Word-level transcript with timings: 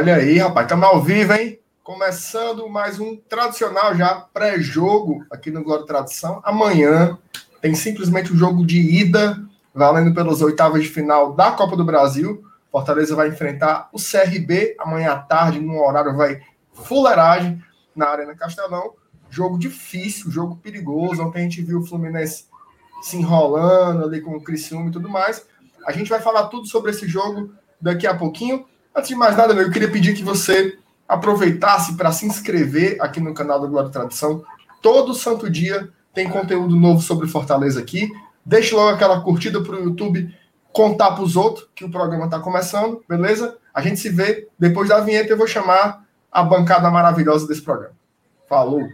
Olha 0.00 0.16
aí, 0.16 0.38
rapaz, 0.38 0.64
estamos 0.64 0.88
ao 0.88 1.02
vivo, 1.02 1.34
hein? 1.34 1.60
Começando 1.84 2.66
mais 2.70 2.98
um 2.98 3.16
tradicional 3.16 3.94
já 3.94 4.14
pré-jogo 4.32 5.26
aqui 5.30 5.50
no 5.50 5.62
Glória 5.62 5.84
Tradição. 5.84 6.40
Amanhã 6.42 7.18
tem 7.60 7.74
simplesmente 7.74 8.32
o 8.32 8.34
um 8.34 8.38
jogo 8.38 8.64
de 8.64 8.78
ida, 8.78 9.38
valendo 9.74 10.14
pelas 10.14 10.40
oitavas 10.40 10.84
de 10.84 10.88
final 10.88 11.34
da 11.34 11.52
Copa 11.52 11.76
do 11.76 11.84
Brasil. 11.84 12.42
Fortaleza 12.72 13.14
vai 13.14 13.28
enfrentar 13.28 13.90
o 13.92 13.98
CRB 13.98 14.74
amanhã 14.78 15.12
à 15.12 15.18
tarde, 15.18 15.60
num 15.60 15.78
horário 15.78 16.16
vai 16.16 16.40
fuleiragem 16.72 17.62
na 17.94 18.08
Arena 18.08 18.34
Castelão. 18.34 18.94
Jogo 19.28 19.58
difícil, 19.58 20.30
jogo 20.30 20.56
perigoso. 20.56 21.22
Ontem 21.22 21.40
a 21.40 21.42
gente 21.42 21.60
viu 21.60 21.80
o 21.80 21.86
Fluminense 21.86 22.46
se 23.02 23.18
enrolando 23.18 24.06
ali 24.06 24.22
com 24.22 24.34
o 24.34 24.42
Criciúma 24.42 24.88
e 24.88 24.92
tudo 24.92 25.10
mais. 25.10 25.46
A 25.86 25.92
gente 25.92 26.08
vai 26.08 26.22
falar 26.22 26.46
tudo 26.46 26.66
sobre 26.66 26.90
esse 26.90 27.06
jogo 27.06 27.52
daqui 27.78 28.06
a 28.06 28.16
pouquinho. 28.16 28.64
Antes 28.94 29.08
de 29.08 29.14
mais 29.14 29.36
nada, 29.36 29.54
eu 29.54 29.70
queria 29.70 29.90
pedir 29.90 30.14
que 30.14 30.22
você 30.22 30.78
aproveitasse 31.08 31.96
para 31.96 32.12
se 32.12 32.26
inscrever 32.26 32.96
aqui 33.00 33.20
no 33.20 33.34
canal 33.34 33.60
do 33.60 33.68
Glória 33.68 33.90
Tradição. 33.90 34.44
Todo 34.82 35.14
santo 35.14 35.48
dia 35.48 35.90
tem 36.12 36.28
conteúdo 36.28 36.76
novo 36.76 37.00
sobre 37.00 37.28
Fortaleza 37.28 37.80
aqui. 37.80 38.10
Deixe 38.44 38.74
logo 38.74 38.88
aquela 38.88 39.20
curtida 39.20 39.62
para 39.62 39.76
o 39.76 39.84
YouTube 39.84 40.34
contar 40.72 41.12
para 41.12 41.24
os 41.24 41.36
outros 41.36 41.68
que 41.74 41.84
o 41.84 41.90
programa 41.90 42.26
está 42.26 42.38
começando, 42.38 43.02
beleza? 43.08 43.56
A 43.74 43.80
gente 43.80 43.98
se 43.98 44.08
vê 44.08 44.48
depois 44.58 44.88
da 44.88 45.00
vinheta. 45.00 45.32
Eu 45.32 45.36
vou 45.36 45.46
chamar 45.46 46.04
a 46.30 46.42
bancada 46.42 46.90
maravilhosa 46.90 47.46
desse 47.46 47.62
programa. 47.62 47.94
Falou! 48.48 48.88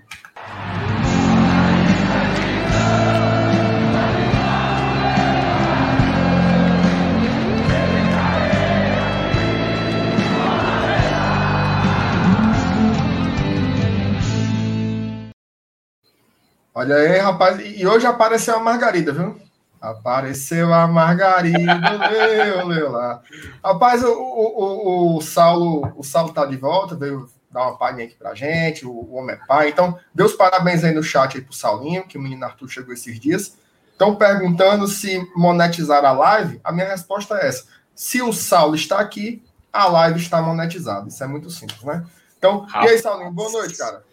Olha 16.79 16.95
aí, 16.97 17.17
rapaz. 17.17 17.59
E 17.59 17.87
hoje 17.87 18.07
apareceu 18.07 18.55
a 18.55 18.61
Margarida, 18.61 19.11
viu? 19.11 19.41
Apareceu 19.81 20.75
a 20.75 20.87
Margarida, 20.87 21.57
leu, 22.11 22.67
leu 22.67 22.93
lá. 22.93 23.23
Rapaz, 23.65 24.05
o, 24.05 24.13
o, 24.13 25.17
o, 25.17 25.23
Saulo, 25.23 25.91
o 25.97 26.03
Saulo 26.03 26.35
tá 26.35 26.45
de 26.45 26.59
volta, 26.59 26.95
veio 26.95 27.31
dar 27.51 27.63
uma 27.63 27.79
palhinha 27.79 28.05
aqui 28.05 28.15
pra 28.15 28.35
gente, 28.35 28.85
o, 28.85 28.91
o 28.91 29.15
homem 29.15 29.37
é 29.37 29.47
pai. 29.47 29.71
Então, 29.71 29.99
dê 30.15 30.23
os 30.23 30.35
parabéns 30.35 30.85
aí 30.85 30.93
no 30.93 31.03
chat 31.03 31.39
aí 31.39 31.43
pro 31.43 31.55
Saulinho, 31.55 32.07
que 32.07 32.19
o 32.19 32.21
menino 32.21 32.45
Arthur 32.45 32.69
chegou 32.69 32.93
esses 32.93 33.19
dias. 33.19 33.57
Estão 33.91 34.15
perguntando 34.15 34.87
se 34.87 35.27
monetizar 35.35 36.05
a 36.05 36.13
live. 36.13 36.61
A 36.63 36.73
minha 36.73 36.91
resposta 36.91 37.39
é 37.39 37.49
essa. 37.49 37.65
Se 37.95 38.21
o 38.21 38.35
Saulo 38.35 38.75
está 38.75 39.01
aqui, 39.01 39.43
a 39.73 39.87
live 39.87 40.21
está 40.21 40.43
monetizada. 40.43 41.09
Isso 41.09 41.25
é 41.25 41.27
muito 41.27 41.49
simples, 41.49 41.83
né? 41.85 42.05
Então, 42.37 42.67
e 42.71 42.89
aí, 42.89 42.99
Saulinho, 42.99 43.33
boa 43.33 43.51
noite, 43.51 43.79
cara. 43.79 44.05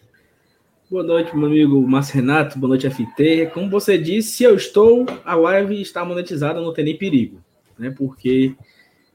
Boa 0.90 1.02
noite, 1.02 1.34
meu 1.34 1.46
amigo 1.46 1.80
Márcio 1.88 2.16
Renato. 2.16 2.58
Boa 2.58 2.68
noite, 2.68 2.88
FT. 2.90 3.50
Como 3.54 3.70
você 3.70 3.96
disse, 3.96 4.32
se 4.32 4.44
eu 4.44 4.54
estou, 4.54 5.06
a 5.24 5.34
live 5.34 5.80
está 5.80 6.04
monetizada, 6.04 6.60
não 6.60 6.74
tem 6.74 6.84
nem 6.84 6.98
perigo. 6.98 7.40
Né? 7.78 7.90
Porque. 7.90 8.54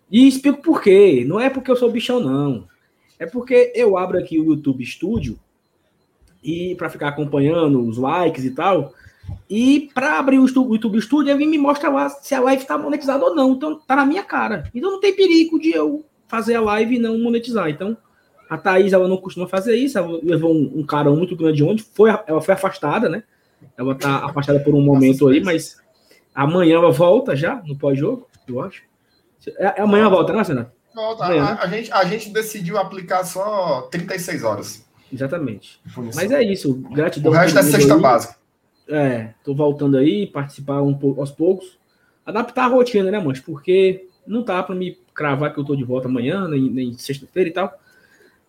E 0.09 0.27
explico 0.27 0.63
por 0.63 0.81
quê. 0.81 1.23
Não 1.27 1.39
é 1.39 1.47
porque 1.47 1.69
eu 1.69 1.75
sou 1.75 1.91
bichão, 1.91 2.19
não. 2.19 2.67
É 3.19 3.27
porque 3.27 3.71
eu 3.75 3.99
abro 3.99 4.17
aqui 4.17 4.39
o 4.39 4.45
YouTube 4.45 4.83
Studio 4.83 5.39
e 6.43 6.73
para 6.73 6.89
ficar 6.89 7.09
acompanhando 7.09 7.87
os 7.87 7.99
likes 7.99 8.43
e 8.43 8.51
tal. 8.51 8.91
E 9.47 9.91
para 9.93 10.17
abrir 10.17 10.39
o 10.39 10.47
YouTube 10.47 10.99
Studio, 10.99 11.31
ele 11.31 11.45
me 11.45 11.59
mostra 11.59 11.87
lá 11.91 12.09
se 12.09 12.33
a 12.33 12.41
live 12.41 12.63
está 12.63 12.79
monetizada 12.79 13.23
ou 13.23 13.35
não. 13.35 13.51
Então 13.51 13.79
tá 13.79 13.95
na 13.95 14.07
minha 14.07 14.23
cara. 14.23 14.63
Então 14.73 14.89
não 14.91 14.99
tem 14.99 15.15
perigo 15.15 15.59
de 15.59 15.69
eu 15.69 16.03
fazer 16.27 16.55
a 16.55 16.61
live 16.61 16.95
e 16.95 16.99
não 16.99 17.19
monetizar. 17.19 17.69
Então 17.69 17.95
a 18.49 18.57
Thaís, 18.57 18.93
ela 18.93 19.07
não 19.07 19.17
costuma 19.17 19.47
fazer 19.47 19.75
isso, 19.75 19.97
ela 19.97 20.19
levou 20.23 20.51
um, 20.51 20.79
um 20.79 20.85
cara 20.85 21.11
muito 21.11 21.35
grande 21.35 21.63
onde 21.63 21.83
foi, 21.83 22.09
ela 22.25 22.41
foi 22.41 22.55
afastada, 22.55 23.07
né? 23.07 23.23
Ela 23.77 23.93
tá 23.93 24.25
afastada 24.25 24.59
por 24.59 24.73
um 24.73 24.81
momento 24.81 25.27
aí, 25.27 25.39
mas 25.39 25.77
amanhã 26.33 26.77
ela 26.77 26.91
volta 26.91 27.35
já 27.35 27.61
no 27.65 27.77
pós-jogo, 27.77 28.27
eu 28.47 28.59
acho. 28.61 28.81
É, 29.57 29.79
é 29.79 29.81
amanhã 29.81 30.09
volta, 30.09 30.33
né, 30.33 30.43
Senado? 30.43 30.71
Volta. 30.95 31.25
Amanhã, 31.25 31.43
a, 31.43 31.53
né? 31.53 31.59
a, 31.61 31.67
gente, 31.67 31.91
a 31.91 32.03
gente 32.05 32.29
decidiu 32.31 32.77
aplicar 32.79 33.23
só 33.23 33.83
36 33.91 34.43
horas. 34.43 34.85
Exatamente. 35.13 35.79
Mas 36.15 36.31
é 36.31 36.41
isso, 36.41 36.73
gratidão. 36.91 37.31
O 37.31 37.35
resto 37.35 37.59
é 37.59 37.63
sexta 37.63 37.95
aí. 37.95 38.01
básica. 38.01 38.35
É, 38.87 39.33
tô 39.43 39.53
voltando 39.53 39.97
aí, 39.97 40.25
participar 40.25 40.81
um 40.81 40.93
pouco 40.93 41.21
aos 41.21 41.31
poucos. 41.31 41.77
Adaptar 42.25 42.65
a 42.65 42.67
rotina, 42.67 43.11
né, 43.11 43.19
mas 43.19 43.39
Porque 43.39 44.07
não 44.25 44.43
tá 44.43 44.61
para 44.63 44.75
me 44.75 44.97
cravar 45.13 45.53
que 45.53 45.59
eu 45.59 45.63
tô 45.63 45.75
de 45.75 45.83
volta 45.83 46.07
amanhã, 46.07 46.47
nem, 46.47 46.69
nem 46.69 46.97
sexta-feira 46.97 47.49
e 47.49 47.53
tal. 47.53 47.73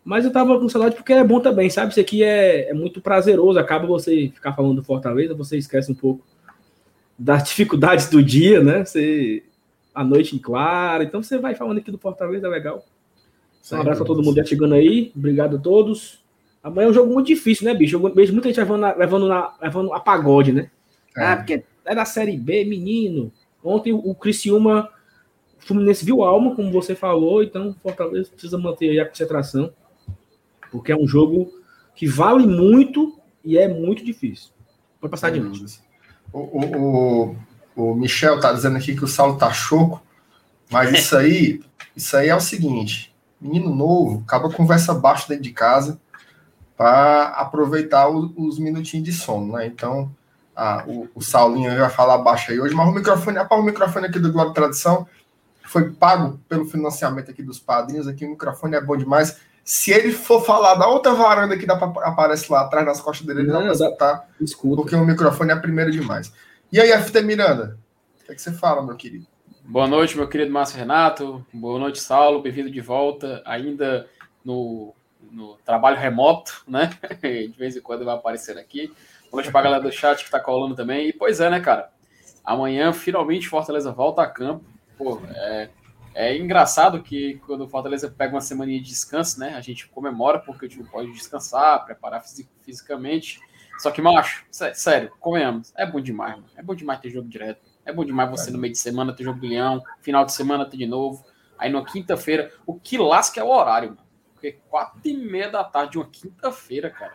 Mas 0.05 0.25
eu 0.25 0.33
tava 0.33 0.59
com 0.59 0.69
saudade 0.69 0.97
porque 0.97 1.13
é 1.13 1.23
bom 1.23 1.41
também, 1.41 1.69
sabe? 1.69 1.91
Isso 1.91 2.01
aqui 2.01 2.25
é, 2.25 2.71
é 2.71 2.75
muito 2.75 3.01
prazeroso. 3.01 3.59
Acaba 3.59 3.87
você 3.87 4.31
ficar 4.35 4.55
falando 4.55 4.77
do 4.77 4.85
Fortaleza, 4.85 5.35
você 5.35 5.59
esquece 5.59 5.93
um 5.93 5.95
pouco 5.95 6.25
das 7.19 7.45
dificuldades 7.49 8.09
do 8.09 8.23
dia, 8.23 8.63
né? 8.63 8.85
Você, 8.85 9.43
a 9.95 10.03
noite 10.03 10.35
em 10.35 10.39
clara. 10.39 11.05
Então 11.05 11.23
você 11.23 11.39
vai 11.39 11.55
falando 11.55 11.79
aqui 11.79 11.91
do 11.91 11.99
Fortaleza, 11.99 12.47
é 12.47 12.51
legal. 12.51 12.85
Um 13.71 13.77
abraço 13.77 14.03
a 14.03 14.07
todo 14.07 14.23
mundo 14.23 14.37
já 14.37 14.45
chegando 14.45 14.75
aí. 14.75 15.13
Obrigado 15.15 15.57
a 15.57 15.61
todos. 15.61 16.19
Amanhã 16.63 16.89
é 16.89 16.91
um 16.91 16.95
jogo 16.95 17.13
muito 17.13 17.27
difícil, 17.27 17.67
né, 17.67 17.75
bicho? 17.75 17.99
Vejo 18.15 18.33
muita 18.33 18.49
gente 18.49 18.59
levando, 18.59 18.81
na, 18.81 18.95
levando, 18.95 19.29
na, 19.29 19.55
levando 19.61 19.93
a 19.93 20.01
pagode, 20.01 20.53
né? 20.53 20.71
É. 21.17 21.25
Ah, 21.25 21.37
porque 21.37 21.63
é 21.85 21.95
da 21.95 22.05
Série 22.05 22.37
B, 22.37 22.65
menino. 22.65 23.33
Ontem 23.63 23.93
o 23.93 24.15
Criciúma, 24.15 24.89
o 25.59 25.67
Fluminense 25.67 26.05
viu 26.05 26.23
alma, 26.23 26.55
como 26.55 26.73
você 26.73 26.95
falou, 26.95 27.43
então 27.43 27.77
Fortaleza 27.83 28.31
precisa 28.31 28.57
manter 28.57 28.99
a 28.99 29.07
concentração 29.07 29.71
porque 30.71 30.93
é 30.93 30.97
um 30.97 31.07
jogo 31.07 31.53
que 31.95 32.07
vale 32.07 32.47
muito 32.47 33.19
e 33.45 33.59
é 33.59 33.69
muito 33.69 34.05
difícil. 34.05 34.51
Pode 35.01 35.11
passar 35.11 35.31
de 35.31 35.41
novo. 35.41 35.65
O, 36.33 36.39
o, 36.39 37.37
o, 37.75 37.95
Michel 37.95 38.39
tá 38.39 38.53
dizendo 38.53 38.77
aqui 38.77 38.95
que 38.95 39.05
o 39.05 39.09
Saulo 39.09 39.37
tá 39.37 39.53
choco, 39.53 40.03
mas 40.71 40.93
isso 40.99 41.17
aí, 41.17 41.61
isso 41.97 42.17
aí 42.17 42.29
é 42.29 42.37
o 42.37 42.41
seguinte: 42.41 43.15
menino 43.41 43.75
novo, 43.75 44.23
acaba 44.27 44.53
conversa 44.53 44.95
baixa 44.95 45.29
dentro 45.29 45.45
de 45.45 45.53
casa 45.53 46.01
para 46.77 47.25
aproveitar 47.29 48.09
o, 48.09 48.33
os 48.37 48.59
minutinhos 48.59 49.05
de 49.05 49.13
sono, 49.13 49.55
né? 49.55 49.67
Então, 49.67 50.15
a, 50.55 50.85
o, 50.87 51.09
o 51.15 51.23
Saulinho 51.23 51.77
vai 51.79 51.91
falar 51.91 52.19
baixo 52.19 52.51
aí 52.51 52.61
hoje, 52.61 52.75
mas 52.75 52.89
o 52.89 52.93
microfone, 52.93 53.39
apaga 53.39 53.63
o 53.63 53.65
microfone 53.65 54.07
aqui 54.07 54.19
do 54.19 54.33
Glória 54.33 54.53
Tradição, 54.53 55.07
foi 55.65 55.91
pago 55.91 56.39
pelo 56.49 56.65
financiamento 56.65 57.31
aqui 57.31 57.43
dos 57.43 57.59
padrinhos, 57.59 58.09
aqui 58.09 58.25
o 58.25 58.31
microfone 58.31 58.77
é 58.77 58.81
bom 58.81 58.97
demais. 58.97 59.39
Se 59.71 59.93
ele 59.93 60.11
for 60.11 60.45
falar 60.45 60.75
da 60.75 60.89
outra 60.89 61.15
varanda 61.15 61.57
que 61.57 61.65
dá 61.65 61.77
pra, 61.77 62.05
aparece 62.05 62.51
lá 62.51 62.63
atrás 62.63 62.85
nas 62.85 63.01
costas 63.01 63.25
dele, 63.25 63.43
ele 63.43 63.53
não, 63.53 63.61
não 63.61 63.67
vai 63.67 63.77
escutar, 63.77 64.29
escuta. 64.41 64.75
porque 64.75 64.97
o 64.97 65.07
microfone 65.07 65.53
é 65.53 65.55
primeiro 65.55 65.93
demais. 65.93 66.33
E 66.73 66.81
aí, 66.81 66.91
FT 66.91 67.23
Miranda, 67.23 67.79
o 68.21 68.25
que, 68.25 68.33
é 68.33 68.35
que 68.35 68.43
você 68.43 68.51
fala, 68.51 68.83
meu 68.83 68.97
querido? 68.97 69.29
Boa 69.63 69.87
noite, 69.87 70.17
meu 70.17 70.27
querido 70.27 70.51
Márcio 70.51 70.77
Renato. 70.77 71.47
Boa 71.55 71.79
noite, 71.79 72.01
Saulo. 72.01 72.43
Bem-vindo 72.43 72.69
de 72.69 72.81
volta, 72.81 73.45
ainda 73.47 74.09
no, 74.45 74.93
no 75.31 75.57
trabalho 75.65 75.97
remoto, 75.97 76.65
né? 76.67 76.91
De 77.23 77.55
vez 77.57 77.77
em 77.77 77.81
quando 77.81 78.05
vai 78.05 78.17
aparecendo 78.17 78.59
aqui. 78.59 78.89
Boa 79.31 79.41
noite 79.41 79.53
pra 79.53 79.63
galera 79.63 79.85
do 79.85 79.93
chat 79.93 80.25
que 80.25 80.33
tá 80.33 80.41
colando 80.41 80.75
também. 80.75 81.07
E 81.07 81.13
pois 81.13 81.39
é, 81.39 81.49
né, 81.49 81.61
cara? 81.61 81.91
Amanhã, 82.45 82.93
finalmente, 82.93 83.49
Fortaleza 83.49 83.93
volta 83.93 84.21
a 84.21 84.27
campo. 84.27 84.65
Pô, 84.99 85.21
é, 85.33 85.69
é 86.15 86.37
engraçado 86.37 87.03
que 87.03 87.41
quando 87.47 87.63
o 87.63 87.69
Fortaleza 87.69 88.11
pega 88.11 88.35
uma 88.35 88.41
semana 88.41 88.71
de 88.73 88.81
descanso, 88.81 89.39
né? 89.39 89.55
A 89.55 89.61
gente 89.61 89.89
comemora 89.89 90.39
porque 90.39 90.67
o 90.67 90.69
time 90.69 90.85
pode 90.85 91.13
descansar, 91.13 91.85
preparar 91.85 92.23
fisicamente. 92.63 93.41
Só 93.79 93.91
que, 93.91 94.03
macho, 94.03 94.45
sério, 94.51 95.11
comemos. 95.21 95.73
É 95.77 95.87
bom 95.87 96.01
demais, 96.01 96.35
mano. 96.35 96.49
É 96.57 96.63
bom 96.63 96.75
demais 96.75 97.01
ter 97.01 97.11
jogo 97.11 97.29
direto. 97.29 97.63
É 97.85 97.93
bom 97.93 98.05
demais 98.05 98.31
você 98.31 98.51
no 98.51 98.59
meio 98.59 98.73
de 98.73 98.79
semana 98.79 99.15
ter 99.15 99.25
jogo 99.25 99.41
do 99.41 99.47
Leão, 99.47 99.83
final 100.01 100.25
de 100.25 100.33
semana 100.33 100.69
ter 100.69 100.77
de 100.77 100.87
novo. 100.87 101.25
Aí 101.57 101.71
na 101.71 101.85
quinta-feira, 101.85 102.53
o 102.67 102.79
que 102.79 102.99
lasca 102.99 103.41
é 103.41 103.45
o 103.45 103.49
horário, 103.49 103.91
mano. 103.91 104.07
Porque 104.33 104.59
quatro 104.69 105.01
e 105.05 105.17
meia 105.17 105.51
da 105.51 105.65
tarde 105.65 105.93
de 105.93 105.99
uma 105.99 106.07
quinta-feira, 106.11 106.91
cara. 106.91 107.15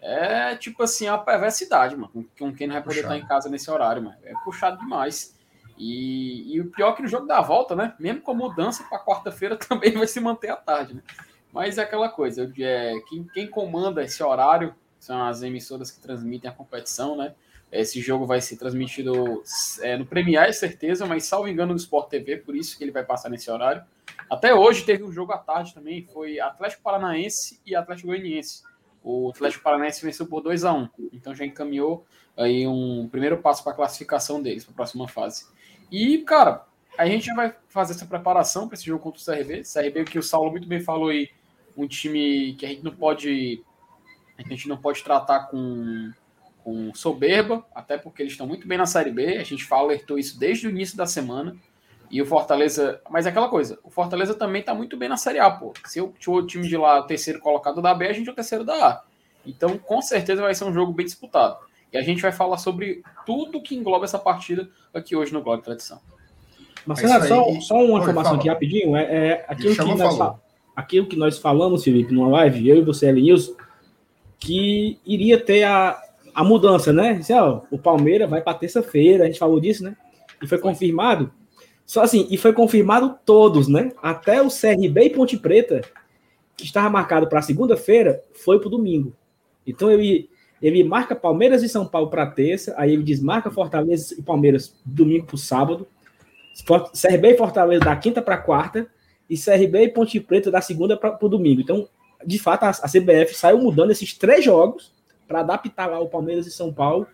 É 0.00 0.56
tipo 0.56 0.82
assim, 0.82 1.06
a 1.06 1.16
perversidade, 1.16 1.94
mano. 1.94 2.10
Com 2.36 2.52
quem 2.52 2.66
não 2.66 2.74
vai 2.74 2.82
poder 2.82 2.96
puxado. 2.96 3.14
estar 3.14 3.24
em 3.24 3.28
casa 3.28 3.48
nesse 3.48 3.70
horário, 3.70 4.02
mano. 4.02 4.16
É 4.24 4.32
puxado 4.44 4.78
demais. 4.78 5.36
E, 5.78 6.54
e 6.54 6.60
o 6.60 6.70
pior 6.70 6.92
é 6.92 6.96
que 6.96 7.02
no 7.02 7.08
jogo 7.08 7.26
da 7.26 7.40
volta, 7.40 7.74
né? 7.74 7.94
Mesmo 7.98 8.22
com 8.22 8.34
mudança 8.34 8.84
para 8.84 9.04
quarta-feira 9.04 9.56
também 9.68 9.92
vai 9.92 10.06
se 10.06 10.20
manter 10.20 10.50
à 10.50 10.56
tarde, 10.56 10.94
né? 10.94 11.02
Mas 11.52 11.76
é 11.76 11.82
aquela 11.82 12.08
coisa, 12.08 12.50
é, 12.58 12.94
quem, 13.08 13.24
quem 13.34 13.46
comanda 13.46 14.02
esse 14.02 14.22
horário 14.22 14.74
são 14.98 15.26
as 15.26 15.42
emissoras 15.42 15.90
que 15.90 16.00
transmitem 16.00 16.50
a 16.50 16.54
competição, 16.54 17.16
né? 17.16 17.34
Esse 17.70 18.00
jogo 18.00 18.26
vai 18.26 18.40
ser 18.40 18.56
transmitido 18.56 19.42
é, 19.80 19.96
no 19.96 20.04
Premier, 20.04 20.48
é 20.48 20.52
certeza, 20.52 21.06
mas 21.06 21.24
salvo 21.24 21.48
engano 21.48 21.72
no 21.72 21.78
Sport 21.78 22.08
TV, 22.08 22.36
por 22.36 22.54
isso 22.54 22.76
que 22.76 22.84
ele 22.84 22.92
vai 22.92 23.04
passar 23.04 23.30
nesse 23.30 23.50
horário. 23.50 23.82
Até 24.30 24.54
hoje 24.54 24.84
teve 24.84 25.02
um 25.02 25.12
jogo 25.12 25.32
à 25.32 25.38
tarde 25.38 25.74
também, 25.74 26.06
foi 26.12 26.38
Atlético 26.38 26.82
Paranaense 26.82 27.60
e 27.64 27.74
Atlético 27.74 28.08
Goianiense. 28.08 28.62
O 29.02 29.30
Atlético 29.30 29.64
Paranaense 29.64 30.04
venceu 30.04 30.26
por 30.26 30.42
2 30.42 30.64
a 30.64 30.72
1 30.72 30.88
então 31.12 31.34
já 31.34 31.44
encaminhou 31.44 32.06
aí 32.36 32.66
um 32.66 33.08
primeiro 33.10 33.38
passo 33.38 33.62
para 33.62 33.72
a 33.72 33.76
classificação 33.76 34.40
deles 34.40 34.64
para 34.64 34.72
a 34.72 34.76
próxima 34.76 35.08
fase. 35.08 35.46
E, 35.92 36.18
cara, 36.18 36.64
a 36.96 37.06
gente 37.06 37.32
vai 37.34 37.54
fazer 37.68 37.92
essa 37.92 38.06
preparação 38.06 38.66
para 38.66 38.76
esse 38.76 38.86
jogo 38.86 39.02
contra 39.02 39.20
o 39.20 39.24
CRB. 39.24 39.62
CRB 39.62 40.04
que 40.04 40.18
o 40.18 40.22
Saulo 40.22 40.50
muito 40.50 40.66
bem 40.66 40.80
falou 40.80 41.10
aí, 41.10 41.28
um 41.76 41.86
time 41.86 42.54
que 42.54 42.64
a 42.64 42.68
gente 42.70 42.82
não 42.82 42.94
pode 42.96 43.62
a 44.38 44.42
gente 44.48 44.66
não 44.66 44.76
pode 44.76 45.04
tratar 45.04 45.48
com, 45.48 46.10
com 46.64 46.94
soberba, 46.94 47.64
até 47.74 47.98
porque 47.98 48.22
eles 48.22 48.32
estão 48.32 48.46
muito 48.46 48.66
bem 48.66 48.78
na 48.78 48.86
Série 48.86 49.10
B. 49.10 49.36
A 49.36 49.44
gente 49.44 49.66
alertou 49.70 50.18
isso 50.18 50.38
desde 50.38 50.66
o 50.66 50.70
início 50.70 50.96
da 50.96 51.06
semana. 51.06 51.54
E 52.10 52.20
o 52.20 52.26
Fortaleza. 52.26 53.00
Mas 53.08 53.24
é 53.24 53.30
aquela 53.30 53.48
coisa, 53.48 53.78
o 53.82 53.90
Fortaleza 53.90 54.34
também 54.34 54.60
está 54.60 54.74
muito 54.74 54.96
bem 54.96 55.08
na 55.08 55.16
Série 55.16 55.38
A, 55.38 55.50
pô. 55.50 55.72
Se 55.86 56.00
o, 56.00 56.12
o 56.26 56.46
time 56.46 56.68
de 56.68 56.76
lá, 56.76 57.00
o 57.00 57.06
terceiro 57.06 57.38
colocado 57.40 57.80
da 57.80 57.94
B, 57.94 58.06
a 58.06 58.12
gente 58.12 58.28
é 58.28 58.32
o 58.32 58.34
terceiro 58.34 58.64
da 58.64 58.88
A. 58.88 59.04
Então, 59.46 59.78
com 59.78 60.02
certeza 60.02 60.42
vai 60.42 60.54
ser 60.54 60.64
um 60.64 60.72
jogo 60.72 60.92
bem 60.92 61.06
disputado. 61.06 61.58
E 61.92 61.98
a 61.98 62.02
gente 62.02 62.22
vai 62.22 62.32
falar 62.32 62.58
sobre 62.58 63.02
tudo 63.26 63.60
que 63.60 63.74
engloba 63.74 64.04
essa 64.04 64.18
partida 64.18 64.68
aqui 64.94 65.14
hoje 65.14 65.32
no 65.32 65.42
Glória 65.42 65.62
Tradição. 65.62 66.00
Marcelo, 66.86 67.24
é 67.24 67.28
só, 67.28 67.60
só 67.60 67.84
uma 67.84 68.00
informação 68.00 68.34
aqui 68.34 68.48
rapidinho. 68.48 68.96
É, 68.96 69.02
é 69.02 69.44
aquilo, 69.48 69.74
que 69.74 69.94
nós, 69.94 70.36
aquilo 70.74 71.06
que 71.06 71.16
nós 71.16 71.38
falamos, 71.38 71.84
Felipe, 71.84 72.12
numa 72.12 72.28
live, 72.28 72.68
eu 72.68 72.78
e 72.78 72.82
você, 72.82 73.08
Elinilson, 73.08 73.54
que 74.38 74.98
iria 75.06 75.38
ter 75.38 75.64
a, 75.64 76.00
a 76.34 76.42
mudança, 76.42 76.92
né? 76.92 77.14
Disse, 77.14 77.32
ó, 77.34 77.60
o 77.70 77.78
Palmeiras 77.78 78.28
vai 78.28 78.40
para 78.40 78.58
terça-feira, 78.58 79.24
a 79.24 79.26
gente 79.26 79.38
falou 79.38 79.60
disso, 79.60 79.84
né? 79.84 79.96
E 80.42 80.46
foi 80.46 80.58
confirmado. 80.58 81.32
Só 81.86 82.02
assim, 82.02 82.26
e 82.30 82.36
foi 82.36 82.52
confirmado 82.52 83.18
todos, 83.24 83.68
né? 83.68 83.92
Até 84.02 84.40
o 84.42 84.48
CRB 84.48 85.04
e 85.04 85.10
Ponte 85.10 85.36
Preta, 85.36 85.82
que 86.56 86.64
estava 86.64 86.88
marcado 86.88 87.28
para 87.28 87.42
segunda-feira, 87.42 88.22
foi 88.32 88.58
para 88.58 88.68
o 88.68 88.70
domingo. 88.70 89.12
Então 89.66 89.90
ele, 89.90 90.28
ele 90.62 90.84
marca 90.84 91.16
Palmeiras 91.16 91.62
e 91.62 91.68
São 91.68 91.84
Paulo 91.84 92.08
para 92.08 92.24
terça, 92.24 92.72
aí 92.78 92.92
ele 92.92 93.02
desmarca 93.02 93.50
Fortaleza 93.50 94.14
e 94.16 94.22
Palmeiras 94.22 94.74
domingo 94.84 95.26
para 95.26 95.36
sábado, 95.36 95.88
CRB 96.92 97.32
e 97.32 97.36
Fortaleza 97.36 97.84
da 97.84 97.96
quinta 97.96 98.22
para 98.22 98.38
quarta, 98.38 98.86
e 99.28 99.36
CRB 99.36 99.84
e 99.84 99.88
Ponte 99.88 100.20
Preta 100.20 100.50
da 100.50 100.60
segunda 100.60 100.96
para 100.96 101.18
o 101.20 101.28
domingo. 101.28 101.60
Então, 101.60 101.88
de 102.24 102.38
fato, 102.38 102.64
a, 102.64 102.68
a 102.68 102.88
CBF 102.88 103.34
saiu 103.34 103.58
mudando 103.58 103.90
esses 103.90 104.16
três 104.16 104.44
jogos 104.44 104.92
para 105.26 105.40
adaptar 105.40 105.86
lá 105.86 105.98
o 105.98 106.08
Palmeiras 106.08 106.46
e 106.46 106.50
São 106.50 106.72
Paulo. 106.72 107.06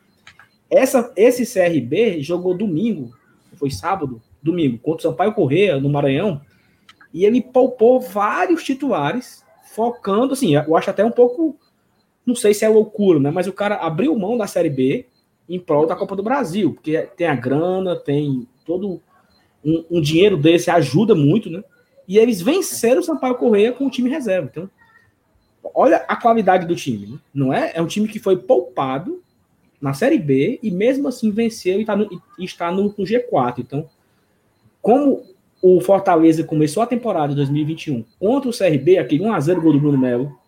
Essa, 0.69 1.11
esse 1.17 1.47
CRB 1.47 2.21
jogou 2.21 2.55
domingo, 2.55 3.13
foi 3.55 3.71
sábado, 3.71 4.21
domingo, 4.43 4.79
contra 4.79 5.09
o 5.09 5.11
Sampaio 5.11 5.33
Correia, 5.33 5.81
no 5.81 5.89
Maranhão, 5.89 6.43
e 7.15 7.25
ele 7.25 7.41
poupou 7.41 8.01
vários 8.01 8.63
titulares, 8.63 9.43
focando, 9.75 10.35
assim, 10.35 10.55
eu 10.55 10.77
acho 10.77 10.91
até 10.91 11.05
um 11.05 11.11
pouco 11.11 11.59
não 12.29 12.35
sei 12.35 12.53
se 12.53 12.63
é 12.63 12.69
loucura, 12.69 13.19
né? 13.19 13.31
Mas 13.31 13.47
o 13.47 13.53
cara 13.55 13.77
abriu 13.77 14.15
mão 14.15 14.37
da 14.37 14.47
Série 14.47 14.69
B 14.69 15.07
em 15.49 15.59
prol 15.59 15.87
da 15.87 15.97
Copa 15.97 16.15
do 16.15 16.23
Brasil, 16.23 16.75
porque 16.75 17.09
tem 17.17 17.27
a 17.27 17.35
grana, 17.35 17.97
tem 17.97 18.47
todo 18.67 19.01
um, 19.65 19.85
um 19.91 20.01
dinheiro 20.01 20.37
desse, 20.37 20.71
ajuda 20.71 21.15
muito, 21.15 21.49
né? 21.49 21.65
E 22.07 22.19
eles 22.19 22.43
venceram 22.43 23.01
o 23.01 23.03
Sampaio 23.03 23.37
Correia 23.37 23.73
com 23.73 23.87
o 23.87 23.91
time 23.91 24.11
reserva. 24.11 24.47
Então, 24.51 24.71
olha 25.75 26.05
a 26.07 26.17
qualidade 26.17 26.67
do 26.67 26.77
time, 26.77 27.07
né? 27.07 27.19
não 27.33 27.51
é? 27.51 27.73
É 27.75 27.81
um 27.81 27.87
time 27.87 28.07
que 28.07 28.19
foi 28.19 28.37
poupado 28.37 29.23
na 29.81 29.95
Série 29.95 30.19
B 30.19 30.59
e 30.63 30.71
mesmo 30.71 31.09
assim 31.09 31.31
venceu 31.31 31.81
e, 31.81 31.85
tá 31.87 31.97
no, 31.97 32.11
e 32.39 32.45
está 32.45 32.71
no, 32.71 32.95
no 32.97 33.05
G4. 33.05 33.61
Então, 33.61 33.89
como 34.83 35.23
o 35.63 35.81
Fortaleza 35.81 36.45
começou 36.45 36.83
a 36.83 36.87
temporada 36.87 37.29
de 37.29 37.37
2021 37.37 38.05
contra 38.21 38.51
o 38.51 38.57
CRB, 38.57 38.99
aquele 38.99 39.25
1x0 39.25 39.61
gol 39.63 39.73
do 39.73 39.81
Bruno 39.81 39.97
Melo, 39.97 40.39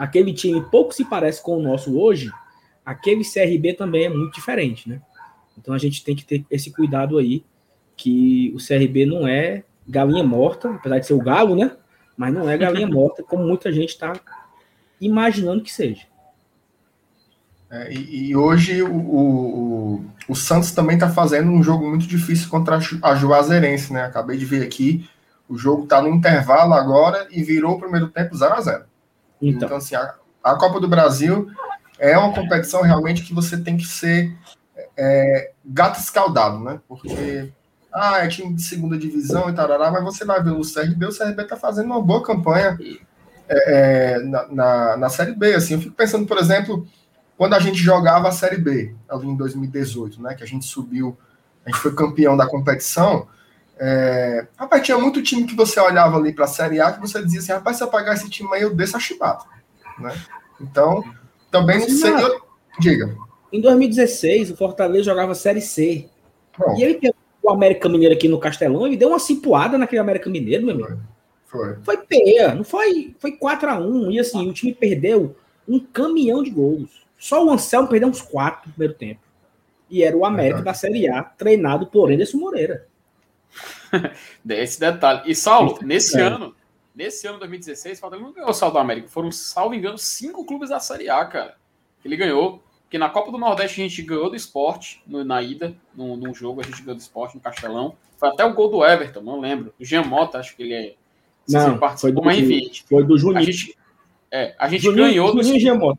aquele 0.00 0.32
time 0.32 0.62
pouco 0.62 0.94
se 0.94 1.04
parece 1.04 1.42
com 1.42 1.58
o 1.58 1.62
nosso 1.62 1.98
hoje, 1.98 2.32
aquele 2.82 3.22
CRB 3.22 3.74
também 3.74 4.06
é 4.06 4.08
muito 4.08 4.32
diferente, 4.32 4.88
né? 4.88 4.98
Então 5.58 5.74
a 5.74 5.78
gente 5.78 6.02
tem 6.02 6.16
que 6.16 6.24
ter 6.24 6.42
esse 6.50 6.72
cuidado 6.72 7.18
aí, 7.18 7.44
que 7.98 8.50
o 8.54 8.56
CRB 8.56 9.04
não 9.04 9.28
é 9.28 9.62
galinha 9.86 10.24
morta, 10.24 10.70
apesar 10.70 11.00
de 11.00 11.06
ser 11.06 11.12
o 11.12 11.18
galo, 11.18 11.54
né? 11.54 11.76
Mas 12.16 12.32
não 12.32 12.48
é 12.48 12.56
galinha 12.56 12.86
morta, 12.88 13.22
como 13.22 13.46
muita 13.46 13.70
gente 13.70 13.90
está 13.90 14.14
imaginando 14.98 15.62
que 15.62 15.70
seja. 15.70 16.06
É, 17.70 17.92
e, 17.92 18.30
e, 18.30 18.36
hoje 18.36 18.82
o, 18.82 18.96
o, 18.96 20.04
o 20.26 20.34
Santos 20.34 20.72
também 20.72 20.94
está 20.96 21.10
fazendo 21.10 21.50
um 21.50 21.62
jogo 21.62 21.86
muito 21.86 22.06
difícil 22.06 22.48
contra 22.48 22.80
a 23.02 23.14
Juazeirense, 23.14 23.92
né? 23.92 24.04
Acabei 24.06 24.38
de 24.38 24.46
ver 24.46 24.62
aqui, 24.62 25.06
o 25.46 25.58
jogo 25.58 25.84
está 25.84 26.00
no 26.00 26.08
intervalo 26.08 26.72
agora 26.72 27.28
e 27.30 27.42
virou 27.42 27.74
o 27.74 27.78
primeiro 27.78 28.08
tempo 28.08 28.34
0 28.34 28.54
a 28.54 28.60
0 28.62 28.89
então, 29.40 29.66
então 29.66 29.76
assim, 29.76 29.94
a, 29.94 30.14
a, 30.42 30.54
Copa 30.56 30.80
do 30.80 30.88
Brasil 30.88 31.48
é 31.98 32.16
uma 32.16 32.32
competição 32.32 32.82
realmente 32.82 33.22
que 33.22 33.34
você 33.34 33.56
tem 33.56 33.76
que 33.76 33.86
ser 33.86 34.36
é, 34.96 35.52
gato 35.64 35.98
escaldado, 35.98 36.62
né? 36.62 36.80
Porque 36.88 37.52
ah, 37.92 38.18
é 38.18 38.28
time 38.28 38.54
de 38.54 38.62
segunda 38.62 38.96
divisão 38.96 39.48
e 39.48 39.54
tarará, 39.54 39.90
mas 39.90 40.04
você 40.04 40.24
vai 40.24 40.42
ver 40.42 40.50
o 40.50 40.60
CRB, 40.60 41.06
o 41.06 41.16
CRB 41.16 41.44
tá 41.44 41.56
fazendo 41.56 41.86
uma 41.86 42.00
boa 42.00 42.22
campanha 42.22 42.78
é, 43.48 44.14
é, 44.14 44.18
na, 44.20 44.46
na, 44.48 44.96
na, 44.96 45.08
Série 45.08 45.32
B. 45.32 45.54
Assim, 45.54 45.74
eu 45.74 45.80
fico 45.80 45.94
pensando, 45.94 46.26
por 46.26 46.38
exemplo, 46.38 46.86
quando 47.36 47.54
a 47.54 47.58
gente 47.58 47.78
jogava 47.78 48.28
a 48.28 48.32
Série 48.32 48.58
B, 48.58 48.94
ali 49.08 49.26
em 49.26 49.36
2018, 49.36 50.22
né? 50.22 50.34
Que 50.34 50.44
a 50.44 50.46
gente 50.46 50.64
subiu, 50.66 51.18
a 51.64 51.70
gente 51.70 51.80
foi 51.80 51.94
campeão 51.94 52.36
da 52.36 52.46
competição. 52.46 53.26
É, 53.82 54.46
rapaz, 54.58 54.82
tinha 54.82 54.98
muito 54.98 55.22
time 55.22 55.46
que 55.46 55.56
você 55.56 55.80
olhava 55.80 56.18
ali 56.18 56.34
para 56.34 56.44
a 56.44 56.48
Série 56.48 56.80
A 56.80 56.92
que 56.92 57.00
você 57.00 57.22
dizia 57.22 57.40
assim, 57.40 57.52
rapaz, 57.52 57.78
se 57.78 57.82
eu 57.82 57.88
pagar 57.88 58.12
esse 58.12 58.28
time 58.28 58.52
aí, 58.52 58.60
eu 58.60 58.74
desço 58.74 58.98
a 58.98 59.00
chibata. 59.00 59.46
Né? 59.98 60.14
Então, 60.60 61.02
também 61.50 61.80
não 61.80 61.88
sei. 61.88 62.12
Eu... 62.12 62.42
Diga. 62.78 63.16
Em 63.50 63.58
2016, 63.60 64.50
o 64.50 64.56
Fortaleza 64.56 65.04
jogava 65.04 65.34
Série 65.34 65.62
C. 65.62 66.06
Bom. 66.58 66.76
E 66.76 66.82
ele 66.82 66.94
tem 66.94 67.14
o 67.42 67.50
América 67.50 67.88
Mineiro 67.88 68.14
aqui 68.14 68.28
no 68.28 68.38
Castelão, 68.38 68.86
ele 68.86 68.98
deu 68.98 69.08
uma 69.08 69.18
cipuada 69.18 69.78
naquele 69.78 70.00
América 70.00 70.28
Mineiro, 70.28 70.66
meu 70.66 70.74
amigo. 70.74 71.00
Foi. 71.46 71.76
Foi 71.82 71.96
peia, 71.96 72.54
não 72.54 72.62
foi, 72.62 73.16
foi 73.18 73.32
4 73.32 73.70
a 73.70 73.78
1 73.78 74.10
E 74.10 74.20
assim, 74.20 74.46
o 74.46 74.52
time 74.52 74.74
perdeu 74.74 75.34
um 75.66 75.80
caminhão 75.80 76.42
de 76.42 76.50
gols. 76.50 77.06
Só 77.18 77.42
o 77.42 77.50
Anselmo 77.50 77.88
perdeu 77.88 78.08
uns 78.08 78.20
4 78.20 78.68
no 78.68 78.72
primeiro 78.74 78.94
tempo. 78.94 79.20
E 79.88 80.04
era 80.04 80.16
o 80.16 80.24
América 80.24 80.60
da 80.60 80.74
Série 80.74 81.08
A, 81.08 81.22
treinado 81.22 81.86
por 81.86 82.12
Anderson 82.12 82.36
Moreira. 82.36 82.86
Esse 84.48 84.80
detalhe. 84.80 85.22
E 85.26 85.34
Saulo, 85.34 85.78
nesse 85.82 86.18
é. 86.18 86.22
ano, 86.22 86.54
nesse 86.94 87.26
ano 87.26 87.38
2016, 87.38 87.98
o 87.98 88.00
Fortaleza 88.00 88.26
não 88.26 88.34
ganhou 88.34 88.50
o 88.50 88.54
Saldo 88.54 88.78
América. 88.78 89.08
Foram, 89.08 89.30
salvo 89.30 89.74
engano, 89.74 89.98
cinco 89.98 90.44
clubes 90.44 90.70
da 90.70 90.80
Série 90.80 91.08
A, 91.08 91.24
cara. 91.24 91.56
Ele 92.04 92.16
ganhou. 92.16 92.62
Porque 92.82 92.98
na 92.98 93.08
Copa 93.08 93.30
do 93.30 93.38
Nordeste 93.38 93.80
a 93.80 93.84
gente 93.84 94.02
ganhou 94.02 94.28
do 94.28 94.34
esporte 94.34 95.00
no, 95.06 95.22
na 95.24 95.40
ida, 95.40 95.76
num, 95.94 96.16
num, 96.16 96.34
jogo, 96.34 96.60
a 96.60 96.64
gente 96.64 96.82
ganhou 96.82 96.96
do 96.96 97.00
esporte 97.00 97.36
no 97.36 97.40
Castelão. 97.40 97.96
Foi 98.16 98.28
até 98.28 98.44
o 98.44 98.52
gol 98.52 98.68
do 98.68 98.84
Everton, 98.84 99.20
não 99.20 99.38
lembro. 99.38 99.72
O 99.78 99.84
Jean 99.84 100.02
Mota, 100.02 100.38
acho 100.38 100.56
que 100.56 100.62
ele 100.64 100.74
é. 100.74 100.94
Não, 101.48 101.78
foi 101.96 102.10
do, 102.10 102.20
mas 102.20 102.40
enfim. 102.40 102.68
Foi 102.88 103.04
do 103.04 103.16
Juninho. 103.16 103.38
A 103.38 103.42
gente, 103.44 103.78
é, 104.28 104.56
a 104.58 104.68
gente 104.68 104.82
Juninho, 104.82 105.04
ganhou 105.04 105.32
do. 105.32 105.40
Juninho 105.40 105.98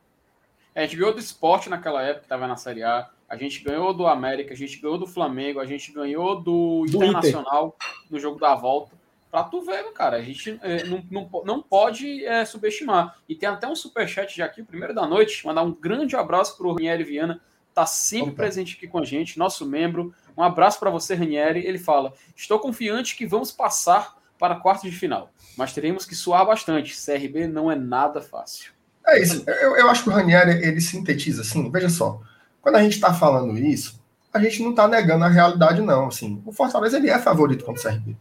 é, 0.76 0.84
a 0.84 0.86
gente 0.86 0.98
ganhou 0.98 1.14
do 1.14 1.20
esporte 1.20 1.70
naquela 1.70 2.02
época, 2.02 2.20
que 2.20 2.26
estava 2.26 2.46
na 2.46 2.58
Série 2.58 2.84
A. 2.84 3.10
A 3.32 3.38
gente 3.38 3.64
ganhou 3.64 3.94
do 3.94 4.06
América, 4.06 4.54
a 4.54 4.58
gente 4.58 4.78
ganhou 4.78 4.98
do 4.98 5.08
Flamengo, 5.08 5.62
a 5.62 5.66
gente 5.66 5.94
ganhou 5.94 6.36
do, 6.36 6.86
do 6.86 6.98
Internacional 6.98 7.78
Inter. 7.78 8.12
no 8.12 8.20
jogo 8.20 8.38
da 8.38 8.54
volta. 8.56 8.92
Pra 9.32 9.42
tu 9.42 9.62
ver, 9.62 9.90
cara, 9.94 10.18
a 10.18 10.22
gente 10.22 10.60
é, 10.62 10.84
não, 10.84 11.02
não, 11.10 11.30
não 11.46 11.62
pode 11.62 12.26
é, 12.26 12.44
subestimar. 12.44 13.16
E 13.30 13.34
tem 13.34 13.48
até 13.48 13.66
um 13.66 13.74
superchat 13.74 14.36
já 14.36 14.44
aqui, 14.44 14.60
o 14.60 14.66
primeiro 14.66 14.94
da 14.94 15.08
noite. 15.08 15.48
Mandar 15.48 15.64
um 15.64 15.72
grande 15.72 16.14
abraço 16.14 16.58
pro 16.58 16.74
Ranieri 16.74 17.06
Viana, 17.06 17.40
tá 17.74 17.86
sempre 17.86 18.32
Opa. 18.32 18.44
presente 18.44 18.76
aqui 18.76 18.86
com 18.86 19.00
a 19.00 19.06
gente, 19.06 19.40
nosso 19.40 19.66
membro. 19.66 20.14
Um 20.36 20.44
abraço 20.44 20.78
para 20.78 20.90
você, 20.90 21.16
Ranieri. 21.16 21.66
Ele 21.66 21.80
fala: 21.80 22.14
Estou 22.36 22.60
confiante 22.60 23.16
que 23.16 23.26
vamos 23.26 23.50
passar 23.50 24.18
para 24.38 24.56
a 24.56 24.60
quarta 24.60 24.90
de 24.90 24.94
final, 24.94 25.32
mas 25.56 25.72
teremos 25.72 26.06
que 26.06 26.16
suar 26.16 26.46
bastante. 26.46 26.94
CRB 26.94 27.48
não 27.48 27.72
é 27.72 27.78
nada 27.78 28.22
fácil. 28.22 28.74
É 29.08 29.22
isso. 29.22 29.46
Eu, 29.48 29.78
eu 29.78 29.90
acho 29.90 30.04
que 30.04 30.10
o 30.10 30.12
Ranieri 30.12 30.52
ele 30.68 30.82
sintetiza 30.82 31.44
assim. 31.44 31.72
Veja 31.72 31.88
só. 31.88 32.22
Quando 32.62 32.76
a 32.76 32.84
gente 32.84 32.94
está 32.94 33.14
falando 33.14 33.58
isso, 33.58 34.00
a 34.34 34.40
gente 34.40 34.62
não 34.62 34.70
está 34.70 34.88
negando 34.88 35.26
a 35.26 35.28
realidade, 35.28 35.82
não. 35.82 36.08
Assim, 36.08 36.42
o 36.46 36.54
Fortaleza 36.54 36.98
ele 36.98 37.10
é 37.10 37.18
favorito 37.18 37.66
contra 37.66 37.82
o 37.82 37.92
CRB. 37.92 38.16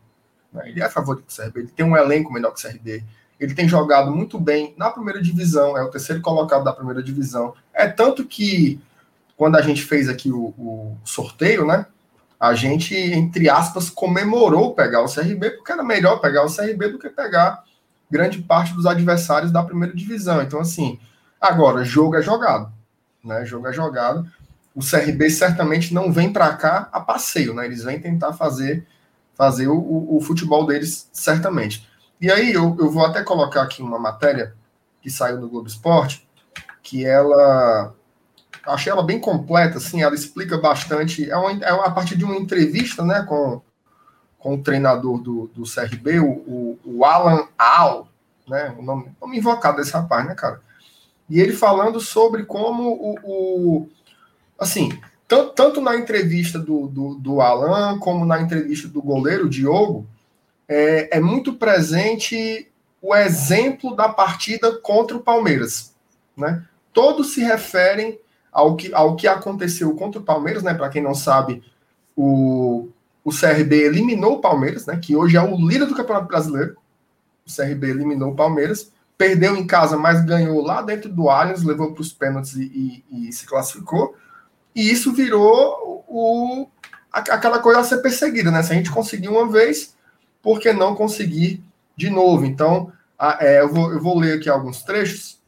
Né? 0.52 0.62
Ele 0.66 0.82
é 0.82 0.88
favorito 0.88 1.24
contra 1.24 1.44
o 1.44 1.46
CRB. 1.46 1.60
Ele 1.60 1.68
tem 1.68 1.86
um 1.86 1.96
elenco 1.96 2.32
melhor 2.32 2.52
que 2.52 2.66
o 2.66 2.70
CRB. 2.70 3.04
Ele 3.38 3.54
tem 3.54 3.68
jogado 3.68 4.10
muito 4.10 4.38
bem 4.38 4.74
na 4.76 4.90
primeira 4.90 5.22
divisão. 5.22 5.76
É 5.76 5.82
o 5.82 5.90
terceiro 5.90 6.20
colocado 6.20 6.64
da 6.64 6.72
primeira 6.72 7.02
divisão. 7.02 7.54
É 7.72 7.86
tanto 7.86 8.24
que 8.24 8.80
quando 9.36 9.56
a 9.56 9.62
gente 9.62 9.82
fez 9.82 10.08
aqui 10.08 10.30
o, 10.30 10.54
o 10.58 10.96
sorteio, 11.04 11.66
né? 11.66 11.86
A 12.38 12.54
gente, 12.54 12.94
entre 12.94 13.50
aspas, 13.50 13.90
comemorou 13.90 14.74
pegar 14.74 15.02
o 15.02 15.14
CRB, 15.14 15.50
porque 15.50 15.72
era 15.72 15.82
melhor 15.82 16.20
pegar 16.20 16.44
o 16.44 16.54
CRB 16.54 16.88
do 16.88 16.98
que 16.98 17.10
pegar 17.10 17.62
grande 18.10 18.38
parte 18.38 18.72
dos 18.72 18.86
adversários 18.86 19.52
da 19.52 19.62
primeira 19.62 19.94
divisão. 19.94 20.42
Então, 20.42 20.60
assim, 20.60 20.98
agora, 21.38 21.84
jogo 21.84 22.16
é 22.16 22.22
jogado 22.22 22.72
né? 23.24 23.44
Jogo 23.44 23.68
é 23.68 23.72
jogado. 23.72 24.30
O 24.74 24.80
CRB 24.80 25.30
certamente 25.30 25.92
não 25.92 26.12
vem 26.12 26.32
para 26.32 26.54
cá 26.56 26.88
a 26.92 27.00
passeio, 27.00 27.54
né? 27.54 27.66
Eles 27.66 27.84
vêm 27.84 28.00
tentar 28.00 28.32
fazer 28.32 28.86
fazer 29.34 29.68
o, 29.68 29.74
o, 29.74 30.18
o, 30.18 30.20
futebol 30.20 30.66
deles 30.66 31.08
certamente. 31.14 31.88
E 32.20 32.30
aí 32.30 32.52
eu, 32.52 32.76
eu 32.78 32.90
vou 32.90 33.06
até 33.06 33.22
colocar 33.22 33.62
aqui 33.62 33.82
uma 33.82 33.98
matéria 33.98 34.54
que 35.00 35.08
saiu 35.08 35.40
no 35.40 35.48
Globo 35.48 35.66
Esporte, 35.66 36.28
que 36.82 37.06
ela 37.06 37.94
achei 38.66 38.92
ela 38.92 39.02
bem 39.02 39.18
completa, 39.18 39.78
assim, 39.78 40.02
ela 40.02 40.14
explica 40.14 40.58
bastante. 40.58 41.30
É, 41.30 41.36
uma, 41.36 41.52
é 41.52 41.70
a 41.70 41.90
partir 41.90 42.16
de 42.16 42.24
uma 42.24 42.36
entrevista, 42.36 43.02
né, 43.02 43.22
com, 43.22 43.62
com 44.38 44.54
o 44.54 44.62
treinador 44.62 45.18
do, 45.18 45.50
do 45.54 45.62
CRB, 45.62 46.20
o, 46.20 46.28
o, 46.28 46.78
o 46.84 47.04
Alan 47.04 47.48
Al, 47.56 48.08
né? 48.48 48.74
O 48.78 48.82
nome, 48.82 49.10
nome 49.20 49.38
invocado 49.38 49.78
desse 49.78 49.92
rapaz, 49.92 50.26
né, 50.26 50.34
cara? 50.34 50.60
E 51.30 51.40
ele 51.40 51.52
falando 51.52 52.00
sobre 52.00 52.44
como 52.44 52.90
o. 52.90 53.18
o 53.22 53.88
assim, 54.58 54.90
tanto, 55.28 55.52
tanto 55.52 55.80
na 55.80 55.96
entrevista 55.96 56.58
do, 56.58 56.88
do, 56.88 57.14
do 57.14 57.40
Alan, 57.40 57.98
como 58.00 58.26
na 58.26 58.42
entrevista 58.42 58.88
do 58.88 59.00
goleiro 59.00 59.48
Diogo, 59.48 60.06
é, 60.68 61.18
é 61.18 61.20
muito 61.20 61.54
presente 61.54 62.68
o 63.00 63.14
exemplo 63.14 63.94
da 63.94 64.08
partida 64.08 64.76
contra 64.78 65.16
o 65.16 65.20
Palmeiras. 65.20 65.94
Né? 66.36 66.64
Todos 66.92 67.32
se 67.32 67.40
referem 67.40 68.18
ao 68.52 68.76
que, 68.76 68.92
ao 68.92 69.16
que 69.16 69.28
aconteceu 69.28 69.94
contra 69.94 70.20
o 70.20 70.24
Palmeiras, 70.24 70.62
né? 70.62 70.74
Para 70.74 70.88
quem 70.88 71.02
não 71.02 71.14
sabe, 71.14 71.62
o, 72.16 72.88
o 73.24 73.30
CRB 73.30 73.84
eliminou 73.84 74.34
o 74.34 74.40
Palmeiras, 74.40 74.86
né? 74.86 74.98
Que 75.00 75.14
hoje 75.14 75.36
é 75.36 75.40
o 75.40 75.56
líder 75.56 75.86
do 75.86 75.94
Campeonato 75.94 76.26
Brasileiro. 76.26 76.76
O 77.46 77.54
CRB 77.54 77.90
eliminou 77.90 78.32
o 78.32 78.36
Palmeiras, 78.36 78.92
perdeu 79.20 79.54
em 79.54 79.66
casa, 79.66 79.98
mas 79.98 80.24
ganhou 80.24 80.62
lá 80.62 80.80
dentro 80.80 81.12
do 81.12 81.28
Allianz, 81.28 81.62
levou 81.62 81.92
para 81.92 82.00
os 82.00 82.10
pênaltis 82.10 82.54
e, 82.54 83.04
e, 83.10 83.28
e, 83.28 83.32
se 83.34 83.44
classificou. 83.44 84.16
E 84.74 84.90
isso 84.90 85.12
virou 85.12 86.06
o, 86.08 86.66
aquela 87.12 87.58
coisa 87.58 87.80
a 87.80 87.84
ser 87.84 87.98
perseguida, 87.98 88.50
né? 88.50 88.62
Se 88.62 88.72
a 88.72 88.76
gente 88.76 88.90
conseguir 88.90 89.28
uma 89.28 89.46
vez, 89.46 89.94
por 90.40 90.58
que 90.58 90.72
não 90.72 90.94
conseguir 90.94 91.62
de 91.94 92.08
novo? 92.08 92.46
Então, 92.46 92.90
a, 93.18 93.44
é, 93.44 93.60
eu, 93.60 93.68
vou, 93.68 93.92
eu 93.92 94.00
vou 94.00 94.18
ler 94.18 94.38
aqui 94.38 94.48
alguns 94.48 94.82
trechos 94.82 95.38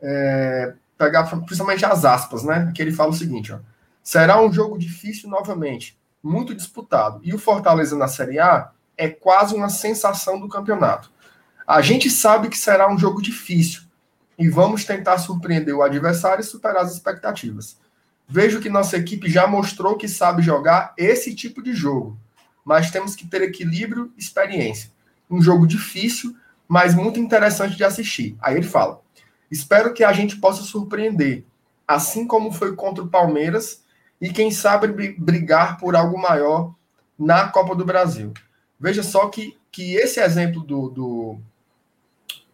é, 0.00 0.72
pegar 0.96 1.24
principalmente 1.24 1.84
as 1.84 2.06
aspas, 2.06 2.42
né? 2.42 2.72
Que 2.74 2.80
ele 2.80 2.90
fala 2.90 3.10
o 3.10 3.14
seguinte: 3.14 3.52
ó, 3.52 3.58
será 4.02 4.40
um 4.40 4.50
jogo 4.50 4.78
difícil 4.78 5.28
novamente, 5.28 6.00
muito 6.22 6.54
disputado. 6.54 7.20
E 7.22 7.34
o 7.34 7.38
Fortaleza 7.38 7.98
na 7.98 8.08
Série 8.08 8.38
A 8.38 8.70
é 8.96 9.10
quase 9.10 9.54
uma 9.54 9.68
sensação 9.68 10.40
do 10.40 10.48
campeonato. 10.48 11.12
A 11.66 11.80
gente 11.80 12.10
sabe 12.10 12.48
que 12.48 12.58
será 12.58 12.92
um 12.92 12.98
jogo 12.98 13.22
difícil 13.22 13.82
e 14.38 14.48
vamos 14.48 14.84
tentar 14.84 15.18
surpreender 15.18 15.74
o 15.74 15.82
adversário 15.82 16.42
e 16.42 16.44
superar 16.44 16.82
as 16.82 16.92
expectativas. 16.92 17.78
Vejo 18.28 18.60
que 18.60 18.68
nossa 18.68 18.96
equipe 18.96 19.30
já 19.30 19.46
mostrou 19.46 19.96
que 19.96 20.08
sabe 20.08 20.42
jogar 20.42 20.92
esse 20.96 21.34
tipo 21.34 21.62
de 21.62 21.72
jogo, 21.72 22.18
mas 22.64 22.90
temos 22.90 23.14
que 23.14 23.26
ter 23.26 23.42
equilíbrio 23.42 24.12
e 24.16 24.20
experiência. 24.20 24.90
Um 25.30 25.40
jogo 25.40 25.66
difícil, 25.66 26.36
mas 26.68 26.94
muito 26.94 27.18
interessante 27.18 27.76
de 27.76 27.84
assistir. 27.84 28.36
Aí 28.40 28.56
ele 28.56 28.66
fala: 28.66 29.00
Espero 29.50 29.94
que 29.94 30.04
a 30.04 30.12
gente 30.12 30.36
possa 30.36 30.62
surpreender, 30.62 31.44
assim 31.86 32.26
como 32.26 32.52
foi 32.52 32.74
contra 32.74 33.04
o 33.04 33.08
Palmeiras, 33.08 33.82
e 34.20 34.30
quem 34.30 34.50
sabe 34.50 34.88
brigar 35.18 35.78
por 35.78 35.94
algo 35.96 36.18
maior 36.18 36.74
na 37.18 37.48
Copa 37.48 37.74
do 37.74 37.84
Brasil. 37.84 38.32
Veja 38.78 39.02
só 39.02 39.28
que, 39.28 39.56
que 39.70 39.94
esse 39.94 40.20
exemplo 40.20 40.62
do, 40.62 40.88
do, 40.88 41.38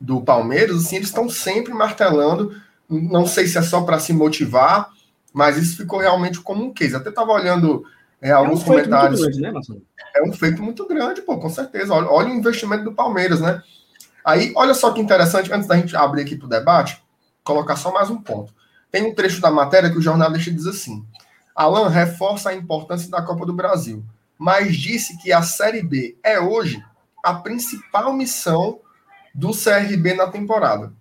do 0.00 0.20
Palmeiras, 0.22 0.86
assim, 0.86 0.96
eles 0.96 1.08
estão 1.08 1.28
sempre 1.28 1.74
martelando, 1.74 2.54
não 2.88 3.26
sei 3.26 3.46
se 3.46 3.58
é 3.58 3.62
só 3.62 3.82
para 3.82 3.98
se 3.98 4.12
motivar, 4.12 4.90
mas 5.32 5.58
isso 5.58 5.76
ficou 5.76 5.98
realmente 5.98 6.40
como 6.40 6.64
um 6.64 6.72
case. 6.72 6.96
Até 6.96 7.10
estava 7.10 7.32
olhando 7.32 7.84
é, 8.20 8.30
alguns 8.30 8.60
é 8.60 8.62
um 8.62 8.66
comentários. 8.66 9.20
Grande, 9.20 9.40
né, 9.40 9.52
é 10.16 10.22
um 10.22 10.32
feito 10.32 10.62
muito 10.62 10.86
grande, 10.86 11.22
pô, 11.22 11.38
com 11.38 11.48
certeza. 11.50 11.92
Olha, 11.92 12.08
olha 12.08 12.28
o 12.28 12.34
investimento 12.34 12.84
do 12.84 12.92
Palmeiras, 12.92 13.40
né? 13.40 13.62
Aí, 14.24 14.52
olha 14.56 14.74
só 14.74 14.92
que 14.92 15.00
interessante, 15.00 15.52
antes 15.52 15.68
da 15.68 15.76
gente 15.76 15.96
abrir 15.96 16.22
aqui 16.22 16.36
para 16.36 16.46
o 16.46 16.50
debate, 16.50 17.02
colocar 17.44 17.76
só 17.76 17.92
mais 17.92 18.10
um 18.10 18.20
ponto. 18.20 18.52
Tem 18.90 19.04
um 19.04 19.14
trecho 19.14 19.40
da 19.40 19.50
matéria 19.50 19.90
que 19.90 19.98
o 19.98 20.02
jornalista 20.02 20.50
diz 20.50 20.66
assim: 20.66 21.04
Alan 21.54 21.88
reforça 21.88 22.50
a 22.50 22.54
importância 22.54 23.10
da 23.10 23.22
Copa 23.22 23.46
do 23.46 23.52
Brasil, 23.52 24.04
mas 24.36 24.76
disse 24.76 25.16
que 25.18 25.32
a 25.32 25.42
Série 25.42 25.82
B 25.82 26.16
é 26.22 26.40
hoje 26.40 26.84
a 27.22 27.34
principal 27.34 28.12
missão 28.12 28.80
do 29.34 29.50
CRB 29.52 30.14
na 30.14 30.28
temporada. 30.28 30.92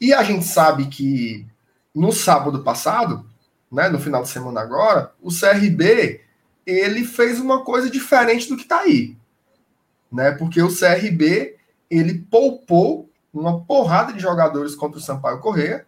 E 0.00 0.12
a 0.12 0.22
gente 0.22 0.44
sabe 0.44 0.86
que 0.86 1.46
no 1.94 2.12
sábado 2.12 2.62
passado, 2.62 3.26
né, 3.70 3.88
no 3.88 3.98
final 3.98 4.22
de 4.22 4.28
semana 4.28 4.60
agora, 4.60 5.12
o 5.20 5.30
CRB 5.30 6.20
ele 6.66 7.04
fez 7.04 7.40
uma 7.40 7.64
coisa 7.64 7.90
diferente 7.90 8.48
do 8.48 8.56
que 8.56 8.62
está 8.62 8.80
aí, 8.80 9.16
né? 10.10 10.32
Porque 10.32 10.62
o 10.62 10.68
CRB 10.68 11.56
ele 11.90 12.18
poupou 12.30 13.10
uma 13.32 13.60
porrada 13.64 14.12
de 14.12 14.20
jogadores 14.20 14.74
contra 14.74 14.98
o 14.98 15.02
Sampaio 15.02 15.40
Correia, 15.40 15.86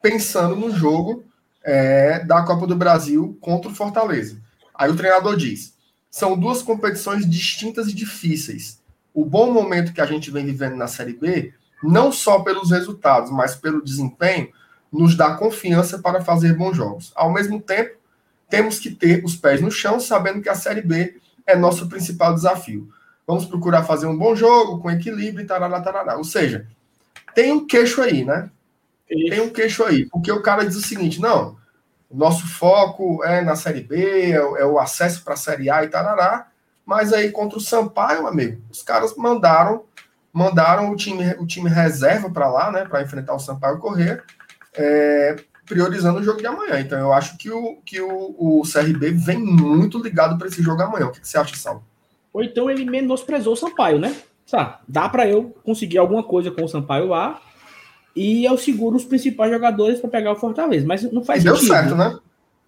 pensando 0.00 0.56
no 0.56 0.70
jogo 0.70 1.24
é, 1.62 2.24
da 2.24 2.42
Copa 2.42 2.66
do 2.66 2.76
Brasil 2.76 3.36
contra 3.40 3.70
o 3.70 3.74
Fortaleza. 3.74 4.40
Aí 4.74 4.90
o 4.90 4.96
treinador 4.96 5.36
diz: 5.36 5.74
são 6.10 6.38
duas 6.38 6.62
competições 6.62 7.28
distintas 7.28 7.88
e 7.88 7.94
difíceis. 7.94 8.80
O 9.16 9.24
bom 9.24 9.50
momento 9.50 9.94
que 9.94 10.00
a 10.02 10.04
gente 10.04 10.30
vem 10.30 10.44
vivendo 10.44 10.76
na 10.76 10.86
Série 10.86 11.14
B, 11.14 11.54
não 11.82 12.12
só 12.12 12.40
pelos 12.40 12.70
resultados, 12.70 13.30
mas 13.30 13.56
pelo 13.56 13.82
desempenho, 13.82 14.50
nos 14.92 15.16
dá 15.16 15.34
confiança 15.34 15.98
para 16.00 16.20
fazer 16.20 16.52
bons 16.52 16.76
jogos. 16.76 17.12
Ao 17.16 17.32
mesmo 17.32 17.58
tempo, 17.58 17.96
temos 18.46 18.78
que 18.78 18.90
ter 18.90 19.24
os 19.24 19.34
pés 19.34 19.62
no 19.62 19.70
chão, 19.70 19.98
sabendo 19.98 20.42
que 20.42 20.50
a 20.50 20.54
Série 20.54 20.82
B 20.82 21.16
é 21.46 21.56
nosso 21.56 21.88
principal 21.88 22.34
desafio. 22.34 22.90
Vamos 23.26 23.46
procurar 23.46 23.84
fazer 23.84 24.06
um 24.06 24.18
bom 24.18 24.36
jogo, 24.36 24.82
com 24.82 24.90
equilíbrio 24.90 25.44
e 25.44 25.46
tarará, 25.46 25.80
tarará. 25.80 26.18
Ou 26.18 26.24
seja, 26.24 26.66
tem 27.34 27.52
um 27.52 27.66
queixo 27.66 28.02
aí, 28.02 28.22
né? 28.22 28.50
Tem 29.08 29.40
um 29.40 29.48
queixo 29.48 29.82
aí. 29.82 30.04
Porque 30.10 30.30
o 30.30 30.42
cara 30.42 30.62
diz 30.66 30.76
o 30.76 30.82
seguinte: 30.82 31.22
não, 31.22 31.56
nosso 32.12 32.46
foco 32.46 33.24
é 33.24 33.40
na 33.40 33.56
Série 33.56 33.82
B, 33.82 34.32
é, 34.32 34.34
é 34.34 34.66
o 34.66 34.78
acesso 34.78 35.24
para 35.24 35.32
a 35.32 35.38
Série 35.38 35.70
A 35.70 35.84
e 35.84 35.88
tarará. 35.88 36.48
Mas 36.86 37.12
aí 37.12 37.30
contra 37.32 37.58
o 37.58 37.60
Sampaio, 37.60 38.26
amigo, 38.26 38.62
os 38.70 38.82
caras 38.82 39.14
mandaram 39.16 39.84
mandaram 40.32 40.90
o 40.90 40.96
time, 40.96 41.34
o 41.38 41.46
time 41.46 41.70
reserva 41.70 42.28
para 42.28 42.46
lá, 42.46 42.70
né, 42.70 42.84
para 42.84 43.02
enfrentar 43.02 43.34
o 43.34 43.38
Sampaio 43.38 43.78
Correr, 43.78 44.22
é, 44.74 45.34
priorizando 45.64 46.20
o 46.20 46.22
jogo 46.22 46.38
de 46.38 46.46
amanhã. 46.46 46.78
Então 46.78 46.98
eu 46.98 47.10
acho 47.10 47.38
que 47.38 47.50
o, 47.50 47.78
que 47.86 48.02
o, 48.02 48.34
o 48.38 48.62
CRB 48.62 49.12
vem 49.12 49.38
muito 49.38 49.98
ligado 49.98 50.36
para 50.36 50.46
esse 50.46 50.62
jogo 50.62 50.82
amanhã. 50.82 51.06
O 51.06 51.10
que, 51.10 51.22
que 51.22 51.28
você 51.28 51.38
acha, 51.38 51.56
Salvo? 51.56 51.82
Ou 52.34 52.42
então 52.42 52.70
ele 52.70 52.84
menosprezou 52.84 53.54
o 53.54 53.56
Sampaio, 53.56 53.98
né? 53.98 54.14
Tá, 54.50 54.80
dá 54.86 55.08
para 55.08 55.26
eu 55.26 55.56
conseguir 55.64 55.96
alguma 55.96 56.22
coisa 56.22 56.50
com 56.50 56.62
o 56.62 56.68
Sampaio 56.68 57.08
lá 57.08 57.40
e 58.14 58.44
eu 58.44 58.58
seguro 58.58 58.96
os 58.96 59.06
principais 59.06 59.50
jogadores 59.50 60.00
para 60.00 60.10
pegar 60.10 60.32
o 60.32 60.36
Fortaleza. 60.36 60.86
Mas 60.86 61.02
não 61.10 61.24
faz 61.24 61.42
deu 61.42 61.56
sentido. 61.56 61.72
Deu 61.72 61.78
certo, 61.78 61.96
né? 61.96 62.18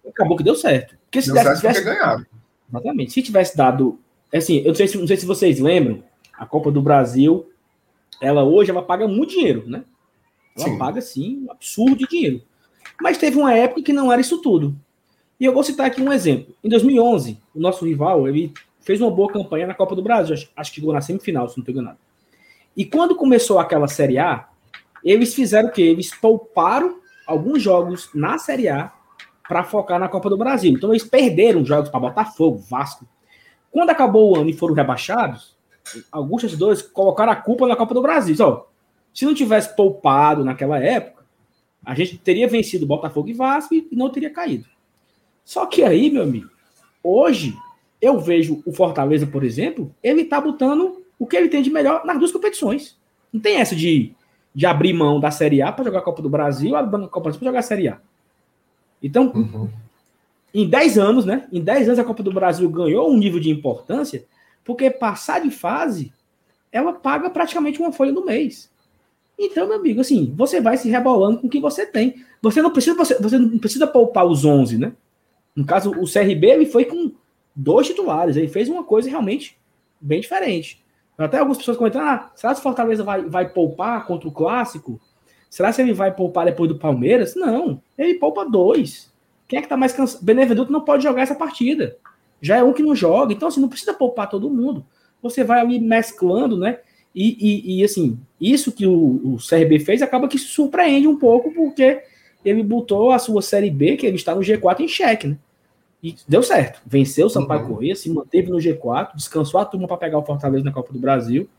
Acabou 0.07 0.35
que 0.35 0.43
deu 0.43 0.55
certo. 0.55 0.95
Porque 1.05 1.21
se 1.21 1.31
deu 1.31 1.41
certo 1.41 1.59
tivesse... 1.59 1.83
ganhado. 1.83 2.25
Exatamente. 2.67 3.11
Se 3.11 3.21
tivesse 3.21 3.55
dado. 3.55 3.99
Assim, 4.33 4.59
eu 4.59 4.67
não 4.67 4.75
sei, 4.75 4.87
se, 4.87 4.97
não 4.97 5.07
sei 5.07 5.17
se 5.17 5.25
vocês 5.25 5.59
lembram, 5.59 6.03
a 6.37 6.45
Copa 6.45 6.71
do 6.71 6.81
Brasil, 6.81 7.49
ela 8.21 8.43
hoje 8.43 8.71
ela 8.71 8.81
paga 8.81 9.07
muito 9.07 9.31
dinheiro, 9.31 9.63
né? 9.67 9.83
Ela 10.55 10.69
sim. 10.69 10.77
paga, 10.77 11.01
sim, 11.01 11.45
um 11.45 11.51
absurdo 11.51 11.97
de 11.97 12.07
dinheiro. 12.07 12.41
Mas 13.01 13.17
teve 13.17 13.37
uma 13.37 13.53
época 13.53 13.81
que 13.81 13.93
não 13.93 14.11
era 14.11 14.21
isso 14.21 14.41
tudo. 14.41 14.75
E 15.39 15.45
eu 15.45 15.53
vou 15.53 15.63
citar 15.63 15.87
aqui 15.87 16.01
um 16.01 16.11
exemplo. 16.11 16.53
Em 16.63 16.69
2011, 16.69 17.39
o 17.55 17.59
nosso 17.59 17.85
rival, 17.85 18.27
ele 18.27 18.53
fez 18.81 18.99
uma 18.99 19.09
boa 19.09 19.31
campanha 19.31 19.67
na 19.67 19.73
Copa 19.73 19.95
do 19.95 20.01
Brasil, 20.01 20.35
acho, 20.55 20.71
que 20.71 20.75
chegou 20.75 20.93
na 20.93 21.01
semifinal, 21.01 21.47
se 21.47 21.57
não 21.57 21.61
estou 21.61 21.73
enganado. 21.73 21.97
E 22.75 22.85
quando 22.85 23.15
começou 23.15 23.57
aquela 23.57 23.87
Série 23.87 24.17
A, 24.17 24.47
eles 25.03 25.33
fizeram 25.33 25.69
o 25.69 25.71
quê? 25.71 25.81
Eles 25.81 26.13
pouparam 26.13 26.99
alguns 27.25 27.61
jogos 27.61 28.09
na 28.13 28.37
Série 28.37 28.67
A 28.67 28.91
para 29.47 29.63
focar 29.63 29.99
na 29.99 30.09
Copa 30.09 30.29
do 30.29 30.37
Brasil. 30.37 30.73
Então 30.73 30.91
eles 30.91 31.03
perderam 31.03 31.65
jogos 31.65 31.89
para 31.89 31.99
Botafogo, 31.99 32.57
Vasco. 32.69 33.05
Quando 33.71 33.89
acabou 33.89 34.31
o 34.31 34.35
ano 34.39 34.49
e 34.49 34.53
foram 34.53 34.73
rebaixados, 34.73 35.55
alguns 36.11 36.41
torcedores 36.41 36.81
colocaram 36.81 37.31
a 37.31 37.35
culpa 37.35 37.67
na 37.67 37.75
Copa 37.75 37.93
do 37.93 38.01
Brasil. 38.01 38.33
Então, 38.33 38.65
se 39.13 39.25
não 39.25 39.33
tivesse 39.33 39.75
poupado 39.75 40.43
naquela 40.43 40.79
época, 40.79 41.23
a 41.85 41.95
gente 41.95 42.17
teria 42.17 42.47
vencido 42.47 42.85
Botafogo 42.85 43.29
e 43.29 43.33
Vasco 43.33 43.73
e 43.73 43.87
não 43.91 44.09
teria 44.09 44.29
caído. 44.29 44.65
Só 45.43 45.65
que 45.65 45.83
aí, 45.83 46.09
meu 46.11 46.23
amigo, 46.23 46.49
hoje 47.03 47.57
eu 48.01 48.19
vejo 48.19 48.61
o 48.65 48.71
Fortaleza, 48.71 49.25
por 49.25 49.43
exemplo, 49.43 49.93
ele 50.01 50.25
tá 50.25 50.39
botando 50.39 51.03
o 51.17 51.25
que 51.25 51.35
ele 51.35 51.49
tem 51.49 51.61
de 51.61 51.69
melhor 51.69 52.05
nas 52.05 52.17
duas 52.17 52.31
competições. 52.31 52.97
Não 53.31 53.41
tem 53.41 53.57
essa 53.57 53.75
de, 53.75 54.13
de 54.53 54.65
abrir 54.65 54.93
mão 54.93 55.19
da 55.19 55.31
Série 55.31 55.61
A 55.61 55.71
para 55.71 55.85
jogar 55.85 55.99
a 55.99 56.03
Copa 56.03 56.21
do 56.21 56.29
Brasil, 56.29 56.75
abrir 56.75 56.91
mão 56.91 57.01
da 57.01 57.07
Copa 57.07 57.19
do 57.19 57.23
Brasil 57.23 57.39
para 57.39 57.47
jogar 57.47 57.59
a 57.59 57.63
Série 57.63 57.87
A. 57.87 57.99
Então, 59.01 59.31
uhum. 59.33 59.69
Em 60.53 60.67
10 60.67 60.97
anos, 60.97 61.25
né? 61.25 61.47
Em 61.51 61.61
10 61.61 61.87
anos 61.87 61.99
a 61.99 62.03
Copa 62.03 62.23
do 62.23 62.31
Brasil 62.31 62.69
ganhou 62.69 63.09
um 63.09 63.17
nível 63.17 63.39
de 63.39 63.49
importância, 63.49 64.25
porque 64.63 64.89
passar 64.89 65.41
de 65.41 65.51
fase, 65.51 66.11
ela 66.71 66.93
paga 66.93 67.29
praticamente 67.29 67.79
uma 67.79 67.91
folha 67.91 68.11
no 68.11 68.25
mês. 68.25 68.69
Então, 69.37 69.67
meu 69.67 69.77
amigo, 69.77 70.01
assim, 70.01 70.33
você 70.35 70.59
vai 70.59 70.77
se 70.77 70.89
rebolando 70.89 71.39
com 71.39 71.47
o 71.47 71.49
que 71.49 71.61
você 71.61 71.85
tem. 71.85 72.25
Você 72.41 72.61
não 72.61 72.71
precisa, 72.71 72.95
você, 72.95 73.37
não 73.37 73.57
precisa 73.57 73.87
poupar 73.87 74.25
os 74.25 74.43
11, 74.43 74.77
né? 74.77 74.91
No 75.55 75.65
caso, 75.65 75.91
o 75.91 76.11
CRB 76.11 76.47
ele 76.47 76.65
foi 76.65 76.85
com 76.85 77.13
dois 77.55 77.87
titulares. 77.87 78.35
Ele 78.35 78.49
fez 78.49 78.67
uma 78.67 78.83
coisa 78.83 79.09
realmente 79.09 79.57
bem 79.99 80.19
diferente. 80.19 80.83
Até 81.17 81.37
algumas 81.37 81.57
pessoas 81.57 81.77
comentando: 81.77 82.03
ah, 82.03 82.31
será 82.35 82.53
que 82.53 82.59
o 82.59 82.63
Fortaleza 82.63 83.03
vai, 83.03 83.23
vai 83.23 83.49
poupar 83.49 84.05
contra 84.05 84.27
o 84.27 84.31
clássico? 84.31 84.99
Será 85.49 85.73
que 85.73 85.81
ele 85.81 85.93
vai 85.93 86.13
poupar 86.13 86.45
depois 86.45 86.69
do 86.69 86.77
Palmeiras? 86.77 87.35
Não, 87.35 87.81
ele 87.97 88.15
poupa 88.15 88.45
dois. 88.45 89.11
Quem 89.49 89.57
é 89.57 89.61
que 89.63 89.67
tá 89.67 89.75
mais 89.75 89.91
cansado? 89.91 90.23
Benevenuto 90.23 90.71
não 90.71 90.81
pode 90.81 91.01
jogar 91.01 91.23
essa 91.23 91.33
partida. 91.33 91.97
Já 92.39 92.57
é 92.57 92.63
um 92.63 92.71
que 92.71 92.83
não 92.83 92.95
joga. 92.95 93.33
Então, 93.33 93.47
assim, 93.47 93.59
não 93.59 93.67
precisa 93.67 93.93
poupar 93.93 94.29
todo 94.29 94.49
mundo. 94.49 94.85
Você 95.23 95.43
vai 95.43 95.59
ali 95.59 95.79
mesclando, 95.79 96.55
né? 96.55 96.77
E, 97.13 97.35
e, 97.39 97.79
e, 97.79 97.83
assim, 97.83 98.19
isso 98.39 98.71
que 98.71 98.85
o, 98.85 98.93
o 99.33 99.37
CRB 99.37 99.79
fez 99.79 100.03
acaba 100.03 100.27
que 100.27 100.37
surpreende 100.37 101.07
um 101.07 101.17
pouco, 101.17 101.51
porque 101.51 102.03
ele 102.45 102.61
botou 102.61 103.11
a 103.11 103.17
sua 103.17 103.41
Série 103.41 103.71
B, 103.71 103.97
que 103.97 104.05
ele 104.05 104.15
está 104.15 104.35
no 104.35 104.41
G4, 104.41 104.81
em 104.81 104.87
xeque, 104.87 105.27
né? 105.27 105.37
E 106.01 106.15
deu 106.27 106.43
certo. 106.43 106.79
Venceu 106.85 107.25
o 107.25 107.29
Sampaio 107.29 107.61
uhum. 107.61 107.67
Corrêa, 107.69 107.95
se 107.95 108.09
manteve 108.09 108.51
no 108.51 108.57
G4, 108.57 109.15
descansou 109.15 109.59
a 109.59 109.65
turma 109.65 109.87
para 109.87 109.97
pegar 109.97 110.19
o 110.19 110.23
Fortaleza 110.25 110.63
na 110.63 110.71
Copa 110.71 110.93
do 110.93 110.99
Brasil. 110.99 111.49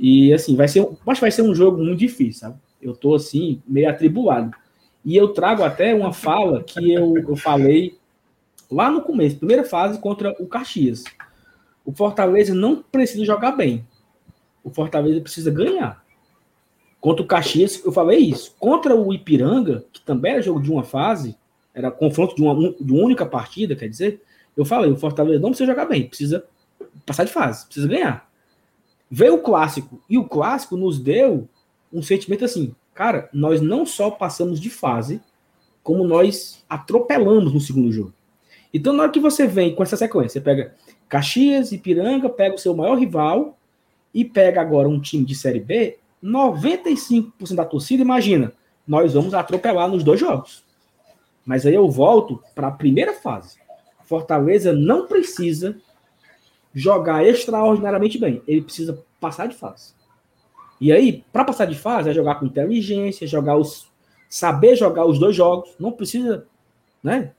E 0.00 0.32
assim, 0.32 0.56
vai 0.56 0.66
ser, 0.66 0.80
acho 0.80 0.96
que 0.96 1.20
vai 1.20 1.30
ser 1.30 1.42
um 1.42 1.54
jogo 1.54 1.76
muito 1.76 1.98
difícil, 1.98 2.40
sabe? 2.40 2.56
Eu 2.80 2.96
tô 2.96 3.14
assim, 3.14 3.62
meio 3.68 3.88
atribulado. 3.88 4.50
E 5.04 5.16
eu 5.16 5.28
trago 5.28 5.62
até 5.62 5.94
uma 5.94 6.12
fala 6.12 6.62
que 6.62 6.92
eu, 6.92 7.16
eu 7.18 7.36
falei 7.36 7.98
lá 8.70 8.90
no 8.90 9.02
começo, 9.02 9.36
primeira 9.36 9.64
fase 9.64 9.98
contra 9.98 10.34
o 10.40 10.46
Caxias. 10.46 11.04
O 11.84 11.92
Fortaleza 11.92 12.54
não 12.54 12.82
precisa 12.82 13.24
jogar 13.24 13.52
bem. 13.52 13.86
O 14.62 14.70
Fortaleza 14.70 15.20
precisa 15.20 15.50
ganhar. 15.50 16.02
Contra 17.00 17.22
o 17.22 17.26
Caxias, 17.26 17.84
eu 17.84 17.92
falei 17.92 18.18
isso. 18.18 18.56
Contra 18.58 18.96
o 18.96 19.12
Ipiranga, 19.12 19.84
que 19.92 20.00
também 20.00 20.32
era 20.32 20.42
jogo 20.42 20.62
de 20.62 20.70
uma 20.70 20.82
fase, 20.82 21.36
era 21.74 21.90
confronto 21.90 22.34
de 22.34 22.42
uma, 22.42 22.74
de 22.80 22.92
uma 22.92 23.04
única 23.04 23.26
partida, 23.26 23.76
quer 23.76 23.88
dizer, 23.88 24.22
eu 24.56 24.64
falei, 24.64 24.90
o 24.90 24.96
Fortaleza 24.96 25.40
não 25.40 25.50
precisa 25.50 25.70
jogar 25.70 25.84
bem, 25.84 26.06
precisa 26.06 26.44
passar 27.04 27.24
de 27.24 27.32
fase, 27.32 27.66
precisa 27.66 27.88
ganhar. 27.88 28.30
Veio 29.10 29.34
o 29.34 29.42
clássico, 29.42 30.00
e 30.08 30.16
o 30.16 30.24
clássico 30.24 30.76
nos 30.76 30.98
deu 30.98 31.46
um 31.92 32.02
sentimento 32.02 32.44
assim, 32.44 32.74
cara, 32.94 33.28
nós 33.32 33.60
não 33.60 33.84
só 33.84 34.10
passamos 34.10 34.60
de 34.60 34.70
fase, 34.70 35.20
como 35.82 36.04
nós 36.04 36.64
atropelamos 36.68 37.52
no 37.52 37.60
segundo 37.60 37.92
jogo. 37.92 38.14
Então, 38.72 38.92
na 38.92 39.04
hora 39.04 39.12
que 39.12 39.20
você 39.20 39.46
vem 39.46 39.74
com 39.74 39.82
essa 39.82 39.96
sequência, 39.96 40.30
você 40.30 40.40
pega 40.40 40.74
Caxias, 41.08 41.72
Ipiranga, 41.72 42.28
pega 42.28 42.54
o 42.54 42.58
seu 42.58 42.74
maior 42.74 42.98
rival 42.98 43.58
e 44.12 44.24
pega 44.24 44.60
agora 44.60 44.88
um 44.88 45.00
time 45.00 45.24
de 45.24 45.34
Série 45.34 45.60
B, 45.60 45.98
95% 46.22 47.54
da 47.54 47.64
torcida, 47.64 48.02
imagina, 48.02 48.52
nós 48.86 49.12
vamos 49.12 49.34
atropelar 49.34 49.88
nos 49.88 50.02
dois 50.02 50.18
jogos. 50.18 50.64
Mas 51.44 51.66
aí 51.66 51.74
eu 51.74 51.90
volto 51.90 52.42
para 52.54 52.68
a 52.68 52.72
primeira 52.72 53.12
fase. 53.12 53.58
Fortaleza 54.04 54.72
não 54.72 55.06
precisa 55.06 55.76
jogar 56.74 57.26
extraordinariamente 57.26 58.18
bem. 58.18 58.42
Ele 58.46 58.62
precisa 58.62 59.02
passar 59.20 59.46
de 59.46 59.54
fase. 59.54 59.94
E 60.84 60.92
aí, 60.92 61.24
para 61.32 61.46
passar 61.46 61.64
de 61.64 61.74
fase, 61.74 62.10
é 62.10 62.12
jogar 62.12 62.34
com 62.34 62.44
inteligência, 62.44 63.26
jogar 63.26 63.56
os 63.56 63.90
saber 64.28 64.76
jogar 64.76 65.06
os 65.06 65.18
dois 65.18 65.34
jogos. 65.34 65.70
Não 65.80 65.90
precisa, 65.90 66.46
né? 67.02 67.32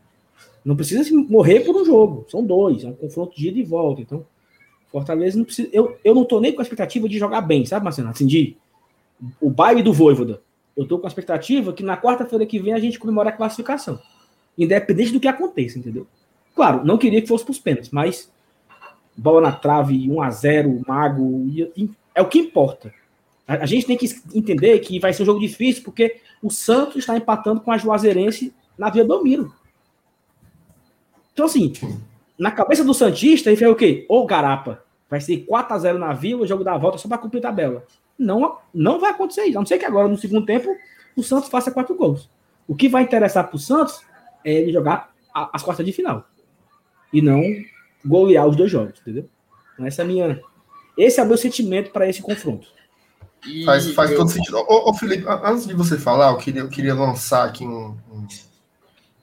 Não 0.65 0.75
precisa 0.75 1.07
morrer 1.29 1.59
por 1.59 1.75
um 1.75 1.85
jogo. 1.85 2.25
São 2.27 2.43
dois, 2.43 2.83
é 2.83 2.87
um 2.87 2.95
confronto 2.95 3.37
de 3.37 3.49
ida 3.49 3.59
e 3.59 3.63
volta. 3.63 4.01
Então, 4.01 4.25
Fortaleza 4.91 5.37
não 5.37 5.45
precisa. 5.45 5.69
Eu, 5.71 5.95
eu 6.03 6.15
não 6.15 6.25
tô 6.25 6.39
nem 6.39 6.53
com 6.53 6.59
a 6.59 6.63
expectativa 6.63 7.07
de 7.07 7.19
jogar 7.19 7.41
bem, 7.41 7.63
sabe, 7.67 7.85
Marcelo? 7.85 8.09
Assim, 8.09 8.25
de 8.25 8.57
o 9.39 9.51
baile 9.51 9.83
do 9.83 9.93
Voivoda. 9.93 10.41
Eu 10.75 10.87
tô 10.87 10.97
com 10.97 11.05
a 11.05 11.07
expectativa 11.07 11.71
que 11.71 11.83
na 11.83 11.95
quarta-feira 11.95 12.47
que 12.47 12.57
vem 12.57 12.73
a 12.73 12.79
gente 12.79 12.97
comemore 12.97 13.29
a 13.29 13.31
classificação. 13.31 13.99
Independente 14.57 15.11
do 15.11 15.19
que 15.19 15.27
aconteça, 15.27 15.77
entendeu? 15.77 16.07
Claro, 16.55 16.83
não 16.83 16.97
queria 16.97 17.21
que 17.21 17.27
fosse 17.27 17.45
pros 17.45 17.59
pênaltis, 17.59 17.91
mas 17.91 18.27
bola 19.15 19.39
na 19.39 19.51
trave, 19.51 20.09
1 20.09 20.19
a 20.19 20.31
0 20.31 20.81
Mago, 20.87 21.45
é 22.15 22.21
o 22.23 22.27
que 22.27 22.39
importa. 22.39 22.91
A, 23.47 23.63
a, 23.63 23.65
gente 23.65 23.85
tem 23.85 23.97
que 23.97 24.07
entender 24.33 24.79
que 24.79 24.99
vai 24.99 25.13
ser 25.13 25.23
um 25.23 25.25
jogo 25.25 25.39
difícil, 25.39 25.83
porque 25.83 26.17
o 26.41 26.49
Santos 26.49 26.97
está 26.97 27.15
empatando 27.15 27.61
com 27.61 27.71
a 27.71 27.77
Juazeirense 27.77 28.53
na 28.77 28.89
Via 28.89 29.05
Domiro. 29.05 29.53
Então, 31.33 31.45
assim, 31.45 31.73
na 32.37 32.51
cabeça 32.51 32.83
do 32.83 32.93
Santista, 32.93 33.49
ele 33.49 33.57
fez 33.57 33.69
o 33.69 33.75
quê? 33.75 34.05
Ô, 34.09 34.25
garapa, 34.25 34.83
vai 35.09 35.21
ser 35.21 35.45
4x0 35.45 35.97
na 35.97 36.13
Vila, 36.13 36.47
jogo 36.47 36.63
da 36.63 36.77
volta 36.77 36.97
só 36.97 37.07
para 37.07 37.17
cumprir 37.17 37.41
tabela. 37.41 37.85
Não, 38.17 38.57
não 38.73 38.99
vai 38.99 39.11
acontecer 39.11 39.43
isso. 39.43 39.57
A 39.57 39.61
não 39.61 39.65
ser 39.65 39.77
que 39.77 39.85
agora, 39.85 40.07
no 40.07 40.17
segundo 40.17 40.45
tempo, 40.45 40.75
o 41.15 41.21
Santos 41.21 41.49
faça 41.49 41.71
quatro 41.71 41.95
gols. 41.95 42.29
O 42.67 42.75
que 42.75 42.89
vai 42.89 43.03
interessar 43.03 43.47
para 43.47 43.55
o 43.55 43.59
Santos 43.59 44.01
é 44.43 44.53
ele 44.53 44.71
jogar 44.71 45.13
as 45.33 45.61
quartas 45.61 45.85
de 45.85 45.91
final. 45.91 46.25
E 47.11 47.21
não 47.21 47.41
golear 48.03 48.47
os 48.47 48.55
dois 48.55 48.71
jogos, 48.71 48.99
entendeu? 49.01 49.27
Então, 49.73 49.85
essa 49.85 50.01
é 50.01 50.05
minha, 50.05 50.41
esse 50.97 51.19
é 51.19 51.23
o 51.23 51.25
meu 51.25 51.37
sentimento 51.37 51.91
para 51.91 52.07
esse 52.07 52.21
confronto. 52.21 52.67
E 53.45 53.63
faz, 53.65 53.91
faz 53.93 54.11
eu... 54.11 54.17
todo 54.17 54.29
sentido. 54.29 54.57
Ô, 54.57 54.89
ô, 54.89 54.93
Felipe, 54.93 55.25
antes 55.43 55.67
de 55.67 55.73
você 55.73 55.97
falar, 55.97 56.31
eu 56.31 56.37
queria, 56.37 56.61
eu 56.61 56.69
queria 56.69 56.93
lançar 56.93 57.47
aqui 57.47 57.65
um, 57.65 57.97
um, 58.11 58.27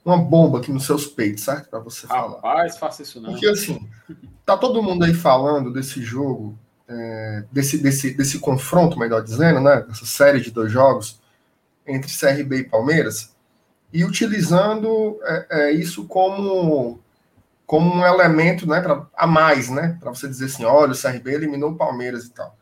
uma 0.04 0.18
bomba 0.18 0.58
aqui 0.58 0.72
nos 0.72 0.84
seus 0.84 1.06
peitos, 1.06 1.44
certo? 1.44 1.68
Para 1.68 1.80
você 1.80 2.06
falar. 2.06 2.36
Rapaz, 2.36 2.76
faça 2.76 3.02
isso 3.02 3.20
não. 3.20 3.30
Porque 3.30 3.46
assim, 3.46 3.88
tá 4.44 4.56
todo 4.56 4.82
mundo 4.82 5.04
aí 5.04 5.14
falando 5.14 5.72
desse 5.72 6.02
jogo, 6.02 6.56
é, 6.88 7.44
desse, 7.50 7.78
desse, 7.78 8.14
desse 8.14 8.38
confronto, 8.38 8.98
melhor 8.98 9.22
dizendo, 9.22 9.60
né? 9.60 9.82
Dessa 9.82 10.06
série 10.06 10.40
de 10.40 10.50
dois 10.50 10.70
jogos 10.70 11.20
entre 11.86 12.12
CRB 12.12 12.58
e 12.58 12.64
Palmeiras, 12.64 13.34
e 13.92 14.04
utilizando 14.04 15.18
é, 15.24 15.46
é, 15.50 15.72
isso 15.72 16.06
como 16.06 17.00
como 17.66 17.94
um 17.94 18.04
elemento 18.04 18.68
né, 18.68 18.82
pra, 18.82 19.06
a 19.16 19.26
mais, 19.26 19.70
né? 19.70 19.96
Para 19.98 20.10
você 20.10 20.28
dizer 20.28 20.44
assim, 20.44 20.62
olha, 20.62 20.92
o 20.92 21.00
CRB 21.00 21.32
eliminou 21.32 21.70
o 21.70 21.76
Palmeiras 21.76 22.24
e 22.26 22.30
tal. 22.30 22.54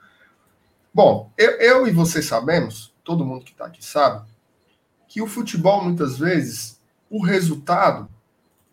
Bom, 0.93 1.33
eu, 1.37 1.51
eu 1.53 1.87
e 1.87 1.91
você 1.91 2.23
sabemos, 2.23 2.95
todo 3.05 3.25
mundo 3.25 3.45
que 3.45 3.53
está 3.53 3.67
aqui 3.67 3.85
sabe, 3.85 4.29
que 5.09 5.23
o 5.23 5.27
futebol, 5.27 5.83
muitas 5.83 6.19
vezes, 6.19 6.81
o 7.09 7.23
resultado 7.23 8.09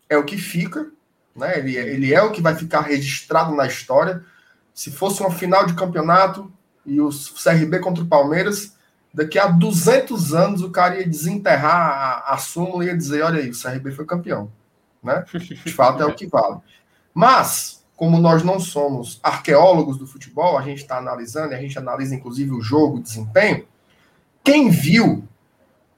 é 0.09 0.17
o 0.17 0.23
que 0.23 0.37
fica, 0.37 0.91
né? 1.35 1.59
Ele, 1.59 1.77
é, 1.77 1.87
ele 1.87 2.13
é 2.13 2.21
o 2.21 2.31
que 2.31 2.41
vai 2.41 2.55
ficar 2.55 2.81
registrado 2.81 3.55
na 3.55 3.65
história. 3.65 4.23
Se 4.73 4.91
fosse 4.91 5.21
uma 5.21 5.31
final 5.31 5.65
de 5.65 5.73
campeonato 5.73 6.51
e 6.85 7.01
o 7.01 7.09
CRB 7.09 7.79
contra 7.79 8.03
o 8.03 8.07
Palmeiras, 8.07 8.75
daqui 9.13 9.37
a 9.37 9.47
200 9.47 10.33
anos 10.33 10.61
o 10.61 10.71
cara 10.71 10.99
ia 10.99 11.07
desenterrar 11.07 12.23
a, 12.27 12.33
a 12.33 12.37
súmula 12.37 12.85
e 12.85 12.87
ia 12.87 12.97
dizer: 12.97 13.23
olha 13.23 13.39
aí, 13.39 13.49
o 13.49 13.59
CRB 13.59 13.91
foi 13.91 14.05
campeão 14.05 14.51
né? 15.07 15.25
De 15.33 15.73
fato 15.73 16.03
é 16.03 16.05
o 16.05 16.13
que 16.13 16.27
vale. 16.27 16.57
Mas, 17.13 17.76
como 17.97 18.19
nós 18.19 18.43
não 18.43 18.59
somos 18.59 19.19
arqueólogos 19.23 19.97
do 19.97 20.05
futebol, 20.05 20.55
a 20.55 20.61
gente 20.61 20.83
está 20.83 20.99
analisando, 20.99 21.55
a 21.55 21.57
gente 21.57 21.77
analisa 21.79 22.13
inclusive 22.13 22.51
o 22.51 22.61
jogo, 22.61 22.97
o 22.97 23.01
desempenho. 23.01 23.67
Quem 24.43 24.69
viu 24.69 25.27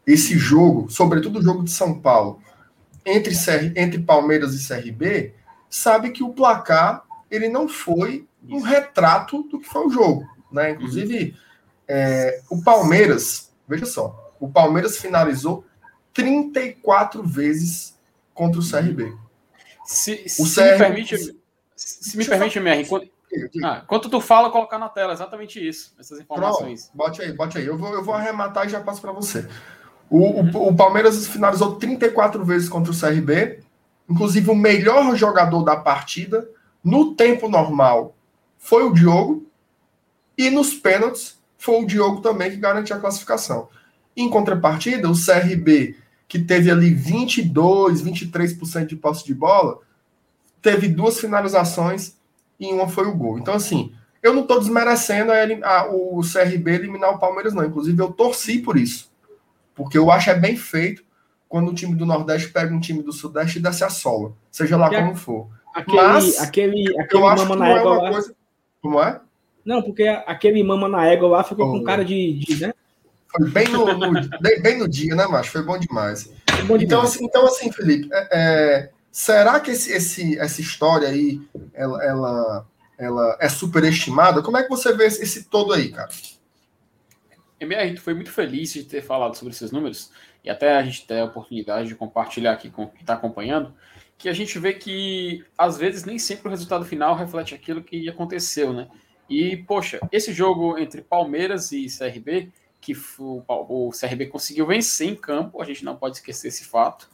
esse 0.08 0.38
jogo, 0.38 0.90
sobretudo 0.90 1.40
o 1.40 1.42
jogo 1.42 1.62
de 1.62 1.72
São 1.72 2.00
Paulo, 2.00 2.42
entre, 3.06 3.34
entre 3.76 4.02
Palmeiras 4.02 4.56
e 4.56 4.66
CRB, 4.66 5.34
sabe 5.70 6.12
que 6.12 6.24
o 6.24 6.34
placar 6.34 7.04
ele 7.30 7.50
não 7.50 7.68
foi 7.68 8.26
um 8.48 8.62
retrato 8.62 9.44
do 9.44 9.60
que 9.60 9.68
foi 9.68 9.86
o 9.86 9.90
jogo. 9.90 10.26
Né? 10.50 10.72
Inclusive, 10.72 11.36
é, 11.86 12.42
o 12.50 12.64
Palmeiras, 12.64 13.52
veja 13.68 13.86
só, 13.86 14.34
o 14.40 14.48
Palmeiras 14.48 14.98
finalizou 14.98 15.66
34 16.14 17.22
vezes 17.24 17.94
contra 18.34 18.62
o 18.62 18.68
CRB. 18.68 19.14
Se, 19.86 20.24
o 20.40 20.46
se 20.46 20.78
permite, 20.78 21.36
se 21.90 22.18
me 22.18 22.26
permite, 22.26 22.60
Mer, 22.60 22.80
enquanto, 22.80 23.08
ah, 23.64 23.82
enquanto 23.84 24.10
tu 24.10 24.22
fala, 24.22 24.50
colocar 24.50 24.78
na 24.78 24.90
tela 24.90 25.14
exatamente 25.14 25.66
isso, 25.66 25.94
essas 26.00 26.20
informações. 26.20 26.86
Pronto, 26.88 26.98
bote 26.98 27.22
aí, 27.22 27.34
bote 27.34 27.58
aí. 27.58 27.66
Eu 27.66 27.78
vou, 27.78 27.94
eu 27.94 28.04
vou 28.04 28.14
arrematar 28.14 28.66
e 28.66 28.70
já 28.70 28.80
passo 28.80 29.02
para 29.02 29.12
você. 29.12 29.48
O, 30.10 30.18
uhum. 30.18 30.52
o, 30.54 30.68
o, 30.70 30.76
Palmeiras 30.76 31.28
finalizou 31.28 31.76
34 31.76 32.44
vezes 32.44 32.70
contra 32.70 32.92
o 32.92 33.00
CRB, 33.00 33.60
inclusive 34.10 34.50
o 34.50 34.56
melhor 34.56 35.16
jogador 35.16 35.64
da 35.64 35.76
partida, 35.76 36.50
no 36.84 37.14
tempo 37.14 37.48
normal, 37.48 38.16
foi 38.58 38.84
o 38.84 38.94
Diogo, 38.94 39.46
e 40.38 40.50
nos 40.50 40.74
pênaltis 40.74 41.40
foi 41.58 41.84
o 41.84 41.86
Diogo 41.86 42.22
também 42.22 42.50
que 42.50 42.58
garantiu 42.58 42.96
a 42.96 43.00
classificação. 43.00 43.70
Em 44.16 44.30
contrapartida, 44.30 45.10
o 45.10 45.14
CRB 45.14 45.96
que 46.30 46.38
teve 46.38 46.70
ali 46.70 46.94
22, 46.94 48.04
23% 48.04 48.86
de 48.86 48.96
posse 48.96 49.26
de 49.26 49.34
bola, 49.34 49.80
teve 50.62 50.88
duas 50.88 51.20
finalizações 51.20 52.18
e 52.60 52.68
uma 52.68 52.88
foi 52.88 53.06
o 53.08 53.16
gol. 53.16 53.40
Então, 53.40 53.54
assim, 53.54 53.94
eu 54.22 54.34
não 54.34 54.42
estou 54.42 54.60
desmerecendo 54.60 55.32
a, 55.32 55.68
a, 55.68 55.90
o 55.90 56.22
CRB 56.22 56.72
eliminar 56.72 57.12
o 57.12 57.20
Palmeiras, 57.20 57.54
não. 57.54 57.66
Inclusive, 57.66 58.02
eu 58.02 58.12
torci 58.12 58.60
por 58.60 58.78
isso. 58.78 59.10
Porque 59.74 59.98
eu 59.98 60.12
acho 60.12 60.30
é 60.30 60.36
bem 60.36 60.58
feito 60.58 61.04
quando 61.48 61.72
o 61.72 61.74
time 61.74 61.96
do 61.96 62.06
Nordeste 62.06 62.50
pega 62.50 62.74
um 62.74 62.80
time 62.80 63.02
do 63.02 63.14
Sudeste 63.14 63.58
e 63.60 63.62
desce 63.62 63.84
a 63.84 63.90
sola. 63.90 64.34
Seja 64.52 64.78
lá 64.78 64.90
como 64.90 65.16
for. 65.16 65.48
Aquele, 65.74 65.98
Mas, 65.98 66.40
aquele, 66.40 67.00
aquele 67.00 67.22
eu 67.22 67.28
acho 67.28 67.48
que 67.48 67.56
não 67.56 67.66
é 67.66 67.82
uma 67.82 68.02
lá... 68.02 68.12
coisa... 68.12 68.36
Como 68.82 69.02
é? 69.02 69.20
Não, 69.64 69.82
porque 69.82 70.04
aquele 70.04 70.64
mama 70.64 70.88
na 70.88 71.06
égua 71.06 71.30
lá 71.30 71.44
ficou 71.44 71.68
oh. 71.68 71.72
com 71.72 71.84
cara 71.84 72.04
de, 72.04 72.40
de 72.40 72.62
né? 72.62 72.74
Foi 73.28 73.50
bem 73.50 73.68
no, 73.68 73.86
no 73.86 74.12
bem 74.62 74.78
no 74.78 74.88
dia, 74.88 75.16
né, 75.16 75.28
macho? 75.28 75.52
Foi 75.52 75.64
bom 75.64 75.78
demais. 75.78 76.32
Bom 76.66 76.78
demais. 76.78 76.82
Então, 76.84 77.02
assim, 77.02 77.26
então, 77.26 77.46
assim, 77.46 77.72
Felipe, 77.72 78.10
é, 78.12 78.28
é, 78.32 78.90
será 79.12 79.60
que 79.60 79.72
esse, 79.72 79.92
esse, 79.92 80.38
essa 80.40 80.62
história 80.62 81.08
aí 81.08 81.42
ela, 81.74 82.04
ela, 82.04 82.68
ela 82.98 83.38
é 83.40 83.50
superestimada? 83.50 84.42
Como 84.42 84.58
é 84.58 84.64
que 84.64 84.70
você 84.70 84.94
vê 84.94 85.06
esse, 85.06 85.24
esse 85.24 85.46
todo 85.46 85.74
aí, 85.74 85.90
cara? 85.90 86.10
MR, 87.60 87.96
tu 87.96 88.02
foi 88.02 88.14
muito 88.14 88.32
feliz 88.32 88.72
de 88.72 88.84
ter 88.84 89.02
falado 89.02 89.36
sobre 89.36 89.54
esses 89.54 89.72
números 89.72 90.12
e 90.44 90.50
até 90.50 90.78
a 90.78 90.84
gente 90.84 91.06
ter 91.06 91.20
a 91.20 91.26
oportunidade 91.26 91.90
de 91.90 91.96
compartilhar 91.96 92.54
aqui 92.54 92.70
com 92.70 92.88
quem 92.88 93.02
está 93.02 93.14
acompanhando, 93.14 93.74
que 94.18 94.30
a 94.30 94.34
gente 94.34 94.58
vê 94.58 94.74
que 94.74 95.44
às 95.58 95.78
vezes 95.78 96.06
nem 96.06 96.18
sempre 96.18 96.48
o 96.48 96.52
resultado 96.52 96.86
final 96.86 97.16
reflete 97.16 97.54
aquilo 97.54 97.84
que 97.84 98.08
aconteceu, 98.08 98.74
né? 98.74 98.88
E, 99.30 99.58
poxa, 99.58 100.00
esse 100.12 100.34
jogo 100.34 100.78
entre 100.78 101.02
Palmeiras 101.02 101.72
e 101.72 101.86
CRB, 101.86 102.52
que 102.82 102.94
o, 103.20 103.44
o 103.48 103.92
CRB 103.92 104.28
conseguiu 104.28 104.66
vencer 104.66 105.08
em 105.08 105.16
campo, 105.16 105.62
a 105.62 105.66
gente 105.66 105.86
não 105.86 105.96
pode 105.96 106.18
esquecer 106.18 106.48
esse 106.48 106.66
fato. 106.66 107.10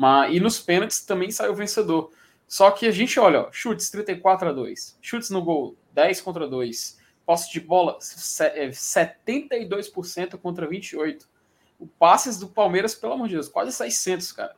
Mas, 0.00 0.34
e 0.34 0.40
nos 0.40 0.58
pênaltis 0.58 1.04
também 1.04 1.30
saiu 1.30 1.54
vencedor. 1.54 2.10
Só 2.48 2.70
que 2.70 2.86
a 2.86 2.90
gente 2.90 3.20
olha, 3.20 3.42
ó, 3.42 3.52
chutes 3.52 3.90
34 3.90 4.48
a 4.48 4.52
2, 4.52 4.96
chutes 5.02 5.28
no 5.28 5.42
gol 5.42 5.76
10 5.92 6.22
contra 6.22 6.48
2, 6.48 6.98
posse 7.26 7.52
de 7.52 7.60
bola 7.60 7.98
72% 7.98 10.38
contra 10.38 10.66
28. 10.66 11.28
O 11.78 11.86
passes 11.86 12.38
do 12.38 12.48
Palmeiras, 12.48 12.94
pelo 12.94 13.12
amor 13.12 13.28
de 13.28 13.34
Deus, 13.34 13.50
quase 13.50 13.72
600, 13.72 14.32
cara. 14.32 14.56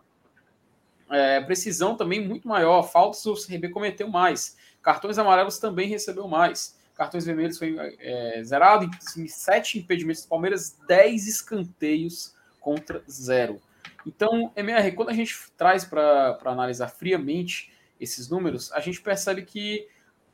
É, 1.11 1.41
precisão 1.41 1.97
também 1.97 2.25
muito 2.25 2.47
maior, 2.47 2.85
faltas 2.85 3.27
o 3.27 3.35
CRB 3.35 3.71
cometeu 3.71 4.09
mais. 4.09 4.57
Cartões 4.81 5.19
amarelos 5.19 5.59
também 5.59 5.89
recebeu 5.89 6.29
mais. 6.29 6.79
Cartões 6.95 7.25
vermelhos 7.25 7.59
foi 7.59 7.75
é, 7.99 8.41
zerado, 8.45 8.89
sete 9.27 9.81
impedimentos 9.81 10.23
do 10.23 10.29
Palmeiras, 10.29 10.79
10 10.87 11.27
escanteios 11.27 12.33
contra 12.61 13.03
zero. 13.11 13.61
Então, 14.07 14.53
MR, 14.57 14.93
quando 14.93 15.11
a 15.11 15.15
gente 15.15 15.37
traz 15.57 15.85
para 15.85 16.39
analisar 16.45 16.89
friamente 16.89 17.73
esses 18.01 18.29
números, 18.29 18.73
a 18.73 18.81
gente 18.81 19.01
percebe 19.01 19.43
que 19.43 19.87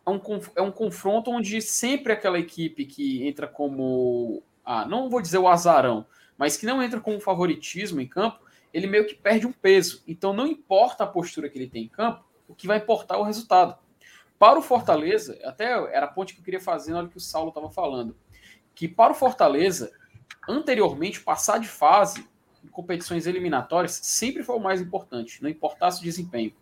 é 0.07 0.11
um, 0.11 0.21
é 0.57 0.63
um 0.63 0.71
confronto 0.71 1.31
onde 1.31 1.61
sempre 1.61 2.13
aquela 2.13 2.39
equipe 2.39 2.87
que 2.87 3.27
entra 3.27 3.47
como. 3.47 4.43
Ah, 4.65 4.87
não 4.87 5.09
vou 5.09 5.21
dizer 5.21 5.39
o 5.39 5.49
azarão, 5.49 6.07
mas 6.37 6.57
que 6.57 6.67
não 6.67 6.83
entra 6.83 7.01
com 7.01 7.21
favoritismo 7.21 8.01
em 8.01 8.07
campo, 8.07 8.41
ele 8.73 8.87
meio 8.87 9.07
que 9.07 9.15
perde 9.15 9.47
um 9.47 9.53
peso. 9.53 10.03
Então, 10.07 10.33
não 10.33 10.47
importa 10.47 11.05
a 11.05 11.07
postura 11.07 11.49
que 11.49 11.59
ele 11.59 11.69
tem 11.69 11.85
em 11.85 11.89
campo, 11.89 12.25
o 12.47 12.55
que 12.55 12.67
vai 12.67 12.79
importar 12.79 13.17
é 13.17 13.19
o 13.19 13.23
resultado. 13.23 13.79
Para 14.39 14.59
o 14.59 14.63
Fortaleza, 14.63 15.39
até 15.45 15.73
era 15.95 16.07
a 16.07 16.09
ponte 16.09 16.33
que 16.33 16.41
eu 16.41 16.45
queria 16.45 16.61
fazer 16.61 16.93
na 16.93 16.99
hora 16.99 17.09
que 17.09 17.17
o 17.17 17.21
Saulo 17.21 17.49
estava 17.49 17.71
falando, 17.71 18.17
que 18.75 18.87
para 18.87 19.13
o 19.13 19.17
Fortaleza, 19.17 19.91
anteriormente, 20.49 21.21
passar 21.21 21.59
de 21.59 21.67
fase 21.67 22.27
competições 22.71 23.27
eliminatórias 23.27 24.01
sempre 24.03 24.43
foi 24.43 24.57
o 24.57 24.61
mais 24.61 24.81
importante, 24.81 25.43
não 25.43 25.51
importasse 25.51 26.01
o 26.01 26.05
desempenho. 26.05 26.53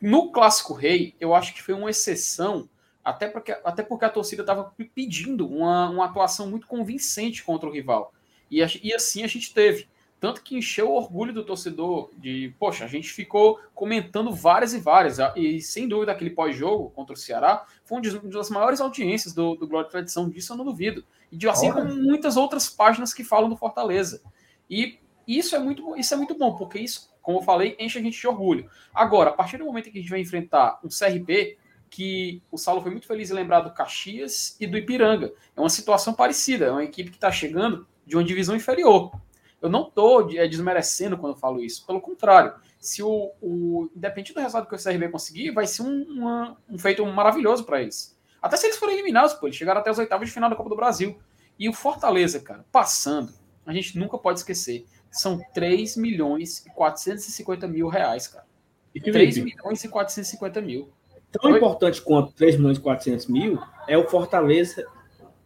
No 0.00 0.32
Clássico 0.32 0.74
Rei, 0.74 1.14
eu 1.20 1.34
acho 1.34 1.54
que 1.54 1.62
foi 1.62 1.74
uma 1.74 1.90
exceção, 1.90 2.68
até 3.04 3.28
porque, 3.28 3.52
até 3.64 3.82
porque 3.82 4.04
a 4.04 4.10
torcida 4.10 4.42
estava 4.42 4.74
pedindo 4.94 5.46
uma, 5.46 5.88
uma 5.90 6.04
atuação 6.06 6.50
muito 6.50 6.66
convincente 6.66 7.44
contra 7.44 7.68
o 7.68 7.72
rival. 7.72 8.12
E, 8.50 8.58
e 8.82 8.92
assim 8.92 9.22
a 9.22 9.26
gente 9.28 9.54
teve. 9.54 9.88
Tanto 10.22 10.42
que 10.42 10.56
encheu 10.56 10.88
o 10.88 10.94
orgulho 10.94 11.32
do 11.32 11.44
torcedor 11.44 12.10
de, 12.16 12.54
poxa, 12.56 12.84
a 12.84 12.88
gente 12.88 13.10
ficou 13.10 13.58
comentando 13.74 14.32
várias 14.32 14.72
e 14.72 14.78
várias. 14.78 15.18
E 15.34 15.60
sem 15.60 15.88
dúvida, 15.88 16.12
aquele 16.12 16.30
pós-jogo 16.30 16.90
contra 16.90 17.14
o 17.14 17.16
Ceará 17.16 17.66
foi 17.84 17.98
uma 17.98 18.30
das 18.30 18.48
maiores 18.48 18.80
audiências 18.80 19.34
do, 19.34 19.56
do 19.56 19.66
Glória 19.66 19.88
e 19.88 19.90
Tradição, 19.90 20.28
disso 20.28 20.52
eu 20.52 20.56
não 20.56 20.64
duvido. 20.64 21.04
E 21.32 21.36
de, 21.36 21.48
assim 21.48 21.72
como 21.72 21.92
muitas 21.92 22.36
outras 22.36 22.68
páginas 22.70 23.12
que 23.12 23.24
falam 23.24 23.48
do 23.48 23.56
Fortaleza. 23.56 24.22
E 24.70 25.00
isso 25.26 25.54
é 25.54 25.58
muito, 25.58 25.96
isso 25.96 26.14
é 26.14 26.16
muito 26.16 26.36
bom, 26.36 26.54
porque 26.56 26.78
isso, 26.78 27.12
como 27.20 27.38
eu 27.38 27.42
falei, 27.42 27.76
enche 27.78 27.98
a 27.98 28.02
gente 28.02 28.20
de 28.20 28.26
orgulho. 28.26 28.68
Agora, 28.94 29.30
a 29.30 29.32
partir 29.32 29.58
do 29.58 29.64
momento 29.64 29.90
que 29.90 29.98
a 29.98 30.00
gente 30.00 30.10
vai 30.10 30.20
enfrentar 30.20 30.80
um 30.84 30.88
CRP, 30.88 31.58
que 31.92 32.42
o 32.50 32.56
Saulo 32.56 32.80
foi 32.80 32.90
muito 32.90 33.06
feliz 33.06 33.30
em 33.30 33.34
lembrar 33.34 33.60
do 33.60 33.70
Caxias 33.70 34.56
e 34.58 34.66
do 34.66 34.78
Ipiranga. 34.78 35.30
É 35.54 35.60
uma 35.60 35.68
situação 35.68 36.14
parecida, 36.14 36.64
é 36.64 36.70
uma 36.70 36.82
equipe 36.82 37.10
que 37.10 37.18
está 37.18 37.30
chegando 37.30 37.86
de 38.06 38.16
uma 38.16 38.24
divisão 38.24 38.56
inferior. 38.56 39.12
Eu 39.60 39.68
não 39.68 39.82
estou 39.86 40.28
é, 40.34 40.48
desmerecendo 40.48 41.18
quando 41.18 41.34
eu 41.34 41.38
falo 41.38 41.62
isso, 41.62 41.86
pelo 41.86 42.00
contrário. 42.00 42.54
Se 42.80 43.02
o, 43.02 43.30
o 43.42 43.90
independente 43.94 44.32
do 44.32 44.40
resultado 44.40 44.66
que 44.66 44.74
o 44.74 44.82
CRB 44.82 45.10
conseguir, 45.10 45.50
vai 45.50 45.66
ser 45.66 45.82
um, 45.82 46.02
uma, 46.04 46.56
um 46.68 46.78
feito 46.78 47.04
maravilhoso 47.04 47.62
para 47.64 47.82
eles. 47.82 48.18
Até 48.40 48.56
se 48.56 48.66
eles 48.66 48.78
forem 48.78 48.94
eliminados, 48.94 49.34
pô, 49.34 49.46
eles 49.46 49.56
chegaram 49.56 49.80
até 49.80 49.90
os 49.90 49.98
oitavos 49.98 50.26
de 50.26 50.32
final 50.32 50.48
da 50.48 50.56
Copa 50.56 50.70
do 50.70 50.74
Brasil. 50.74 51.20
E 51.58 51.68
o 51.68 51.74
Fortaleza, 51.74 52.40
cara, 52.40 52.64
passando, 52.72 53.32
a 53.64 53.72
gente 53.72 53.98
nunca 53.98 54.16
pode 54.18 54.40
esquecer 54.40 54.86
são 55.12 55.40
3 55.52 55.96
milhões 55.96 56.64
e 56.66 56.70
450 56.70 57.68
mil 57.68 57.86
reais, 57.86 58.26
cara. 58.26 58.46
E 58.94 59.00
3 59.00 59.38
milhões 59.38 59.84
e 59.84 59.88
450 59.88 60.60
mil. 60.60 60.90
Tão 61.30 61.50
Foi? 61.50 61.56
importante 61.56 62.00
quanto 62.02 62.32
3 62.32 62.56
milhões 62.56 62.78
e 62.78 62.80
400 62.80 63.26
mil 63.26 63.58
é 63.86 63.96
o 63.96 64.08
Fortaleza 64.08 64.84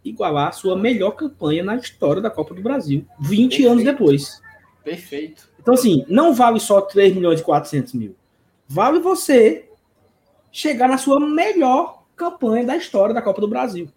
igualar 0.04 0.48
a 0.48 0.52
sua 0.52 0.76
melhor 0.76 1.12
campanha 1.12 1.62
na 1.64 1.76
história 1.76 2.22
da 2.22 2.30
Copa 2.30 2.54
do 2.54 2.62
Brasil, 2.62 3.04
20 3.20 3.50
Perfeito. 3.50 3.70
anos 3.70 3.84
depois. 3.84 4.42
Perfeito. 4.84 5.48
Então, 5.60 5.74
assim, 5.74 6.04
não 6.08 6.32
vale 6.32 6.60
só 6.60 6.80
3 6.80 7.14
milhões 7.14 7.40
e 7.40 7.42
400 7.42 7.92
mil. 7.92 8.14
Vale 8.68 9.00
você 9.00 9.68
chegar 10.52 10.88
na 10.88 10.96
sua 10.96 11.18
melhor 11.20 12.04
campanha 12.14 12.64
da 12.64 12.76
história 12.76 13.14
da 13.14 13.20
Copa 13.20 13.40
do 13.40 13.48
Brasil. 13.48 13.88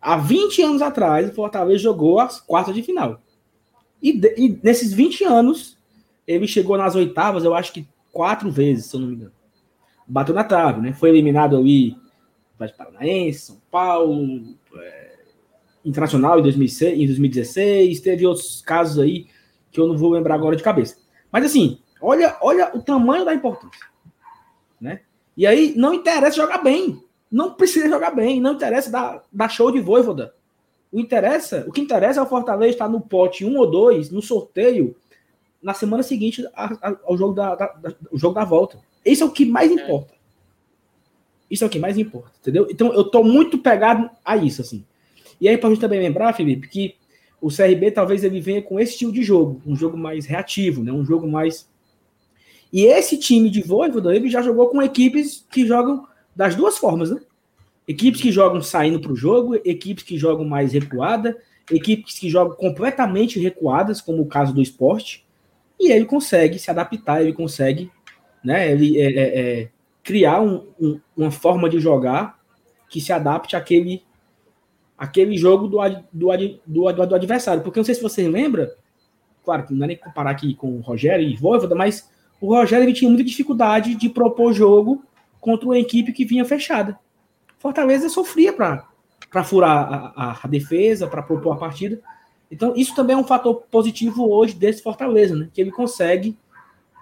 Há 0.00 0.16
20 0.16 0.62
anos 0.62 0.82
atrás, 0.82 1.28
o 1.28 1.34
Fortaleza 1.34 1.78
jogou 1.78 2.18
as 2.18 2.40
quartas 2.40 2.74
de 2.74 2.82
final. 2.82 3.20
E, 4.02 4.20
e, 4.36 4.60
nesses 4.62 4.92
20 4.92 5.24
anos, 5.24 5.76
ele 6.26 6.46
chegou 6.46 6.76
nas 6.76 6.94
oitavas, 6.94 7.44
eu 7.44 7.54
acho 7.54 7.72
que 7.72 7.86
quatro 8.12 8.50
vezes, 8.50 8.86
se 8.86 8.96
eu 8.96 9.00
não 9.00 9.08
me 9.08 9.14
engano. 9.14 9.32
Bateu 10.06 10.34
na 10.34 10.44
trave, 10.44 10.80
né? 10.80 10.92
Foi 10.92 11.10
eliminado 11.10 11.56
ali 11.56 11.96
Atlético 12.54 12.78
Paranaense, 12.78 13.38
São 13.38 13.60
Paulo, 13.70 14.54
é, 14.76 15.10
Internacional 15.84 16.38
em, 16.38 16.42
2006, 16.42 16.98
em 16.98 17.06
2016, 17.06 18.00
teve 18.00 18.26
outros 18.26 18.60
casos 18.60 18.98
aí 18.98 19.26
que 19.72 19.80
eu 19.80 19.86
não 19.86 19.96
vou 19.96 20.10
lembrar 20.10 20.34
agora 20.34 20.56
de 20.56 20.62
cabeça. 20.62 20.98
Mas 21.32 21.44
assim, 21.44 21.78
olha, 22.02 22.36
olha 22.42 22.70
o 22.76 22.82
tamanho 22.82 23.24
da 23.24 23.32
importância, 23.32 23.86
né? 24.80 25.00
E 25.36 25.46
aí 25.46 25.74
não 25.76 25.94
interessa 25.94 26.36
jogar 26.36 26.58
bem, 26.58 27.02
não 27.30 27.54
precisa 27.54 27.88
jogar 27.88 28.10
bem, 28.10 28.40
não 28.40 28.52
interessa 28.52 28.90
dar, 28.90 29.24
dar 29.32 29.48
show 29.48 29.70
de 29.70 29.80
voivoda. 29.80 30.34
O, 30.92 30.98
interessa, 30.98 31.64
o 31.68 31.72
que 31.72 31.80
interessa 31.80 32.20
é 32.20 32.22
o 32.22 32.26
Fortaleza 32.26 32.72
estar 32.72 32.88
no 32.88 33.00
pote 33.00 33.44
1 33.44 33.56
ou 33.56 33.70
2, 33.70 34.10
no 34.10 34.20
sorteio, 34.20 34.96
na 35.62 35.74
semana 35.74 36.02
seguinte 36.02 36.44
ao 37.04 37.16
jogo 37.16 37.34
da, 37.34 37.54
da, 37.54 37.66
da, 37.66 37.94
jogo 38.14 38.34
da 38.34 38.44
volta. 38.44 38.78
Isso 39.04 39.22
é 39.22 39.26
o 39.26 39.30
que 39.30 39.44
mais 39.44 39.70
importa. 39.70 40.14
Isso 41.50 41.64
é 41.64 41.66
o 41.66 41.70
que 41.70 41.78
mais 41.78 41.98
importa, 41.98 42.32
entendeu? 42.40 42.68
Então 42.70 42.92
eu 42.92 43.04
tô 43.04 43.22
muito 43.22 43.58
pegado 43.58 44.08
a 44.24 44.36
isso, 44.36 44.62
assim. 44.62 44.84
E 45.40 45.48
aí, 45.48 45.56
pra 45.56 45.70
gente 45.70 45.80
também 45.80 45.98
lembrar, 45.98 46.32
Felipe, 46.32 46.68
que 46.68 46.94
o 47.40 47.48
CRB 47.48 47.90
talvez 47.90 48.22
ele 48.22 48.40
venha 48.40 48.62
com 48.62 48.78
esse 48.78 48.92
estilo 48.92 49.10
de 49.10 49.22
jogo, 49.22 49.60
um 49.66 49.74
jogo 49.74 49.96
mais 49.96 50.26
reativo, 50.26 50.84
né? 50.84 50.92
Um 50.92 51.04
jogo 51.04 51.26
mais. 51.26 51.68
E 52.72 52.84
esse 52.84 53.16
time 53.16 53.48
de 53.50 53.62
Voivoda, 53.62 54.14
ele 54.14 54.28
já 54.28 54.42
jogou 54.42 54.68
com 54.68 54.82
equipes 54.82 55.44
que 55.50 55.66
jogam 55.66 56.06
das 56.36 56.54
duas 56.54 56.78
formas, 56.78 57.10
né? 57.10 57.20
Equipes 57.90 58.20
que 58.20 58.30
jogam 58.30 58.62
saindo 58.62 59.00
para 59.00 59.10
o 59.10 59.16
jogo, 59.16 59.56
equipes 59.64 60.04
que 60.04 60.16
jogam 60.16 60.44
mais 60.44 60.72
recuada, 60.72 61.36
equipes 61.68 62.20
que 62.20 62.30
jogam 62.30 62.56
completamente 62.56 63.40
recuadas, 63.40 64.00
como 64.00 64.22
o 64.22 64.28
caso 64.28 64.54
do 64.54 64.62
esporte, 64.62 65.26
e 65.78 65.90
ele 65.90 66.04
consegue 66.04 66.56
se 66.56 66.70
adaptar, 66.70 67.20
ele 67.20 67.32
consegue 67.32 67.90
né, 68.44 68.70
ele, 68.70 68.96
é, 69.00 69.06
é, 69.06 69.40
é, 69.40 69.68
criar 70.04 70.40
um, 70.40 70.68
um, 70.80 71.00
uma 71.16 71.32
forma 71.32 71.68
de 71.68 71.80
jogar 71.80 72.38
que 72.88 73.00
se 73.00 73.12
adapte 73.12 73.56
àquele, 73.56 74.04
àquele 74.96 75.36
jogo 75.36 75.66
do, 75.66 75.78
do, 76.12 76.28
do, 76.64 77.06
do, 77.06 77.14
adversário. 77.16 77.64
Porque 77.64 77.80
não 77.80 77.84
sei 77.84 77.96
se 77.96 78.02
você 78.02 78.28
lembra, 78.28 78.72
claro 79.44 79.66
que 79.66 79.74
não 79.74 79.82
é 79.82 79.88
nem 79.88 79.96
comparar 79.96 80.30
aqui 80.30 80.54
com 80.54 80.76
o 80.76 80.80
Rogério 80.80 81.28
e 81.28 81.34
Voivoda, 81.34 81.74
mas 81.74 82.08
o 82.40 82.54
Rogério 82.54 82.84
ele 82.84 82.92
tinha 82.92 83.10
muita 83.10 83.24
dificuldade 83.24 83.96
de 83.96 84.08
propor 84.08 84.52
jogo 84.52 85.04
contra 85.40 85.66
uma 85.66 85.76
equipe 85.76 86.12
que 86.12 86.24
vinha 86.24 86.44
fechada. 86.44 86.96
Fortaleza 87.60 88.08
sofria 88.08 88.54
para 88.54 89.44
furar 89.44 90.12
a, 90.16 90.38
a, 90.42 90.48
defesa, 90.48 91.06
para 91.06 91.22
propor 91.22 91.52
a 91.52 91.56
partida. 91.56 92.00
Então, 92.50 92.72
isso 92.74 92.94
também 92.94 93.14
é 93.14 93.18
um 93.18 93.24
fator 93.24 93.62
positivo 93.70 94.28
hoje 94.32 94.54
desse 94.54 94.82
Fortaleza, 94.82 95.36
né? 95.36 95.48
Que 95.52 95.60
ele 95.60 95.70
consegue, 95.70 96.36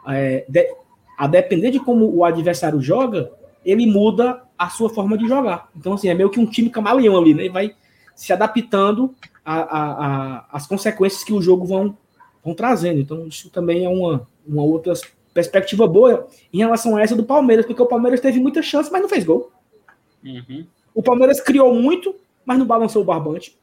é, 0.06 0.44
de, 0.48 0.68
a 1.16 1.28
depender 1.28 1.70
de 1.70 1.78
como 1.78 2.12
o 2.12 2.24
adversário 2.24 2.82
joga, 2.82 3.30
ele 3.64 3.86
muda 3.86 4.42
a 4.58 4.68
sua 4.68 4.90
forma 4.90 5.16
de 5.16 5.28
jogar. 5.28 5.68
Então, 5.76 5.92
assim, 5.92 6.08
é 6.08 6.14
meio 6.14 6.28
que 6.28 6.40
um 6.40 6.46
time 6.46 6.68
camaleão 6.68 7.16
ali, 7.16 7.34
né? 7.34 7.44
Ele 7.44 7.52
vai 7.52 7.74
se 8.16 8.32
adaptando 8.32 9.14
às 9.44 10.66
consequências 10.66 11.22
que 11.22 11.32
o 11.32 11.40
jogo 11.40 11.64
vão, 11.64 11.96
vão 12.44 12.52
trazendo. 12.52 12.98
Então, 12.98 13.28
isso 13.28 13.48
também 13.48 13.84
é 13.84 13.88
uma, 13.88 14.26
uma 14.44 14.64
outra 14.64 14.92
perspectiva 15.32 15.86
boa 15.86 16.26
em 16.52 16.58
relação 16.58 16.96
a 16.96 17.00
essa 17.00 17.14
do 17.14 17.22
Palmeiras, 17.22 17.64
porque 17.64 17.80
o 17.80 17.86
Palmeiras 17.86 18.18
teve 18.20 18.40
muita 18.40 18.60
chance, 18.60 18.90
mas 18.90 19.00
não 19.00 19.08
fez 19.08 19.22
gol. 19.22 19.52
Uhum. 20.24 20.66
O 20.94 21.02
Palmeiras 21.02 21.40
criou 21.40 21.74
muito, 21.74 22.14
mas 22.44 22.58
não 22.58 22.66
balançou 22.66 23.02
o 23.02 23.04
barbante. 23.04 23.56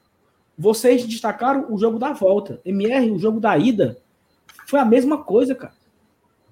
Vocês 0.57 1.05
destacaram 1.05 1.65
o 1.69 1.77
jogo 1.77 1.99
da 1.99 2.13
volta. 2.13 2.61
MR, 2.65 3.11
o 3.11 3.19
jogo 3.19 3.39
da 3.39 3.57
ida, 3.57 3.97
foi 4.65 4.79
a 4.79 4.85
mesma 4.85 5.17
coisa, 5.17 5.53
cara. 5.53 5.73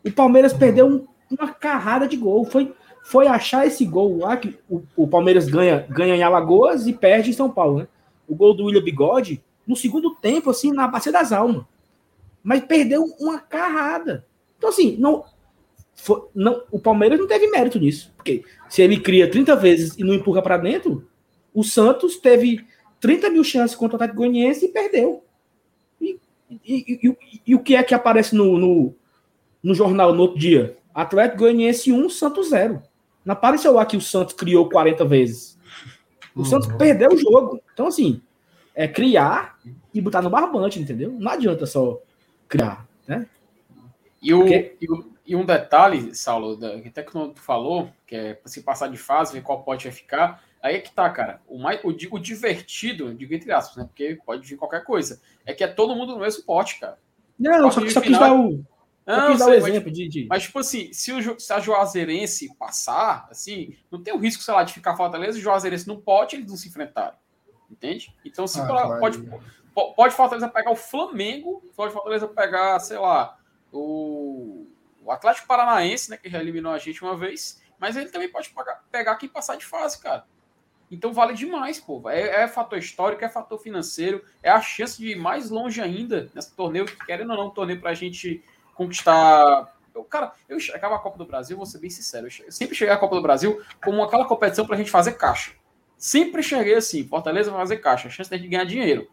O 0.06 0.12
Palmeiras 0.12 0.54
perdeu 0.54 0.88
um, 0.88 1.08
uma 1.32 1.54
carrada 1.54 2.08
de 2.08 2.18
gol. 2.18 2.44
Foi, 2.46 2.74
foi 3.04 3.28
achar 3.28 3.66
esse 3.66 3.86
gol 3.86 4.18
lá 4.18 4.36
que 4.36 4.58
o, 4.70 4.84
o, 4.96 5.08
Palmeiras 5.08 5.48
ganha, 5.48 5.86
ganha 5.90 6.16
em 6.16 6.24
Alagoas 6.24 6.86
e 6.86 6.94
perde 6.94 7.30
em 7.30 7.34
São 7.34 7.50
Paulo, 7.50 7.80
né? 7.80 7.88
O 8.28 8.36
gol 8.36 8.54
do 8.54 8.66
William 8.66 8.84
Bigode, 8.84 9.44
no 9.66 9.76
segundo 9.76 10.16
tempo, 10.16 10.50
assim, 10.50 10.72
na 10.72 10.88
Bacia 10.88 11.12
das 11.12 11.32
Almas. 11.32 11.64
Mas 12.44 12.66
perdeu 12.66 13.06
uma 13.20 13.40
carrada. 13.40 14.26
Então, 14.58 14.70
assim, 14.70 14.98
não, 14.98 15.24
foi, 15.96 16.24
não, 16.34 16.64
o 16.72 16.80
Palmeiras 16.80 17.20
não 17.20 17.28
teve 17.28 17.48
mérito 17.48 17.80
nisso. 17.80 18.14
Porque 18.16 18.44
se 18.70 18.82
ele 18.82 19.00
cria 19.00 19.30
30 19.30 19.56
vezes 19.56 19.98
e 19.98 20.04
não 20.04 20.14
empurra 20.14 20.42
para 20.42 20.58
dentro, 20.58 21.08
O 21.54 21.64
Santos 21.64 22.18
teve 22.18 22.66
30 23.00 23.30
mil 23.30 23.44
chances 23.44 23.76
contra 23.76 23.94
o 23.94 23.98
Atlético 23.98 24.18
Goianiense 24.18 24.66
e 24.66 24.70
perdeu. 24.70 25.24
E, 26.02 26.20
e, 26.50 27.00
e, 27.08 27.42
e, 27.48 27.56
o 27.56 27.60
que 27.60 27.76
é 27.76 27.84
que 27.84 27.94
aparece 27.94 28.36
no, 28.36 28.58
no, 28.58 28.96
no, 29.62 29.76
jornal 29.76 30.14
no 30.14 30.22
outro 30.24 30.40
dia? 30.40 30.78
Atlético 30.94 31.40
Goianiense 31.40 31.92
1, 31.92 32.10
Santos 32.10 32.50
0. 32.50 32.82
Não 33.24 33.34
apareceu 33.34 33.74
lá 33.74 33.86
que 33.86 33.96
o 33.96 34.02
Santos 34.02 34.34
criou 34.34 34.70
40 34.70 35.06
vezes. 35.06 35.60
O 36.36 36.40
uhum. 36.40 36.46
Santos 36.46 36.68
perdeu 36.76 37.10
o 37.12 37.18
jogo. 37.18 37.62
Então, 37.74 37.88
assim, 37.88 38.22
é 38.76 38.88
criar 38.88 39.60
e 39.94 40.02
botar 40.02 40.22
no 40.22 40.30
barbante, 40.30 40.80
entendeu? 40.80 41.16
Não 41.18 41.32
adianta 41.32 41.66
só 41.66 42.02
criar, 42.48 42.88
né? 43.08 43.28
E, 44.22 44.34
o, 44.34 44.40
Porque... 44.40 44.76
e, 44.82 44.92
o, 44.92 45.13
e 45.26 45.36
um 45.36 45.46
detalhe, 45.46 46.14
Saulo, 46.14 46.58
que 46.58 46.90
até 46.90 47.02
que 47.02 47.12
tu 47.12 47.34
falou, 47.36 47.90
que 48.06 48.16
é 48.16 48.42
se 48.46 48.62
passar 48.62 48.90
de 48.90 48.98
fase, 48.98 49.34
ver 49.34 49.42
qual 49.42 49.64
pote 49.64 49.86
vai 49.86 49.94
ficar, 49.94 50.44
aí 50.62 50.76
é 50.76 50.80
que 50.80 50.92
tá, 50.92 51.10
cara. 51.10 51.42
O, 51.48 51.58
mais, 51.58 51.82
o, 51.84 51.88
o 51.88 52.20
divertido, 52.20 53.14
digo 53.14 53.34
entre 53.34 53.52
aspas, 53.52 53.78
né? 53.78 53.84
Porque 53.86 54.20
pode 54.26 54.46
vir 54.46 54.58
qualquer 54.58 54.84
coisa, 54.84 55.22
é 55.46 55.54
que 55.54 55.64
é 55.64 55.68
todo 55.68 55.96
mundo 55.96 56.14
no 56.14 56.20
mesmo 56.20 56.44
pote, 56.44 56.80
cara. 56.80 57.00
Não, 57.40 57.72
só, 57.72 57.88
só 57.88 58.02
quis 58.02 58.20
dar 58.20 58.34
o. 58.34 58.64
Não, 59.06 59.32
quis 59.32 59.40
dar 59.40 59.48
o 59.48 59.54
exemplo 59.54 59.90
mas, 59.90 59.98
de, 59.98 60.08
de, 60.08 60.28
Mas, 60.30 60.44
tipo 60.44 60.60
assim, 60.60 60.92
se, 60.94 61.12
o, 61.14 61.40
se 61.40 61.54
a 61.54 61.60
Juazeirense 61.60 62.56
passar, 62.58 63.28
assim, 63.30 63.76
não 63.90 64.02
tem 64.02 64.14
o 64.14 64.18
risco, 64.18 64.44
sei 64.44 64.54
lá, 64.54 64.64
de 64.64 64.74
ficar 64.74 64.96
Fortaleza 64.96 65.38
e 65.38 65.42
o 65.42 65.44
Juazeirense 65.44 65.88
no 65.88 66.02
pote, 66.02 66.36
eles 66.36 66.48
não 66.48 66.58
se 66.58 66.68
enfrentarem. 66.68 67.18
Entende? 67.72 68.14
Então, 68.26 68.46
se 68.46 68.60
ah, 68.60 68.98
pode, 69.00 69.18
pode 69.96 70.16
Fortaleza 70.16 70.48
pegar 70.48 70.72
o 70.72 70.76
Flamengo, 70.76 71.64
pode 71.76 71.92
Fortaleza 71.92 72.28
pegar, 72.28 72.80
sei 72.80 72.98
lá, 72.98 73.38
o, 73.72 74.68
o 75.04 75.12
Atlético 75.12 75.48
Paranaense, 75.48 76.10
né, 76.10 76.18
que 76.18 76.30
já 76.30 76.40
eliminou 76.40 76.72
a 76.72 76.78
gente 76.78 77.02
uma 77.04 77.16
vez, 77.16 77.62
mas 77.80 77.96
ele 77.96 78.10
também 78.10 78.30
pode 78.30 78.50
pagar, 78.50 78.84
pegar 78.92 79.16
quem 79.16 79.30
passar 79.30 79.56
de 79.56 79.66
fase, 79.66 80.00
cara. 80.02 80.26
Então 80.90 81.12
vale 81.12 81.34
demais, 81.34 81.80
pô. 81.80 82.08
É, 82.10 82.44
é, 82.44 82.48
fator 82.48 82.78
histórico, 82.78 83.26
é 83.26 83.30
fator 83.30 83.58
financeiro, 83.60 84.24
é 84.42 84.50
a 84.50 84.62
chance 84.62 84.98
de 84.98 85.12
ir 85.12 85.16
mais 85.16 85.50
longe 85.50 85.82
ainda 85.82 86.30
nesse 86.34 86.56
torneio, 86.56 86.86
querendo 87.06 87.32
ou 87.32 87.38
não, 87.38 87.48
um 87.48 87.50
torneio 87.50 87.82
pra 87.82 87.94
gente 87.94 88.44
conquistar. 88.76 89.76
Eu, 89.94 90.04
cara, 90.04 90.34
eu 90.48 90.60
chegava 90.60 90.96
a 90.96 91.00
Copa 91.00 91.18
do 91.18 91.26
Brasil, 91.26 91.58
vou 91.58 91.66
ser 91.66 91.80
bem 91.80 91.90
sincero, 91.90 92.28
eu 92.28 92.52
sempre 92.52 92.76
cheguei 92.76 92.94
à 92.94 92.98
Copa 92.98 93.16
do 93.16 93.22
Brasil 93.22 93.62
como 93.84 94.04
aquela 94.04 94.26
competição 94.26 94.66
pra 94.66 94.78
gente 94.78 94.92
fazer 94.92 95.14
caixa. 95.14 95.54
Sempre 95.98 96.44
cheguei 96.44 96.76
assim, 96.76 97.08
Fortaleza 97.08 97.50
vai 97.50 97.60
fazer 97.62 97.78
caixa, 97.78 98.08
a 98.08 98.12
chance 98.12 98.30
de 98.30 98.48
ganhar 98.48 98.66
dinheiro. 98.66 99.10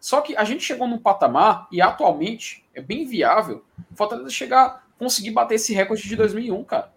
Só 0.00 0.20
que 0.20 0.36
a 0.36 0.44
gente 0.44 0.62
chegou 0.62 0.86
num 0.86 0.98
patamar, 0.98 1.66
e 1.72 1.82
atualmente 1.82 2.64
é 2.74 2.80
bem 2.80 3.04
viável, 3.04 3.64
Fortaleza 3.94 4.30
chegar, 4.30 4.87
conseguir 4.98 5.30
bater 5.30 5.54
esse 5.54 5.72
recorde 5.72 6.02
de 6.02 6.16
2001, 6.16 6.64
cara. 6.64 6.92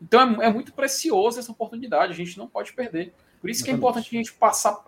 Então 0.00 0.42
é, 0.42 0.46
é 0.46 0.52
muito 0.52 0.72
precioso 0.72 1.38
essa 1.38 1.52
oportunidade, 1.52 2.12
a 2.12 2.16
gente 2.16 2.38
não 2.38 2.48
pode 2.48 2.72
perder. 2.72 3.12
Por 3.40 3.50
isso 3.50 3.62
que 3.62 3.70
é 3.70 3.74
importante 3.74 4.08
a 4.10 4.18
gente 4.18 4.32
passar, 4.32 4.84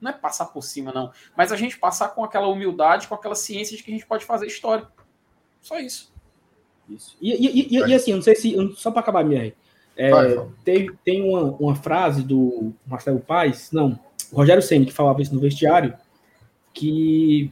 não 0.00 0.10
é 0.10 0.14
passar 0.14 0.46
por 0.46 0.62
cima, 0.62 0.92
não, 0.92 1.12
mas 1.36 1.52
a 1.52 1.56
gente 1.56 1.78
passar 1.78 2.08
com 2.08 2.24
aquela 2.24 2.48
humildade, 2.48 3.06
com 3.06 3.14
aquela 3.14 3.34
ciência 3.34 3.76
de 3.76 3.82
que 3.82 3.90
a 3.90 3.94
gente 3.94 4.06
pode 4.06 4.24
fazer 4.24 4.46
história. 4.46 4.88
Só 5.60 5.78
isso. 5.78 6.12
Isso. 6.88 7.16
E, 7.20 7.32
e, 7.32 7.76
e, 7.76 7.88
e 7.88 7.94
assim, 7.94 8.14
não 8.14 8.22
sei 8.22 8.34
se, 8.34 8.56
só 8.76 8.90
para 8.90 9.00
acabar 9.00 9.22
minha 9.22 9.54
é, 9.94 10.12
tem, 10.64 10.90
tem 11.04 11.22
uma, 11.22 11.42
uma 11.58 11.74
frase 11.74 12.22
do 12.22 12.72
Marcelo 12.86 13.18
Paes, 13.18 13.70
não, 13.72 13.98
Rogério 14.32 14.62
Senna, 14.62 14.86
que 14.86 14.92
falava 14.92 15.20
isso 15.20 15.34
no 15.34 15.40
vestiário, 15.40 15.92
que 16.72 17.50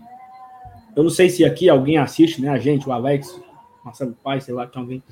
eu 0.94 1.02
não 1.02 1.11
sei 1.11 1.29
se 1.29 1.44
aqui 1.44 1.68
alguém 1.68 1.98
assiste, 1.98 2.40
né? 2.40 2.48
A 2.48 2.59
gente, 2.59 2.88
o 2.88 2.92
Alex, 2.92 3.38
Marcelo 3.87 4.16
Paes, 4.22 4.44
sei 4.44 4.55
lá, 4.55 4.66
que 4.66 4.79
alguém. 4.79 5.03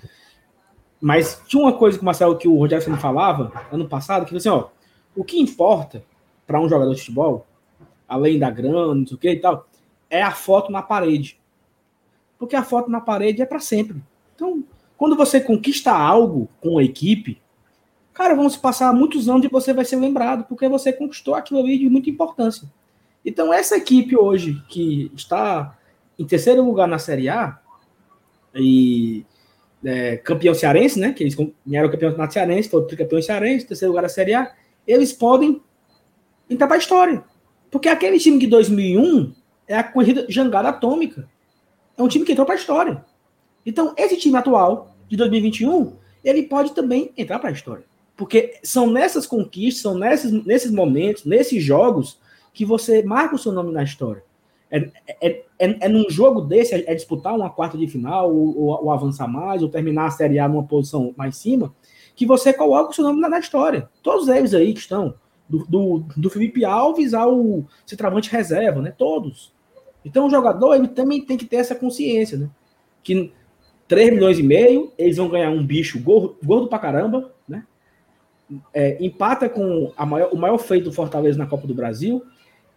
Mas 1.00 1.42
tinha 1.46 1.62
uma 1.62 1.72
coisa 1.72 1.96
que 1.96 2.02
o 2.02 2.04
Marcelo, 2.04 2.37
que 2.37 2.48
o 2.48 2.58
Rogério 2.58 2.84
Senna 2.84 2.96
falava 2.96 3.52
ano 3.70 3.88
passado, 3.88 4.26
que 4.26 4.37
assim, 4.37 4.48
ó, 4.48 4.68
o 5.14 5.24
que 5.24 5.40
importa 5.40 6.04
para 6.46 6.60
um 6.60 6.68
jogador 6.68 6.92
de 6.92 7.00
futebol, 7.00 7.46
além 8.08 8.38
da 8.38 8.50
grana, 8.50 8.94
não 8.94 9.06
sei 9.06 9.16
o 9.16 9.18
que 9.18 9.30
e 9.30 9.40
tal, 9.40 9.66
é 10.10 10.22
a 10.22 10.32
foto 10.32 10.72
na 10.72 10.82
parede. 10.82 11.40
Porque 12.38 12.56
a 12.56 12.64
foto 12.64 12.90
na 12.90 13.00
parede 13.00 13.40
é 13.42 13.46
para 13.46 13.60
sempre. 13.60 14.02
Então, 14.34 14.64
quando 14.96 15.16
você 15.16 15.40
conquista 15.40 15.92
algo 15.92 16.48
com 16.60 16.78
a 16.78 16.82
equipe, 16.82 17.40
cara, 18.12 18.34
vão 18.34 18.48
se 18.48 18.58
passar 18.58 18.92
muitos 18.92 19.28
anos 19.28 19.44
e 19.44 19.48
você 19.48 19.72
vai 19.72 19.84
ser 19.84 19.96
lembrado, 19.96 20.44
porque 20.44 20.68
você 20.68 20.92
conquistou 20.92 21.34
aquilo 21.34 21.60
ali 21.60 21.78
de 21.78 21.88
muita 21.88 22.10
importância. 22.10 22.68
Então, 23.24 23.52
essa 23.52 23.76
equipe 23.76 24.16
hoje, 24.16 24.62
que 24.68 25.10
está 25.14 25.76
em 26.18 26.26
terceiro 26.26 26.64
lugar 26.64 26.87
na 26.87 26.98
Série 26.98 27.28
A, 27.28 27.58
e 28.54 29.24
é, 29.84 30.16
campeão 30.16 30.54
cearense, 30.54 30.98
né? 30.98 31.12
Que 31.12 31.22
eles 31.22 31.36
ganharam 31.66 31.88
o 31.88 31.92
campeonato 31.92 32.32
cearense, 32.32 32.68
foram 32.68 32.86
tricampeão 32.86 33.20
cearense, 33.20 33.66
terceiro 33.66 33.92
lugar 33.92 34.02
da 34.02 34.08
Série 34.08 34.34
A, 34.34 34.52
eles 34.86 35.12
podem 35.12 35.60
entrar 36.48 36.66
para 36.66 36.76
a 36.76 36.78
história. 36.78 37.24
Porque 37.70 37.88
aquele 37.88 38.18
time 38.18 38.38
de 38.38 38.46
2001 38.46 39.34
é 39.66 39.76
a 39.76 39.82
corrida 39.82 40.26
jangada 40.28 40.68
atômica. 40.68 41.28
É 41.96 42.02
um 42.02 42.08
time 42.08 42.24
que 42.24 42.32
entrou 42.32 42.46
para 42.46 42.54
a 42.54 42.58
história. 42.58 43.04
Então, 43.64 43.94
esse 43.96 44.16
time 44.16 44.36
atual, 44.36 44.94
de 45.08 45.16
2021, 45.16 45.96
ele 46.22 46.44
pode 46.44 46.74
também 46.74 47.12
entrar 47.16 47.38
para 47.38 47.50
a 47.50 47.52
história. 47.52 47.84
Porque 48.16 48.58
são 48.62 48.90
nessas 48.90 49.26
conquistas, 49.26 49.82
são 49.82 49.98
nesses, 49.98 50.30
nesses 50.44 50.70
momentos, 50.70 51.24
nesses 51.24 51.62
jogos, 51.62 52.20
que 52.52 52.64
você 52.64 53.02
marca 53.02 53.34
o 53.34 53.38
seu 53.38 53.52
nome 53.52 53.72
na 53.72 53.82
história. 53.82 54.22
É, 54.70 54.90
é, 55.07 55.44
é, 55.59 55.87
é 55.87 55.88
num 55.88 56.09
jogo 56.09 56.40
desse, 56.40 56.74
é, 56.74 56.94
disputar 56.94 57.35
uma 57.35 57.50
quarta 57.50 57.79
de 57.79 57.87
final, 57.87 58.35
ou, 58.35 58.59
ou, 58.59 58.85
ou, 58.85 58.90
avançar 58.90 59.29
mais, 59.29 59.62
ou 59.62 59.68
terminar 59.68 60.07
a 60.07 60.11
Série 60.11 60.38
A 60.38 60.48
numa 60.48 60.64
posição 60.64 61.14
mais 61.16 61.37
cima, 61.37 61.74
que 62.16 62.27
você 62.27 62.53
coloca 62.53 62.90
o 62.90 62.94
seu 62.94 63.05
nome 63.05 63.20
na, 63.20 63.29
na 63.29 63.38
história. 63.38 63.88
Todos 64.03 64.29
eles 64.29 64.55
aí 64.55 64.72
que 64.72 64.81
estão, 64.81 65.14
do, 65.48 65.64
do, 65.66 66.05
do 66.16 66.31
Felipe 66.31 66.64
Alves 66.64 67.14
ao 67.14 67.64
centroavante 67.87 68.31
reserva, 68.31 68.81
né? 68.81 68.92
Todos. 68.96 69.53
Então 70.05 70.27
o 70.27 70.31
jogador 70.31 70.74
ele 70.74 70.88
também 70.88 71.24
tem 71.24 71.37
que 71.37 71.46
ter 71.46 71.57
essa 71.57 71.74
consciência, 71.74 72.38
né? 72.38 72.50
Que 73.03 73.33
3 73.87 74.14
milhões 74.14 74.38
e 74.38 74.42
meio, 74.42 74.92
eles 74.96 75.16
vão 75.16 75.29
ganhar 75.29 75.50
um 75.50 75.64
bicho 75.64 76.00
gordo, 76.00 76.37
gordo 76.42 76.68
pra 76.68 76.79
caramba, 76.79 77.33
né? 77.48 77.64
É, 78.72 79.03
empata 79.05 79.48
com 79.48 79.92
maior, 80.07 80.31
o 80.33 80.37
maior 80.37 80.59
feito 80.59 80.85
do 80.85 80.92
Fortaleza 80.92 81.38
na 81.38 81.46
Copa 81.46 81.66
do 81.66 81.74
Brasil, 81.74 82.22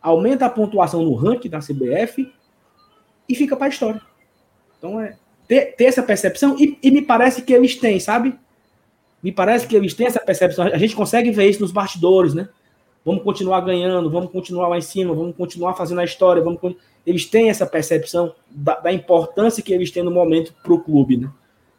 aumenta 0.02 0.46
a 0.46 0.50
pontuação 0.50 1.04
no 1.04 1.14
ranking 1.14 1.50
da 1.50 1.60
CBF 1.60 2.32
e 3.28 3.36
fica 3.36 3.56
para 3.56 3.68
a 3.68 3.70
história. 3.70 4.02
Então 4.78 5.00
é 5.02 5.18
ter, 5.48 5.76
ter 5.76 5.86
essa 5.86 6.04
percepção 6.04 6.56
e, 6.60 6.78
e, 6.84 6.92
me 6.92 7.02
parece 7.02 7.42
que 7.42 7.54
eles 7.54 7.76
têm, 7.76 8.00
sabe? 8.00 8.38
Me 9.24 9.32
parece 9.32 9.66
que 9.66 9.76
eles 9.76 9.94
têm 9.94 10.08
essa 10.08 10.20
percepção. 10.20 10.66
A 10.66 10.78
gente 10.78 10.96
consegue 10.96 11.32
ver 11.32 11.50
isso 11.50 11.62
nos 11.62 11.72
bastidores, 11.72 12.34
né? 12.34 12.50
Vamos 13.04 13.24
continuar 13.24 13.62
ganhando, 13.62 14.12
vamos 14.12 14.32
continuar 14.32 14.68
lá 14.68 14.78
em 14.78 14.82
cima, 14.82 15.14
vamos 15.14 15.36
continuar 15.36 15.74
fazendo 15.76 16.02
a 16.02 16.04
história, 16.04 16.44
vamos 16.44 16.60
eles 17.06 17.26
têm 17.26 17.50
essa 17.50 17.66
percepção 17.66 18.36
da, 18.52 18.76
da 18.82 18.92
importância 18.92 19.64
que 19.64 19.72
eles 19.72 19.90
têm 19.92 20.04
no 20.04 20.12
momento 20.12 20.54
para 20.62 20.74
o 20.74 20.82
clube, 20.82 21.16
né? 21.16 21.32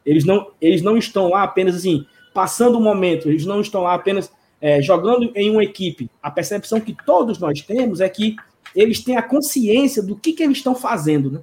Eles 0.07 0.25
não, 0.25 0.51
eles 0.59 0.81
não 0.81 0.97
estão 0.97 1.29
lá 1.29 1.43
apenas 1.43 1.77
assim, 1.77 2.07
passando 2.33 2.79
o 2.79 2.81
momento, 2.81 3.29
eles 3.29 3.45
não 3.45 3.61
estão 3.61 3.83
lá 3.83 3.93
apenas 3.93 4.33
é, 4.61 4.83
jogando 4.83 5.31
em 5.35 5.51
uma 5.51 5.63
equipe. 5.63 6.11
A 6.23 6.31
percepção 6.31 6.81
que 6.81 6.97
todos 7.07 7.39
nós 7.39 7.61
temos 7.63 8.01
é 8.01 8.09
que 8.09 8.37
eles 8.75 9.03
têm 9.03 9.17
a 9.17 9.23
consciência 9.23 10.03
do 10.03 10.17
que, 10.17 10.33
que 10.33 10.43
eles 10.43 10.59
estão 10.59 10.75
fazendo, 10.75 11.31
né? 11.31 11.41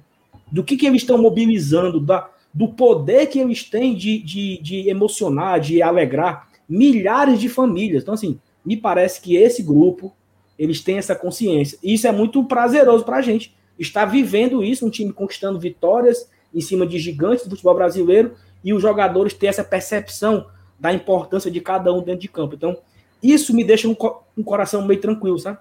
do 0.50 0.62
que, 0.62 0.76
que 0.76 0.86
eles 0.86 1.02
estão 1.02 1.18
mobilizando, 1.18 2.00
da, 2.00 2.28
do 2.52 2.68
poder 2.68 3.26
que 3.26 3.38
eles 3.38 3.64
têm 3.64 3.94
de, 3.94 4.18
de, 4.18 4.58
de 4.62 4.88
emocionar, 4.88 5.60
de 5.60 5.82
alegrar 5.82 6.48
milhares 6.68 7.40
de 7.40 7.48
famílias. 7.48 8.02
Então, 8.02 8.14
assim, 8.14 8.38
me 8.64 8.76
parece 8.76 9.20
que 9.20 9.36
esse 9.36 9.62
grupo, 9.62 10.14
eles 10.58 10.80
têm 10.80 10.98
essa 10.98 11.14
consciência. 11.14 11.78
E 11.82 11.94
isso 11.94 12.06
é 12.06 12.12
muito 12.12 12.42
prazeroso 12.44 13.04
para 13.04 13.16
a 13.16 13.22
gente, 13.22 13.54
está 13.78 14.04
vivendo 14.04 14.64
isso, 14.64 14.86
um 14.86 14.90
time 14.90 15.12
conquistando 15.12 15.58
vitórias 15.58 16.30
em 16.54 16.60
cima 16.60 16.86
de 16.86 16.98
gigantes 16.98 17.44
do 17.44 17.50
futebol 17.50 17.74
brasileiro 17.74 18.34
e 18.64 18.72
os 18.72 18.80
jogadores 18.80 19.34
ter 19.34 19.46
essa 19.46 19.62
percepção 19.62 20.46
da 20.78 20.92
importância 20.92 21.50
de 21.50 21.60
cada 21.60 21.92
um 21.92 22.02
dentro 22.02 22.22
de 22.22 22.28
campo. 22.28 22.54
Então, 22.54 22.78
isso 23.32 23.54
me 23.54 23.64
deixa 23.64 23.88
um, 23.88 23.96
um 24.36 24.42
coração 24.42 24.86
meio 24.86 25.00
tranquilo, 25.00 25.38
sabe? 25.38 25.58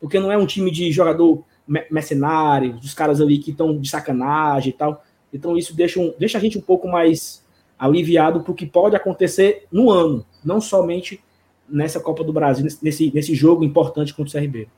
Porque 0.00 0.18
não 0.18 0.30
é 0.30 0.36
um 0.36 0.46
time 0.46 0.70
de 0.70 0.90
jogador 0.92 1.44
mercenário, 1.90 2.74
dos 2.74 2.94
caras 2.94 3.20
ali 3.20 3.38
que 3.38 3.50
estão 3.50 3.78
de 3.78 3.88
sacanagem 3.88 4.70
e 4.70 4.72
tal. 4.72 5.04
Então, 5.32 5.56
isso 5.56 5.74
deixa, 5.74 6.00
um, 6.00 6.14
deixa 6.18 6.38
a 6.38 6.40
gente 6.40 6.56
um 6.56 6.62
pouco 6.62 6.88
mais 6.88 7.44
aliviado 7.78 8.40
para 8.40 8.52
o 8.52 8.54
que 8.54 8.66
pode 8.66 8.96
acontecer 8.96 9.66
no 9.70 9.90
ano, 9.90 10.24
não 10.44 10.60
somente 10.60 11.22
nessa 11.68 12.00
Copa 12.00 12.24
do 12.24 12.32
Brasil, 12.32 12.66
nesse, 12.82 13.12
nesse 13.14 13.34
jogo 13.34 13.62
importante 13.62 14.14
contra 14.14 14.38
o 14.38 14.40
CRB. 14.40 14.68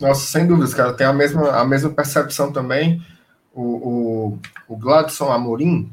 Nossa, 0.00 0.26
sem 0.26 0.46
dúvidas, 0.46 0.74
cara. 0.74 0.92
Tem 0.92 1.06
a 1.06 1.12
mesma, 1.12 1.50
a 1.50 1.64
mesma 1.64 1.90
percepção 1.90 2.52
também. 2.52 3.00
O, 3.54 3.62
o, 3.62 4.38
o 4.68 4.76
Gladson 4.76 5.30
Amorim, 5.30 5.92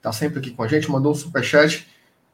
tá 0.00 0.10
sempre 0.10 0.38
aqui 0.38 0.50
com 0.50 0.62
a 0.62 0.68
gente, 0.68 0.90
mandou 0.90 1.12
um 1.12 1.14
superchat. 1.14 1.86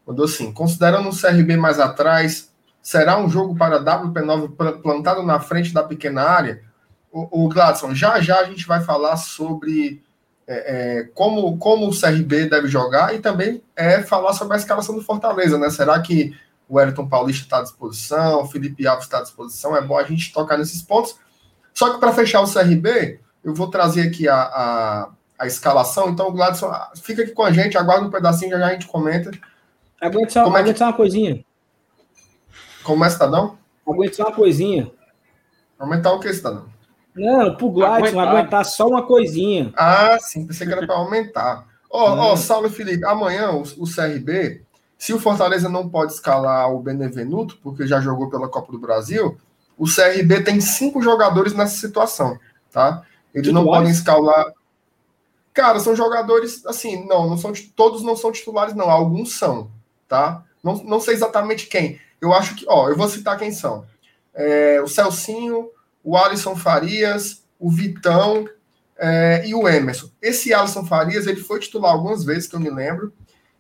Mandou 0.07 0.25
assim: 0.25 0.53
considerando 0.53 1.09
o 1.09 1.21
CRB 1.21 1.57
mais 1.57 1.81
atrás, 1.81 2.48
será 2.89 3.19
um 3.19 3.29
jogo 3.29 3.55
para 3.55 3.79
WP9 3.79 4.81
plantado 4.81 5.23
na 5.23 5.39
frente 5.39 5.75
da 5.75 5.83
pequena 5.83 6.23
área? 6.23 6.63
O, 7.13 7.45
o 7.45 7.49
Gladson, 7.51 7.95
já 7.95 8.19
já 8.19 8.41
a 8.41 8.45
gente 8.45 8.67
vai 8.67 8.81
falar 8.81 9.19
sobre 9.19 10.03
é, 10.47 11.01
é, 11.01 11.03
como, 11.13 11.59
como 11.59 11.87
o 11.87 11.91
CRB 11.91 12.47
deve 12.47 12.67
jogar 12.67 13.15
e 13.15 13.19
também 13.19 13.63
é 13.77 14.01
falar 14.01 14.33
sobre 14.33 14.55
a 14.55 14.57
escalação 14.57 14.95
do 14.95 15.03
Fortaleza, 15.03 15.59
né? 15.59 15.69
Será 15.69 16.01
que 16.01 16.35
o 16.67 16.81
Elton 16.81 17.07
Paulista 17.07 17.43
está 17.43 17.59
à 17.59 17.63
disposição, 17.63 18.41
o 18.41 18.47
Felipe 18.47 18.87
Alves 18.87 19.05
está 19.05 19.19
à 19.19 19.23
disposição. 19.23 19.77
É 19.77 19.83
bom 19.83 19.99
a 19.99 20.05
gente 20.05 20.33
tocar 20.33 20.57
nesses 20.57 20.81
pontos. 20.81 21.15
Só 21.75 21.93
que 21.93 22.01
para 22.01 22.15
fechar 22.15 22.41
o 22.41 22.51
CRB, 22.51 23.21
eu 23.45 23.55
vou 23.55 23.69
trazer 23.69 24.09
aqui 24.09 24.27
a, 24.27 24.35
a, 24.35 25.09
a 25.39 25.47
escalação. 25.47 26.09
Então, 26.09 26.29
o 26.29 26.33
Gladson, 26.33 26.73
fica 27.03 27.21
aqui 27.21 27.33
com 27.33 27.43
a 27.43 27.53
gente, 27.53 27.77
aguarda 27.77 28.07
um 28.07 28.11
pedacinho, 28.11 28.53
já, 28.53 28.59
já 28.59 28.67
a 28.69 28.73
gente 28.73 28.87
comenta. 28.87 29.31
Aguenta 30.01 30.31
só, 30.31 30.57
é 30.57 30.63
que... 30.63 30.79
só 30.79 30.87
uma 30.87 30.95
coisinha. 30.95 31.45
Como 32.89 33.05
é, 33.05 33.11
cidadão? 33.11 33.59
Aguenta 33.87 34.15
só 34.15 34.23
uma 34.23 34.33
coisinha. 34.33 34.91
Aumentar 35.79 36.11
o 36.15 36.21
que, 36.21 36.33
cidadão? 36.33 36.65
Não, 37.15 37.55
pro 37.55 37.71
Gladson 37.71 38.19
aguentar. 38.19 38.29
aguentar 38.29 38.65
só 38.65 38.89
uma 38.89 39.07
coisinha. 39.07 39.71
Ah, 39.77 40.17
sim, 40.19 40.47
pensei 40.47 40.67
que 40.67 40.73
era 40.73 40.87
para 40.87 40.97
aumentar. 40.97 41.67
Ó, 41.91 42.15
oh, 42.15 42.33
oh, 42.33 42.37
Saulo 42.39 42.69
e 42.69 42.71
Felipe, 42.71 43.05
amanhã 43.05 43.51
o, 43.51 43.61
o, 43.61 43.85
CRB, 43.85 44.63
se 44.97 45.13
o 45.13 45.21
Fortaleza 45.21 45.69
não 45.69 45.87
pode 45.87 46.15
escalar 46.15 46.73
o 46.73 46.81
Benevenuto, 46.81 47.59
porque 47.63 47.87
já 47.87 48.01
jogou 48.01 48.31
pela 48.31 48.49
Copa 48.49 48.73
do 48.73 48.79
Brasil, 48.79 49.37
o 49.77 49.85
CRB 49.85 50.41
tem 50.41 50.59
cinco 50.59 51.03
jogadores 51.03 51.53
nessa 51.53 51.77
situação, 51.77 52.39
tá? 52.73 53.03
Eles 53.35 53.53
não 53.53 53.67
podem 53.67 53.91
escalar. 53.91 54.47
Cara, 55.53 55.79
são 55.79 55.95
jogadores, 55.95 56.65
assim, 56.65 57.07
não, 57.07 57.29
não 57.29 57.37
são 57.37 57.53
todos 57.77 58.03
não 58.03 58.17
são 58.17 58.33
titulares, 58.33 58.75
não. 58.75 58.89
Alguns 58.89 59.35
são, 59.35 59.71
tá? 60.09 60.43
Não, 60.65 60.83
não 60.85 61.01
sei 61.01 61.13
exatamente 61.13 61.67
quem. 61.67 62.01
Eu 62.21 62.33
acho 62.33 62.55
que, 62.55 62.65
ó, 62.69 62.89
eu 62.89 62.97
vou 62.97 63.09
citar 63.09 63.39
quem 63.39 63.53
são. 63.53 63.85
É, 64.35 64.81
o 64.81 64.89
Celcinho, 64.89 65.71
o 66.03 66.17
Alisson 66.17 66.57
Farias, 66.57 67.45
o 67.59 67.71
Vitão 67.71 68.49
é, 68.97 69.47
e 69.47 69.55
o 69.55 69.69
Emerson. 69.69 70.09
Esse 70.21 70.53
Alisson 70.53 70.85
Farias, 70.85 71.27
ele 71.27 71.41
foi 71.41 71.61
titular 71.61 71.93
algumas 71.93 72.25
vezes, 72.25 72.49
que 72.49 72.57
eu 72.57 72.61
me 72.61 72.71
lembro, 72.71 73.13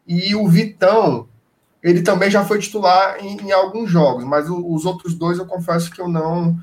e 0.06 0.34
o 0.34 0.48
Vitão, 0.48 1.28
ele 1.82 2.02
também 2.02 2.30
já 2.30 2.44
foi 2.44 2.58
titular 2.58 3.18
em, 3.20 3.36
em 3.36 3.52
alguns 3.52 3.90
jogos, 3.90 4.24
mas 4.24 4.48
o, 4.48 4.72
os 4.72 4.84
outros 4.84 5.14
dois 5.14 5.38
eu 5.38 5.46
confesso 5.46 5.90
que 5.90 6.00
eu 6.00 6.08
não 6.08 6.58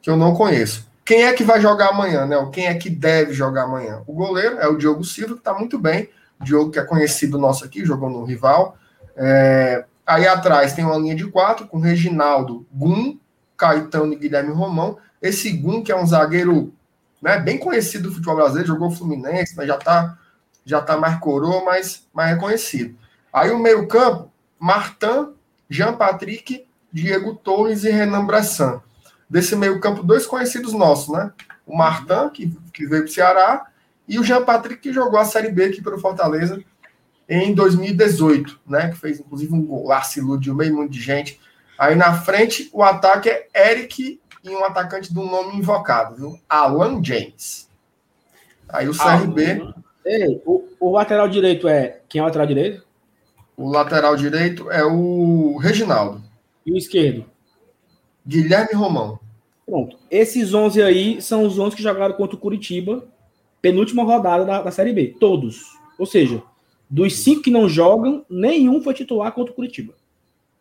que 0.00 0.10
eu 0.10 0.16
não 0.16 0.34
conheço. 0.34 0.88
Quem 1.04 1.24
é 1.24 1.32
que 1.32 1.42
vai 1.42 1.60
jogar 1.60 1.88
amanhã, 1.88 2.26
né? 2.26 2.36
Quem 2.52 2.66
é 2.66 2.74
que 2.74 2.90
deve 2.90 3.32
jogar 3.32 3.62
amanhã? 3.62 4.02
O 4.06 4.12
goleiro 4.12 4.58
é 4.58 4.68
o 4.68 4.76
Diogo 4.76 5.02
Silva, 5.02 5.34
que 5.34 5.40
está 5.40 5.54
muito 5.54 5.78
bem. 5.78 6.10
O 6.38 6.44
Diogo, 6.44 6.70
que 6.70 6.78
é 6.78 6.84
conhecido 6.84 7.38
nosso 7.38 7.64
aqui, 7.64 7.84
jogou 7.84 8.10
no 8.10 8.24
rival. 8.24 8.76
É... 9.16 9.84
Aí 10.08 10.26
atrás 10.26 10.72
tem 10.72 10.86
uma 10.86 10.96
linha 10.96 11.14
de 11.14 11.26
quatro 11.26 11.66
com 11.66 11.78
Reginaldo, 11.78 12.66
Gum, 12.72 13.18
Caetano 13.58 14.14
e 14.14 14.16
Guilherme 14.16 14.54
Romão. 14.54 14.96
Esse 15.20 15.52
Gum, 15.52 15.82
que 15.82 15.92
é 15.92 15.96
um 15.96 16.06
zagueiro 16.06 16.72
né, 17.20 17.38
bem 17.38 17.58
conhecido 17.58 18.08
do 18.08 18.14
futebol 18.14 18.36
brasileiro, 18.36 18.68
jogou 18.68 18.90
Fluminense, 18.90 19.54
já 19.54 19.76
está 19.76 20.18
já 20.64 20.80
tá 20.80 20.96
mais 20.96 21.18
coroa, 21.20 21.62
mas 21.62 22.06
mais 22.12 22.30
reconhecido. 22.30 22.96
Aí 23.30 23.50
o 23.50 23.58
meio-campo, 23.58 24.30
Martin, 24.58 25.34
Jean 25.68 25.92
Patrick, 25.92 26.66
Diego 26.90 27.34
Torres 27.34 27.84
e 27.84 27.90
Renan 27.90 28.24
Bressan 28.24 28.80
desse 29.28 29.54
meio-campo, 29.54 30.02
dois 30.02 30.26
conhecidos 30.26 30.72
nossos, 30.72 31.12
né? 31.12 31.30
O 31.66 31.76
Martin, 31.76 32.30
que, 32.32 32.56
que 32.72 32.86
veio 32.86 33.02
para 33.02 33.10
o 33.10 33.14
Ceará, 33.14 33.66
e 34.06 34.18
o 34.18 34.24
Jean 34.24 34.42
Patrick, 34.42 34.80
que 34.80 34.92
jogou 34.92 35.20
a 35.20 35.24
Série 35.26 35.50
B 35.50 35.66
aqui 35.66 35.82
pelo 35.82 35.98
Fortaleza 35.98 36.62
em 37.28 37.54
2018, 37.54 38.60
né? 38.66 38.88
Que 38.88 38.96
fez 38.96 39.20
inclusive 39.20 39.52
um 39.52 39.62
golaço, 39.62 40.18
iludiu 40.18 40.54
meio 40.54 40.74
mundo 40.74 40.90
de 40.90 41.00
gente. 41.00 41.38
Aí 41.78 41.94
na 41.94 42.14
frente, 42.14 42.70
o 42.72 42.82
ataque 42.82 43.28
é 43.28 43.48
Eric 43.70 44.20
e 44.42 44.50
um 44.50 44.64
atacante 44.64 45.12
do 45.12 45.22
nome 45.22 45.56
invocado, 45.56 46.16
viu? 46.16 46.40
Alan 46.48 47.02
James. 47.04 47.68
Aí 48.68 48.88
o 48.88 48.92
CRB. 48.92 49.62
Ah, 49.62 49.74
ei, 50.04 50.42
o, 50.44 50.64
o 50.80 50.90
lateral 50.90 51.28
direito 51.28 51.68
é. 51.68 52.00
Quem 52.08 52.18
é 52.18 52.22
o 52.22 52.26
lateral 52.26 52.46
direito? 52.46 52.82
O 53.56 53.68
lateral 53.70 54.16
direito 54.16 54.70
é 54.70 54.84
o 54.84 55.56
Reginaldo. 55.58 56.22
E 56.64 56.72
o 56.72 56.76
esquerdo? 56.76 57.24
Guilherme 58.26 58.74
Romão. 58.74 59.18
Pronto. 59.66 59.98
Esses 60.10 60.54
11 60.54 60.82
aí 60.82 61.20
são 61.20 61.44
os 61.44 61.58
11 61.58 61.76
que 61.76 61.82
jogaram 61.82 62.14
contra 62.14 62.36
o 62.36 62.38
Curitiba, 62.38 63.04
penúltima 63.60 64.02
rodada 64.02 64.44
da, 64.44 64.62
da 64.62 64.70
Série 64.70 64.92
B. 64.92 65.16
Todos. 65.18 65.62
Ou 65.98 66.06
seja, 66.06 66.42
dos 66.88 67.16
cinco 67.16 67.42
que 67.42 67.50
não 67.50 67.68
jogam, 67.68 68.24
nenhum 68.28 68.82
foi 68.82 68.94
titular 68.94 69.32
contra 69.32 69.52
o 69.52 69.54
Curitiba. 69.54 69.94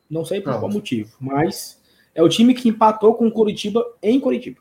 Não 0.10 0.26
sei 0.26 0.40
por 0.40 0.52
Pronto. 0.52 0.60
qual 0.60 0.72
motivo, 0.72 1.16
mas 1.20 1.82
é 2.14 2.24
o 2.24 2.30
time 2.30 2.54
que 2.54 2.70
empatou 2.70 3.14
com 3.16 3.28
o 3.28 3.32
Curitiba 3.32 3.86
em 4.02 4.20
Curitiba. 4.20 4.60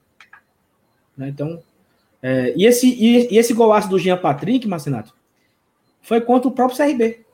Né? 1.16 1.29
Então, 1.29 1.62
é, 2.22 2.52
e, 2.57 2.66
esse, 2.66 2.88
e, 2.88 3.33
e, 3.33 3.38
esse 3.38 3.55
golaço 3.55 3.88
do 3.88 3.98
Jean 3.98 4.16
Patrick, 4.16 4.66
Marcinato, 4.66 5.14
foi 6.00 6.20
contra 6.20 6.48
o 6.48 6.52
próprio 6.52 6.76
CRB. 6.76 7.24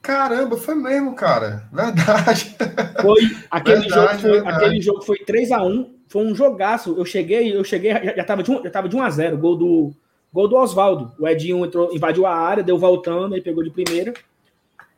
Caramba, 0.00 0.56
foi 0.56 0.74
mesmo, 0.74 1.14
cara. 1.14 1.68
Verdade. 1.72 2.54
Foi 3.02 3.20
aquele 3.50 3.80
verdade, 3.80 4.22
jogo, 4.22 4.38
foi, 4.38 4.48
aquele 4.48 4.80
jogo 4.80 5.02
foi 5.02 5.18
3 5.18 5.52
a 5.52 5.62
1 5.62 5.96
foi 6.08 6.24
um 6.24 6.34
jogaço. 6.34 6.94
Eu 6.96 7.04
cheguei, 7.04 7.54
eu 7.54 7.64
cheguei, 7.64 7.92
já, 7.92 8.16
já 8.16 8.24
tava 8.24 8.42
de 8.42 8.50
1, 8.50 8.62
já 8.62 8.70
tava 8.70 8.88
de 8.88 8.96
1 8.96 9.02
a 9.02 9.10
0, 9.10 9.38
gol 9.38 9.56
do 9.56 9.92
gol 10.36 10.48
do 10.48 10.56
Oswaldo. 10.56 11.12
O 11.18 11.26
Edinho 11.26 11.64
entrou, 11.64 11.94
invadiu 11.94 12.26
a 12.26 12.34
área, 12.34 12.62
deu 12.62 12.76
voltando, 12.76 13.34
ele 13.34 13.42
pegou 13.42 13.64
de 13.64 13.70
primeira. 13.70 14.12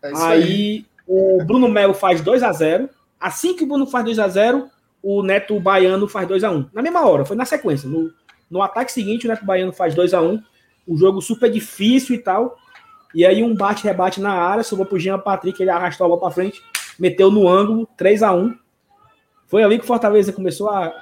É 0.03 0.09
aí, 0.09 0.15
aí, 0.17 0.87
o 1.07 1.45
Bruno 1.45 1.69
Melo 1.69 1.95
faz 1.95 2.21
2 2.21 2.43
a 2.43 2.53
0. 2.53 2.91
Assim 3.21 3.55
que 3.55 3.63
o 3.63 3.67
Bruno 3.67 3.87
faz 3.87 4.05
2 4.05 4.19
a 4.19 4.27
0, 4.27 4.69
o 5.01 5.23
Neto 5.23 5.59
Baiano 5.61 6.09
faz 6.09 6.27
2 6.27 6.43
a 6.43 6.51
1. 6.51 6.71
Na 6.73 6.83
mesma 6.83 7.07
hora, 7.07 7.25
foi 7.25 7.37
na 7.37 7.45
sequência. 7.45 7.89
No, 7.89 8.11
no 8.51 8.61
ataque 8.61 8.91
seguinte, 8.91 9.27
o 9.27 9.29
Neto 9.29 9.45
Baiano 9.45 9.73
faz 9.73 9.95
2 9.95 10.13
a 10.13 10.21
1. 10.21 10.43
O 10.89 10.97
jogo 10.97 11.23
super 11.23 11.49
difícil 11.49 12.17
e 12.17 12.19
tal. 12.19 12.57
E 13.15 13.25
aí 13.25 13.41
um 13.43 13.55
bate-rebate 13.55 14.21
na 14.21 14.33
área, 14.33 14.65
sobrou 14.65 14.87
pro 14.87 14.99
Jean 14.99 15.21
Patrick, 15.21 15.63
ele 15.63 15.71
arrastou 15.71 16.05
a 16.05 16.09
bola 16.09 16.21
para 16.21 16.31
frente, 16.31 16.61
meteu 16.99 17.31
no 17.31 17.49
ângulo, 17.49 17.89
3 17.97 18.23
a 18.23 18.35
1 18.35 18.55
Foi 19.47 19.63
ali 19.63 19.79
que 19.79 19.85
o 19.85 19.87
Fortaleza 19.87 20.33
começou 20.33 20.69
a, 20.69 20.93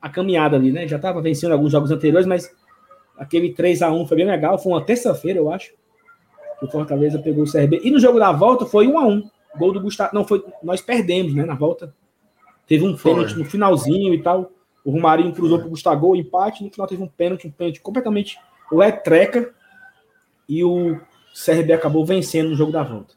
a 0.00 0.08
caminhada 0.08 0.56
ali, 0.56 0.70
né? 0.70 0.86
Já 0.86 0.96
estava 0.96 1.20
vencendo 1.20 1.52
alguns 1.52 1.72
jogos 1.72 1.90
anteriores, 1.90 2.26
mas 2.26 2.50
aquele 3.20 3.52
3 3.52 3.82
a 3.82 3.92
1 3.92 4.06
foi 4.06 4.16
bem 4.16 4.26
legal. 4.26 4.58
Foi 4.58 4.72
uma 4.72 4.82
terça-feira, 4.82 5.38
eu 5.38 5.52
acho. 5.52 5.72
Que 6.58 6.64
o 6.64 6.70
Fortaleza 6.70 7.18
pegou 7.18 7.44
o 7.44 7.50
CRB. 7.50 7.80
E 7.84 7.90
no 7.90 8.00
jogo 8.00 8.18
da 8.18 8.32
volta 8.32 8.64
foi 8.64 8.86
1 8.86 8.98
a 8.98 9.06
1 9.06 9.30
Gol 9.58 9.72
do 9.72 9.80
Gustavo. 9.80 10.14
Não, 10.14 10.24
foi. 10.24 10.42
Nós 10.62 10.80
perdemos, 10.80 11.34
né? 11.34 11.44
Na 11.44 11.54
volta. 11.54 11.94
Teve 12.66 12.86
um 12.86 12.96
pênalti 12.96 13.34
no 13.36 13.44
finalzinho 13.44 14.14
e 14.14 14.22
tal. 14.22 14.50
O 14.84 14.92
Romarinho 14.92 15.34
cruzou 15.34 15.58
pro 15.58 15.68
Gustavo, 15.68 16.16
empate. 16.16 16.64
No 16.64 16.70
final 16.70 16.86
teve 16.86 17.02
um 17.02 17.08
pênalti, 17.08 17.46
um 17.46 17.50
pênalti 17.50 17.80
completamente 17.80 18.38
letreca. 18.72 19.52
E 20.48 20.64
o 20.64 20.98
CRB 21.34 21.72
acabou 21.72 22.04
vencendo 22.04 22.50
no 22.50 22.56
jogo 22.56 22.72
da 22.72 22.82
volta. 22.82 23.14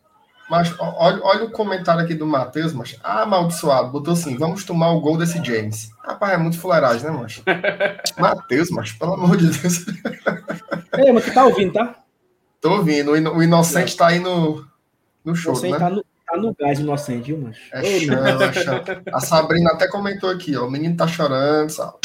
Mas 0.49 0.73
olha, 0.77 1.19
olha 1.23 1.45
o 1.45 1.51
comentário 1.51 2.03
aqui 2.03 2.13
do 2.13 2.27
Matheus, 2.27 2.73
mas 2.73 2.97
ah, 3.03 3.21
amaldiçoado, 3.21 3.91
botou 3.91 4.13
assim: 4.13 4.37
vamos 4.37 4.63
tomar 4.63 4.91
o 4.91 4.99
gol 4.99 5.17
desse 5.17 5.43
James. 5.43 5.91
Rapaz, 6.03 6.33
é 6.33 6.37
muito 6.37 6.59
fuleiragem, 6.59 7.03
né, 7.03 7.11
macho? 7.11 7.41
Matheus, 8.19 8.69
mas 8.69 8.91
pelo 8.91 9.13
amor 9.13 9.37
de 9.37 9.47
Deus. 9.47 9.85
É, 10.95 11.11
mas 11.11 11.25
tu 11.25 11.33
tá 11.33 11.43
ouvindo, 11.45 11.73
tá? 11.73 11.95
Tô 12.61 12.73
ouvindo. 12.73 13.13
O 13.13 13.41
Inocente 13.41 13.97
tá 13.97 14.09
aí 14.09 14.19
no, 14.19 14.63
no 15.25 15.35
show, 15.35 15.59
né? 15.59 15.75
Tá 15.75 15.89
no, 15.89 16.05
tá 16.23 16.37
no 16.37 16.53
gás 16.53 16.79
inocente, 16.79 17.33
viu, 17.33 17.39
macho? 17.39 17.59
É 17.73 17.99
chão, 17.99 18.25
é 18.25 18.53
chão. 18.53 18.81
A 19.11 19.19
Sabrina 19.19 19.71
até 19.71 19.87
comentou 19.87 20.29
aqui, 20.29 20.55
ó. 20.55 20.67
O 20.67 20.71
menino 20.71 20.95
tá 20.95 21.07
chorando, 21.07 21.71
sabe? 21.71 21.97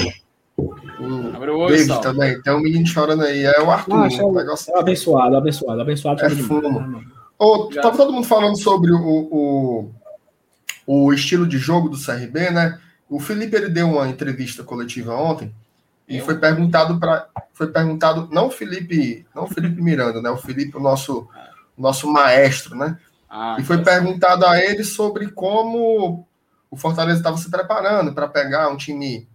O 0.57 1.67
David 1.69 1.87
sal. 1.87 2.01
também, 2.01 2.41
tem 2.41 2.53
um 2.55 2.61
menino 2.61 2.87
chorando 2.87 3.25
aí, 3.25 3.45
é 3.45 3.61
o 3.61 3.71
Arthur. 3.71 3.95
Ah, 3.95 4.25
o 4.25 4.33
negócio... 4.33 4.75
é 4.75 4.81
abençoado, 4.81 5.37
abençoado, 5.37 5.81
abençoado. 5.83 6.25
É 6.25 6.31
fumo. 6.31 7.18
Oh, 7.39 7.69
tava 7.69 7.97
todo 7.97 8.13
mundo 8.13 8.27
falando 8.27 8.59
sobre 8.59 8.91
o, 8.91 8.99
o, 9.01 9.91
o 10.87 11.13
estilo 11.13 11.47
de 11.47 11.57
jogo 11.57 11.89
do 11.89 11.97
CRB, 11.97 12.51
né? 12.51 12.81
O 13.09 13.21
Felipe 13.21 13.57
ele 13.57 13.69
deu 13.69 13.89
uma 13.89 14.09
entrevista 14.09 14.65
coletiva 14.65 15.15
ontem 15.15 15.55
e 16.09 16.21
foi 16.21 16.39
perguntado 16.39 16.99
para 16.99 17.29
foi 17.53 17.69
perguntado 17.69 18.29
não 18.33 18.47
o 18.47 18.51
Felipe, 18.51 19.27
não 19.35 19.45
o 19.45 19.49
Felipe 19.49 19.81
Miranda, 19.83 20.21
né? 20.21 20.31
O 20.31 20.37
Felipe 20.37 20.77
o 20.77 20.81
nosso 20.81 21.29
nosso 21.77 22.11
maestro, 22.11 22.77
né? 22.77 22.99
Ah, 23.31 23.57
e 23.59 23.63
foi 23.63 23.85
perguntado 23.85 24.45
a 24.45 24.59
ele 24.59 24.83
sobre 24.83 25.29
como 25.31 26.27
o 26.71 26.77
Fortaleza 26.77 27.19
estava 27.19 27.37
se 27.37 27.51
preparando 27.51 28.13
para 28.13 28.27
pegar 28.27 28.69
um 28.69 28.77
time 28.77 29.29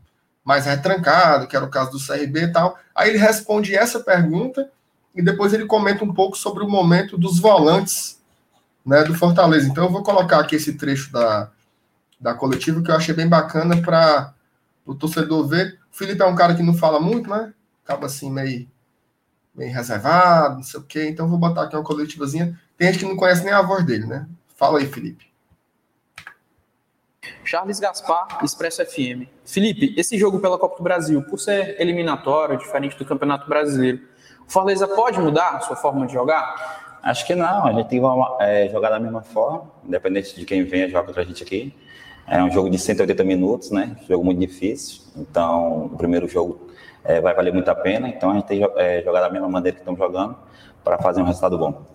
mais 0.43 0.65
retrancado, 0.65 1.47
que 1.47 1.55
era 1.55 1.63
o 1.63 1.69
caso 1.69 1.91
do 1.91 2.05
CRB 2.05 2.41
e 2.41 2.51
tal. 2.51 2.77
Aí 2.93 3.09
ele 3.09 3.17
responde 3.17 3.75
essa 3.75 3.99
pergunta 3.99 4.69
e 5.15 5.21
depois 5.21 5.53
ele 5.53 5.65
comenta 5.65 6.03
um 6.03 6.13
pouco 6.13 6.37
sobre 6.37 6.63
o 6.63 6.69
momento 6.69 7.17
dos 7.17 7.39
volantes 7.39 8.21
né, 8.85 9.03
do 9.03 9.13
Fortaleza. 9.13 9.67
Então 9.67 9.85
eu 9.85 9.91
vou 9.91 10.03
colocar 10.03 10.39
aqui 10.39 10.55
esse 10.55 10.73
trecho 10.73 11.11
da, 11.11 11.51
da 12.19 12.33
coletiva 12.33 12.81
que 12.81 12.89
eu 12.89 12.95
achei 12.95 13.13
bem 13.13 13.27
bacana 13.27 13.81
para 13.81 14.33
o 14.85 14.95
torcedor 14.95 15.47
ver. 15.47 15.79
O 15.91 15.95
Felipe 15.95 16.21
é 16.21 16.25
um 16.25 16.35
cara 16.35 16.55
que 16.55 16.63
não 16.63 16.73
fala 16.73 16.99
muito, 16.99 17.29
né? 17.29 17.53
Acaba 17.83 18.07
assim 18.07 18.31
meio, 18.31 18.67
meio 19.53 19.73
reservado, 19.73 20.55
não 20.55 20.63
sei 20.63 20.79
o 20.79 20.83
quê. 20.83 21.07
Então 21.07 21.25
eu 21.25 21.29
vou 21.29 21.39
botar 21.39 21.63
aqui 21.63 21.75
uma 21.75 21.83
coletivazinha. 21.83 22.59
Tem 22.77 22.87
gente 22.87 22.99
que 22.99 23.05
não 23.05 23.15
conhece 23.15 23.43
nem 23.43 23.53
a 23.53 23.61
voz 23.61 23.85
dele, 23.85 24.05
né? 24.05 24.27
Fala 24.55 24.79
aí, 24.79 24.87
Felipe. 24.87 25.31
Charles 27.45 27.79
Gaspar, 27.79 28.39
Expresso 28.43 28.83
FM. 28.85 29.27
Felipe, 29.45 29.93
esse 29.97 30.17
jogo 30.17 30.39
pela 30.39 30.57
Copa 30.57 30.77
do 30.77 30.83
Brasil, 30.83 31.21
por 31.23 31.39
ser 31.39 31.79
eliminatório, 31.79 32.57
diferente 32.57 32.97
do 32.97 33.05
Campeonato 33.05 33.47
Brasileiro, 33.47 34.01
o 34.47 34.51
Fortaleza 34.51 34.87
pode 34.87 35.19
mudar 35.19 35.55
a 35.55 35.59
sua 35.61 35.75
forma 35.75 36.05
de 36.05 36.13
jogar? 36.13 36.99
Acho 37.03 37.25
que 37.27 37.35
não, 37.35 37.65
a 37.65 37.73
gente 37.73 37.89
tem 37.89 37.99
que 38.01 38.07
é, 38.39 38.69
jogar 38.69 38.89
da 38.89 38.99
mesma 38.99 39.21
forma, 39.21 39.69
independente 39.85 40.35
de 40.35 40.45
quem 40.45 40.63
venha 40.63 40.87
jogar 40.87 41.03
contra 41.03 41.21
a 41.21 41.25
gente 41.25 41.43
aqui. 41.43 41.75
É 42.25 42.41
um 42.41 42.49
jogo 42.49 42.69
de 42.69 42.77
180 42.77 43.23
minutos, 43.25 43.71
né? 43.71 43.97
Jogo 44.07 44.23
muito 44.23 44.39
difícil. 44.39 45.01
Então, 45.17 45.85
o 45.87 45.97
primeiro 45.97 46.27
jogo 46.29 46.69
é, 47.03 47.19
vai 47.19 47.33
valer 47.33 47.53
muito 47.53 47.67
a 47.69 47.75
pena. 47.75 48.07
Então, 48.07 48.31
a 48.31 48.35
gente 48.35 48.45
tem 48.45 48.59
que 48.59 48.79
é, 48.79 49.01
jogar 49.03 49.19
da 49.19 49.29
mesma 49.29 49.49
maneira 49.49 49.75
que 49.75 49.81
estamos 49.81 49.99
jogando 49.99 50.37
para 50.81 50.97
fazer 50.97 51.21
um 51.21 51.25
resultado 51.25 51.57
bom. 51.57 51.85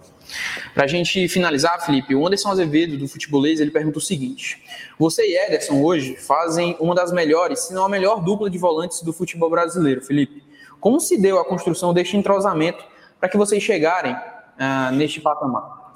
Para 0.74 0.84
a 0.84 0.86
gente 0.86 1.26
finalizar, 1.28 1.84
Felipe, 1.84 2.14
o 2.14 2.26
Anderson 2.26 2.50
Azevedo, 2.50 2.98
do 2.98 3.08
Futebolês, 3.08 3.60
ele 3.60 3.70
pergunta 3.70 3.98
o 3.98 4.02
seguinte: 4.02 4.62
Você 4.98 5.22
e 5.26 5.38
Ederson 5.46 5.82
hoje 5.82 6.16
fazem 6.16 6.76
uma 6.78 6.94
das 6.94 7.12
melhores, 7.12 7.60
se 7.60 7.72
não 7.72 7.86
a 7.86 7.88
melhor 7.88 8.22
dupla 8.22 8.50
de 8.50 8.58
volantes 8.58 9.02
do 9.02 9.12
futebol 9.12 9.48
brasileiro, 9.48 10.02
Felipe. 10.02 10.42
Como 10.80 11.00
se 11.00 11.20
deu 11.20 11.38
a 11.38 11.44
construção 11.44 11.92
deste 11.92 12.16
entrosamento 12.16 12.84
para 13.18 13.28
que 13.28 13.36
vocês 13.36 13.62
chegarem 13.62 14.14
uh, 14.14 14.92
neste 14.92 15.20
patamar? 15.20 15.92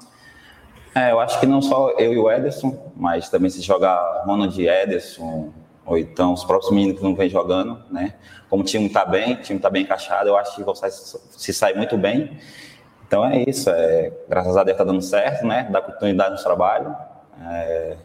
É, 0.95 1.11
eu 1.11 1.19
acho 1.19 1.39
que 1.39 1.45
não 1.45 1.61
só 1.61 1.91
eu 1.97 2.13
e 2.13 2.17
o 2.19 2.29
Ederson, 2.29 2.91
mas 2.95 3.29
também 3.29 3.49
se 3.49 3.61
jogar 3.61 4.23
Ronald 4.25 4.59
Ederson, 4.59 5.51
ou 5.85 5.97
então 5.97 6.33
os 6.33 6.43
próprios 6.43 6.71
meninos 6.71 6.97
que 6.97 7.03
não 7.03 7.15
vêm 7.15 7.29
jogando, 7.29 7.81
né? 7.89 8.13
Como 8.49 8.61
o 8.61 8.65
time 8.65 8.85
está 8.85 9.03
bem, 9.03 9.33
o 9.33 9.41
time 9.41 9.57
está 9.57 9.69
bem 9.69 9.83
encaixado, 9.83 10.29
eu 10.29 10.37
acho 10.37 10.55
que 10.55 10.63
vão 10.63 10.75
se 10.75 11.53
sair 11.53 11.75
muito 11.75 11.97
bem. 11.97 12.37
Então 13.07 13.25
é 13.25 13.43
isso, 13.47 13.69
é, 13.69 14.11
graças 14.29 14.55
a 14.55 14.63
Deus 14.63 14.75
está 14.75 14.83
dando 14.83 15.01
certo, 15.01 15.45
né? 15.47 15.67
Dar 15.71 15.81
continuidade 15.81 16.35
no 16.35 16.43
trabalho 16.43 16.95
é, 17.41 17.97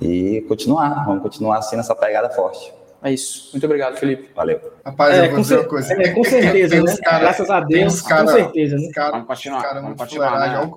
e 0.00 0.40
continuar, 0.48 1.04
vamos 1.04 1.22
continuar 1.22 1.58
assim 1.58 1.76
nessa 1.76 1.94
pegada 1.96 2.30
forte. 2.30 2.72
É 3.04 3.12
isso. 3.12 3.50
Muito 3.52 3.64
obrigado, 3.66 3.98
Felipe. 3.98 4.30
Valeu. 4.34 4.72
Rapaz, 4.82 5.14
é, 5.14 5.26
eu 5.26 5.32
vou 5.32 5.40
dizer 5.42 5.58
uma 5.58 5.68
coisa. 5.68 5.92
É, 5.92 6.08
com 6.08 6.24
certeza, 6.24 6.82
né? 6.82 6.96
Cara, 7.04 7.18
Graças 7.18 7.50
a 7.50 7.60
Deus, 7.60 8.00
cara, 8.00 8.22
com 8.22 8.28
certeza, 8.28 8.76
né? 8.76 8.90
Cara, 8.94 9.10
vamos 9.10 9.26
continuar, 9.26 9.62
cara 9.62 9.80
vamos 9.82 9.98
continuar, 9.98 10.40
né? 10.40 10.56
Vamos 10.56 10.74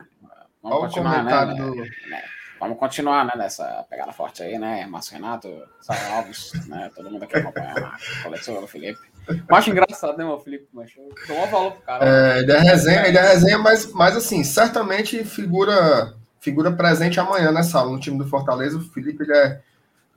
Olha 0.62 0.80
continuar, 0.82 1.24
né? 1.24 1.56
Do... 1.56 1.76
Né? 1.76 2.24
Vamos 2.60 2.78
continuar, 2.80 3.24
né, 3.24 3.32
nessa 3.38 3.86
pegada 3.90 4.12
forte 4.12 4.44
aí, 4.44 4.60
né? 4.60 4.86
Márcio 4.88 5.14
Renato, 5.14 5.48
Sara 5.80 6.16
Alves, 6.16 6.52
né? 6.68 6.92
Todo 6.94 7.10
mundo 7.10 7.24
aqui 7.24 7.38
acompanhando 7.38 7.86
a 7.86 7.98
coleção 8.24 8.60
do 8.60 8.68
Felipe. 8.68 9.00
Eu 9.30 9.56
acho 9.56 9.70
engraçado, 9.70 10.18
né, 10.18 10.26
meu 10.26 10.40
Felipe? 10.40 10.68
Mas 10.74 10.92
um 10.98 11.48
valor 11.50 11.72
pro 11.72 11.82
cara. 11.84 12.06
É, 12.06 12.40
ele 12.40 12.52
é 12.52 12.60
resenha, 12.60 13.08
ele 13.08 13.18
é 13.18 13.22
resenha, 13.22 13.58
mas, 13.58 13.94
mas 13.94 14.18
assim, 14.18 14.44
certamente 14.44 15.24
figura, 15.24 16.14
figura 16.42 16.74
presente 16.74 17.22
amanhã 17.22 17.54
nessa 17.54 17.80
aula 17.80 17.94
no 17.94 18.00
time 18.02 18.18
do 18.18 18.28
Fortaleza. 18.28 18.78
O 18.78 18.82
Felipe 18.82 19.24
ele 19.24 19.34
é 19.34 19.62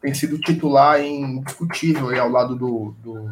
tem 0.01 0.14
sido 0.14 0.38
titular 0.38 1.01
indiscutível 1.01 2.09
aí 2.09 2.18
ao 2.18 2.30
lado 2.30 2.57
do, 2.57 2.94
do, 3.03 3.30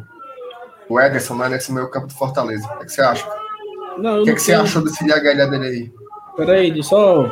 do 0.87 0.99
Ederson, 0.99 1.35
né, 1.35 1.49
nesse 1.49 1.71
meio 1.71 1.89
campo 1.89 2.07
do 2.07 2.13
Fortaleza. 2.13 2.65
O 2.67 2.77
que, 2.77 2.83
é 2.83 2.85
que 2.85 2.91
você 2.91 3.01
acha? 3.01 3.27
Não, 3.97 4.21
o 4.21 4.23
que, 4.23 4.31
é 4.31 4.33
que 4.33 4.41
você 4.41 4.53
achou 4.53 4.83
desse 4.83 5.03
DHL 5.03 5.49
dele 5.49 5.65
aí? 5.65 5.93
Peraí, 6.35 6.83
só. 6.83 7.29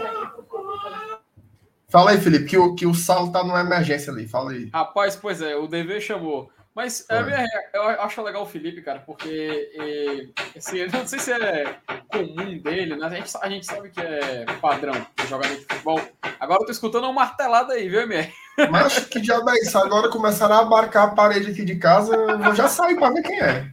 Fala 1.88 2.11
aí, 2.11 2.17
Felipe, 2.17 2.45
que 2.45 2.57
o, 2.57 2.75
que 2.75 2.85
o 2.85 2.93
Saulo 2.93 3.31
tá 3.31 3.43
numa 3.43 3.61
emergência 3.61 4.11
ali. 4.11 4.27
Fala 4.27 4.51
aí. 4.51 4.69
Rapaz, 4.73 5.15
pois 5.15 5.41
é, 5.41 5.55
o 5.55 5.67
DV 5.67 6.01
chamou. 6.01 6.49
Mas 6.78 7.03
é. 7.09 7.23
minha, 7.23 7.43
eu 7.73 7.82
acho 7.82 8.21
legal 8.21 8.43
o 8.43 8.45
Felipe, 8.45 8.84
cara, 8.84 8.99
porque 8.99 9.71
é, 9.73 10.55
assim, 10.55 10.78
eu 10.78 10.91
não 10.91 11.07
sei 11.07 11.17
se 11.17 11.32
é 11.32 11.75
comum 12.07 12.59
dele, 12.59 12.95
né? 12.95 13.07
A 13.07 13.09
gente, 13.09 13.36
a 13.41 13.49
gente 13.49 13.65
sabe 13.65 13.89
que 13.89 13.99
é 13.99 14.45
padrão 14.61 14.93
de 14.93 15.28
jogador 15.28 15.55
de 15.55 15.65
futebol. 15.65 15.99
Agora 16.39 16.61
eu 16.61 16.67
tô 16.67 16.71
escutando 16.71 17.05
uma 17.05 17.13
martelada 17.13 17.73
aí, 17.73 17.89
viu, 17.89 18.01
MR? 18.01 18.32
Mas 18.69 19.05
que 19.05 19.23
já 19.23 19.38
é 19.38 19.59
isso. 19.59 19.75
Agora 19.75 20.07
começaram 20.09 20.53
a 20.53 20.59
abarcar 20.59 21.05
a 21.05 21.15
parede 21.15 21.49
aqui 21.49 21.65
de 21.65 21.78
casa, 21.78 22.15
eu 22.15 22.53
já 22.53 22.67
saio 22.67 22.95
para 22.99 23.11
ver 23.11 23.23
quem 23.23 23.41
é. 23.41 23.65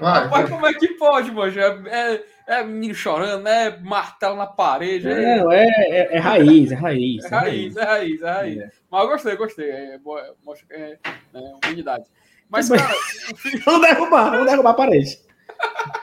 Vai, 0.00 0.28
Mas 0.28 0.48
como 0.48 0.66
é 0.66 0.72
que 0.72 0.88
pode, 0.94 1.30
moço? 1.30 1.60
É, 1.60 1.66
é, 1.86 2.24
é 2.46 2.64
menino 2.64 2.94
chorando, 2.94 3.42
né? 3.42 3.76
Martelo 3.82 4.36
na 4.36 4.46
parede. 4.46 5.06
É, 5.06 5.38
é, 5.38 5.68
é, 5.90 6.16
é 6.16 6.18
raiz, 6.18 6.72
é 6.72 6.74
raiz. 6.74 7.24
É 7.26 7.28
raiz, 7.28 7.76
é 7.76 7.84
raiz, 7.84 8.22
é 8.22 8.30
raiz. 8.30 8.58
É. 8.58 8.70
Mas 8.90 9.02
eu 9.02 9.08
gostei, 9.08 9.36
gostei. 9.36 9.70
É, 9.70 9.98
mostra 10.42 10.66
que 10.66 10.72
é, 10.72 10.98
é 11.34 11.68
unidade. 11.68 12.06
Mas, 12.48 12.68
cara. 12.68 12.94
vamos 13.64 13.86
derrubar, 13.86 14.30
vamos 14.30 14.46
derrubar 14.46 14.70
a 14.70 14.74
parede. 14.74 15.18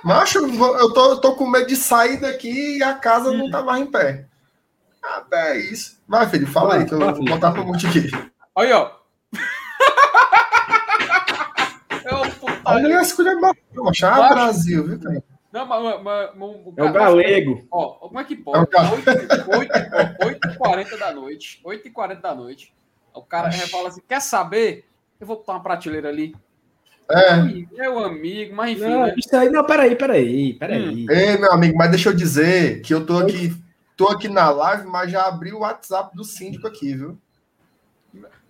Macho, 0.04 0.40
eu 0.40 0.94
tô, 0.94 1.12
eu 1.12 1.22
tô 1.22 1.36
com 1.36 1.48
medo 1.48 1.68
de 1.68 1.76
sair 1.76 2.18
daqui 2.20 2.78
e 2.78 2.84
a 2.84 2.94
casa 2.94 3.32
não 3.32 3.50
tá 3.50 3.62
mais 3.62 3.82
em 3.82 3.88
pé. 3.88 4.26
Até 5.02 5.58
isso. 5.58 6.00
Vai, 6.08 6.28
filho, 6.30 6.48
fala 6.48 6.70
vai, 6.70 6.80
aí, 6.80 6.86
que 6.86 6.94
eu 6.94 7.00
vou 7.00 7.26
botar 7.26 7.52
pro 7.52 7.66
monte 7.66 7.88
aqui. 7.88 8.10
Aí, 8.58 8.72
ó. 8.72 8.92
Olha 12.66 12.96
essa 12.96 13.16
colher 13.16 13.36
machar 13.76 14.30
Brasil, 14.30 14.84
viu, 14.88 15.00
cara? 15.00 15.24
Não, 15.52 15.66
mas, 15.66 16.04
mas, 16.04 16.32
mas, 16.36 16.78
é 16.78 16.84
o 16.84 16.92
galego. 16.92 17.66
Ó, 17.72 17.94
como 17.94 18.20
é 18.20 18.24
que 18.26 18.36
pode? 18.36 18.60
É 18.60 18.80
8h40 20.26 20.98
da 20.98 21.14
noite. 21.14 21.62
8h40 21.64 22.22
da 22.22 22.36
noite. 22.36 22.74
O 23.14 23.22
cara 23.22 23.50
fala 23.52 23.88
assim: 23.88 24.02
quer 24.06 24.22
saber? 24.22 24.86
Eu 25.20 25.28
vou 25.28 25.38
botar 25.38 25.54
uma 25.54 25.64
prateleira 25.64 26.10
ali. 26.10 26.36
É. 27.10 27.36
Meu 27.72 28.00
amigo, 28.00 28.56
mas 28.56 28.72
enfim. 28.72 28.90
Não, 28.90 29.06
né? 29.06 29.16
isso 29.18 29.36
aí, 29.36 29.50
não, 29.50 29.64
peraí, 29.64 29.96
peraí, 29.96 30.54
peraí. 30.54 31.06
Hum. 31.06 31.12
Ei, 31.12 31.38
meu 31.38 31.52
amigo, 31.52 31.78
mas 31.78 31.92
deixa 31.92 32.10
eu 32.10 32.14
dizer 32.14 32.82
que 32.82 32.94
eu 32.94 33.06
tô 33.06 33.18
aqui 33.20 33.54
Tô 33.96 34.10
aqui 34.10 34.28
na 34.28 34.50
live, 34.50 34.88
mas 34.88 35.10
já 35.10 35.26
abri 35.26 35.54
o 35.54 35.60
WhatsApp 35.60 36.16
do 36.16 36.24
síndico 36.24 36.68
aqui, 36.68 36.94
viu? 36.94 37.18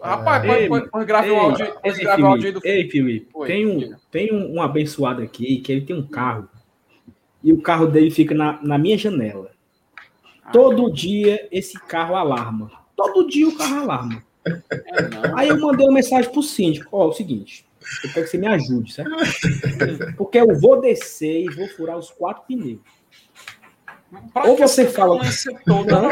Rapaz, 0.02 0.44
é. 0.44 0.68
pode, 0.68 0.90
pode, 0.90 1.06
gravar 1.06 1.32
o 1.32 1.36
áudio, 1.36 1.74
pode 1.82 2.00
gravar 2.00 2.22
o 2.22 2.26
áudio 2.28 2.54
do 2.54 2.62
Ei, 2.64 2.90
Felipe, 2.90 3.30
Oi, 3.34 3.48
tem, 3.48 3.66
um, 3.66 3.96
tem 4.12 4.34
um, 4.34 4.56
um 4.56 4.62
abençoado 4.62 5.22
aqui 5.22 5.58
que 5.62 5.72
ele 5.72 5.82
tem 5.82 5.96
um 5.96 6.06
carro 6.06 6.48
e 7.44 7.54
o 7.54 7.62
carro 7.62 7.88
dele 7.88 8.12
fica 8.12 8.36
na, 8.36 8.62
na 8.62 8.78
minha 8.78 8.98
janela. 8.98 9.52
Ah, 10.44 10.52
Todo 10.52 10.92
dia 10.92 11.48
esse 11.52 11.80
carro 11.80 12.16
alarma. 12.16 12.72
Todo 12.96 13.28
dia 13.28 13.48
o 13.48 13.56
carro 13.56 13.82
alarma. 13.82 14.24
É, 14.46 15.32
Aí 15.36 15.50
eu 15.50 15.60
mandei 15.60 15.86
uma 15.86 15.94
mensagem 15.94 16.32
pro 16.32 16.44
síndico: 16.44 16.88
Ó, 16.92 17.06
é 17.06 17.08
o 17.08 17.14
seguinte, 17.14 17.66
eu 18.04 18.12
quero 18.12 18.26
que 18.26 18.32
você 18.32 18.38
me 18.38 18.48
ajude, 18.48 18.94
certo? 18.94 19.12
Porque 20.18 20.40
eu 20.40 20.60
vou 20.60 20.80
descer 20.80 21.44
e 21.44 21.50
vou 21.50 21.68
furar 21.70 21.98
os 21.98 22.12
quatro 22.12 22.44
pneus. 22.48 22.80
Pra 24.34 24.46
Ou 24.46 24.56
você 24.56 24.88
fala. 24.88 25.20
Toda 25.66 26.02
não, 26.02 26.10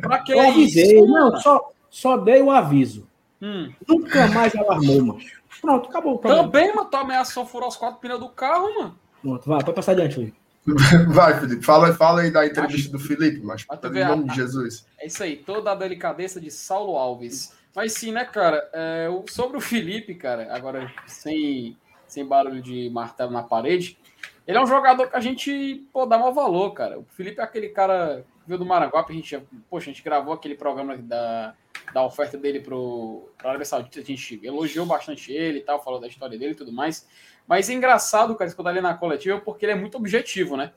pra 0.00 0.18
que 0.20 0.32
eu 0.32 0.40
avisei, 0.40 0.98
isso, 0.98 1.06
não, 1.06 1.36
só, 1.40 1.72
só 1.90 2.16
dei 2.16 2.40
o 2.40 2.50
aviso. 2.50 3.08
Hum. 3.40 3.72
Nunca 3.88 4.26
mais 4.28 4.54
alarmou, 4.54 5.02
macho. 5.02 5.42
Pronto, 5.60 5.88
acabou. 5.88 6.18
Também, 6.18 6.74
mano, 6.74 6.88
tu 6.90 6.96
ameaçou 6.96 7.46
furar 7.46 7.68
os 7.68 7.76
quatro 7.76 8.00
pneus 8.00 8.20
do 8.20 8.28
carro, 8.28 8.72
mano. 8.74 8.98
Pronto, 9.22 9.48
vai, 9.48 9.64
pode 9.64 9.74
passar 9.74 9.92
adiante, 9.92 10.14
Felipe. 10.14 10.43
Vai, 11.08 11.38
Felipe. 11.38 11.64
Fala, 11.64 11.92
fala 11.92 12.22
aí 12.22 12.30
da 12.30 12.46
entrevista 12.46 12.90
do 12.90 12.98
Felipe, 12.98 13.40
mas 13.42 13.66
em 13.68 14.04
nome 14.04 14.28
de 14.28 14.34
Jesus. 14.34 14.86
É 14.98 15.06
isso 15.06 15.22
aí, 15.22 15.36
toda 15.36 15.72
a 15.72 15.74
delicadeza 15.74 16.40
de 16.40 16.50
Saulo 16.50 16.96
Alves. 16.96 17.52
Mas 17.74 17.92
sim, 17.92 18.12
né, 18.12 18.24
cara? 18.24 18.68
É, 18.72 19.08
sobre 19.28 19.56
o 19.56 19.60
Felipe, 19.60 20.14
cara, 20.14 20.54
agora 20.54 20.90
sem, 21.06 21.76
sem 22.06 22.24
barulho 22.24 22.62
de 22.62 22.88
martelo 22.90 23.30
na 23.30 23.42
parede, 23.42 23.98
ele 24.46 24.56
é 24.56 24.62
um 24.62 24.66
jogador 24.66 25.08
que 25.08 25.16
a 25.16 25.20
gente, 25.20 25.86
pô, 25.92 26.06
dá 26.06 26.18
maior 26.18 26.32
valor, 26.32 26.70
cara. 26.72 26.98
O 26.98 27.04
Felipe 27.04 27.40
é 27.40 27.44
aquele 27.44 27.68
cara 27.70 28.24
que 28.42 28.48
veio 28.48 28.58
do 28.58 28.66
Maranguape, 28.66 29.12
a 29.12 29.16
gente, 29.16 29.42
poxa, 29.68 29.90
a 29.90 29.92
gente 29.92 30.04
gravou 30.04 30.32
aquele 30.32 30.54
programa 30.54 30.96
da, 30.96 31.54
da 31.92 32.04
oferta 32.04 32.38
dele 32.38 32.60
pro, 32.60 33.28
pro 33.36 33.48
Arábia 33.48 33.64
Saudita, 33.64 34.00
a 34.00 34.04
gente 34.04 34.40
elogiou 34.42 34.86
bastante 34.86 35.32
ele 35.32 35.58
e 35.58 35.62
tal, 35.62 35.82
falou 35.82 36.00
da 36.00 36.06
história 36.06 36.38
dele 36.38 36.52
e 36.52 36.56
tudo 36.56 36.72
mais. 36.72 37.08
Mas 37.46 37.68
é 37.68 37.74
engraçado, 37.74 38.34
cara, 38.34 38.48
escutar 38.48 38.70
ele 38.70 38.80
na 38.80 38.94
coletiva, 38.94 39.40
porque 39.40 39.64
ele 39.64 39.72
é 39.72 39.76
muito 39.76 39.96
objetivo, 39.96 40.56
né? 40.56 40.72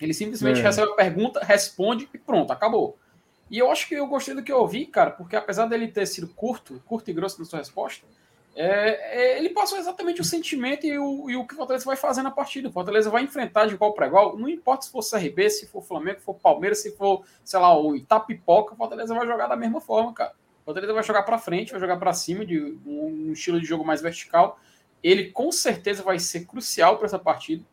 Ele 0.00 0.14
simplesmente 0.14 0.60
é. 0.60 0.62
recebe 0.62 0.90
a 0.90 0.94
pergunta, 0.94 1.40
responde 1.44 2.08
e 2.12 2.18
pronto, 2.18 2.52
acabou. 2.52 2.98
E 3.50 3.58
eu 3.58 3.70
acho 3.70 3.86
que 3.86 3.94
eu 3.94 4.06
gostei 4.06 4.34
do 4.34 4.42
que 4.42 4.50
eu 4.50 4.58
ouvi, 4.58 4.86
cara, 4.86 5.10
porque 5.10 5.36
apesar 5.36 5.66
dele 5.66 5.88
ter 5.88 6.06
sido 6.06 6.28
curto, 6.28 6.82
curto 6.86 7.10
e 7.10 7.12
grosso 7.12 7.38
na 7.38 7.44
sua 7.44 7.58
resposta, 7.58 8.06
é, 8.54 9.34
é, 9.34 9.38
ele 9.38 9.50
passou 9.50 9.78
exatamente 9.78 10.20
o 10.20 10.24
sentimento 10.24 10.86
e 10.86 10.98
o, 10.98 11.30
e 11.30 11.36
o 11.36 11.46
que 11.46 11.54
o 11.54 11.56
Fortaleza 11.56 11.84
vai 11.84 11.96
fazer 11.96 12.22
na 12.22 12.30
partida. 12.30 12.68
O 12.68 12.72
Fortaleza 12.72 13.08
vai 13.10 13.22
enfrentar 13.22 13.66
de 13.66 13.74
igual 13.74 13.94
para 13.94 14.06
igual. 14.06 14.36
Não 14.36 14.48
importa 14.48 14.84
se 14.84 14.92
for 14.92 15.02
CRB, 15.02 15.48
se 15.48 15.66
for 15.66 15.82
Flamengo, 15.82 16.18
se 16.18 16.24
for 16.24 16.34
Palmeiras, 16.34 16.82
se 16.82 16.92
for, 16.92 17.24
sei 17.44 17.58
lá, 17.58 17.78
o 17.78 17.96
Itapipoca, 17.96 18.74
o 18.74 18.76
Fortaleza 18.76 19.14
vai 19.14 19.26
jogar 19.26 19.46
da 19.46 19.56
mesma 19.56 19.80
forma, 19.80 20.12
cara. 20.12 20.32
O 20.62 20.64
Fortaleza 20.64 20.92
vai 20.92 21.02
jogar 21.02 21.22
para 21.22 21.38
frente, 21.38 21.72
vai 21.72 21.80
jogar 21.80 21.96
para 21.96 22.12
cima, 22.12 22.44
de 22.44 22.60
um, 22.86 23.28
um, 23.28 23.32
estilo 23.32 23.58
de 23.58 23.66
jogo 23.66 23.84
mais 23.84 24.02
vertical. 24.02 24.58
Ele 25.02 25.30
com 25.30 25.50
certeza 25.50 26.02
vai 26.02 26.18
ser 26.18 26.46
crucial 26.46 26.96
para 26.96 27.06
essa 27.06 27.18
partida. 27.18 27.64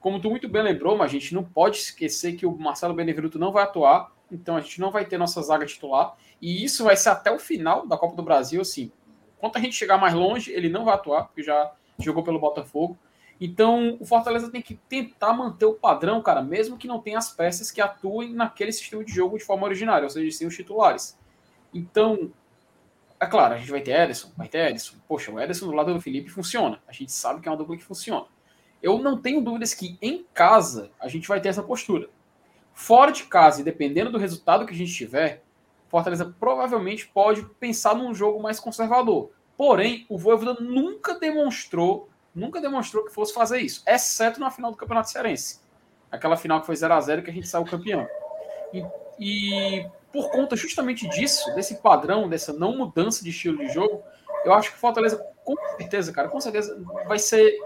Como 0.00 0.20
tu 0.20 0.30
muito 0.30 0.48
bem 0.48 0.62
lembrou, 0.62 0.96
mas 0.96 1.10
a 1.10 1.12
gente 1.12 1.34
não 1.34 1.42
pode 1.42 1.78
esquecer 1.78 2.36
que 2.36 2.46
o 2.46 2.56
Marcelo 2.56 2.94
Benevenuto 2.94 3.38
não 3.38 3.50
vai 3.50 3.64
atuar, 3.64 4.12
então 4.30 4.56
a 4.56 4.60
gente 4.60 4.80
não 4.80 4.90
vai 4.90 5.04
ter 5.04 5.18
nossa 5.18 5.42
zaga 5.42 5.66
titular. 5.66 6.16
E 6.40 6.64
isso 6.64 6.84
vai 6.84 6.96
ser 6.96 7.08
até 7.08 7.32
o 7.32 7.38
final 7.38 7.86
da 7.86 7.96
Copa 7.96 8.14
do 8.14 8.22
Brasil, 8.22 8.60
assim 8.60 8.92
Quanto 9.38 9.56
a 9.56 9.60
gente 9.60 9.76
chegar 9.76 9.98
mais 9.98 10.14
longe, 10.14 10.52
ele 10.52 10.68
não 10.68 10.84
vai 10.84 10.94
atuar, 10.94 11.24
porque 11.24 11.42
já 11.42 11.72
jogou 11.98 12.22
pelo 12.22 12.40
Botafogo. 12.40 12.98
Então, 13.40 13.96
o 14.00 14.04
Fortaleza 14.04 14.50
tem 14.50 14.60
que 14.60 14.74
tentar 14.88 15.32
manter 15.32 15.64
o 15.64 15.74
padrão, 15.74 16.20
cara, 16.20 16.42
mesmo 16.42 16.76
que 16.76 16.88
não 16.88 17.00
tenha 17.00 17.18
as 17.18 17.30
peças 17.30 17.70
que 17.70 17.80
atuem 17.80 18.34
naquele 18.34 18.72
sistema 18.72 19.04
de 19.04 19.12
jogo 19.12 19.38
de 19.38 19.44
forma 19.44 19.64
originária, 19.64 20.04
ou 20.04 20.10
seja, 20.10 20.36
sem 20.36 20.46
os 20.46 20.56
titulares. 20.56 21.16
Então, 21.72 22.32
é 23.20 23.26
claro, 23.26 23.54
a 23.54 23.58
gente 23.58 23.70
vai 23.70 23.80
ter 23.80 23.92
Ederson, 23.92 24.30
vai 24.36 24.48
ter 24.48 24.68
Ederson. 24.68 24.96
Poxa, 25.06 25.30
o 25.32 25.40
Ederson 25.40 25.66
do 25.66 25.72
lado 25.72 25.92
do 25.92 26.00
Felipe 26.00 26.30
funciona. 26.30 26.80
A 26.86 26.92
gente 26.92 27.10
sabe 27.10 27.40
que 27.40 27.48
é 27.48 27.50
uma 27.50 27.56
dupla 27.56 27.76
que 27.76 27.82
funciona. 27.82 28.26
Eu 28.82 28.98
não 28.98 29.20
tenho 29.20 29.40
dúvidas 29.40 29.74
que 29.74 29.98
em 30.00 30.24
casa 30.32 30.90
a 31.00 31.08
gente 31.08 31.26
vai 31.26 31.40
ter 31.40 31.48
essa 31.48 31.62
postura. 31.62 32.08
Fora 32.72 33.10
de 33.10 33.24
casa, 33.24 33.60
e 33.60 33.64
dependendo 33.64 34.12
do 34.12 34.18
resultado 34.18 34.64
que 34.64 34.72
a 34.72 34.76
gente 34.76 34.94
tiver, 34.94 35.42
Fortaleza 35.88 36.32
provavelmente 36.38 37.08
pode 37.08 37.42
pensar 37.58 37.94
num 37.94 38.14
jogo 38.14 38.40
mais 38.40 38.60
conservador. 38.60 39.30
Porém, 39.56 40.06
o 40.08 40.16
Voivoda 40.16 40.54
nunca 40.60 41.18
demonstrou, 41.18 42.08
nunca 42.32 42.60
demonstrou 42.60 43.04
que 43.04 43.12
fosse 43.12 43.34
fazer 43.34 43.58
isso, 43.60 43.82
exceto 43.86 44.38
na 44.38 44.50
final 44.50 44.70
do 44.70 44.76
Campeonato 44.76 45.10
Cearense. 45.10 45.60
Aquela 46.10 46.36
final 46.36 46.60
que 46.60 46.66
foi 46.66 46.76
0 46.76 46.94
a 46.94 47.00
0 47.00 47.22
que 47.22 47.30
a 47.30 47.32
gente 47.32 47.48
saiu 47.48 47.64
campeão. 47.64 48.06
E, 48.72 48.84
e 49.18 49.86
por 50.18 50.32
conta 50.32 50.56
justamente 50.56 51.08
disso, 51.08 51.54
desse 51.54 51.76
padrão, 51.76 52.28
dessa 52.28 52.52
não 52.52 52.76
mudança 52.76 53.22
de 53.22 53.30
estilo 53.30 53.56
de 53.56 53.72
jogo, 53.72 54.02
eu 54.44 54.52
acho 54.52 54.72
que 54.72 54.76
o 54.76 54.80
Fortaleza, 54.80 55.16
com 55.44 55.54
certeza, 55.76 56.12
cara, 56.12 56.28
com 56.28 56.40
certeza 56.40 56.76
vai 57.06 57.20
ser 57.20 57.56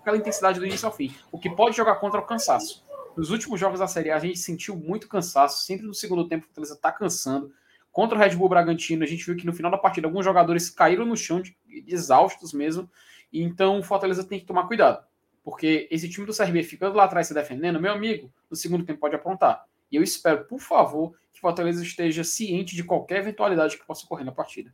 aquela 0.00 0.16
intensidade 0.16 0.58
do 0.58 0.64
início 0.64 0.86
ao 0.86 0.92
fim. 0.92 1.14
O 1.30 1.38
que 1.38 1.50
pode 1.50 1.76
jogar 1.76 1.96
contra 1.96 2.18
o 2.18 2.24
cansaço. 2.24 2.82
Nos 3.14 3.30
últimos 3.30 3.60
jogos 3.60 3.80
da 3.80 3.86
Série 3.86 4.10
A, 4.10 4.16
a 4.16 4.18
gente 4.18 4.38
sentiu 4.38 4.74
muito 4.74 5.08
cansaço. 5.08 5.66
Sempre 5.66 5.86
no 5.86 5.92
segundo 5.92 6.26
tempo, 6.26 6.44
o 6.44 6.46
Fortaleza 6.46 6.72
está 6.72 6.90
cansando. 6.90 7.52
Contra 7.92 8.16
o 8.16 8.18
Red 8.18 8.34
Bull 8.34 8.48
Bragantino, 8.48 9.04
a 9.04 9.06
gente 9.06 9.26
viu 9.26 9.36
que 9.36 9.44
no 9.44 9.52
final 9.52 9.70
da 9.70 9.76
partida 9.76 10.08
alguns 10.08 10.24
jogadores 10.24 10.70
caíram 10.70 11.04
no 11.04 11.18
chão, 11.18 11.42
de, 11.42 11.54
exaustos 11.86 12.54
mesmo. 12.54 12.88
Então 13.30 13.78
o 13.78 13.82
Fortaleza 13.82 14.24
tem 14.24 14.40
que 14.40 14.46
tomar 14.46 14.66
cuidado. 14.66 15.04
Porque 15.44 15.86
esse 15.90 16.08
time 16.08 16.26
do 16.26 16.34
CRB 16.34 16.62
ficando 16.62 16.96
lá 16.96 17.04
atrás 17.04 17.26
se 17.26 17.34
defendendo, 17.34 17.78
meu 17.78 17.92
amigo, 17.92 18.32
no 18.50 18.56
segundo 18.56 18.86
tempo 18.86 19.00
pode 19.00 19.16
aprontar. 19.16 19.66
E 19.90 19.96
eu 19.96 20.02
espero, 20.02 20.44
por 20.44 20.60
favor, 20.60 21.12
que 21.32 21.38
o 21.38 21.40
Fortaleza 21.40 21.82
esteja 21.82 22.24
ciente 22.24 22.76
de 22.76 22.84
qualquer 22.84 23.18
eventualidade 23.18 23.76
que 23.76 23.86
possa 23.86 24.04
ocorrer 24.04 24.24
na 24.24 24.32
partida. 24.32 24.72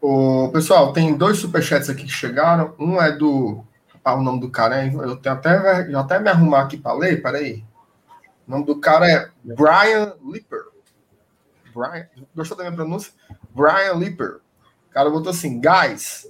O, 0.00 0.50
pessoal, 0.50 0.92
tem 0.92 1.14
dois 1.14 1.38
superchats 1.38 1.90
aqui 1.90 2.04
que 2.04 2.10
chegaram. 2.10 2.74
Um 2.78 3.00
é 3.00 3.12
do. 3.12 3.62
Ah, 4.02 4.14
o 4.14 4.22
nome 4.22 4.40
do 4.40 4.50
cara, 4.50 4.82
hein? 4.82 4.94
eu 4.94 5.14
tenho 5.16 5.34
até, 5.34 5.90
já 5.90 6.00
até 6.00 6.18
me 6.18 6.30
arrumar 6.30 6.62
aqui 6.62 6.78
para 6.78 6.94
ler, 6.94 7.20
peraí. 7.22 7.62
O 8.48 8.50
nome 8.50 8.64
do 8.64 8.80
cara 8.80 9.06
é 9.06 9.30
Brian 9.44 10.14
Lipper. 10.24 10.64
Brian, 11.74 12.08
gostou 12.34 12.56
da 12.56 12.64
minha 12.64 12.74
pronúncia? 12.74 13.12
Brian 13.54 13.92
Lipper. 13.94 14.40
O 14.88 14.92
cara 14.92 15.10
botou 15.10 15.30
assim, 15.30 15.60
guys. 15.60 16.26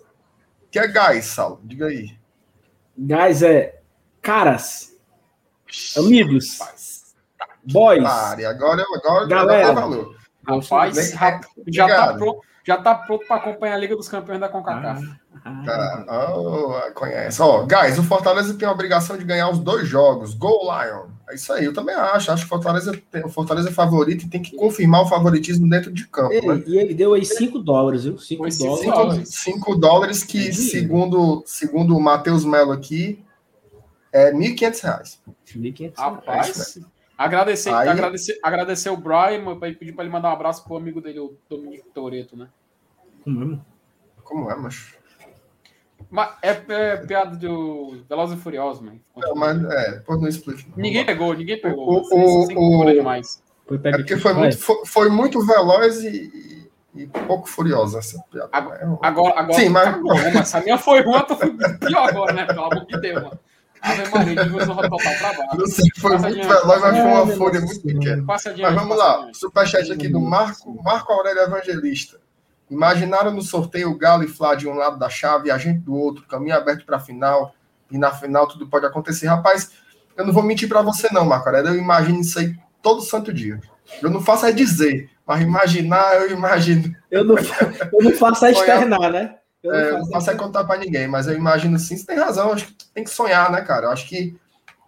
O 0.64 0.68
que 0.68 0.79
é 0.81 0.89
guys, 0.89 1.27
Sal? 1.27 1.61
Diga 1.62 1.87
aí. 1.87 2.18
Guys 2.99 3.43
é 3.43 3.81
caras, 4.21 4.95
amigos, 5.97 6.59
boys. 7.65 8.03
Pare, 8.03 8.45
agora, 8.45 8.85
agora 8.95 9.27
Galera. 9.27 9.73
valor. 9.73 10.17
Rapaz, 10.47 11.13
já 11.67 11.87
tá 11.87 12.15
pronto 12.15 12.41
já 12.71 12.77
tá 12.77 12.95
pronto 12.95 13.27
para 13.27 13.37
acompanhar 13.37 13.75
a 13.75 13.79
Liga 13.79 13.97
dos 13.97 14.09
Campeões 14.09 14.39
da 14.39 14.49
CONCACAF. 14.49 15.03
Ah, 15.45 15.63
tá. 15.65 16.35
oh, 16.37 16.93
conhece. 16.95 17.41
Ó, 17.41 17.67
guys, 17.67 17.99
o 17.99 18.03
Fortaleza 18.03 18.53
tem 18.55 18.69
a 18.69 18.73
obrigação 18.73 19.17
de 19.17 19.25
ganhar 19.25 19.51
os 19.51 19.59
dois 19.59 19.89
jogos. 19.89 20.35
Go 20.35 20.61
Lion. 20.63 21.07
É 21.29 21.35
isso 21.35 21.53
aí, 21.53 21.65
eu 21.65 21.73
também 21.73 21.95
acho. 21.95 22.31
Acho 22.31 22.43
que 22.43 22.47
o 22.47 22.49
Fortaleza, 22.49 22.93
tem, 23.11 23.25
o 23.25 23.31
Fortaleza 23.31 23.71
é 23.71 23.73
favorito 23.73 24.27
e 24.27 24.29
tem 24.29 24.43
que 24.43 24.55
confirmar 24.55 25.03
o 25.03 25.09
favoritismo 25.09 25.69
dentro 25.69 25.91
de 25.91 26.07
campo. 26.07 26.33
Ele, 26.33 26.47
né? 26.47 26.63
E 26.67 26.79
ele 26.79 26.95
deu 26.95 27.15
aí 27.15 27.25
5 27.25 27.59
dólares, 27.61 28.05
viu? 28.05 28.19
5 28.19 28.47
dólares. 28.59 29.29
5 29.31 29.75
dólares 29.77 30.23
que, 30.23 30.53
segundo, 30.53 31.43
segundo 31.47 31.97
o 31.97 32.01
Matheus 32.01 32.45
Melo 32.45 32.73
aqui, 32.73 33.25
é 34.13 34.27
R$ 34.27 34.33
1.500. 34.33 35.19
1.500. 35.57 35.93
Rapaz, 35.97 36.77
é 36.77 36.81
agradecer, 37.25 37.73
aí... 37.73 37.89
agradecer, 37.89 38.39
agradecer 38.43 38.91
o 38.91 38.97
Brian, 38.97 39.59
pedir 39.59 39.93
para 39.93 40.05
ele 40.05 40.12
mandar 40.12 40.31
um 40.31 40.33
abraço 40.33 40.64
pro 40.64 40.77
amigo 40.77 41.01
dele, 41.01 41.21
o 41.21 41.37
Dominique 41.49 41.89
Toreto, 41.93 42.37
né? 42.37 42.49
Como 43.23 43.55
é, 43.55 43.59
Como 44.25 44.51
é, 44.51 44.57
mas. 44.57 44.99
Mas 46.11 46.31
é, 46.43 46.51
é 46.68 46.97
piada 46.97 47.37
do 47.37 48.03
Velozes 48.09 48.39
e 48.39 48.43
Furiosos, 48.43 48.83
mano. 48.83 49.01
Não, 49.16 49.35
mas 49.35 49.62
é, 49.62 49.93
depois 49.93 50.21
não 50.21 50.29
explica. 50.29 50.64
Ninguém 50.77 51.05
pegou, 51.05 51.35
ninguém 51.35 51.61
pegou. 51.61 52.03
O, 52.03 52.49
o, 52.55 52.81
o, 52.81 52.93
demais. 52.93 53.43
Foi 53.66 53.81
é 53.85 53.91
porque 53.93 54.16
foi 54.16 54.33
muito, 54.33 54.59
foi, 54.59 54.87
foi, 54.87 55.09
muito 55.09 55.47
veloz 55.47 56.03
e, 56.03 56.68
e, 56.97 57.07
pouco 57.07 57.49
furiosa 57.49 57.99
essa 57.99 58.21
piada. 58.31 58.49
Agora, 58.51 58.99
agora, 59.03 59.39
agora 59.39 59.55
Sim, 59.55 59.68
mas... 59.68 59.85
Tá 59.85 60.01
mas 60.35 60.55
a 60.57 60.61
minha 60.62 60.79
foi 60.79 61.03
ruim, 61.03 61.21
tô 61.21 61.37
pior 61.37 62.09
agora, 62.09 62.33
né? 62.33 62.47
Pelo 62.47 62.64
amor 62.64 62.85
de 62.87 63.01
Deus, 63.01 63.23
mano. 63.23 63.39
Ave 63.83 64.09
Maria, 64.11 64.45
nível 64.45 64.66
total 64.66 64.89
pra 64.89 65.33
baixo. 65.33 65.57
Não 65.57 65.66
sei, 65.66 65.91
foi 65.97 66.12
passa 66.12 66.28
muito 66.28 66.49
veloz, 66.49 66.81
mas 66.83 66.97
foi 66.99 67.07
uma 67.07 67.26
folha 67.28 67.61
muito 67.61 67.81
pequena. 67.81 68.24
Mas 68.26 68.74
vamos 68.74 68.97
lá, 68.97 69.28
superchat 69.33 69.93
aqui 69.93 70.09
do 70.09 70.20
Marco, 70.20 70.83
Marco 70.83 71.12
Aurélio 71.12 71.43
Evangelista. 71.43 72.18
Imaginaram 72.70 73.33
no 73.33 73.43
sorteio 73.43 73.91
o 73.91 73.99
Galo 73.99 74.22
e 74.22 74.28
Flá 74.28 74.55
de 74.55 74.68
um 74.68 74.74
lado 74.74 74.99
da 74.99 75.09
chave 75.09 75.49
e 75.49 75.51
a 75.51 75.59
gente 75.59 75.81
do 75.81 75.95
outro, 75.95 76.26
caminho 76.26 76.57
aberto 76.57 76.85
para 76.85 76.99
a 76.99 77.01
final, 77.01 77.55
e 77.91 77.99
na 77.99 78.12
final 78.12 78.47
tudo 78.47 78.68
pode 78.68 78.87
acontecer. 78.87 79.26
Rapaz, 79.26 79.72
eu 80.16 80.24
não 80.24 80.33
vou 80.33 80.43
mentir 80.43 80.68
para 80.68 80.83
você, 80.83 81.09
não, 81.12 81.24
Marco 81.24 81.49
Aurélio. 81.49 81.70
Eu 81.70 81.78
imagino 81.78 82.20
isso 82.20 82.39
aí 82.39 82.55
todo 82.81 83.03
santo 83.03 83.33
dia. 83.33 83.61
Eu 84.01 84.11
não 84.11 84.20
faço 84.20 84.47
é 84.47 84.53
dizer, 84.53 85.11
mas 85.26 85.43
imaginar, 85.43 86.14
eu 86.20 86.31
imagino. 86.31 86.95
Eu 87.11 87.24
não, 87.24 87.37
eu 87.37 88.03
não 88.03 88.12
faço 88.12 88.47
é 88.47 88.53
externar, 88.53 89.11
né? 89.11 89.37
Eu 89.62 89.72
não, 89.72 89.78
é, 89.78 89.91
faço, 89.91 90.05
não 90.05 90.11
faço 90.12 90.31
é 90.31 90.35
contar 90.35 90.64
para 90.64 90.81
ninguém, 90.81 91.09
mas 91.09 91.26
eu 91.26 91.35
imagino 91.35 91.78
sim. 91.78 91.97
Você 91.97 92.07
tem 92.07 92.16
razão, 92.16 92.53
acho 92.53 92.66
que 92.66 92.74
tem 93.01 93.05
que 93.05 93.11
sonhar, 93.11 93.51
né, 93.51 93.63
cara? 93.63 93.87
Eu 93.87 93.91
acho 93.91 94.07
que 94.09 94.37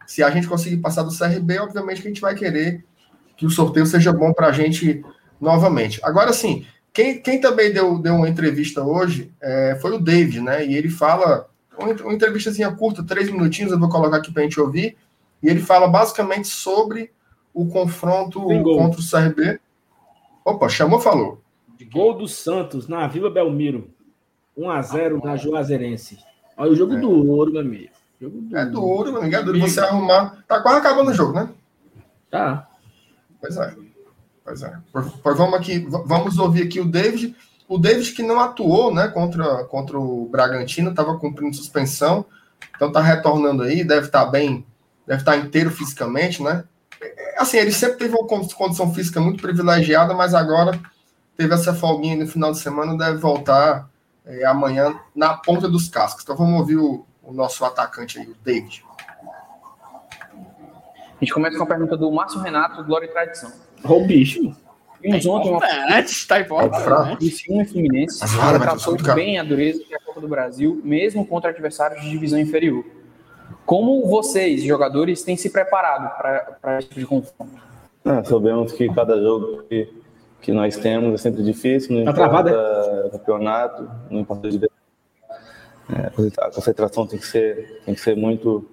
se 0.07 0.23
a 0.23 0.31
gente 0.31 0.47
conseguir 0.47 0.77
passar 0.77 1.03
do 1.03 1.17
CRB, 1.17 1.59
obviamente 1.59 2.03
que 2.03 2.09
a 2.09 2.11
gente 2.11 2.21
vai 2.21 2.35
querer 2.35 2.85
que 3.37 3.47
o 3.47 3.51
sorteio 3.51 3.87
seja 3.87 4.13
bom 4.13 4.33
para 4.33 4.49
a 4.49 4.53
gente 4.53 5.03
novamente. 5.41 5.99
Agora, 6.05 6.33
sim, 6.33 6.67
quem, 6.93 7.21
quem 7.21 7.41
também 7.41 7.73
deu, 7.73 7.99
deu 7.99 8.15
uma 8.15 8.29
entrevista 8.29 8.83
hoje 8.83 9.33
é, 9.41 9.79
foi 9.81 9.93
o 9.93 9.99
David, 9.99 10.41
né? 10.41 10.67
E 10.67 10.75
ele 10.77 10.91
fala, 10.91 11.49
uma, 11.79 12.13
entrevistazinha 12.13 12.71
curta, 12.71 13.03
três 13.03 13.31
minutinhos, 13.31 13.73
eu 13.73 13.81
vou 13.81 13.89
colocar 13.89 14.19
aqui 14.19 14.31
para 14.31 14.43
a 14.43 14.45
gente 14.45 14.61
ouvir. 14.61 14.97
E 15.43 15.49
ele 15.49 15.61
fala 15.61 15.89
basicamente 15.89 16.49
sobre 16.49 17.11
o 17.53 17.67
confronto 17.67 18.41
contra 18.41 19.01
o 19.01 19.11
CRB. 19.11 19.59
Opa, 20.45 20.69
chamou, 20.69 21.01
falou. 21.01 21.41
Gol 21.91 22.15
do 22.15 22.29
Santos 22.29 22.87
na 22.87 23.07
Vila 23.09 23.29
Belmiro. 23.29 23.91
1x0 24.57 25.25
na 25.25 25.37
Juazeirense. 25.37 26.19
Olha 26.57 26.71
o 26.71 26.77
jogo 26.77 26.95
é. 26.95 27.01
do 27.01 27.11
ouro, 27.31 27.51
meu 27.51 27.61
amigo. 27.61 28.02
Jogo 28.23 28.57
é 28.57 28.65
do 28.65 28.81
ouro, 28.81 29.11
meu 29.11 29.21
amigo. 29.21 29.35
É 29.35 29.43
duro 29.43 29.59
você 29.59 29.81
arrumar. 29.81 30.45
Tá 30.47 30.61
quase 30.61 30.79
acabando 30.79 31.11
o 31.11 31.15
jogo, 31.15 31.33
né? 31.33 31.49
Tá. 32.31 32.69
Pois 33.41 33.57
é. 33.57 33.75
Pois 34.45 34.63
é. 34.63 34.79
Pois 34.93 35.37
vamos 35.37 35.55
aqui, 35.55 35.81
vamos 36.07 36.39
ouvir 36.39 36.63
aqui 36.63 36.79
o 36.79 36.85
David. 36.85 37.35
O 37.67 37.79
David 37.79 38.13
que 38.13 38.23
não 38.23 38.39
atuou, 38.39 38.95
né, 38.95 39.09
contra, 39.09 39.65
contra 39.65 39.99
o 39.99 40.29
Bragantino, 40.29 40.91
estava 40.91 41.19
cumprindo 41.19 41.57
suspensão, 41.57 42.25
então 42.77 42.89
está 42.89 43.01
retornando 43.01 43.63
aí, 43.63 43.83
deve 43.83 44.07
estar 44.07 44.27
tá 44.27 44.31
bem, 44.31 44.65
deve 45.07 45.23
estar 45.23 45.33
tá 45.33 45.39
inteiro 45.39 45.71
fisicamente, 45.71 46.43
né? 46.43 46.65
Assim, 47.39 47.57
ele 47.57 47.73
sempre 47.73 47.97
teve 47.97 48.15
uma 48.15 48.27
condição 48.27 48.93
física 48.95 49.21
muito 49.21 49.43
privilegiada, 49.43 50.15
mas 50.15 50.33
agora 50.33 50.79
teve 51.37 51.55
essa 51.55 51.75
folguinha 51.75 52.17
no 52.17 52.29
final 52.29 52.53
de 52.53 52.59
semana, 52.59 52.97
deve 52.97 53.19
voltar 53.19 53.89
é, 54.25 54.45
amanhã 54.45 54.95
na 55.15 55.35
ponta 55.35 55.69
dos 55.69 55.89
cascos. 55.89 56.23
Então 56.23 56.37
vamos 56.37 56.61
ouvir 56.61 56.77
o, 56.77 57.07
o 57.23 57.33
nosso 57.33 57.65
atacante 57.65 58.19
aí, 58.19 58.27
o 58.27 58.37
David. 58.45 58.85
A 60.31 61.25
gente 61.25 61.33
começa 61.33 61.57
com 61.57 61.65
a 61.65 61.67
pergunta 61.67 61.97
do 61.97 62.11
Márcio 62.11 62.41
Renato, 62.41 62.83
Glória 62.85 63.07
e 63.07 63.09
Tradição. 63.09 63.53
O 63.85 64.05
bicho. 64.05 64.55
Vimos 65.01 65.27
ontem 65.27 65.51
uma 65.51 65.61
tá 66.29 66.41
importante. 66.41 67.27
E 67.27 67.31
Filme 67.31 67.65
Fluminense 67.65 68.21
tratou 68.61 68.97
bem 69.15 69.39
a 69.39 69.43
dureza 69.43 69.83
que 69.83 69.93
é 69.93 69.97
a 69.97 70.01
Copa 70.01 70.21
do 70.21 70.29
Brasil, 70.29 70.81
mesmo 70.85 71.27
contra 71.27 71.51
adversários 71.51 72.01
de 72.03 72.11
divisão 72.11 72.39
inferior. 72.39 72.85
Como 73.67 74.07
vocês, 74.07 74.63
jogadores, 74.63 75.23
têm 75.23 75.37
se 75.37 75.51
preparado 75.51 76.17
para 76.61 76.79
esse 76.79 76.89
tipo 76.89 77.01
de 77.01 77.07
confronto? 77.07 77.53
Ah, 78.05 78.23
sabemos 78.25 78.73
que 78.73 78.93
cada 78.93 79.21
jogo 79.21 79.63
que, 79.65 79.89
que 80.41 80.53
nós 80.53 80.77
temos 80.77 81.15
é 81.15 81.17
sempre 81.17 81.43
difícil, 81.43 81.97
não 81.97 82.05
tá 82.05 82.11
importa 82.11 82.51
travado, 82.51 83.07
é? 83.07 83.11
campeonato, 83.11 83.91
não 84.11 84.21
importa 84.21 84.51
de 84.51 84.57
é, 84.57 84.69
a 86.39 86.51
concentração 86.51 87.07
tem 87.07 87.19
que 87.19 87.27
ser 87.27 87.83
tem 87.85 87.95
que 87.95 88.01
ser 88.01 88.17
muito 88.17 88.67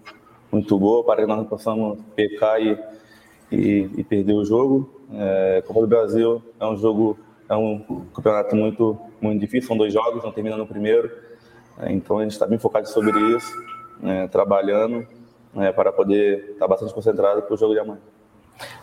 muito 0.52 0.78
boa 0.78 1.04
para 1.04 1.22
que 1.22 1.28
nós 1.28 1.38
não 1.38 1.46
possamos 1.46 2.00
pecar 2.16 2.60
e, 2.62 2.78
e, 3.52 3.90
e 3.98 4.04
perder 4.04 4.34
o 4.34 4.44
jogo. 4.44 5.02
É, 5.14 5.64
Copa 5.66 5.82
do 5.82 5.88
Brasil 5.88 6.42
é 6.60 6.66
um 6.66 6.76
jogo, 6.78 7.20
é 7.48 7.56
um 7.56 8.06
campeonato 8.14 8.56
muito, 8.56 9.00
muito 9.22 9.40
difícil, 9.40 9.68
são 9.68 9.78
dois 9.78 9.94
jogos, 9.94 10.24
não 10.24 10.32
termina 10.32 10.58
no 10.58 10.68
primeiro. 10.68 11.12
É, 11.80 11.92
então 11.92 12.20
a 12.20 12.24
gente 12.24 12.32
está 12.32 12.46
bem 12.46 12.58
focado 12.58 12.88
sobre 12.90 13.18
isso, 13.36 13.52
né, 14.00 14.28
trabalhando 14.28 15.06
é, 15.58 15.72
para 15.72 15.92
poder 15.92 16.52
estar 16.52 16.60
tá 16.60 16.68
bastante 16.68 16.94
concentrado 16.94 17.42
para 17.44 17.54
o 17.54 17.58
jogo 17.58 17.74
de 17.74 17.80
amanhã. 17.80 18.00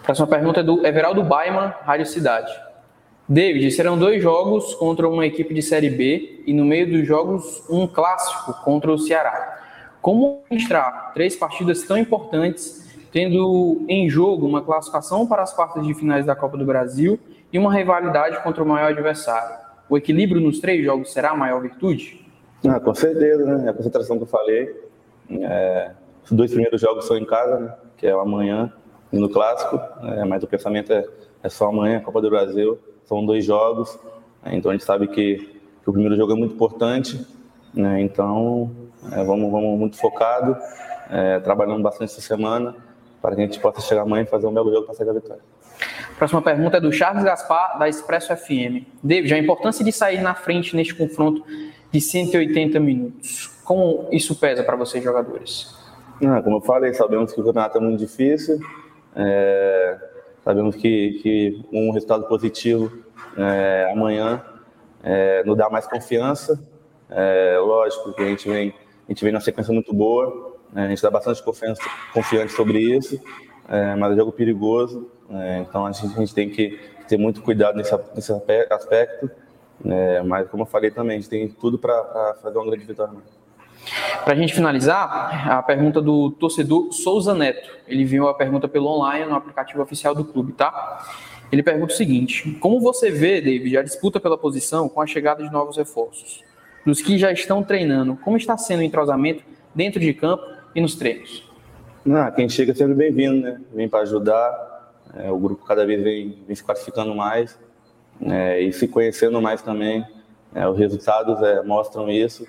Próxima 0.03 0.27
pergunta 0.27 0.61
é 0.61 0.63
do 0.63 0.87
Everaldo 0.87 1.23
Baiman, 1.23 1.75
Rádio 1.83 2.07
Cidade. 2.07 2.66
David, 3.29 3.73
serão 3.73 3.99
dois 3.99 4.23
jogos 4.23 4.75
contra 4.75 5.09
uma 5.09 5.27
equipe 5.27 5.53
de 5.53 5.61
Série 5.61 5.91
B 5.91 6.43
e 6.47 6.53
no 6.53 6.65
meio 6.65 6.89
dos 6.89 7.07
jogos 7.07 7.65
um 7.69 7.87
clássico 7.87 8.55
contra 8.63 8.93
o 8.93 8.99
Ceará. 8.99 9.65
Como 10.01 10.43
administrar 10.45 11.13
três 11.13 11.35
partidas 11.35 11.83
tão 11.83 11.99
importantes 11.99 12.87
tendo 13.11 13.85
em 13.89 14.09
jogo 14.11 14.47
uma 14.47 14.63
classificação 14.63 15.27
para 15.27 15.43
as 15.43 15.53
quartas 15.53 15.87
de 15.87 15.95
finais 15.95 16.27
da 16.27 16.37
Copa 16.37 16.57
do 16.57 16.67
Brasil 16.67 17.19
e 17.53 17.59
uma 17.59 17.73
rivalidade 17.73 18.43
contra 18.43 18.63
o 18.63 18.67
maior 18.67 18.91
adversário. 18.91 19.57
O 19.89 19.97
equilíbrio 19.97 20.41
nos 20.41 20.61
três 20.61 20.85
jogos 20.85 21.13
será 21.13 21.31
a 21.31 21.37
maior 21.37 21.61
virtude? 21.63 22.25
Ah, 22.69 22.79
com 22.79 22.95
certeza, 22.95 23.45
né? 23.45 23.71
A 23.71 23.73
concentração 23.73 24.19
que 24.19 24.25
eu 24.25 24.27
falei. 24.27 24.75
É, 25.31 25.93
os 26.25 26.33
dois 26.33 26.51
primeiros 26.51 26.81
jogos 26.81 27.07
são 27.07 27.17
em 27.17 27.25
casa, 27.25 27.59
né? 27.59 27.75
que 27.97 28.07
é 28.07 28.13
amanhã 28.13 28.73
e 29.13 29.19
no 29.19 29.29
clássico, 29.29 29.81
é, 30.13 30.25
mas 30.25 30.43
o 30.43 30.47
pensamento 30.47 30.93
é, 30.93 31.05
é 31.43 31.49
só 31.49 31.69
amanhã, 31.69 32.01
Copa 32.01 32.21
do 32.21 32.29
Brasil, 32.29 32.79
são 33.07 33.25
dois 33.25 33.45
jogos, 33.45 33.99
né, 34.45 34.55
então 34.55 34.71
a 34.71 34.75
gente 34.75 34.85
sabe 34.85 35.09
que, 35.09 35.37
que, 35.83 35.91
o 35.91 35.93
primeiro 35.93 36.17
jogo 36.17 36.33
é 36.33 36.37
muito 36.37 36.55
importante, 36.55 37.25
né, 37.73 38.01
então 38.03 38.71
é, 39.13 39.25
vamos, 39.25 39.51
vamos 39.51 39.79
muito 39.79 39.97
focado, 39.97 40.57
é, 41.11 41.41
trabalhando 41.41 41.83
bastante 41.83 42.13
essa 42.13 42.21
semana 42.21 42.75
para 43.23 43.35
que 43.35 43.41
a 43.41 43.45
gente 43.45 43.59
possa 43.59 43.81
chegar 43.81 44.03
amanhã 44.03 44.25
e 44.25 44.27
fazer 44.27 44.47
um 44.47 44.53
belo 44.53 44.71
jogo 44.71 44.87
para 44.87 44.95
sair 44.95 45.07
da 45.07 45.13
vitória. 45.13 45.43
Próxima 46.19 46.41
pergunta 46.41 46.79
é 46.79 46.81
do 46.81 46.91
Charles 46.93 47.23
Gaspar, 47.23 47.79
da 47.79 47.89
Expresso 47.89 48.35
FM. 48.35 48.87
David, 49.03 49.35
a 49.35 49.39
importância 49.39 49.85
de 49.85 49.93
sair 49.93 50.23
na 50.23 50.35
frente 50.35 50.75
neste 50.75 50.95
confronto 50.95 51.45
de 51.93 52.01
180 52.01 52.81
minutos. 52.81 53.51
Como 53.65 54.09
isso 54.11 54.35
pesa 54.37 54.63
para 54.63 54.77
vocês, 54.77 55.05
jogadores? 55.05 55.75
Ah, 56.25 56.41
como 56.41 56.57
eu 56.57 56.61
falei, 56.63 56.95
sabemos 56.95 57.33
que 57.33 57.41
o 57.41 57.45
campeonato 57.45 57.77
é 57.77 57.81
muito 57.81 57.99
difícil, 57.99 58.59
é, 59.15 59.99
sabemos 60.47 60.77
que, 60.77 61.19
que, 61.23 61.67
um 61.73 61.91
resultado 61.91 62.23
positivo 62.29 63.03
é, 63.37 63.91
amanhã 63.93 64.41
é, 65.03 65.43
nos 65.43 65.57
dá 65.57 65.69
mais 65.69 65.89
confiança. 65.89 66.65
É, 67.11 67.59
lógico 67.59 68.13
que 68.13 68.23
a 68.23 68.27
gente 68.27 68.49
vem, 68.49 68.73
a 69.09 69.11
gente 69.11 69.25
vem 69.25 69.33
na 69.33 69.41
sequência 69.41 69.75
muito 69.75 69.93
boa, 69.93 70.57
né, 70.73 70.85
a 70.85 70.89
gente 70.89 71.03
dá 71.03 71.11
bastante 71.11 71.43
confiança, 71.43 71.83
confiante 72.15 72.53
sobre 72.53 72.79
isso, 72.79 73.21
é, 73.69 73.97
mas 73.97 74.13
é 74.13 74.17
jogo 74.17 74.31
perigoso, 74.31 75.11
é, 75.31 75.59
então 75.59 75.85
a 75.85 75.91
gente, 75.91 76.15
a 76.15 76.21
gente, 76.21 76.33
tem 76.33 76.49
que 76.49 76.79
ter 77.09 77.17
muito 77.17 77.43
cuidado 77.43 77.77
nesse, 77.77 77.93
nesse 78.15 78.33
aspecto. 78.71 79.29
É, 79.85 80.23
mas, 80.23 80.49
como 80.49 80.63
eu 80.63 80.67
falei 80.67 80.93
também, 80.93 81.17
a 81.17 81.21
gente 81.21 81.29
tem 81.29 81.49
tudo 81.49 81.77
para 81.77 82.37
fazer 82.41 82.57
uma 82.57 82.67
grande 82.67 82.85
vitória. 82.85 83.15
Para 84.25 84.35
a 84.35 84.37
gente 84.37 84.55
finalizar, 84.55 85.51
a 85.51 85.63
pergunta 85.63 86.01
do 86.01 86.31
torcedor 86.33 86.93
Souza 86.93 87.35
Neto. 87.35 87.71
Ele 87.87 88.05
viu 88.05 88.29
a 88.29 88.35
pergunta 88.35 88.67
pelo 88.67 88.89
online 88.89 89.25
no 89.27 89.35
aplicativo 89.35 89.83
oficial 89.83 90.15
do 90.15 90.25
clube, 90.25 90.53
tá? 90.53 91.05
Ele 91.51 91.63
pergunta 91.63 91.93
o 91.93 91.97
seguinte: 91.97 92.57
Como 92.61 92.81
você 92.81 93.11
vê, 93.11 93.41
David, 93.41 93.79
a 93.79 93.83
disputa 93.83 94.19
pela 94.19 94.37
posição 94.37 94.89
com 94.89 95.01
a 95.01 95.07
chegada 95.07 95.43
de 95.43 95.53
novos 95.53 95.77
reforços? 95.77 96.43
Dos 96.85 97.01
que 97.01 97.19
já 97.19 97.33
estão 97.33 97.63
treinando, 97.63 98.17
como 98.17 98.37
está 98.37 98.57
sendo 98.57 98.81
o 98.81 98.83
entrosamento 98.83 99.43
dentro 99.75 100.01
de 100.01 100.13
campo 100.15 100.45
e 100.75 100.81
nos 100.81 100.95
treinos? 100.95 101.49
Não, 102.05 102.31
quem 102.31 102.49
chega 102.49 102.73
é 102.73 102.75
sempre 102.75 102.95
bem-vindo, 102.95 103.41
né? 103.41 103.61
Vem 103.75 103.89
para 103.89 104.01
ajudar. 104.01 104.77
É, 105.15 105.31
o 105.31 105.39
grupo 105.39 105.65
cada 105.65 105.87
vez 105.87 106.03
vem, 106.03 106.43
vem 106.47 106.55
se 106.55 106.63
classificando 106.63 107.15
mais 107.15 107.59
é, 108.21 108.61
e 108.61 108.73
se 108.73 108.87
conhecendo 108.87 109.41
mais 109.41 109.63
também. 109.63 110.07
É, 110.55 110.69
os 110.69 110.79
resultados 110.79 111.43
é, 111.43 111.63
mostram 111.63 112.09
isso, 112.09 112.47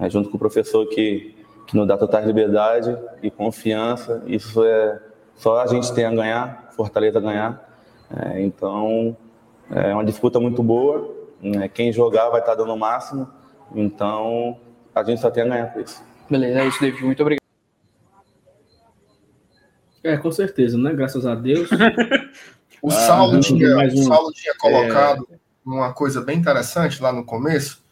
é, 0.00 0.10
junto 0.10 0.28
com 0.28 0.36
o 0.36 0.38
professor 0.38 0.86
que, 0.86 1.34
que 1.66 1.76
nos 1.76 1.86
dá 1.86 1.96
total 1.96 2.24
liberdade 2.24 2.96
e 3.22 3.30
confiança. 3.30 4.22
Isso 4.26 4.64
é 4.64 5.00
só 5.34 5.60
a 5.60 5.66
gente 5.66 5.92
tem 5.94 6.04
a 6.04 6.10
ganhar, 6.10 6.70
Fortaleza 6.74 7.18
a 7.18 7.22
ganhar. 7.22 7.78
É, 8.10 8.42
então 8.42 9.16
é 9.70 9.92
uma 9.92 10.04
disputa 10.04 10.40
muito 10.40 10.62
boa. 10.62 11.14
Né? 11.40 11.68
Quem 11.68 11.92
jogar 11.92 12.28
vai 12.30 12.40
estar 12.40 12.54
dando 12.54 12.72
o 12.72 12.78
máximo. 12.78 13.28
Então 13.74 14.58
a 14.94 15.02
gente 15.02 15.20
só 15.20 15.30
tem 15.30 15.42
a 15.44 15.46
ganhar 15.46 15.72
com 15.72 15.80
isso. 15.80 16.02
Beleza, 16.30 16.60
é 16.60 16.66
isso, 16.66 16.80
David. 16.80 17.04
Muito 17.04 17.20
obrigado. 17.20 17.46
É, 20.02 20.16
com 20.16 20.30
certeza, 20.30 20.78
né? 20.78 20.92
Graças 20.92 21.26
a 21.26 21.34
Deus. 21.34 21.68
o, 22.80 22.90
Saulo 22.90 23.40
tinha, 23.40 23.76
um, 23.76 23.84
o 23.84 24.04
Saulo 24.04 24.32
tinha 24.32 24.54
colocado 24.56 25.26
é... 25.30 25.36
uma 25.64 25.92
coisa 25.92 26.20
bem 26.20 26.38
interessante 26.38 27.02
lá 27.02 27.12
no 27.12 27.24
começo, 27.24 27.84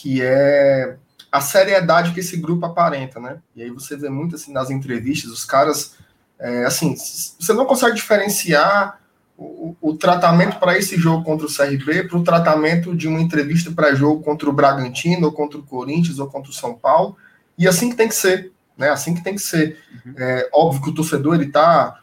que 0.00 0.22
é 0.22 0.96
a 1.30 1.40
seriedade 1.40 2.12
que 2.12 2.20
esse 2.20 2.36
grupo 2.36 2.66
aparenta, 2.66 3.20
né? 3.20 3.38
E 3.54 3.62
aí 3.62 3.70
você 3.70 3.96
vê 3.96 4.08
muito 4.08 4.34
assim 4.34 4.52
nas 4.52 4.70
entrevistas, 4.70 5.30
os 5.30 5.44
caras, 5.44 5.96
é, 6.38 6.64
assim, 6.64 6.94
você 6.96 7.52
não 7.52 7.66
consegue 7.66 7.96
diferenciar 7.96 9.00
o, 9.36 9.76
o 9.80 9.94
tratamento 9.94 10.58
para 10.58 10.76
esse 10.76 10.96
jogo 10.96 11.24
contra 11.24 11.46
o 11.46 11.54
CRB 11.54 12.08
para 12.08 12.18
o 12.18 12.24
tratamento 12.24 12.96
de 12.96 13.06
uma 13.06 13.20
entrevista 13.20 13.70
pré-jogo 13.70 14.22
contra 14.22 14.48
o 14.48 14.52
Bragantino, 14.52 15.26
ou 15.26 15.32
contra 15.32 15.58
o 15.58 15.62
Corinthians, 15.62 16.18
ou 16.18 16.26
contra 16.26 16.50
o 16.50 16.54
São 16.54 16.74
Paulo, 16.74 17.16
e 17.56 17.68
assim 17.68 17.90
que 17.90 17.96
tem 17.96 18.08
que 18.08 18.14
ser 18.14 18.52
né? 18.78 18.88
Assim 18.90 19.12
que 19.12 19.24
tem 19.24 19.34
que 19.34 19.42
ser. 19.42 19.76
Uhum. 20.06 20.14
É, 20.16 20.48
óbvio 20.54 20.82
que 20.82 20.90
o 20.90 20.94
torcedor 20.94 21.34
ele 21.34 21.50
tá. 21.50 22.00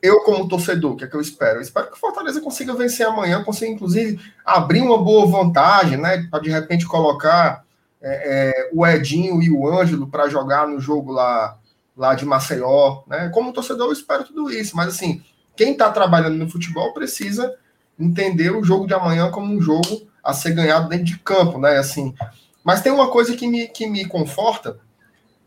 Eu, 0.00 0.20
como 0.20 0.46
torcedor, 0.46 0.92
o 0.92 0.96
que 0.96 1.04
é 1.04 1.06
que 1.08 1.16
eu 1.16 1.20
espero? 1.20 1.58
Eu 1.58 1.62
espero 1.62 1.88
que 1.88 1.96
o 1.96 1.98
Fortaleza 1.98 2.40
consiga 2.40 2.74
vencer 2.74 3.04
amanhã, 3.04 3.42
consiga, 3.42 3.72
inclusive, 3.72 4.20
abrir 4.44 4.82
uma 4.82 5.02
boa 5.02 5.26
vantagem, 5.26 5.96
né? 5.96 6.28
Para 6.30 6.42
de 6.42 6.50
repente 6.50 6.86
colocar 6.86 7.64
é, 8.00 8.50
é, 8.50 8.70
o 8.72 8.86
Edinho 8.86 9.42
e 9.42 9.50
o 9.50 9.66
Ângelo 9.68 10.06
para 10.06 10.28
jogar 10.28 10.66
no 10.66 10.80
jogo 10.80 11.12
lá, 11.12 11.58
lá 11.96 12.14
de 12.14 12.24
Maceió. 12.24 13.02
Né? 13.06 13.30
Como 13.32 13.52
torcedor, 13.52 13.86
eu 13.86 13.92
espero 13.92 14.24
tudo 14.24 14.50
isso. 14.50 14.76
Mas 14.76 14.88
assim, 14.88 15.22
quem 15.56 15.72
está 15.72 15.90
trabalhando 15.90 16.36
no 16.36 16.48
futebol 16.48 16.92
precisa 16.92 17.54
entender 17.98 18.50
o 18.50 18.62
jogo 18.62 18.86
de 18.86 18.94
amanhã 18.94 19.30
como 19.30 19.52
um 19.52 19.60
jogo 19.60 20.06
a 20.22 20.32
ser 20.32 20.52
ganhado 20.52 20.88
dentro 20.88 21.06
de 21.06 21.18
campo, 21.18 21.58
né? 21.58 21.78
Assim, 21.78 22.14
mas 22.62 22.82
tem 22.82 22.92
uma 22.92 23.10
coisa 23.10 23.34
que 23.34 23.46
me, 23.46 23.66
que 23.66 23.86
me 23.86 24.04
conforta, 24.04 24.78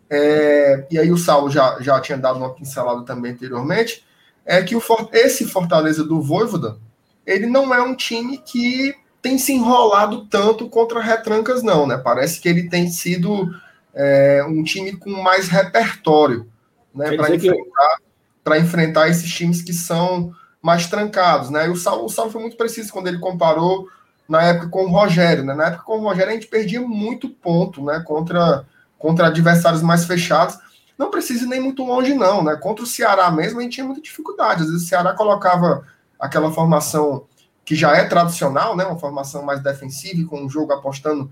é, 0.10 0.86
e 0.92 1.00
aí 1.00 1.12
o 1.12 1.18
Saulo 1.18 1.50
já, 1.50 1.80
já 1.80 2.00
tinha 2.02 2.18
dado 2.18 2.38
uma 2.40 2.54
pincelada 2.54 3.04
também 3.04 3.32
anteriormente, 3.32 4.04
é 4.46 4.62
que 4.62 4.76
o, 4.76 4.82
esse 5.14 5.46
Fortaleza 5.46 6.04
do 6.04 6.22
Voivoda, 6.22 6.78
ele 7.26 7.46
não 7.46 7.74
é 7.74 7.82
um 7.82 7.96
time 7.96 8.38
que 8.40 8.94
tem 9.22 9.38
se 9.38 9.54
enrolado 9.54 10.26
tanto 10.26 10.68
contra 10.68 11.00
retrancas, 11.00 11.62
não, 11.62 11.86
né? 11.86 11.98
Parece 11.98 12.40
que 12.40 12.50
ele 12.50 12.70
tem 12.70 12.90
sido 12.90 13.54
é, 13.94 14.44
um 14.48 14.64
time 14.64 14.96
com 14.96 15.12
mais 15.12 15.48
repertório, 15.48 16.48
né? 16.94 17.16
Para 17.16 17.36
enfrentar, 17.36 17.98
que... 18.44 18.58
enfrentar 18.58 19.10
esses 19.10 19.32
times 19.32 19.62
que 19.62 19.74
são 19.74 20.34
mais 20.62 20.88
trancados, 20.88 21.50
né? 21.50 21.68
E 21.68 21.70
o 21.70 21.76
Saulo, 21.76 22.06
o 22.06 22.10
Saulo 22.10 22.32
foi 22.32 22.42
muito 22.42 22.58
preciso 22.58 22.92
quando 22.92 23.08
ele 23.08 23.20
comparou 23.20 23.88
na 24.28 24.42
época 24.44 24.70
com 24.70 24.86
o 24.86 24.90
Rogério, 24.90 25.44
né? 25.44 25.54
Na 25.54 25.68
época 25.68 25.84
com 25.84 26.00
o 26.00 26.04
Rogério 26.04 26.32
a 26.32 26.34
gente 26.34 26.48
perdia 26.48 26.82
muito 26.82 27.30
ponto, 27.30 27.84
né? 27.84 28.02
Contra 28.06 28.66
contra 29.02 29.28
adversários 29.28 29.82
mais 29.82 30.06
fechados. 30.06 30.58
Não 30.96 31.10
precisa 31.10 31.46
ir 31.46 31.48
nem 31.48 31.60
muito 31.60 31.84
longe, 31.84 32.14
não, 32.14 32.44
né? 32.44 32.56
Contra 32.56 32.84
o 32.84 32.88
Ceará 32.88 33.32
mesmo, 33.32 33.60
a 33.60 33.64
gente 33.64 33.74
tinha 33.74 33.86
muita 33.86 34.00
dificuldade. 34.00 34.62
Às 34.62 34.68
vezes 34.68 34.84
o 34.84 34.88
Ceará 34.88 35.14
colocava 35.14 35.84
aquela 36.20 36.52
formação 36.52 37.26
que 37.64 37.76
já 37.76 37.96
é 37.96 38.04
tradicional, 38.04 38.76
né? 38.76 38.86
Uma 38.86 39.00
formação 39.00 39.44
mais 39.44 39.62
defensiva, 39.62 40.28
com 40.28 40.46
o 40.46 40.50
jogo 40.50 40.74
apostando 40.74 41.32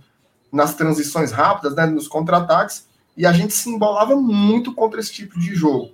nas 0.51 0.73
transições 0.75 1.31
rápidas, 1.31 1.75
né? 1.75 1.85
Nos 1.85 2.07
contra-ataques, 2.07 2.87
e 3.15 3.25
a 3.25 3.31
gente 3.31 3.53
se 3.53 3.69
embolava 3.69 4.15
muito 4.15 4.73
contra 4.73 4.99
esse 4.99 5.11
tipo 5.11 5.39
de 5.39 5.53
jogo. 5.55 5.91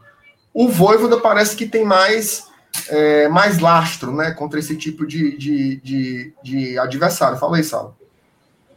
O 0.54 0.68
Voivoda 0.68 1.20
parece 1.20 1.56
que 1.56 1.66
tem 1.66 1.84
mais 1.84 2.48
é, 2.90 3.28
mais 3.28 3.60
lastro, 3.60 4.12
né? 4.14 4.32
Contra 4.32 4.60
esse 4.60 4.76
tipo 4.76 5.06
de, 5.06 5.38
de, 5.38 5.82
de, 5.82 6.34
de 6.44 6.80
adversário. 6.80 7.38
Fala 7.38 7.58
aí, 7.58 7.64
Salo. 7.64 7.96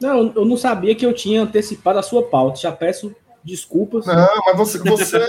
Não, 0.01 0.33
eu 0.35 0.45
não 0.45 0.57
sabia 0.57 0.95
que 0.95 1.05
eu 1.05 1.13
tinha 1.13 1.43
antecipado 1.43 1.99
a 1.99 2.03
sua 2.03 2.23
pauta. 2.23 2.61
Já 2.61 2.73
peço 2.73 3.15
desculpas. 3.43 4.07
Não, 4.07 4.29
mas 4.47 4.57
você, 4.57 4.79
você, 4.89 5.27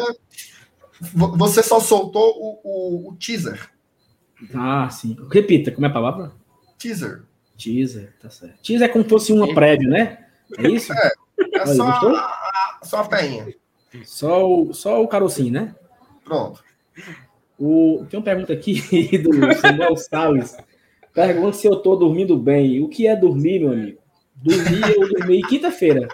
você 1.02 1.64
só 1.64 1.80
soltou 1.80 2.30
o, 2.38 2.60
o, 2.64 3.10
o, 3.10 3.16
teaser. 3.16 3.70
Ah, 4.54 4.90
sim. 4.90 5.18
Repita, 5.32 5.72
como 5.72 5.86
é 5.86 5.90
a 5.90 5.94
palavra? 5.94 6.32
Teaser. 6.78 7.24
Teaser, 7.58 8.14
tá 8.22 8.30
certo. 8.30 8.62
Teaser 8.62 8.90
é 8.90 8.92
como 8.92 9.04
se 9.04 9.10
fosse 9.10 9.34
uma 9.34 9.54
prévia, 9.54 9.88
né? 9.88 10.26
É 10.58 10.68
isso? 10.70 10.94
É, 10.94 11.08
é 11.56 11.62
Olha, 11.62 11.74
só, 11.74 11.90
a, 11.90 12.80
só 12.84 12.98
a 13.02 13.08
peinha. 13.08 13.54
Só 14.06 14.50
o, 14.50 14.74
só 14.74 15.04
o 15.04 15.08
carocinho, 15.08 15.54
né? 15.54 15.76
Pronto. 16.24 16.64
O, 17.58 18.06
tem 18.10 18.18
uma 18.18 18.24
pergunta 18.24 18.54
aqui 18.54 18.82
do 19.20 19.54
Samuel 19.56 19.98
Salles. 19.98 20.56
Pergunta 21.14 21.58
se 21.58 21.68
eu 21.68 21.76
tô 21.78 21.96
dormindo 21.96 22.38
bem. 22.38 22.82
O 22.82 22.88
que 22.88 23.08
é 23.08 23.16
dormir, 23.16 23.60
meu 23.60 23.74
amigo? 23.74 24.00
Dormi, 24.36 24.82
eu 24.96 25.10
dormi 25.10 25.42
quinta-feira. 25.42 26.08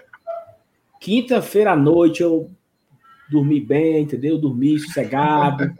Quinta-feira 1.00 1.74
à 1.74 1.76
noite 1.76 2.24
eu 2.24 2.50
dormi 3.30 3.60
bem, 3.60 4.02
entendeu? 4.02 4.38
Dormi 4.38 4.80
sossegado. 4.80 5.72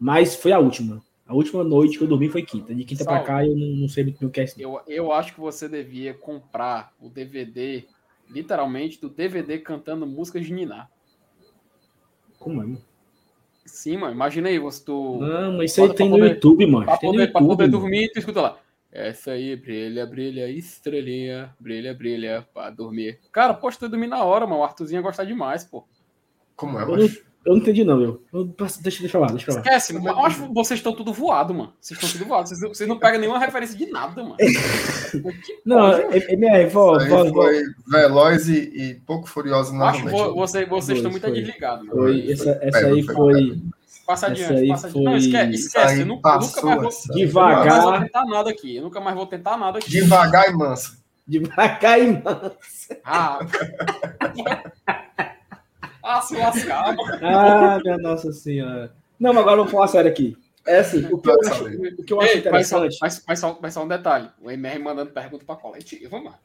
Mas 0.00 0.34
foi 0.34 0.50
a 0.50 0.58
última. 0.58 1.00
A 1.26 1.34
última 1.34 1.64
noite 1.64 1.98
que 1.98 2.04
eu 2.04 2.08
dormi 2.08 2.28
foi 2.28 2.42
quinta. 2.42 2.74
De 2.74 2.84
quinta 2.84 3.04
para 3.04 3.22
cá 3.22 3.44
eu 3.44 3.56
não, 3.56 3.66
não, 3.66 3.88
sei 3.88 4.04
muito 4.04 4.24
o 4.24 4.30
que 4.30 4.40
é 4.40 4.44
isso. 4.44 4.60
Eu, 4.60 4.80
eu 4.86 5.12
acho 5.12 5.34
que 5.34 5.40
você 5.40 5.68
devia 5.68 6.14
comprar 6.14 6.92
o 7.00 7.08
DVD, 7.08 7.84
literalmente, 8.30 9.00
do 9.00 9.08
DVD 9.08 9.58
cantando 9.58 10.06
músicas 10.06 10.46
de 10.46 10.52
Niná. 10.52 10.88
Como 12.38 12.62
é, 12.62 12.66
mano? 12.66 12.82
Sim, 13.64 13.96
mano. 13.96 14.14
Imagina 14.14 14.48
aí, 14.48 14.58
você 14.58 14.84
tu. 14.84 15.18
Não, 15.20 15.56
mas 15.56 15.72
isso 15.72 15.82
aí 15.82 15.92
tem 15.92 16.08
no 16.08 16.18
YouTube, 16.18 16.64
mano. 16.66 16.84
Pra, 16.84 16.96
poder, 16.96 17.18
YouTube, 17.18 17.32
pra 17.32 17.40
poder 17.40 17.68
dormir, 17.68 18.10
tu 18.12 18.20
escuta 18.20 18.40
lá. 18.40 18.58
Essa 18.92 19.32
aí, 19.32 19.56
brilha, 19.56 20.06
brilha, 20.06 20.48
estrelinha, 20.48 21.54
brilha, 21.58 21.92
brilha, 21.92 22.48
pra 22.54 22.70
dormir. 22.70 23.18
Cara, 23.32 23.52
poxa, 23.52 23.80
tu 23.80 23.88
dormir 23.88 24.06
na 24.06 24.22
hora, 24.22 24.46
mano. 24.46 24.60
O 24.60 24.64
Arthurzinho 24.64 25.00
ia 25.00 25.02
gostar 25.02 25.24
demais, 25.24 25.64
pô. 25.64 25.84
Como 26.54 26.78
é, 26.78 26.82
eu, 26.84 26.96
não, 26.96 27.08
eu 27.46 27.52
não 27.52 27.58
entendi, 27.58 27.84
não, 27.84 28.02
eu. 28.02 28.22
eu 28.32 28.44
deixa, 28.44 28.80
deixa 28.82 29.04
eu 29.04 29.08
falar, 29.08 29.28
deixa 29.28 29.48
eu 29.48 29.54
falar. 29.54 29.64
Esquece, 29.64 29.92
mano. 29.92 30.08
Eu 30.08 30.26
acho 30.26 30.42
que 30.42 30.52
vocês 30.52 30.80
estão 30.80 30.92
tudo 30.92 31.12
voado, 31.12 31.54
mano. 31.54 31.72
Vocês 31.80 31.96
estão 31.96 32.10
tudo 32.18 32.28
voados. 32.28 32.50
Vocês, 32.50 32.60
vocês, 32.60 32.88
não 32.88 32.98
pegam 32.98 33.20
nenhuma 33.20 33.38
referência 33.38 33.78
de 33.78 33.86
nada, 33.86 34.20
mano. 34.20 34.36
não, 35.64 36.10
MR, 36.10 36.66
vó, 36.68 36.98
vó, 36.98 37.24
Foi 37.30 37.62
veloz 37.86 38.48
e, 38.48 38.58
e 38.74 38.94
pouco 39.06 39.28
furioso 39.28 39.72
na 39.74 39.90
Acho 39.90 40.02
que 40.02 40.10
você, 40.10 40.66
vocês 40.66 40.98
estão 40.98 41.10
muito 41.12 41.30
desligados. 41.30 41.88
Foi, 41.88 42.32
essa, 42.32 42.58
essa 42.60 42.86
aí 42.86 43.02
foi. 43.04 43.62
Passa 44.04 44.26
Essa 44.26 44.32
adiante, 44.32 44.60
aí 44.60 44.68
passa 44.68 44.86
adiante. 44.88 45.04
Não, 45.04 45.12
foi- 45.12 45.20
esquece, 45.20 45.52
esquece. 45.54 45.94
Aí 45.94 46.00
eu 46.00 46.06
nunca, 46.06 46.28
eu 46.28 46.34
nunca 46.34 46.46
passou 46.46 46.64
mais 46.64 46.80
vou, 46.80 46.88
essa. 46.88 47.12
eu 47.12 47.26
nunca 47.26 47.40
mais 47.40 47.64
vou 47.66 47.66
Devagar, 47.76 48.02
tentar 48.02 48.24
nada 48.26 48.50
aqui. 48.50 48.76
Eu 48.76 48.82
nunca 48.82 49.00
mais 49.00 49.16
vou 49.16 49.26
tentar 49.26 49.56
nada 49.56 49.78
aqui. 49.78 49.90
Devagar 49.90 50.48
e 50.48 50.52
mansa. 50.52 50.98
devagar 51.26 52.00
e 52.00 52.06
mano. 52.10 52.52
Ah, 53.04 53.38
ah 56.06 56.20
se 56.22 56.36
lascar, 56.36 56.96
mano. 56.96 57.18
Ah, 57.22 57.78
minha 57.82 57.98
Nossa 57.98 58.32
Senhora. 58.32 58.94
Não, 59.18 59.32
mas 59.32 59.42
agora 59.42 59.60
eu 59.60 59.64
vou 59.64 59.72
falar 59.72 59.88
sério 59.88 60.10
aqui. 60.10 60.36
É 60.66 60.78
assim, 60.80 61.06
o 61.12 61.18
que 61.18 61.28
eu 61.30 61.40
acho, 61.40 61.64
o 61.64 62.04
que 62.04 62.12
eu 62.12 62.20
acho 62.20 62.36
Ei, 62.38 62.50
mas, 62.50 62.68
só, 62.68 62.78
interessante. 62.78 62.98
mas, 63.00 63.24
mas, 63.26 63.38
só, 63.38 63.58
mas 63.62 63.74
só 63.74 63.84
um 63.84 63.88
detalhe: 63.88 64.28
o 64.42 64.50
MR 64.50 64.78
mandando 64.80 65.12
pergunta 65.12 65.44
pra 65.44 65.54
coletiva, 65.56 66.18
mano. 66.18 66.36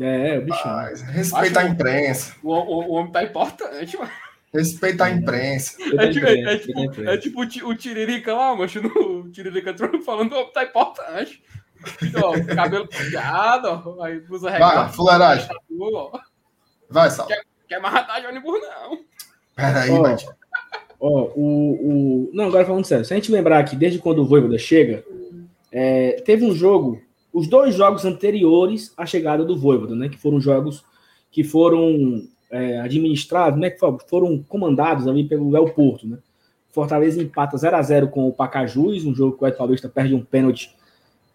É, 0.00 0.38
o 0.38 0.42
bichão. 0.42 0.72
Mas 0.72 1.00
respeita 1.02 1.60
a 1.60 1.64
imprensa. 1.64 2.34
O, 2.42 2.52
o, 2.52 2.84
o 2.88 2.92
homem 2.92 3.12
tá 3.12 3.22
importante, 3.22 3.96
mano. 3.96 4.10
Respeita 4.52 5.04
a 5.04 5.10
imprensa. 5.10 5.76
É 5.98 6.08
tipo, 6.08 6.26
é, 6.26 6.56
tipo, 6.58 7.02
é 7.08 7.16
tipo 7.16 7.40
o 7.40 7.46
ti- 7.46 7.64
o 7.64 7.74
Tiririca 7.74 8.34
lá, 8.34 8.54
macho, 8.54 8.82
no 8.82 9.28
Tiririca 9.32 9.74
falando, 10.04 10.34
ó, 10.34 10.44
tá 10.44 10.64
importante. 10.64 11.42
Ó, 12.14 12.54
cabelo 12.54 12.86
piado, 12.86 13.68
ó, 13.98 14.02
aí 14.04 14.20
blusa 14.20 14.50
Vai, 14.50 14.58
regata, 14.60 14.92
fuleiragem. 14.92 15.48
ó. 15.80 16.20
Vai, 16.90 17.10
Sal. 17.10 17.26
Quer 17.26 17.42
matar 17.80 18.20
Johnny 18.20 18.40
Burr, 18.40 18.58
não. 18.60 18.98
Peraí, 19.54 19.90
Ó, 19.90 20.02
Bandinho. 20.02 20.30
Ó, 21.00 21.30
o, 21.34 21.72
o. 21.72 22.30
Não, 22.32 22.44
agora 22.46 22.64
falando 22.64 22.84
sério, 22.84 23.04
se 23.04 23.12
a 23.12 23.16
gente 23.16 23.32
lembrar 23.32 23.64
que 23.64 23.76
desde 23.76 23.98
quando 23.98 24.20
o 24.20 24.24
Voivoda 24.26 24.56
chega, 24.58 25.04
é, 25.70 26.22
teve 26.24 26.44
um 26.44 26.54
jogo, 26.54 27.00
os 27.32 27.48
dois 27.48 27.74
jogos 27.74 28.04
anteriores 28.04 28.92
à 28.96 29.04
chegada 29.04 29.44
do 29.44 29.58
Voivoda, 29.58 29.94
né? 29.94 30.08
Que 30.08 30.18
foram 30.18 30.40
jogos 30.40 30.84
que 31.30 31.42
foram 31.42 32.26
é, 32.50 32.80
administrados, 32.80 33.58
né? 33.58 33.70
Que 33.70 33.78
foram- 34.08 34.42
comandados 34.48 35.08
ali 35.08 35.24
pelo 35.24 35.56
El 35.56 35.70
Porto, 35.70 36.06
né? 36.06 36.18
Fortaleza 36.70 37.22
empata 37.22 37.56
0 37.56 37.76
a 37.76 37.82
0 37.82 38.08
com 38.08 38.26
o 38.26 38.32
Pacajus, 38.32 39.04
um 39.04 39.14
jogo 39.14 39.36
que 39.36 39.44
o 39.44 39.46
Ed 39.46 39.56
Paulista 39.58 39.88
perde 39.88 40.14
um 40.14 40.24
pênalti 40.24 40.74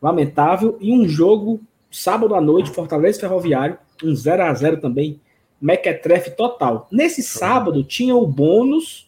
lamentável, 0.02 0.78
e 0.80 0.92
um 0.92 1.08
jogo 1.08 1.60
sábado 1.92 2.34
à 2.36 2.42
noite, 2.42 2.70
Fortaleza 2.72 3.20
Ferroviário, 3.20 3.78
um 4.04 4.16
0 4.16 4.44
a 4.44 4.54
0 4.54 4.78
também, 4.80 5.20
mequetrefe 5.60 6.32
total. 6.32 6.88
Nesse 6.92 7.24
sábado 7.24 7.84
tinha 7.84 8.16
o 8.16 8.26
bônus 8.26 9.08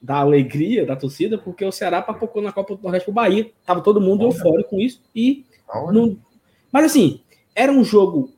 da 0.00 0.16
alegria 0.16 0.86
da 0.86 0.96
torcida, 0.96 1.36
porque 1.36 1.64
o 1.64 1.72
Ceará 1.72 2.00
papocou 2.00 2.40
na 2.40 2.52
Copa 2.52 2.76
do 2.76 2.82
Nordeste 2.82 3.06
pro 3.06 3.14
Bahia. 3.14 3.50
Tava 3.66 3.80
todo 3.80 4.00
mundo 4.00 4.24
Olha. 4.24 4.34
eufórico 4.34 4.70
com 4.70 4.80
isso. 4.80 5.02
E 5.14 5.44
não... 5.92 6.16
Mas 6.72 6.86
assim, 6.86 7.20
era 7.54 7.72
um 7.72 7.84
jogo. 7.84 8.30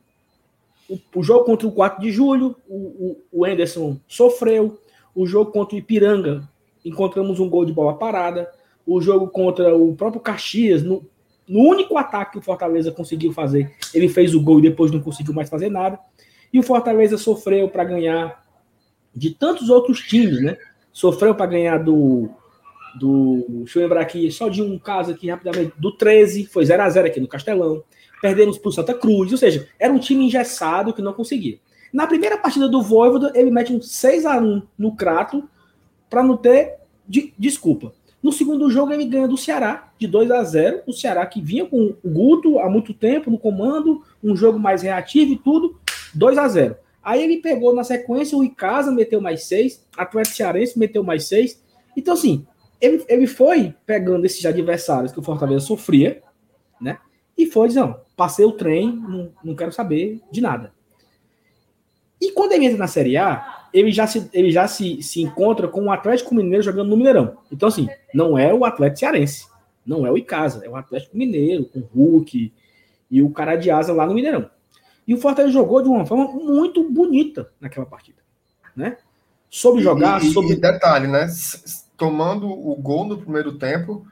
O, 0.89 0.99
o 1.15 1.23
jogo 1.23 1.45
contra 1.45 1.67
o 1.67 1.71
4 1.71 2.01
de 2.01 2.11
julho, 2.11 2.55
o, 2.67 2.75
o, 2.75 3.23
o 3.31 3.45
Anderson 3.45 3.97
sofreu. 4.07 4.79
O 5.13 5.25
jogo 5.25 5.51
contra 5.51 5.75
o 5.75 5.77
Ipiranga, 5.77 6.47
encontramos 6.85 7.39
um 7.39 7.49
gol 7.49 7.65
de 7.65 7.73
bola 7.73 7.97
parada. 7.97 8.51
O 8.85 8.99
jogo 9.01 9.27
contra 9.27 9.75
o 9.75 9.95
próprio 9.95 10.21
Caxias, 10.21 10.81
no, 10.81 11.05
no 11.47 11.59
único 11.59 11.97
ataque 11.97 12.33
que 12.33 12.37
o 12.39 12.41
Fortaleza 12.41 12.91
conseguiu 12.91 13.31
fazer, 13.31 13.71
ele 13.93 14.07
fez 14.07 14.33
o 14.33 14.41
gol 14.41 14.59
e 14.59 14.63
depois 14.63 14.91
não 14.91 15.01
conseguiu 15.01 15.33
mais 15.33 15.49
fazer 15.49 15.69
nada. 15.69 15.99
E 16.53 16.59
o 16.59 16.63
Fortaleza 16.63 17.17
sofreu 17.17 17.69
para 17.69 17.83
ganhar 17.83 18.43
de 19.15 19.31
tantos 19.31 19.69
outros 19.69 19.99
times, 20.01 20.41
né? 20.41 20.57
Sofreu 20.91 21.33
para 21.33 21.45
ganhar 21.45 21.77
do, 21.77 22.29
do. 22.99 23.45
Deixa 23.49 23.79
eu 23.79 23.83
lembrar 23.83 24.01
aqui, 24.01 24.29
só 24.31 24.49
de 24.49 24.61
um 24.61 24.77
caso 24.77 25.11
aqui 25.11 25.29
rapidamente, 25.29 25.73
do 25.77 25.91
13, 25.91 26.45
foi 26.45 26.65
0 26.65 26.81
a 26.81 26.89
0 26.89 27.07
aqui 27.07 27.19
no 27.19 27.27
Castelão. 27.27 27.83
Perdemos 28.21 28.57
para 28.57 28.69
o 28.69 28.71
Santa 28.71 28.93
Cruz, 28.93 29.31
ou 29.31 29.37
seja, 29.37 29.67
era 29.79 29.91
um 29.91 29.99
time 29.99 30.25
engessado 30.25 30.93
que 30.93 31.01
não 31.01 31.13
conseguia. 31.13 31.57
Na 31.91 32.05
primeira 32.07 32.37
partida 32.37 32.69
do 32.69 32.81
Voivoda, 32.81 33.31
ele 33.35 33.51
mete 33.51 33.73
um 33.73 33.81
6 33.81 34.25
a 34.25 34.37
1 34.39 34.61
no 34.77 34.95
Crato 34.95 35.49
para 36.09 36.23
não 36.23 36.37
ter 36.37 36.75
de- 37.07 37.33
desculpa. 37.37 37.93
No 38.21 38.31
segundo 38.31 38.69
jogo, 38.69 38.93
ele 38.93 39.05
ganha 39.05 39.27
do 39.27 39.35
Ceará, 39.35 39.91
de 39.97 40.05
2 40.05 40.29
a 40.29 40.43
0 40.43 40.81
O 40.85 40.93
Ceará 40.93 41.25
que 41.25 41.41
vinha 41.41 41.65
com 41.65 41.95
o 42.03 42.09
Guto 42.09 42.59
há 42.59 42.69
muito 42.69 42.93
tempo 42.93 43.31
no 43.31 43.37
comando, 43.39 44.03
um 44.23 44.35
jogo 44.35 44.59
mais 44.59 44.83
reativo 44.83 45.33
e 45.33 45.37
tudo, 45.37 45.79
2 46.13 46.37
a 46.37 46.47
0 46.47 46.75
Aí 47.03 47.23
ele 47.23 47.37
pegou 47.37 47.73
na 47.73 47.83
sequência, 47.83 48.37
o 48.37 48.43
Icasa 48.43 48.91
meteu 48.91 49.19
mais 49.19 49.45
6, 49.45 49.87
Atlético 49.97 50.35
Cearense 50.35 50.77
meteu 50.77 51.03
mais 51.03 51.25
6. 51.25 51.61
Então, 51.97 52.13
assim, 52.13 52.45
ele, 52.79 53.03
ele 53.07 53.25
foi 53.25 53.73
pegando 53.85 54.25
esses 54.25 54.45
adversários 54.45 55.11
que 55.11 55.19
o 55.19 55.23
Fortaleza 55.23 55.65
sofria, 55.65 56.21
né? 56.79 56.99
E 57.35 57.47
foi 57.47 57.69
dizendo, 57.69 57.95
passei 58.15 58.45
o 58.45 58.51
trem, 58.51 58.95
não, 58.95 59.31
não 59.43 59.55
quero 59.55 59.71
saber 59.71 60.21
de 60.31 60.41
nada. 60.41 60.73
E 62.19 62.31
quando 62.33 62.51
ele 62.51 62.65
entra 62.65 62.77
na 62.77 62.87
Série 62.87 63.17
A, 63.17 63.67
ele 63.73 63.91
já 63.91 64.05
se, 64.05 64.29
ele 64.31 64.51
já 64.51 64.67
se, 64.67 65.01
se 65.01 65.21
encontra 65.21 65.67
com 65.67 65.85
o 65.85 65.91
Atlético 65.91 66.35
Mineiro 66.35 66.61
jogando 66.61 66.89
no 66.89 66.97
Mineirão. 66.97 67.37
Então, 67.51 67.67
assim, 67.67 67.87
não 68.13 68.37
é 68.37 68.53
o 68.53 68.63
Atlético 68.63 68.99
Cearense, 68.99 69.47
não 69.83 70.05
é 70.05 70.11
o 70.11 70.17
Icasa, 70.17 70.63
é 70.63 70.69
o 70.69 70.75
Atlético 70.75 71.17
Mineiro, 71.17 71.65
com 71.65 71.79
o 71.79 71.89
Hulk 71.95 72.53
e 73.09 73.21
o 73.23 73.31
cara 73.31 73.55
de 73.55 73.71
asa 73.71 73.91
lá 73.91 74.05
no 74.05 74.13
Mineirão. 74.13 74.49
E 75.11 75.13
o 75.13 75.17
Fortaleza 75.17 75.51
jogou 75.51 75.83
de 75.83 75.89
uma 75.89 76.05
forma 76.05 76.25
muito 76.31 76.89
bonita 76.89 77.51
naquela 77.59 77.85
partida, 77.85 78.19
né? 78.73 78.95
Soube 79.49 79.83
jogar, 79.83 80.23
e, 80.23 80.31
soube... 80.31 80.53
e 80.53 80.55
detalhe, 80.55 81.05
né? 81.05 81.27
Tomando 81.97 82.49
o 82.49 82.73
gol 82.77 83.03
no 83.03 83.17
primeiro 83.17 83.57
tempo, 83.57 84.07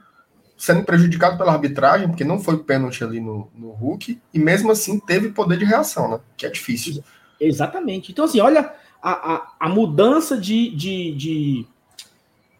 sendo 0.58 0.84
prejudicado 0.84 1.38
pela 1.38 1.54
arbitragem, 1.54 2.06
porque 2.06 2.22
não 2.22 2.38
foi 2.38 2.58
pênalti 2.58 3.02
ali 3.02 3.18
no, 3.18 3.50
no 3.54 3.70
Hulk, 3.70 4.20
e 4.34 4.38
mesmo 4.38 4.70
assim 4.70 5.00
teve 5.00 5.30
poder 5.30 5.56
de 5.56 5.64
reação, 5.64 6.06
né? 6.06 6.20
Que 6.36 6.44
é 6.44 6.50
difícil. 6.50 7.02
Exatamente. 7.40 8.12
Então, 8.12 8.26
assim, 8.26 8.40
olha 8.40 8.70
a, 9.02 9.10
a, 9.10 9.52
a 9.58 9.68
mudança 9.70 10.36
de. 10.36 10.68
de, 10.76 11.14
de, 11.14 11.66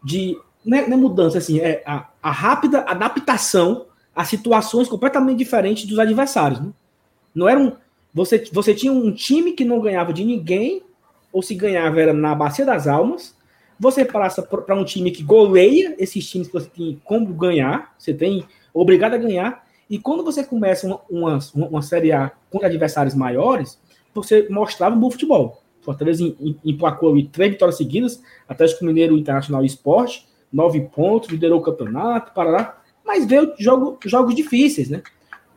de 0.02 0.40
não, 0.64 0.78
é, 0.78 0.88
não 0.88 0.96
é 0.96 1.00
mudança, 1.00 1.36
assim, 1.36 1.60
é 1.60 1.82
a, 1.84 2.08
a 2.22 2.30
rápida 2.30 2.86
adaptação 2.88 3.84
a 4.16 4.24
situações 4.24 4.88
completamente 4.88 5.36
diferentes 5.36 5.84
dos 5.84 5.98
adversários. 5.98 6.58
Né? 6.58 6.72
Não 7.34 7.46
era 7.46 7.60
um. 7.60 7.76
Você, 8.12 8.44
você 8.52 8.74
tinha 8.74 8.92
um 8.92 9.12
time 9.12 9.52
que 9.52 9.64
não 9.64 9.80
ganhava 9.80 10.12
de 10.12 10.24
ninguém, 10.24 10.82
ou 11.32 11.42
se 11.42 11.54
ganhava 11.54 12.00
era 12.00 12.12
na 12.12 12.34
Bacia 12.34 12.64
das 12.66 12.86
Almas. 12.86 13.36
Você 13.78 14.04
passa 14.04 14.42
para 14.42 14.74
um 14.74 14.84
time 14.84 15.10
que 15.10 15.22
goleia 15.22 15.94
esses 15.98 16.28
times 16.28 16.48
que 16.48 16.52
você 16.52 16.68
tem 16.68 17.00
como 17.04 17.26
ganhar, 17.32 17.94
você 17.98 18.12
tem 18.12 18.44
obrigado 18.74 19.14
a 19.14 19.18
ganhar. 19.18 19.64
E 19.88 19.98
quando 19.98 20.22
você 20.22 20.44
começa 20.44 20.86
uma, 20.86 21.00
uma, 21.10 21.38
uma 21.54 21.82
Série 21.82 22.12
A 22.12 22.30
contra 22.50 22.68
adversários 22.68 23.14
maiores, 23.14 23.78
você 24.14 24.46
mostrava 24.50 24.94
um 24.94 24.98
bom 25.00 25.10
futebol. 25.10 25.62
Fortaleza 25.80 26.22
em- 26.22 26.36
em- 26.40 26.56
emplacou 26.64 27.10
ali 27.10 27.26
três 27.26 27.52
vitórias 27.52 27.76
seguidas, 27.78 28.20
Atlético 28.48 28.84
Mineiro 28.84 29.16
Internacional 29.16 29.64
Esporte, 29.64 30.26
nove 30.52 30.80
pontos, 30.80 31.30
liderou 31.30 31.58
o 31.60 31.62
campeonato, 31.62 32.32
parará. 32.34 32.78
Mas 33.04 33.24
veio 33.24 33.54
jogo, 33.58 33.98
jogos 34.04 34.34
difíceis, 34.34 34.90
né? 34.90 35.02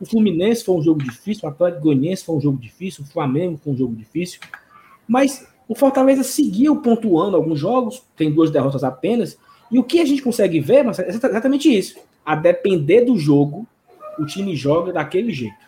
O 0.00 0.06
Fluminense 0.06 0.64
foi 0.64 0.74
um 0.76 0.82
jogo 0.82 1.02
difícil, 1.02 1.48
o 1.48 1.52
Atlético 1.52 1.84
Goianiense 1.84 2.24
foi 2.24 2.36
um 2.36 2.40
jogo 2.40 2.58
difícil, 2.58 3.04
o 3.04 3.06
Flamengo 3.06 3.58
foi 3.62 3.72
um 3.72 3.76
jogo 3.76 3.94
difícil. 3.94 4.40
Mas 5.06 5.46
o 5.68 5.74
Fortaleza 5.74 6.22
seguiu 6.22 6.76
pontuando 6.76 7.36
alguns 7.36 7.58
jogos, 7.58 8.02
tem 8.16 8.32
duas 8.32 8.50
derrotas 8.50 8.84
apenas, 8.84 9.38
e 9.70 9.78
o 9.78 9.84
que 9.84 10.00
a 10.00 10.04
gente 10.04 10.22
consegue 10.22 10.60
ver 10.60 10.84
mas 10.84 10.98
é 10.98 11.08
exatamente 11.08 11.74
isso. 11.74 11.98
A 12.24 12.34
depender 12.34 13.02
do 13.02 13.16
jogo, 13.16 13.66
o 14.18 14.26
time 14.26 14.54
joga 14.54 14.92
daquele 14.92 15.32
jeito. 15.32 15.64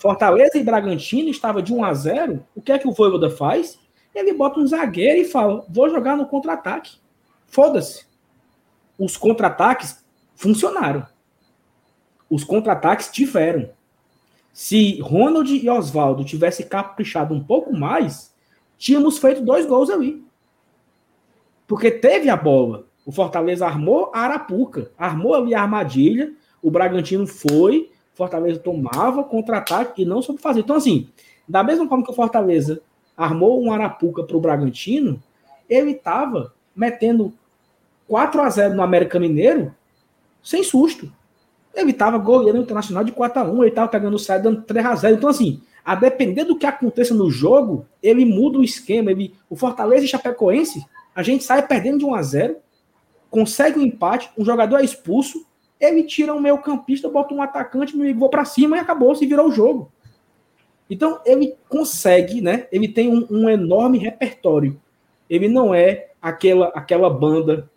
Fortaleza 0.00 0.58
e 0.58 0.64
Bragantino 0.64 1.28
estava 1.28 1.62
de 1.62 1.72
1 1.72 1.84
a 1.84 1.94
0 1.94 2.44
O 2.56 2.60
que 2.60 2.72
é 2.72 2.78
que 2.78 2.88
o 2.88 2.92
Voivoda 2.92 3.30
faz? 3.30 3.78
Ele 4.14 4.32
bota 4.32 4.60
um 4.60 4.66
zagueiro 4.66 5.20
e 5.20 5.24
fala: 5.24 5.64
vou 5.68 5.88
jogar 5.88 6.16
no 6.16 6.26
contra-ataque. 6.26 6.96
Foda-se. 7.46 8.04
Os 8.98 9.16
contra-ataques 9.16 10.04
funcionaram. 10.34 11.06
Os 12.28 12.44
contra-ataques 12.44 13.08
tiveram. 13.08 13.70
Se 14.52 15.00
Ronald 15.00 15.50
e 15.50 15.68
Oswaldo 15.68 16.24
tivessem 16.24 16.66
caprichado 16.66 17.34
um 17.34 17.42
pouco 17.42 17.72
mais, 17.72 18.32
tínhamos 18.78 19.18
feito 19.18 19.42
dois 19.42 19.66
gols 19.66 19.90
ali. 19.90 20.24
Porque 21.66 21.90
teve 21.90 22.28
a 22.28 22.36
bola. 22.36 22.86
O 23.04 23.12
Fortaleza 23.12 23.66
armou 23.66 24.10
a 24.14 24.20
Arapuca, 24.20 24.90
armou 24.96 25.34
ali 25.34 25.54
a 25.54 25.62
armadilha, 25.62 26.32
o 26.62 26.70
Bragantino 26.70 27.26
foi, 27.26 27.90
Fortaleza 28.14 28.60
tomava 28.60 29.24
contra-ataque 29.24 30.02
e 30.02 30.04
não 30.04 30.22
soube 30.22 30.40
fazer. 30.40 30.60
Então, 30.60 30.76
assim, 30.76 31.08
da 31.48 31.62
mesma 31.62 31.86
forma 31.88 32.04
que 32.04 32.10
o 32.10 32.14
Fortaleza 32.14 32.80
armou 33.16 33.62
um 33.62 33.72
Arapuca 33.72 34.22
para 34.22 34.36
o 34.36 34.40
Bragantino, 34.40 35.22
ele 35.68 35.90
estava 35.90 36.54
metendo 36.74 37.32
4 38.08 38.40
a 38.40 38.48
0 38.48 38.74
no 38.74 38.82
América 38.82 39.18
Mineiro 39.18 39.74
sem 40.42 40.62
susto. 40.62 41.12
Ele 41.74 41.90
estava 41.90 42.18
goleando 42.18 42.60
o 42.60 42.62
Internacional 42.62 43.04
de 43.04 43.12
4 43.12 43.40
a 43.40 43.44
1 43.44 43.62
ele 43.62 43.68
estava 43.68 43.88
pegando 43.88 44.14
o 44.14 44.18
sai 44.18 44.40
dando 44.40 44.62
3 44.62 44.86
a 44.86 44.94
0 44.94 45.16
Então, 45.16 45.28
assim, 45.28 45.60
a 45.84 45.94
depender 45.94 46.44
do 46.44 46.56
que 46.56 46.66
aconteça 46.66 47.12
no 47.12 47.30
jogo, 47.30 47.86
ele 48.02 48.24
muda 48.24 48.58
o 48.58 48.64
esquema. 48.64 49.10
Ele, 49.10 49.34
o 49.50 49.56
Fortaleza 49.56 50.04
e 50.04 50.08
Chapecoense, 50.08 50.84
a 51.14 51.22
gente 51.22 51.44
sai 51.44 51.66
perdendo 51.66 51.98
de 51.98 52.04
1 52.04 52.14
a 52.14 52.22
0 52.22 52.56
consegue 53.30 53.80
um 53.80 53.82
empate, 53.82 54.30
um 54.38 54.44
jogador 54.44 54.78
é 54.78 54.84
expulso, 54.84 55.44
ele 55.80 56.04
tira 56.04 56.32
um 56.32 56.40
meio 56.40 56.56
campista, 56.58 57.08
bota 57.08 57.34
um 57.34 57.42
atacante, 57.42 57.96
me 57.96 58.12
vou 58.12 58.28
para 58.28 58.44
cima 58.44 58.76
e 58.76 58.80
acabou, 58.80 59.12
se 59.16 59.26
virou 59.26 59.48
o 59.48 59.52
jogo. 59.52 59.90
Então, 60.88 61.18
ele 61.26 61.56
consegue, 61.68 62.40
né? 62.40 62.68
Ele 62.70 62.86
tem 62.86 63.08
um, 63.08 63.26
um 63.28 63.50
enorme 63.50 63.98
repertório. 63.98 64.80
Ele 65.28 65.48
não 65.48 65.74
é 65.74 66.10
aquela, 66.22 66.68
aquela 66.68 67.10
banda 67.10 67.68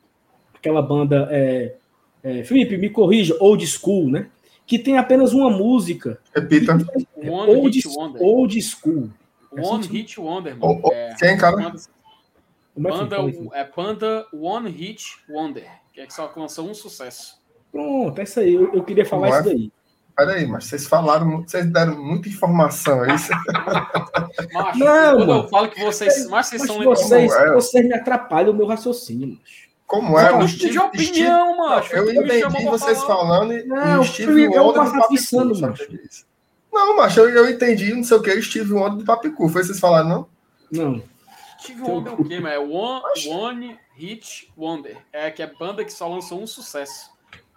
aquela 0.68 0.82
banda, 0.82 1.28
é, 1.32 1.76
é, 2.24 2.44
Felipe, 2.44 2.78
me 2.78 2.90
corrija, 2.90 3.36
Old 3.40 3.66
School, 3.68 4.10
né? 4.10 4.28
Que 4.66 4.78
tem 4.78 4.98
apenas 4.98 5.34
uma 5.34 5.50
música. 5.50 6.20
Repita. 6.36 6.74
One 7.16 7.56
Old, 7.56 7.78
Hit 7.80 7.88
Wonder. 7.88 8.22
old 8.22 8.62
School. 8.62 9.10
One 9.52 9.88
Hit 9.88 10.20
Wonder, 10.20 10.58
mano. 10.58 10.82
Ô, 10.84 10.90
ô, 10.90 10.94
É, 10.94 11.16
Quem, 11.18 11.38
cara? 11.38 11.56
banda, 11.56 11.68
é 11.70 11.72
que 11.72 13.38
banda, 13.38 13.56
é 13.56 13.64
banda 13.76 14.28
One 14.34 14.70
Hit 14.70 15.06
Wonder, 15.30 15.68
que 15.94 16.02
é 16.02 16.06
que 16.06 16.14
só 16.14 16.32
lançou 16.36 16.70
um 16.70 16.74
sucesso. 16.74 17.38
Pronto, 17.72 18.20
é 18.20 18.24
isso 18.24 18.40
aí. 18.40 18.54
Eu, 18.54 18.74
eu 18.74 18.84
queria 18.84 19.06
falar 19.06 19.28
Como 19.28 19.36
é? 19.36 19.40
isso 19.40 19.50
daí. 19.58 19.72
Peraí, 20.18 20.48
mas 20.48 20.66
vocês 20.66 20.88
falaram, 20.88 21.28
muito- 21.28 21.52
vocês 21.52 21.66
deram 21.72 22.04
muita 22.04 22.28
informação. 22.28 23.06
É 23.06 23.14
isso? 23.16 23.32
Macho, 24.54 24.80
Não, 24.80 25.16
quando 25.18 25.28
mano. 25.28 25.44
eu 25.44 25.48
falo 25.48 25.70
que 25.70 25.84
vocês, 25.84 26.28
mas 26.28 26.48
vocês 26.48 26.62
Mas 26.64 26.72
são 26.72 26.84
vocês, 26.84 27.32
é? 27.34 27.54
vocês 27.54 27.86
me 27.86 27.94
atrapalham 27.94 28.52
o 28.52 28.56
meu 28.56 28.66
raciocínio. 28.66 29.38
macho. 29.40 29.67
Como 29.88 30.20
é? 30.20 30.30
Eu 30.32 30.40
o 30.40 30.46
tive 30.46 30.58
Steve- 30.74 30.80
opinião, 30.80 31.58
macho. 31.58 31.96
Eu 31.96 32.12
entendi 32.12 32.66
vocês 32.66 33.02
falando 33.04 33.54
e, 33.54 33.64
Não, 33.66 34.02
o 34.02 34.04
Steve 34.04 34.44
eu 34.44 34.52
Wonder 34.64 34.84
do 34.84 34.92
Papicu. 34.92 35.62
macho. 35.62 35.88
Não, 36.74 36.98
macho, 36.98 37.20
eu, 37.22 37.30
eu 37.30 37.50
entendi, 37.50 37.94
não 37.94 38.04
sei 38.04 38.18
o 38.18 38.22
que, 38.22 38.42
Steve 38.42 38.74
Wonder 38.74 38.98
do 38.98 39.06
Papicu. 39.06 39.48
Foi 39.48 39.64
vocês 39.64 39.80
falaram, 39.80 40.10
não? 40.10 40.28
Não. 40.72 41.02
Steve 41.60 41.82
Wonder 41.82 42.14
o 42.20 42.24
quê, 42.26 42.40
mano? 42.40 42.54
É 42.54 42.60
One, 42.60 43.02
One 43.30 43.80
Hit 43.96 44.52
Wonder. 44.58 44.98
É 45.14 45.32
que 45.32 45.42
é 45.42 45.48
banda 45.58 45.84
que 45.86 45.92
só 45.94 46.08
lançou 46.08 46.42
um 46.42 46.46
sucesso. 46.48 47.10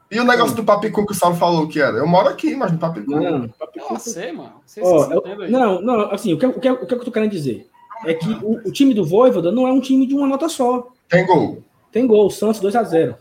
E 0.08 0.18
o 0.18 0.24
negócio 0.24 0.54
do 0.56 0.64
Papicu 0.64 1.04
que 1.06 1.12
o 1.12 1.14
Saulo 1.14 1.36
falou 1.36 1.68
que 1.68 1.80
era? 1.80 1.96
Eu 1.98 2.06
moro 2.06 2.28
aqui, 2.28 2.54
mas 2.56 2.72
no 2.72 2.78
Papicu. 2.78 3.10
Não. 3.10 3.50
Eu 3.90 3.98
sei, 3.98 4.30
mano. 4.32 4.54
Vocês 4.64 4.86
Ó, 4.86 5.04
se 5.06 5.12
eu- 5.12 5.18
entendem 5.18 5.46
aí. 5.46 5.50
não, 5.50 5.80
não, 5.82 6.10
assim, 6.12 6.32
o 6.32 6.38
que, 6.38 6.46
o, 6.46 6.58
que, 6.60 6.70
o 6.70 6.86
que 6.86 6.94
eu 6.94 7.04
tô 7.04 7.10
querendo 7.12 7.30
dizer 7.30 7.68
é 8.06 8.14
que 8.14 8.28
o, 8.42 8.68
o 8.68 8.72
time 8.72 8.94
do 8.94 9.04
Voivoda 9.04 9.50
não 9.52 9.66
é 9.68 9.72
um 9.72 9.80
time 9.80 10.06
de 10.06 10.14
uma 10.14 10.26
nota 10.28 10.48
só. 10.48 10.88
Tem 11.08 11.26
gol. 11.26 11.62
Tem 11.92 12.06
gol, 12.06 12.30
Santos 12.30 12.60
2x0. 12.60 13.16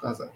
Tá 0.00 0.14
certo. 0.14 0.32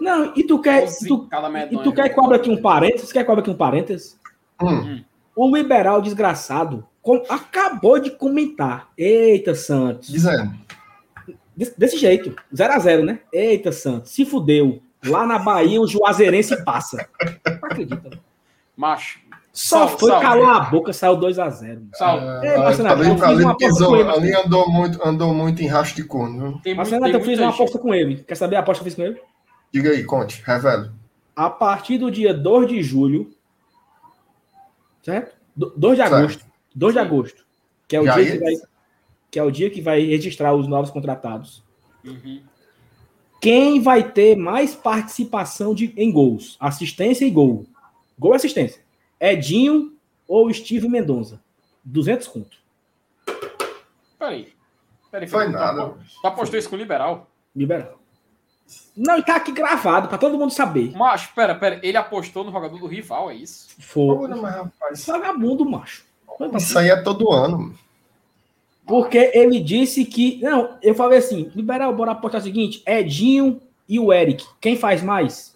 Não, 0.00 0.32
e 0.34 0.42
tu 0.44 0.60
quer. 0.60 0.88
E 0.88 1.06
tu, 1.06 1.28
e 1.70 1.76
tu 1.84 1.92
quer 1.92 2.08
que 2.08 2.14
cobra 2.14 2.36
aqui 2.36 2.50
um 2.50 2.60
parênteses? 2.60 3.12
Quer 3.12 3.20
que 3.20 3.26
cobra 3.26 3.40
aqui 3.42 3.50
um 3.50 3.56
parênteses? 3.56 4.18
Hum, 4.60 5.02
O 5.36 5.56
liberal 5.56 6.02
desgraçado 6.02 6.86
com- 7.00 7.22
acabou 7.28 7.98
de 8.00 8.10
comentar. 8.10 8.90
Eita, 8.98 9.54
Santos. 9.54 10.08
dizendo. 10.08 10.52
Desse, 11.56 11.78
desse 11.78 11.96
jeito, 11.98 12.34
0x0, 12.52 13.04
né? 13.04 13.20
Eita, 13.32 13.70
Santos, 13.70 14.10
se 14.10 14.24
fudeu. 14.24 14.82
Lá 15.04 15.26
na 15.26 15.38
Bahia 15.38 15.80
o 15.80 15.86
Juazeirense 15.86 16.64
passa. 16.64 17.08
Não 17.46 17.54
acredita. 17.62 18.08
né? 18.08 18.18
Macho. 18.76 19.20
Só 19.52 19.86
Sal- 19.86 19.98
foi 19.98 20.10
Sal. 20.10 20.20
calar 20.22 20.56
a 20.56 20.60
boca, 20.70 20.92
saiu 20.94 21.16
2x0. 21.18 21.88
Sal, 21.94 22.18
É, 22.42 22.56
Ah, 22.56 22.58
Marcelo, 22.60 22.88
ali, 22.88 23.08
eu 23.08 23.14
fiz 23.16 23.22
ali, 23.24 23.42
uma 23.44 23.52
aposta 23.52 23.84
com 23.86 23.96
ele, 23.96 24.08
ali 24.10 24.34
andou 24.34 24.70
muito, 24.70 25.06
andou 25.06 25.34
muito 25.34 25.62
em 25.62 25.66
rastro 25.66 25.96
de 26.02 26.08
corno. 26.08 26.60
Marcelo, 26.74 27.06
eu 27.06 27.20
fiz 27.22 27.38
uma 27.38 27.50
aposta 27.50 27.78
com 27.78 27.94
ele. 27.94 28.24
Quer 28.24 28.34
saber 28.34 28.56
a 28.56 28.60
aposta 28.60 28.82
que 28.82 28.88
eu 28.88 28.92
fiz 28.92 28.94
com 28.94 29.02
ele? 29.02 29.20
Diga 29.72 29.90
aí, 29.90 30.04
conte, 30.04 30.42
revela. 30.44 30.94
A 31.36 31.50
partir 31.50 31.98
do 31.98 32.10
dia 32.10 32.32
2 32.32 32.66
de 32.68 32.82
julho, 32.82 33.30
certo? 35.02 35.36
Do- 35.54 35.72
2 35.76 35.96
de 35.98 36.02
Certo. 36.02 36.14
agosto. 36.14 36.44
2 36.74 36.92
de 36.94 36.98
agosto. 36.98 37.44
Que 37.88 37.96
é 37.96 38.00
o 38.00 38.04
Já 38.06 38.14
dia 38.14 38.22
ia- 38.24 38.32
que 38.32 38.38
vai, 38.38 38.52
que 39.30 39.38
é 39.38 39.42
o 39.42 39.50
dia 39.50 39.70
que 39.70 39.80
vai 39.82 40.00
registrar 40.02 40.54
os 40.54 40.66
novos 40.66 40.90
contratados. 40.90 41.62
Uhum. 42.04 42.40
Quem 43.40 43.80
vai 43.82 44.02
ter 44.10 44.36
mais 44.36 44.74
participação 44.74 45.74
de, 45.74 45.92
em 45.96 46.10
gols? 46.12 46.56
Assistência 46.60 47.24
e 47.26 47.30
gol. 47.30 47.66
Gol 48.18 48.32
e 48.32 48.36
assistência. 48.36 48.81
Edinho 49.22 49.92
ou 50.26 50.52
Steve 50.52 50.88
Mendonça? 50.88 51.40
200 51.84 52.26
conto. 52.26 52.58
Peraí. 54.18 54.52
Peraí, 55.12 55.28
Foi 55.28 55.46
tu 55.46 55.52
nada. 55.52 55.94
Tu 56.20 56.26
apostou 56.26 56.58
isso 56.58 56.68
com 56.68 56.74
o 56.74 56.78
liberal? 56.78 57.30
Liberal. 57.54 58.00
Não, 58.96 59.18
e 59.18 59.22
tá 59.22 59.36
aqui 59.36 59.52
gravado 59.52 60.08
pra 60.08 60.18
todo 60.18 60.36
mundo 60.36 60.52
saber. 60.52 60.90
Macho, 60.96 61.32
pera, 61.34 61.54
pera. 61.54 61.78
Ele 61.82 61.96
apostou 61.96 62.42
no 62.42 62.50
jogador 62.50 62.78
do 62.78 62.86
rival, 62.86 63.30
é 63.30 63.34
isso? 63.34 63.68
Foi. 63.78 64.16
Porra, 64.16 64.36
mas, 64.36 64.54
rapaz, 64.54 65.06
Vagabundo, 65.06 65.64
macho. 65.64 66.04
isso 66.56 66.78
aí 66.78 66.88
é 66.90 66.96
todo 67.02 67.30
ano. 67.30 67.78
Porque 68.86 69.30
ele 69.34 69.60
disse 69.60 70.04
que. 70.04 70.40
Não, 70.42 70.78
eu 70.82 70.94
falei 70.94 71.18
assim: 71.18 71.52
liberal, 71.54 71.94
bora 71.94 72.12
apostar 72.12 72.40
o 72.40 72.44
seguinte: 72.44 72.82
Edinho 72.86 73.60
e 73.88 74.00
o 74.00 74.12
Eric. 74.12 74.44
Quem 74.60 74.76
faz 74.76 75.02
mais? 75.02 75.54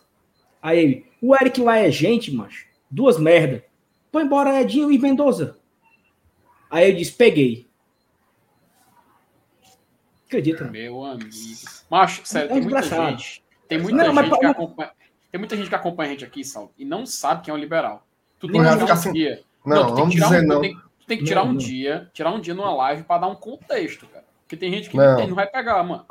Aí 0.63 0.79
ele: 0.79 1.07
o 1.21 1.35
Eric 1.35 1.61
lá 1.61 1.79
é 1.79 1.91
gente, 1.91 2.31
macho. 2.31 2.66
Duas 2.91 3.19
merda. 3.19 3.65
Põe 4.13 4.25
embora 4.25 4.61
Edinho 4.61 4.91
e 4.91 4.99
Mendoza. 4.99 5.59
Aí 6.71 6.89
ele 6.89 6.99
disse: 6.99 7.13
peguei. 7.13 7.67
Acredita? 10.27 10.65
Meu 10.65 11.05
amigo. 11.05 11.31
Macho, 11.91 12.23
sério, 12.25 12.51
É 12.51 12.55
tem 12.55 12.63
muita 12.63 12.83
gente. 12.83 13.45
Tem 13.69 13.79
muita 13.81 14.05
Não, 14.05 14.13
mas 14.15 14.25
gente 14.25 14.33
pa- 14.35 14.39
que 14.39 14.47
mas- 14.47 14.57
acompanha. 14.57 14.91
Tem 15.31 15.39
muita 15.39 15.57
gente 15.57 15.69
que 15.69 15.75
acompanha 15.75 16.09
a 16.09 16.13
gente 16.13 16.25
aqui, 16.25 16.45
Saulo, 16.45 16.73
e 16.79 16.85
não 16.85 17.05
sabe 17.05 17.43
quem 17.45 17.53
é 17.53 17.55
um 17.55 17.61
liberal. 17.61 18.07
Tu 18.39 18.47
Não 18.47 18.53
tem 18.55 18.63
que 18.63 18.67
vai 18.69 18.79
tirar 18.79 18.89
um 18.89 18.93
assim- 18.93 19.13
dia. 19.13 19.43
Não, 19.65 19.87
tu 19.89 19.95
tem 19.97 20.05
que 20.09 20.11
tirar 20.15 20.27
dizer 20.29 20.41
um, 20.45 20.47
não. 20.49 20.61
Tem, 20.61 20.75
tu 20.77 21.07
tem 21.07 21.19
que 21.19 21.25
tirar 21.25 21.41
Não, 21.43 21.49
um 21.51 21.53
não. 21.53 21.59
dia, 21.59 22.11
tirar 22.13 22.31
um 22.33 22.41
dia 22.41 22.55
numa 22.55 22.75
live 22.75 23.03
pra 23.05 23.19
dar 23.19 23.27
um 23.29 23.35
contexto, 23.35 24.07
cara. 24.07 24.25
Porque 24.43 24.57
tem 24.57 24.73
gente 24.73 24.89
que 24.89 24.97
Não. 24.97 25.05
não, 25.11 25.17
tem, 25.17 25.27
não 25.29 25.35
vai 25.35 25.47
pegar, 25.47 25.83
mano. 25.83 26.07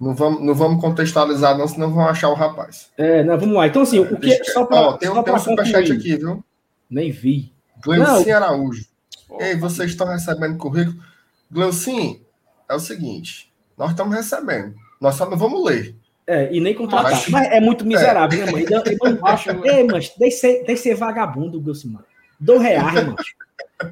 Não 0.00 0.14
vamos, 0.14 0.42
não 0.42 0.54
vamos 0.54 0.80
contextualizar, 0.80 1.56
não, 1.56 1.68
senão 1.68 1.90
vão 1.92 2.06
achar 2.06 2.28
o 2.28 2.34
rapaz. 2.34 2.90
É, 2.98 3.22
não, 3.22 3.38
vamos 3.38 3.54
lá. 3.54 3.66
Então, 3.66 3.82
assim, 3.82 3.98
o 4.00 4.06
que. 4.06 4.16
Deixa- 4.26 4.52
Só 4.52 4.64
pra, 4.64 4.76
Ó, 4.80 4.92
tem 4.96 5.08
só 5.08 5.12
um, 5.12 5.16
tem 5.16 5.24
pra 5.24 5.34
um 5.34 5.38
superchat 5.44 5.92
aqui, 5.92 6.16
viu? 6.16 6.44
Nem 6.90 7.10
vi. 7.10 7.52
Gleucin 7.82 8.30
Araújo. 8.30 8.84
Pô, 9.28 9.40
Ei, 9.40 9.56
vocês 9.56 9.90
estão 9.90 10.06
recebendo 10.06 10.56
currículo? 10.58 10.96
Gleucin, 11.50 12.20
é 12.68 12.74
o 12.74 12.80
seguinte: 12.80 13.52
nós 13.78 13.90
estamos 13.90 14.14
recebendo. 14.14 14.74
Nós 15.00 15.14
só 15.14 15.28
não 15.28 15.36
vamos 15.38 15.64
ler. 15.64 15.94
É, 16.26 16.52
e 16.54 16.60
nem 16.60 16.74
contratar. 16.74 17.10
Mas- 17.12 17.28
Mas, 17.28 17.48
é 17.52 17.60
muito 17.60 17.84
miserável, 17.86 18.46
né, 18.46 18.50
mãe? 18.52 18.62
Então, 18.62 18.82
então, 18.86 19.18
Macho, 19.20 19.50
Ei, 19.64 19.84
mas 19.84 20.12
deixa 20.18 20.38
ser, 20.38 20.64
deixa 20.64 20.82
ser 20.84 20.94
vagabundo, 20.96 21.62
Gilcimar. 21.62 22.02
Dois 22.40 22.62
reais, 22.62 22.94
mano. 22.94 23.16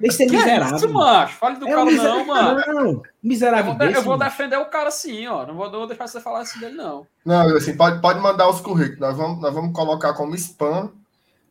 Deixa 0.01 0.17
ser 0.19 0.27
que 0.27 0.35
é 0.37 0.39
miserável. 0.39 0.77
isso, 0.77 0.89
macho? 0.93 1.35
Fale 1.37 1.57
do 1.57 1.67
É 1.67 1.71
cara, 1.71 1.83
um 1.83 1.87
miser- 1.87 2.05
não, 2.05 2.27
mano. 2.27 2.61
Não, 2.67 2.87
Eu 2.91 3.03
miserável 3.23 3.65
vou, 3.73 3.75
de- 3.79 3.85
eu 3.85 3.93
desse, 3.93 4.05
vou 4.05 4.19
defender 4.19 4.57
o 4.57 4.65
cara 4.67 4.91
sim, 4.91 5.27
ó. 5.27 5.47
Não 5.47 5.55
vou, 5.55 5.71
não 5.71 5.79
vou 5.81 5.87
deixar 5.89 6.07
você 6.07 6.21
falar 6.21 6.41
assim 6.41 6.59
dele, 6.61 6.75
não. 6.77 7.07
Não, 7.25 7.57
assim, 7.57 7.77
pode, 7.77 8.01
pode 8.01 8.21
mandar 8.21 8.49
os 8.49 8.61
currículos. 8.61 9.01
Nós 9.01 9.17
vamos, 9.17 9.41
nós 9.41 9.55
vamos 9.55 9.73
colocar 9.73 10.13
como 10.15 10.35
spam, 10.35 10.91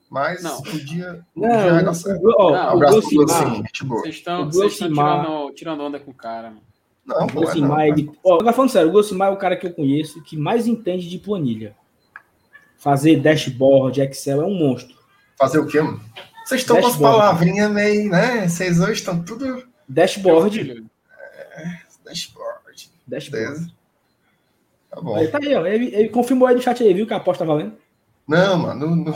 mas 0.10 0.44
Não. 0.44 0.60
o 0.60 0.64
dia, 0.86 1.22
o 1.36 1.42
Não, 1.42 1.50
dia 1.50 1.74
vai 1.74 1.84
dar 1.84 1.92
o- 1.92 1.96
certo. 1.96 2.22
Não, 2.24 2.52
o 2.52 2.56
Abraço 2.56 3.02
pro 3.02 3.26
boa. 3.26 3.28
Vocês 3.28 4.16
estão 4.16 4.46
vocês 4.52 4.74
estão 4.74 4.89
tirando, 4.89 5.54
tirando 5.54 5.84
onda 5.84 6.00
com 6.00 6.12
o 6.12 6.14
cara, 6.14 6.50
mano. 6.50 6.62
Não, 7.06 7.26
o 7.26 7.28
pô, 7.28 7.50
é 7.50 7.56
não, 7.56 7.82
ele... 7.82 8.12
Ó, 8.24 8.36
agora 8.36 8.54
falando 8.54 8.70
sério, 8.70 8.89
o 8.89 8.94
Gilcimar 8.94 9.30
é 9.30 9.32
o 9.32 9.38
cara 9.38 9.58
que 9.58 9.66
eu 9.66 9.74
conheço 9.74 10.22
que 10.22 10.38
mais 10.38 10.68
entende 10.68 11.10
de 11.10 11.18
planilha. 11.18 11.76
Fazer 12.78 13.16
dashboard, 13.18 14.02
Excel, 14.02 14.42
é 14.42 14.46
um 14.46 14.54
monstro. 14.54 14.96
Fazer 15.38 15.60
o 15.60 15.68
quê, 15.68 15.82
mano? 15.82 16.00
Vocês 16.52 16.62
estão 16.64 16.82
com 16.82 16.88
as 16.88 16.97
palavrinhas 16.97 17.72
meio, 17.72 18.10
né? 18.10 18.45
Vocês 18.45 18.78
hoje 18.82 18.91
estão 18.91 19.24
tudo 19.24 19.66
Dashboard, 19.88 20.60
filho, 20.60 20.86
dashboard. 22.04 22.91
dashboard. 23.08 23.47
Beleza. 23.47 23.72
Tá 24.89 24.99
bom. 24.99 25.16
Aí 25.16 25.30
tá 25.30 25.39
aí, 25.41 25.56
ó. 25.56 25.66
Ele, 25.66 25.95
ele 25.95 26.10
confirmou 26.10 26.45
aí 26.49 26.56
no 26.56 26.62
chat 26.62 26.84
aí, 26.84 26.93
viu 26.93 27.08
que 27.08 27.14
a 27.14 27.18
aposta 27.18 27.45
tá 27.45 27.54
valendo? 27.54 27.78
Não, 28.28 28.58
mano. 28.58 28.95
Não. 28.97 29.14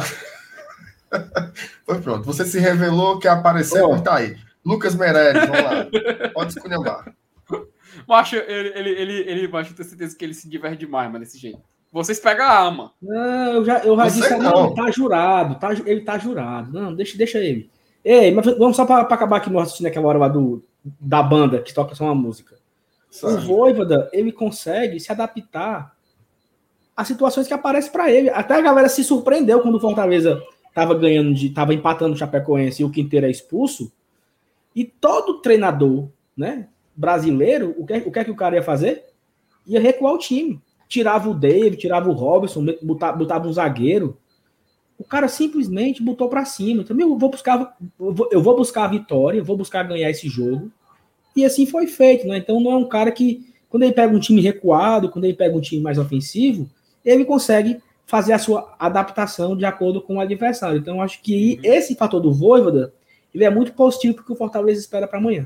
Foi 1.85 1.99
pronto. 2.01 2.23
Você 2.23 2.45
se 2.45 2.57
revelou, 2.57 3.19
quer 3.19 3.29
aparecer, 3.29 3.83
Ó. 3.83 3.91
mas 3.91 4.01
tá 4.01 4.15
aí. 4.15 4.37
Lucas 4.65 4.95
Meirelles, 4.95 5.45
vamos 5.45 5.63
lá. 5.63 5.87
Pode 6.33 6.53
esculhambar. 6.53 7.13
Macho, 8.07 8.37
ele, 8.37 8.69
ele, 8.69 8.89
ele, 8.89 9.13
ele, 9.29 9.47
macho, 9.49 9.71
eu 9.71 9.75
tenho 9.75 9.89
certeza 9.89 10.15
que 10.15 10.23
ele 10.23 10.33
se 10.33 10.47
diverte 10.47 10.77
demais, 10.77 11.11
mas 11.11 11.21
desse 11.21 11.37
jeito. 11.37 11.61
Vocês 11.95 12.19
pegam 12.19 12.45
a 12.45 12.59
ama. 12.59 12.91
Não, 13.01 13.53
eu 13.53 13.63
já, 13.63 13.79
eu 13.79 13.95
já 13.95 14.07
disse, 14.09 14.29
não. 14.35 14.39
não, 14.39 14.73
tá 14.73 14.91
jurado, 14.91 15.55
tá, 15.55 15.71
ele 15.71 16.01
tá 16.01 16.17
jurado. 16.17 16.69
Não, 16.73 16.93
deixa, 16.93 17.17
deixa 17.17 17.39
ele. 17.39 17.69
Ei, 18.03 18.33
mas 18.33 18.45
vamos 18.57 18.75
só 18.75 18.85
para 18.85 18.99
acabar 18.99 19.37
aqui 19.37 19.49
no 19.49 19.59
raciocínio 19.59 19.89
naquela 19.89 20.07
hora 20.09 20.17
lá 20.17 20.27
do, 20.27 20.61
da 20.83 21.23
banda 21.23 21.61
que 21.61 21.73
toca 21.73 21.95
só 21.95 22.03
uma 22.03 22.13
música. 22.13 22.57
O? 23.23 23.37
Voivoda, 23.37 24.09
ele 24.11 24.33
consegue 24.33 24.99
se 24.99 25.09
adaptar 25.09 25.95
às 26.97 27.07
situações 27.07 27.47
que 27.47 27.53
aparecem 27.53 27.93
para 27.93 28.11
ele. 28.11 28.29
Até 28.29 28.55
a 28.55 28.61
galera 28.61 28.89
se 28.89 29.01
surpreendeu 29.01 29.61
quando 29.61 29.75
o 29.75 29.79
Fortaleza 29.79 30.43
tava 30.73 30.95
ganhando, 30.95 31.33
de, 31.33 31.49
tava 31.51 31.73
empatando 31.73 32.13
o 32.13 32.17
Chapecoense 32.17 32.81
e 32.81 32.85
o 32.85 32.91
Quinteiro 32.91 33.25
é 33.25 33.31
expulso. 33.31 33.89
E 34.75 34.83
todo 34.83 35.39
treinador, 35.39 36.09
né, 36.35 36.67
brasileiro, 36.93 37.73
o 37.77 37.85
que, 37.85 37.93
o 37.99 38.11
que 38.11 38.19
é 38.19 38.25
que 38.25 38.31
o 38.31 38.35
cara 38.35 38.57
ia 38.57 38.63
fazer? 38.63 39.05
Ia 39.65 39.79
recuar 39.79 40.13
o 40.13 40.19
time. 40.19 40.61
Tirava 40.95 41.29
o 41.29 41.33
David, 41.33 41.75
tirava 41.75 42.09
o 42.09 42.13
Robson, 42.13 42.65
botava, 42.81 43.17
botava 43.17 43.47
um 43.49 43.51
zagueiro. 43.51 44.17
O 44.97 45.03
cara 45.03 45.27
simplesmente 45.27 46.01
botou 46.01 46.29
para 46.29 46.45
cima. 46.45 46.83
Então, 46.83 46.97
eu 46.97 47.17
vou 47.17 47.29
buscar, 47.29 47.75
eu 48.31 48.41
vou, 48.41 48.55
buscar 48.55 48.85
a 48.85 48.87
vitória, 48.87 49.43
vou 49.43 49.57
buscar 49.57 49.83
ganhar 49.83 50.09
esse 50.09 50.29
jogo. 50.29 50.71
E 51.35 51.43
assim 51.43 51.65
foi 51.65 51.85
feito, 51.85 52.25
né? 52.25 52.37
Então 52.37 52.61
não 52.61 52.71
é 52.71 52.77
um 52.77 52.87
cara 52.87 53.11
que, 53.11 53.45
quando 53.67 53.83
ele 53.83 53.91
pega 53.91 54.15
um 54.15 54.19
time 54.21 54.39
recuado, 54.39 55.09
quando 55.09 55.25
ele 55.25 55.33
pega 55.33 55.53
um 55.53 55.59
time 55.59 55.81
mais 55.81 55.97
ofensivo, 55.97 56.69
ele 57.03 57.25
consegue 57.25 57.81
fazer 58.05 58.31
a 58.31 58.39
sua 58.39 58.73
adaptação 58.79 59.53
de 59.53 59.65
acordo 59.65 60.01
com 60.01 60.15
o 60.15 60.21
adversário. 60.21 60.77
Então 60.77 61.01
acho 61.01 61.21
que 61.21 61.59
esse 61.61 61.93
fator 61.93 62.21
do 62.21 62.31
Voivoda, 62.31 62.93
ele 63.33 63.43
é 63.43 63.49
muito 63.49 63.73
positivo 63.73 64.15
porque 64.15 64.31
o 64.31 64.37
Fortaleza 64.37 64.79
espera 64.79 65.09
para 65.09 65.19
amanhã. 65.19 65.45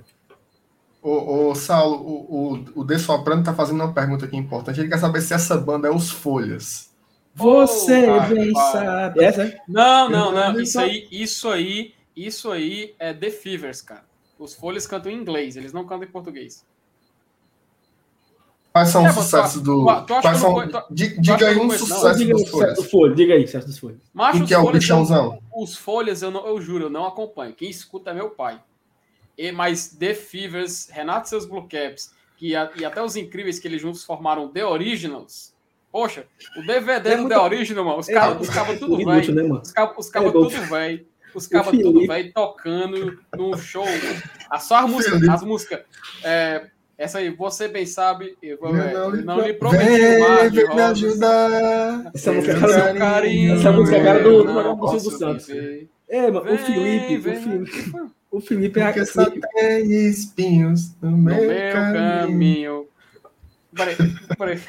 O, 1.01 1.49
o 1.51 1.55
Saulo, 1.55 1.95
o, 1.95 2.53
o, 2.75 2.81
o 2.81 2.83
De 2.83 2.99
Soprano 2.99 3.41
tá 3.43 3.53
fazendo 3.53 3.75
uma 3.81 3.93
pergunta 3.93 4.25
aqui 4.25 4.35
importante. 4.35 4.79
Ele 4.81 4.89
quer 4.89 4.97
saber 4.99 5.21
se 5.21 5.33
essa 5.33 5.55
banda 5.57 5.87
é 5.87 5.91
os 5.91 6.09
Folhas. 6.11 6.89
Você 7.33 8.03
Oh, 8.09 8.17
cara, 8.17 8.33
bem 8.33 8.51
para. 8.53 8.71
sabe. 8.71 9.23
Essa? 9.23 9.57
Não, 9.67 10.09
não, 10.09 10.31
não. 10.33 10.59
Isso 10.59 10.77
aí, 10.79 11.07
isso 11.09 11.47
aí, 11.49 11.93
isso 12.15 12.51
aí 12.51 12.95
é 12.99 13.13
The 13.13 13.29
Fevers, 13.31 13.81
cara. 13.81 14.03
Os 14.37 14.53
Folhas 14.53 14.85
cantam 14.85 15.09
em 15.11 15.15
inglês, 15.15 15.55
eles 15.55 15.71
não 15.71 15.85
cantam 15.85 16.07
em 16.07 16.11
português. 16.11 16.65
Quais 18.71 18.89
são 18.89 19.05
É, 19.05 19.09
os 19.09 19.15
sucessos 19.15 19.61
do. 19.61 19.85
tu- 19.85 20.05
tu 20.05 20.13
acha 20.13 20.21
Quais 20.21 20.39
que 20.39 20.45
eu 20.45 20.49
são... 20.49 20.65
não 20.67 20.83
Di- 20.91 21.15
tu 21.15 21.21
Diga 21.21 21.47
aí 21.47 21.55
um 21.55 21.59
não 21.59 21.67
não? 21.67 21.77
sucesso 21.77 22.07
aí, 22.07 22.25
dos 22.29 22.49
Folhas. 22.49 22.75
do 22.75 22.83
Folha, 22.83 23.15
diga 23.15 23.33
aí, 23.33 23.45
sucesso 23.47 23.67
dos 23.67 23.79
Folhas. 23.79 23.99
Macho, 24.13 24.33
Quem 24.33 24.41
os 24.43 24.47
que 24.47 24.53
é 24.53 24.57
o 24.57 24.61
Folhas, 24.61 24.79
bichãozão? 24.79 25.39
os 25.55 25.75
Folhas, 25.75 26.21
eu, 26.21 26.29
não, 26.31 26.45
eu 26.45 26.61
juro, 26.61 26.85
eu 26.85 26.89
não 26.89 27.05
acompanho. 27.05 27.53
Quem 27.53 27.69
escuta 27.69 28.11
é 28.11 28.13
meu 28.13 28.29
pai. 28.31 28.59
E, 29.41 29.51
mas 29.53 29.87
The 29.97 30.13
Fevers, 30.13 30.89
Renato 30.91 31.27
e 31.27 31.29
seus 31.29 31.45
Blue 31.45 31.61
Caps, 31.67 32.11
que, 32.35 32.49
e 32.49 32.55
até 32.85 33.01
os 33.01 33.15
incríveis 33.15 33.57
que 33.57 33.67
eles 33.69 33.81
juntos 33.81 34.03
formaram 34.03 34.49
The 34.49 34.65
Originals. 34.65 35.53
Poxa, 35.91 36.25
o 36.57 36.61
DVD 36.65 37.09
É 37.11 37.15
do 37.15 37.21
muito- 37.23 37.33
The 37.33 37.39
Original, 37.39 37.85
mano, 37.85 37.99
os 37.99 38.09
É, 38.09 38.13
cabos 38.13 38.47
os 38.49 38.53
cabos 38.53 38.77
tudo 38.79 38.97
velho. 38.97 39.33
né? 39.33 39.59
Os 39.63 39.71
cabos 39.71 40.05
os 40.05 40.11
cabos 40.11 40.29
É, 40.29 40.31
tudo 40.33 40.49
velho. 40.69 41.05
Os 41.33 41.47
Felipe- 41.71 41.83
tudo 41.83 42.07
velho 42.07 42.31
tocando 42.33 43.19
num 43.37 43.57
show. 43.57 43.85
A 44.49 44.59
só 44.59 44.75
as 44.77 44.89
músicas, 44.89 45.29
as 45.29 45.43
músicas. 45.43 45.81
é, 46.23 46.67
essa 46.97 47.19
aí, 47.19 47.29
você 47.29 47.67
bem 47.67 47.85
sabe, 47.85 48.35
eu, 48.43 48.57
é, 48.75 48.93
não 48.93 49.09
lhe 49.11 49.21
não 49.23 49.39
lhe 49.41 49.53
pro- 49.53 49.69
prometi 49.69 49.89
Vem, 49.89 50.19
mar 50.19 50.49
de 50.49 50.65
vem 50.65 50.75
me 50.75 50.81
ajudar. 50.81 52.11
Essa 52.13 52.31
música 52.33 52.53
é 52.53 52.59
cara 52.59 52.93
do- 52.93 52.99
carinho, 52.99 53.53
essa 53.55 53.71
música 53.71 53.97
é 53.97 54.03
cara 54.03 54.19
do- 54.23 54.43
do 54.43 54.53
não 54.53 54.87
Silvio 54.99 55.17
Santos. 55.17 55.49
É, 56.09 56.29
mano, 56.31 56.51
o 56.53 56.57
Felipe, 56.57 57.17
vem. 57.17 57.37
o 57.37 57.41
Felipe, 57.67 58.11
o 58.31 58.39
Felipe 58.41 58.79
é 58.79 58.85
Porque 58.85 59.01
o 59.01 59.05
só 59.05 59.25
Felipe, 59.25 59.47
tem 59.53 60.07
espinhos 60.07 60.91
no 61.01 61.11
No 61.11 61.17
meu, 61.17 61.35
meu 61.35 61.73
caminho. 61.73 62.19
caminho. 62.21 62.85
Peraí, 63.75 63.95
peraí. 64.37 64.61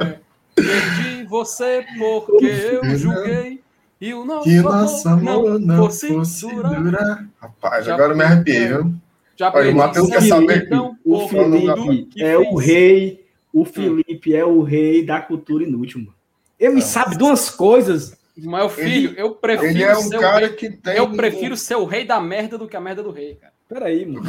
É, 0.00 0.18
perdi 0.54 1.24
você 1.28 1.84
porque 1.98 2.44
eu 2.46 2.96
julguei 2.98 3.60
e 4.00 4.12
o 4.14 4.24
nosso, 4.24 4.44
Que 4.48 4.60
nosso 4.60 5.08
amor 5.08 5.58
não 5.58 5.76
fosse 5.84 6.08
fosse 6.08 6.46
durar. 6.54 6.82
durar. 6.82 7.28
Rapaz, 7.40 7.84
Já 7.86 7.94
agora 7.94 8.12
eu 8.12 8.16
me 8.16 8.24
arrepiei, 8.24 8.64
é. 8.64 8.68
viu? 8.68 8.94
Já 9.36 9.52
Olha, 9.52 9.72
o 9.72 9.74
Matheus 9.76 10.08
quer 10.10 10.22
Felipe, 10.22 10.28
saber 10.28 10.68
tão 10.68 10.86
aqui. 10.88 10.98
o 11.04 11.28
Felipe 11.28 12.22
é 12.22 12.38
o 12.38 12.54
rei, 12.54 13.26
o 13.52 13.64
Felipe 13.64 14.34
é 14.36 14.44
o 14.44 14.62
rei 14.62 15.04
da 15.04 15.20
cultura 15.20 15.64
inútil, 15.64 16.00
mano. 16.00 16.14
Ele 16.58 16.74
Não. 16.74 16.80
sabe 16.82 17.16
de 17.16 17.22
umas 17.24 17.50
coisas. 17.50 18.16
Meu 18.36 18.68
filho, 18.68 19.14
eu 19.16 19.34
prefiro 19.34 19.70
Ele 19.70 19.82
é 19.82 19.96
um 19.96 20.00
ser 20.02 20.16
o 20.16 20.20
cara 20.20 20.46
rei. 20.46 20.48
que 20.56 20.70
tem. 20.70 20.96
Eu 20.96 21.10
prefiro 21.10 21.56
ser 21.56 21.76
o 21.76 21.84
rei 21.84 22.04
da 22.04 22.20
merda 22.20 22.58
do 22.58 22.66
que 22.66 22.76
a 22.76 22.80
merda 22.80 23.02
do 23.02 23.10
rei, 23.12 23.36
cara. 23.36 23.52
Peraí, 23.68 24.04
mano. 24.04 24.28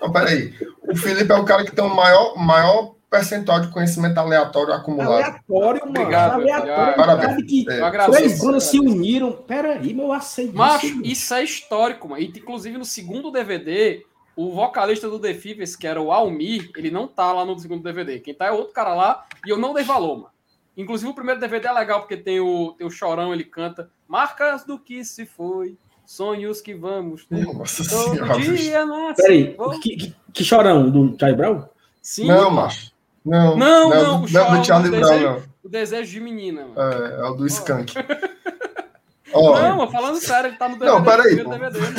Não, 0.00 0.12
peraí. 0.12 0.52
O 0.82 0.96
Felipe 0.96 1.32
é 1.32 1.36
o 1.36 1.44
cara 1.44 1.64
que 1.64 1.74
tem 1.74 1.84
o 1.84 1.94
maior, 1.94 2.36
maior 2.36 2.94
percentual 3.08 3.60
de 3.60 3.68
conhecimento 3.68 4.18
aleatório 4.18 4.74
acumulado. 4.74 5.12
Aleatório, 5.12 5.80
mano. 5.80 5.90
Obrigado, 5.90 6.32
aleatório. 6.34 6.72
obrigado. 6.72 6.96
Parabéns. 6.96 7.46
Que 7.46 7.70
É. 7.70 7.80
Eu 7.80 7.86
agradeço. 7.86 8.18
três 8.18 8.40
bandas 8.40 8.64
se 8.64 8.80
uniram. 8.80 9.32
Peraí, 9.32 9.94
meu, 9.94 10.06
eu 10.06 10.12
aceito 10.12 10.54
Macho, 10.54 10.86
isso. 10.86 11.02
isso 11.04 11.34
é 11.34 11.44
histórico, 11.44 12.08
mano. 12.08 12.20
E, 12.22 12.26
inclusive 12.26 12.76
no 12.76 12.84
segundo 12.84 13.30
DVD, 13.30 14.04
o 14.34 14.50
vocalista 14.52 15.08
do 15.08 15.18
The 15.18 15.34
Fevers, 15.34 15.76
que 15.76 15.86
era 15.86 16.00
o 16.00 16.12
Almir, 16.12 16.70
ele 16.76 16.90
não 16.90 17.06
tá 17.06 17.32
lá 17.32 17.44
no 17.44 17.58
segundo 17.58 17.82
DVD. 17.82 18.18
Quem 18.18 18.34
tá 18.34 18.46
é 18.46 18.50
outro 18.50 18.74
cara 18.74 18.92
lá 18.94 19.24
e 19.46 19.50
eu 19.50 19.56
não 19.56 19.72
dei 19.72 19.84
valor, 19.84 20.16
mano. 20.16 20.35
Inclusive 20.76 21.10
o 21.10 21.14
primeiro 21.14 21.40
DVD 21.40 21.68
é 21.68 21.72
legal 21.72 22.00
porque 22.00 22.16
tem 22.16 22.38
o, 22.40 22.74
tem 22.76 22.86
o 22.86 22.90
Chorão, 22.90 23.32
ele 23.32 23.44
canta 23.44 23.88
Marcas 24.06 24.64
do 24.64 24.78
que 24.78 25.04
se 25.04 25.24
foi, 25.24 25.76
sonhos 26.04 26.60
que 26.60 26.74
vamos 26.74 27.24
ter. 27.24 27.44
Nossa 27.46 27.82
Todo 27.88 28.10
senhora. 28.14 28.38
dia 28.40 28.84
nasce. 28.84 29.22
Peraí, 29.22 29.56
que, 29.82 29.96
que, 29.96 30.16
que 30.32 30.44
chorão 30.44 30.90
do 30.90 31.16
Charlie 31.18 31.36
Brown? 31.38 31.64
Sim, 32.02 32.26
Não, 32.28 32.50
macho. 32.50 32.92
Não, 33.24 33.56
Não, 33.56 33.88
não, 33.90 34.20
do- 34.20 34.26
o 34.26 34.30
não, 34.32 34.40
é 34.40 34.44
Chorão 34.44 34.60
do 34.60 34.64
Charlie 34.66 34.90
do 34.90 34.96
Brown, 34.98 35.10
desenho- 35.10 35.30
não. 35.30 35.42
o 35.64 35.68
desejo 35.68 36.10
de 36.12 36.20
menina, 36.20 36.66
mano. 36.66 36.92
É, 36.92 37.20
é 37.20 37.24
o 37.24 37.34
do 37.34 37.46
Skank. 37.46 37.94
Ó, 39.32 39.58
Não, 39.60 39.76
mano, 39.78 39.90
falando 39.90 40.16
sério, 40.20 40.50
ele 40.50 40.56
tá 40.56 40.68
no 40.68 40.78
DVD. 40.78 40.92
Não, 40.98 41.04
peraí. 41.04 41.34
DVD, 41.36 41.58
mano. 41.80 41.96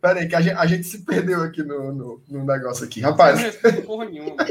peraí, 0.00 0.26
que 0.28 0.34
a 0.34 0.40
gente, 0.40 0.56
a 0.56 0.66
gente 0.66 0.84
se 0.84 0.98
perdeu 1.04 1.42
aqui 1.42 1.62
no, 1.62 1.92
no, 1.92 2.22
no 2.28 2.44
negócio 2.44 2.84
aqui. 2.86 3.00
Não 3.02 3.10
Rapaz, 3.10 3.38
respeito 3.38 3.82
porra 3.82 4.06
nenhuma. 4.06 4.34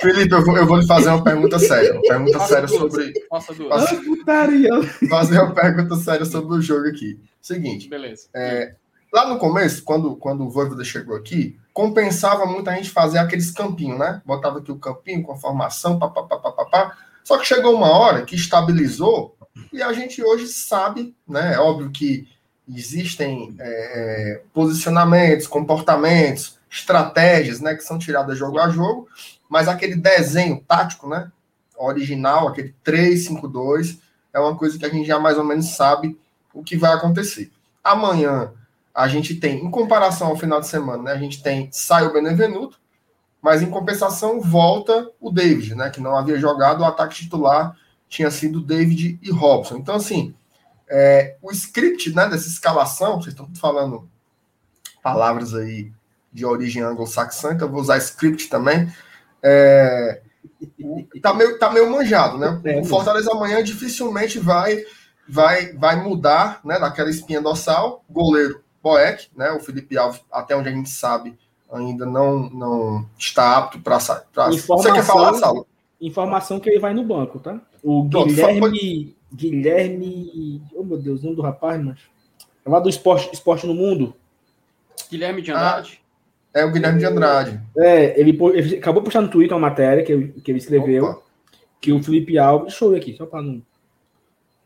Felipe, 0.00 0.34
eu 0.34 0.44
vou, 0.44 0.56
eu 0.56 0.66
vou 0.66 0.76
lhe 0.78 0.86
fazer 0.86 1.08
uma 1.10 1.22
pergunta 1.22 1.58
séria. 1.58 1.92
Uma 1.92 2.02
pergunta 2.02 2.38
Faça 2.38 2.48
séria 2.54 2.66
duas. 2.68 2.80
sobre. 2.80 3.12
Faça 3.28 3.54
duas. 3.54 3.80
Faça- 3.82 3.94
Ah, 3.96 4.00
putaria. 4.04 4.70
Fazer 5.08 5.38
uma 5.40 5.54
pergunta 5.54 5.96
séria 5.96 6.24
sobre 6.24 6.56
o 6.56 6.62
jogo 6.62 6.86
aqui. 6.88 7.20
Seguinte, 7.40 7.88
Beleza. 7.88 8.28
é, 8.34 8.74
lá 9.12 9.26
no 9.28 9.38
começo, 9.38 9.82
quando, 9.84 10.14
quando 10.16 10.44
o 10.44 10.50
Voivoda 10.50 10.84
chegou 10.84 11.16
aqui, 11.16 11.58
compensava 11.72 12.46
muito 12.46 12.68
a 12.68 12.74
gente 12.74 12.90
fazer 12.90 13.18
aqueles 13.18 13.50
campinhos, 13.50 13.98
né? 13.98 14.20
Botava 14.24 14.58
aqui 14.58 14.70
o 14.72 14.78
campinho 14.78 15.22
com 15.22 15.32
a 15.32 15.36
formação, 15.36 15.98
papapá, 15.98 16.36
papapá. 16.38 16.96
Só 17.24 17.38
que 17.38 17.46
chegou 17.46 17.74
uma 17.74 17.88
hora 17.90 18.22
que 18.22 18.34
estabilizou 18.34 19.36
e 19.72 19.82
a 19.82 19.92
gente 19.92 20.22
hoje 20.22 20.46
sabe, 20.48 21.14
né? 21.28 21.54
É 21.54 21.58
óbvio 21.58 21.90
que 21.90 22.26
existem 22.68 23.54
é, 23.58 23.64
é, 24.34 24.42
posicionamentos, 24.54 25.46
comportamentos, 25.46 26.58
estratégias, 26.70 27.60
né? 27.60 27.74
Que 27.74 27.82
são 27.82 27.98
tiradas 27.98 28.38
jogo 28.38 28.58
a 28.58 28.68
jogo, 28.68 29.08
mas 29.50 29.66
aquele 29.66 29.96
desenho 29.96 30.64
tático, 30.66 31.08
né? 31.08 31.30
Original, 31.76 32.46
aquele 32.46 32.72
3-5-2, 32.84 33.98
é 34.32 34.38
uma 34.38 34.56
coisa 34.56 34.78
que 34.78 34.86
a 34.86 34.88
gente 34.88 35.06
já 35.06 35.18
mais 35.18 35.36
ou 35.36 35.44
menos 35.44 35.74
sabe 35.74 36.16
o 36.54 36.62
que 36.62 36.76
vai 36.76 36.92
acontecer. 36.92 37.50
Amanhã 37.82 38.52
a 38.94 39.08
gente 39.08 39.34
tem, 39.34 39.64
em 39.64 39.70
comparação 39.70 40.28
ao 40.28 40.36
final 40.36 40.60
de 40.60 40.68
semana, 40.68 41.02
né, 41.02 41.12
a 41.12 41.18
gente 41.18 41.42
tem 41.42 41.68
sai 41.72 42.06
o 42.06 42.12
Benevenuto, 42.12 42.78
mas 43.42 43.62
em 43.62 43.70
compensação 43.70 44.40
volta 44.40 45.10
o 45.20 45.30
David, 45.30 45.74
né, 45.74 45.90
que 45.90 46.00
não 46.00 46.16
havia 46.16 46.38
jogado, 46.38 46.82
o 46.82 46.84
ataque 46.84 47.16
titular 47.16 47.76
tinha 48.08 48.30
sido 48.30 48.60
David 48.60 49.18
e 49.22 49.30
Robson. 49.30 49.76
Então, 49.76 49.94
assim, 49.94 50.34
é, 50.88 51.36
o 51.40 51.50
script 51.50 52.14
né, 52.14 52.28
dessa 52.28 52.48
escalação, 52.48 53.20
vocês 53.20 53.32
estão 53.32 53.48
falando 53.54 54.08
palavras 55.02 55.54
aí 55.54 55.90
de 56.32 56.44
origem 56.44 56.82
anglo-saxã, 56.82 57.52
então 57.52 57.66
eu 57.66 57.72
vou 57.72 57.80
usar 57.80 57.98
script 57.98 58.48
também. 58.48 58.92
É, 59.42 60.20
tá, 61.22 61.32
meio, 61.34 61.58
tá 61.58 61.70
meio 61.70 61.90
manjado, 61.90 62.38
né? 62.38 62.60
É, 62.64 62.80
o 62.80 62.84
Fortaleza 62.84 63.30
amanhã 63.32 63.62
dificilmente 63.62 64.38
vai 64.38 64.84
vai 65.28 65.72
vai 65.74 66.02
mudar, 66.02 66.60
né, 66.64 66.78
daquela 66.78 67.08
espinha 67.10 67.40
dorsal. 67.40 68.04
Goleiro 68.10 68.62
Boeck, 68.82 69.28
né? 69.36 69.50
O 69.52 69.60
Felipe 69.60 69.96
Alves, 69.96 70.20
até 70.32 70.56
onde 70.56 70.68
a 70.68 70.72
gente 70.72 70.90
sabe, 70.90 71.38
ainda 71.72 72.04
não 72.06 72.50
não 72.50 73.06
está 73.18 73.56
apto 73.58 73.78
para 73.80 74.00
sair. 74.00 74.22
Você 74.34 74.58
Informação- 74.58 74.92
quer 74.94 75.02
falar, 75.04 75.34
Saulo? 75.34 75.66
Informação 76.00 76.58
que 76.58 76.68
ele 76.70 76.78
vai 76.80 76.94
no 76.94 77.04
banco, 77.04 77.38
tá? 77.38 77.60
O 77.82 78.08
Pronto, 78.08 78.28
Guilherme. 78.28 79.16
Guilherme. 79.32 80.62
Oh, 80.74 80.82
meu 80.82 80.98
Deus, 80.98 81.20
o 81.20 81.24
nome 81.24 81.36
do 81.36 81.42
rapaz, 81.42 81.82
mas. 81.82 81.98
É 82.64 82.68
lá 82.68 82.80
do 82.80 82.88
esporte, 82.88 83.30
esporte 83.32 83.66
no 83.66 83.74
mundo. 83.74 84.14
Guilherme 85.10 85.40
de 85.42 85.52
Ah. 85.52 85.82
É 86.52 86.64
o 86.64 86.72
Guilherme 86.72 86.98
de 86.98 87.04
Andrade. 87.06 87.60
É, 87.76 88.18
ele, 88.20 88.36
ele 88.54 88.76
acabou 88.76 89.00
de 89.02 89.04
postar 89.06 89.20
no 89.20 89.30
Twitter 89.30 89.56
uma 89.56 89.68
matéria 89.68 90.02
que, 90.04 90.12
ele- 90.12 90.28
que 90.32 90.50
ele 90.50 90.58
escreveu. 90.58 91.04
Opa. 91.04 91.22
Que 91.80 91.92
o 91.92 92.02
Felipe 92.02 92.36
Alves. 92.38 92.68
Deixa 92.72 92.84
eu 92.84 92.90
ver 92.90 92.96
aqui, 92.98 93.14
só 93.16 93.24
pra 93.26 93.40
não. 93.40 93.62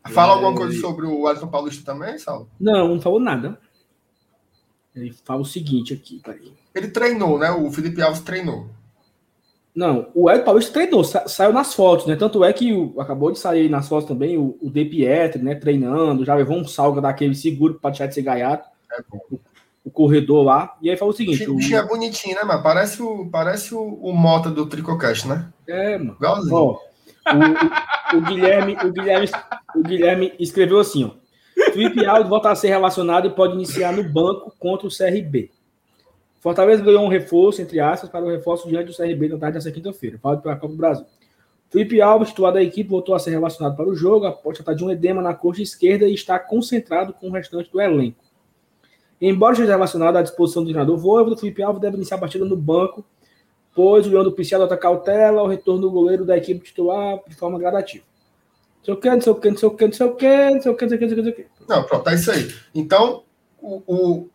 Fala 0.09 0.33
É, 0.33 0.35
alguma 0.35 0.55
coisa 0.55 0.79
sobre 0.79 1.05
o 1.05 1.21
Wellington 1.21 1.47
Paulista 1.47 1.83
também, 1.93 2.17
Saulo? 2.17 2.49
Não, 2.59 2.89
não 2.89 3.01
falou 3.01 3.19
nada. 3.19 3.57
Ele 4.95 5.13
fala 5.23 5.41
o 5.41 5.45
seguinte 5.45 5.93
aqui, 5.93 6.21
peraí. 6.23 6.53
Ele 6.73 6.87
treinou, 6.89 7.37
né? 7.37 7.51
O 7.51 7.71
Felipe 7.71 8.01
Alves 8.01 8.21
treinou. 8.21 8.67
Não, 9.75 10.07
o 10.15 10.31
Ed 10.31 10.43
Paulista 10.45 10.71
treinou, 10.73 11.03
sa- 11.03 11.27
saiu 11.27 11.51
nas 11.51 11.73
fotos, 11.73 12.05
né? 12.07 12.15
Tanto 12.15 12.43
é 12.45 12.53
que 12.53 12.71
o- 12.71 12.99
acabou 13.01 13.29
de 13.31 13.39
sair 13.39 13.69
nas 13.69 13.89
fotos 13.89 14.07
também 14.07 14.37
o, 14.37 14.57
o 14.61 14.69
De 14.69 14.85
Pietri, 14.85 15.41
né? 15.41 15.53
Treinando, 15.55 16.23
já 16.23 16.33
levou 16.33 16.55
um 16.57 16.65
salga 16.65 17.01
daquele 17.01 17.35
seguro 17.35 17.73
para 17.79 17.89
deixar 17.89 18.07
de 18.07 18.13
ser 18.13 18.21
gaiato, 18.21 18.69
É 18.91 19.01
bom. 19.09 19.19
O 19.85 19.91
corredor 19.91 20.43
lá. 20.43 20.75
E 20.81 20.89
aí 20.89 20.97
falou 20.97 21.11
o 21.11 21.13
O 21.13 21.17
seguinte: 21.17 21.47
o, 21.49 21.53
o 21.53 21.55
bichinho 21.57 21.77
é 21.79 21.85
bonitinho, 21.87 22.35
né, 22.35 22.43
mano? 22.43 22.61
Parece 22.63 23.01
o, 23.01 23.29
parece 23.29 23.73
o, 23.73 23.81
o 23.81 24.11
Mota 24.11 24.49
do 24.49 24.65
Tricocast, 24.65 25.27
né? 25.27 25.47
é, 25.67 25.97
mano. 25.97 26.15
Igualzinho. 26.19 26.55
Ó, 26.55 26.71
o, 26.71 28.15
o- 28.15 28.17
o 28.17 28.21
Guilherme, 28.21 28.75
o, 28.83 28.91
Guilherme, 28.91 29.29
o 29.75 29.81
Guilherme 29.83 30.33
escreveu 30.39 30.79
assim: 30.79 31.05
ó. 31.05 31.11
Felipe 31.71 32.05
Alves 32.05 32.27
volta 32.27 32.49
a 32.49 32.55
ser 32.55 32.67
relacionado 32.69 33.27
e 33.27 33.29
pode 33.29 33.53
iniciar 33.53 33.93
no 33.93 34.03
banco 34.03 34.53
contra 34.59 34.87
o 34.87 34.89
CRB. 34.89 35.51
Fortaleza 36.41 36.83
ganhou 36.83 37.03
um 37.03 37.07
reforço, 37.07 37.61
entre 37.61 37.79
aspas, 37.79 38.09
para 38.09 38.23
o 38.23 38.29
reforço 38.29 38.67
diante 38.67 38.87
do 38.91 38.95
CRB 38.95 39.29
na 39.29 39.37
tarde 39.37 39.55
dessa 39.57 39.71
quinta-feira. 39.71 40.19
Fala 40.21 40.37
pela 40.37 40.55
Copa 40.55 40.73
do 40.73 40.77
Brasil. 40.77 41.05
Felipe 41.71 41.99
Alves, 42.01 42.29
titular 42.29 42.53
da 42.53 42.61
equipe, 42.61 42.89
voltou 42.89 43.15
a 43.15 43.19
ser 43.19 43.31
relacionado 43.31 43.75
para 43.75 43.87
o 43.89 43.95
jogo 43.95 44.25
após 44.27 44.55
tratar 44.57 44.73
de 44.75 44.83
um 44.83 44.91
edema 44.91 45.21
na 45.21 45.33
coxa 45.33 45.61
esquerda 45.63 46.07
e 46.07 46.13
está 46.13 46.37
concentrado 46.37 47.13
com 47.13 47.29
o 47.29 47.31
restante 47.31 47.71
do 47.71 47.81
elenco. 47.81 48.23
Embora 49.21 49.53
esteja 49.53 49.71
relacionado 49.71 50.17
à 50.17 50.21
disposição 50.21 50.63
do 50.63 50.69
treinador 50.69 50.97
Voivoda, 50.97 51.37
Felipe 51.37 51.63
Alves 51.63 51.81
deve 51.81 51.95
iniciar 51.95 52.17
a 52.17 52.19
partida 52.19 52.43
no 52.45 52.57
banco, 52.57 53.05
pois 53.73 54.05
o 54.05 54.09
Leão 54.09 54.23
do 54.23 54.35
adota 54.55 54.77
cautela 54.77 55.41
ao 55.41 55.47
retorno 55.47 55.81
do 55.81 55.91
goleiro 55.91 56.25
da 56.25 56.37
equipe 56.37 56.63
titular 56.65 57.19
de 57.27 57.35
forma 57.35 57.57
gradativa. 57.57 58.03
O 58.87 58.91
o 58.91 58.95
não 59.03 59.21
sei 59.21 59.31
o 59.31 59.35
que, 59.35 59.49
não 59.49 59.57
sei 59.57 59.67
o 59.67 59.71
que, 59.71 59.85
não 59.87 59.93
sei 59.93 60.05
o 60.05 60.15
que, 60.15 60.49
não 60.51 60.61
sei 60.61 60.71
o 60.71 60.75
que, 60.75 60.85
não 60.85 60.89
sei 60.89 60.97
o 60.97 60.99
que, 60.99 61.15
não 61.15 61.23
sei 61.23 61.31
o 61.31 61.35
que. 61.35 61.45
Não, 61.67 61.83
pronto, 61.83 62.09
é 62.09 62.15
isso 62.15 62.31
aí. 62.31 62.53
Então, 62.73 63.23
o, 63.59 63.81
o- 63.87 64.29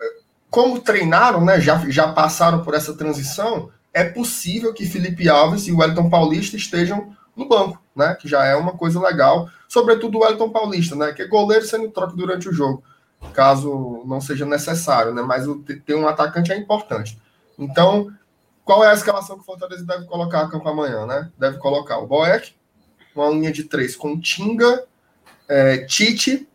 como 0.51 0.81
treinaram, 0.81 1.45
né, 1.45 1.61
já, 1.61 1.79
já 1.89 2.13
passaram 2.13 2.65
por 2.65 2.75
essa 2.75 2.97
transição, 2.97 3.71
é 3.95 4.03
possível 4.05 4.75
que 4.75 4.85
Felipe 4.87 5.29
Alves 5.29 5.69
e 5.69 5.73
o 5.73 5.79
Wellington 5.79 6.11
Paulista 6.11 6.57
estejam 6.57 7.15
no 7.37 7.47
banco, 7.49 7.81
né? 7.95 8.17
Que 8.21 8.29
já 8.29 8.45
é 8.45 8.57
uma 8.57 8.73
coisa 8.77 9.01
legal. 9.01 9.49
Sobretudo 9.69 10.19
o 10.19 10.23
Wellington 10.23 10.51
Paulista, 10.51 10.97
né? 10.97 11.13
Que 11.13 11.23
é 11.23 11.27
goleiro 11.29 11.65
sendo 11.65 11.89
troca 11.91 12.15
durante 12.17 12.49
o 12.49 12.53
jogo, 12.53 12.83
caso 13.33 14.03
não 14.07 14.21
seja 14.21 14.47
necessário, 14.47 15.15
né? 15.15 15.23
Mas 15.23 15.47
o, 15.47 15.57
ter 15.59 15.95
um 15.95 16.09
atacante 16.09 16.53
é 16.53 16.57
importante. 16.57 17.19
Então, 17.59 18.11
qual 18.65 18.85
é 18.85 18.89
a 18.89 18.95
escalação 18.95 19.37
que 19.37 19.43
o 19.43 19.47
Fortaleza 19.47 19.85
deve 19.85 20.07
colocar 20.07 20.43
a 20.43 20.49
campo 20.49 20.69
amanhã, 20.69 21.07
né? 21.07 21.31
Deve 21.39 21.59
colocar 21.59 21.99
o 21.99 22.07
Boeck, 22.07 22.55
uma 23.15 23.29
linha 23.31 23.53
de 23.53 23.65
três 23.65 23.97
com 23.97 24.19
Tinga, 24.19 24.85
é, 25.49 25.79
Tite 25.79 26.49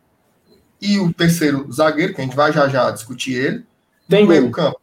e 0.80 0.98
o 0.98 1.12
terceiro 1.12 1.70
zagueiro, 1.72 2.14
que 2.14 2.20
a 2.20 2.24
gente 2.24 2.36
vai 2.36 2.52
já 2.52 2.68
já 2.68 2.90
discutir 2.90 3.34
ele. 3.34 3.66
Tem 4.08 4.22
no 4.22 4.28
meio 4.28 4.50
campo. 4.50 4.80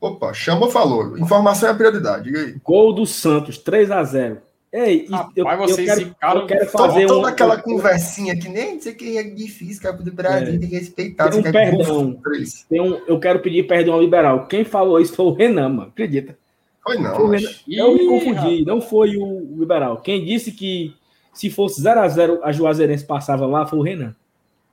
Opa, 0.00 0.32
chama 0.32 0.70
falou. 0.70 1.18
Informação 1.18 1.68
é 1.68 1.72
a 1.72 1.74
prioridade. 1.74 2.24
Diga 2.24 2.40
aí. 2.40 2.56
Gol 2.62 2.92
do 2.92 3.04
Santos, 3.04 3.58
3 3.58 3.90
a 3.90 4.04
0 4.04 4.47
Ei, 4.72 5.06
Rapaz, 5.10 5.32
eu, 5.36 5.46
eu 5.46 5.58
vocês 5.58 5.88
quero, 5.88 6.00
ficaram- 6.08 6.40
eu 6.42 6.46
quero 6.46 6.66
fazer 6.68 7.06
toda 7.06 7.20
um, 7.20 7.30
aquela 7.30 7.54
eu- 7.54 7.62
conversinha 7.62 8.36
que 8.38 8.48
nem 8.50 8.78
sei 8.80 8.92
que 8.92 9.16
é 9.16 9.22
difícil, 9.22 9.82
cara, 9.82 9.96
do 9.96 10.12
Brasil, 10.12 10.54
É. 10.54 10.58
tem 10.58 10.68
que 10.68 10.74
respeitar. 10.76 11.30
Tem 11.30 11.40
um 11.40 11.42
perdão. 11.52 12.20
tem 12.68 12.80
um- 12.80 13.00
eu 13.06 13.18
quero 13.18 13.40
pedir 13.40 13.66
perdão 13.66 13.94
ao 13.94 14.00
liberal. 14.02 14.46
Quem 14.46 14.64
falou 14.64 15.00
isso 15.00 15.14
foi 15.14 15.24
o 15.26 15.32
Renan, 15.32 15.68
mano. 15.70 15.88
Acredita? 15.88 16.36
Foi 16.84 16.94
Foi 16.96 17.02
não, 17.02 17.24
o 17.24 17.28
mas... 17.28 17.42
Renan. 17.42 17.54
Eu 17.68 17.94
me 17.94 18.02
Ih, 18.02 18.06
confundi, 18.08 18.64
não 18.66 18.80
foi 18.80 19.16
o, 19.16 19.24
o 19.24 19.56
liberal. 19.58 19.98
Quem 20.02 20.22
disse 20.24 20.52
que 20.52 20.94
se 21.32 21.48
fosse 21.48 21.80
0 21.80 22.00
a 22.00 22.08
0 22.08 22.40
a 22.42 22.52
Juazeirense 22.52 23.04
passava 23.04 23.46
lá 23.46 23.66
foi 23.66 23.78
o 23.78 23.82
Renan. 23.82 24.14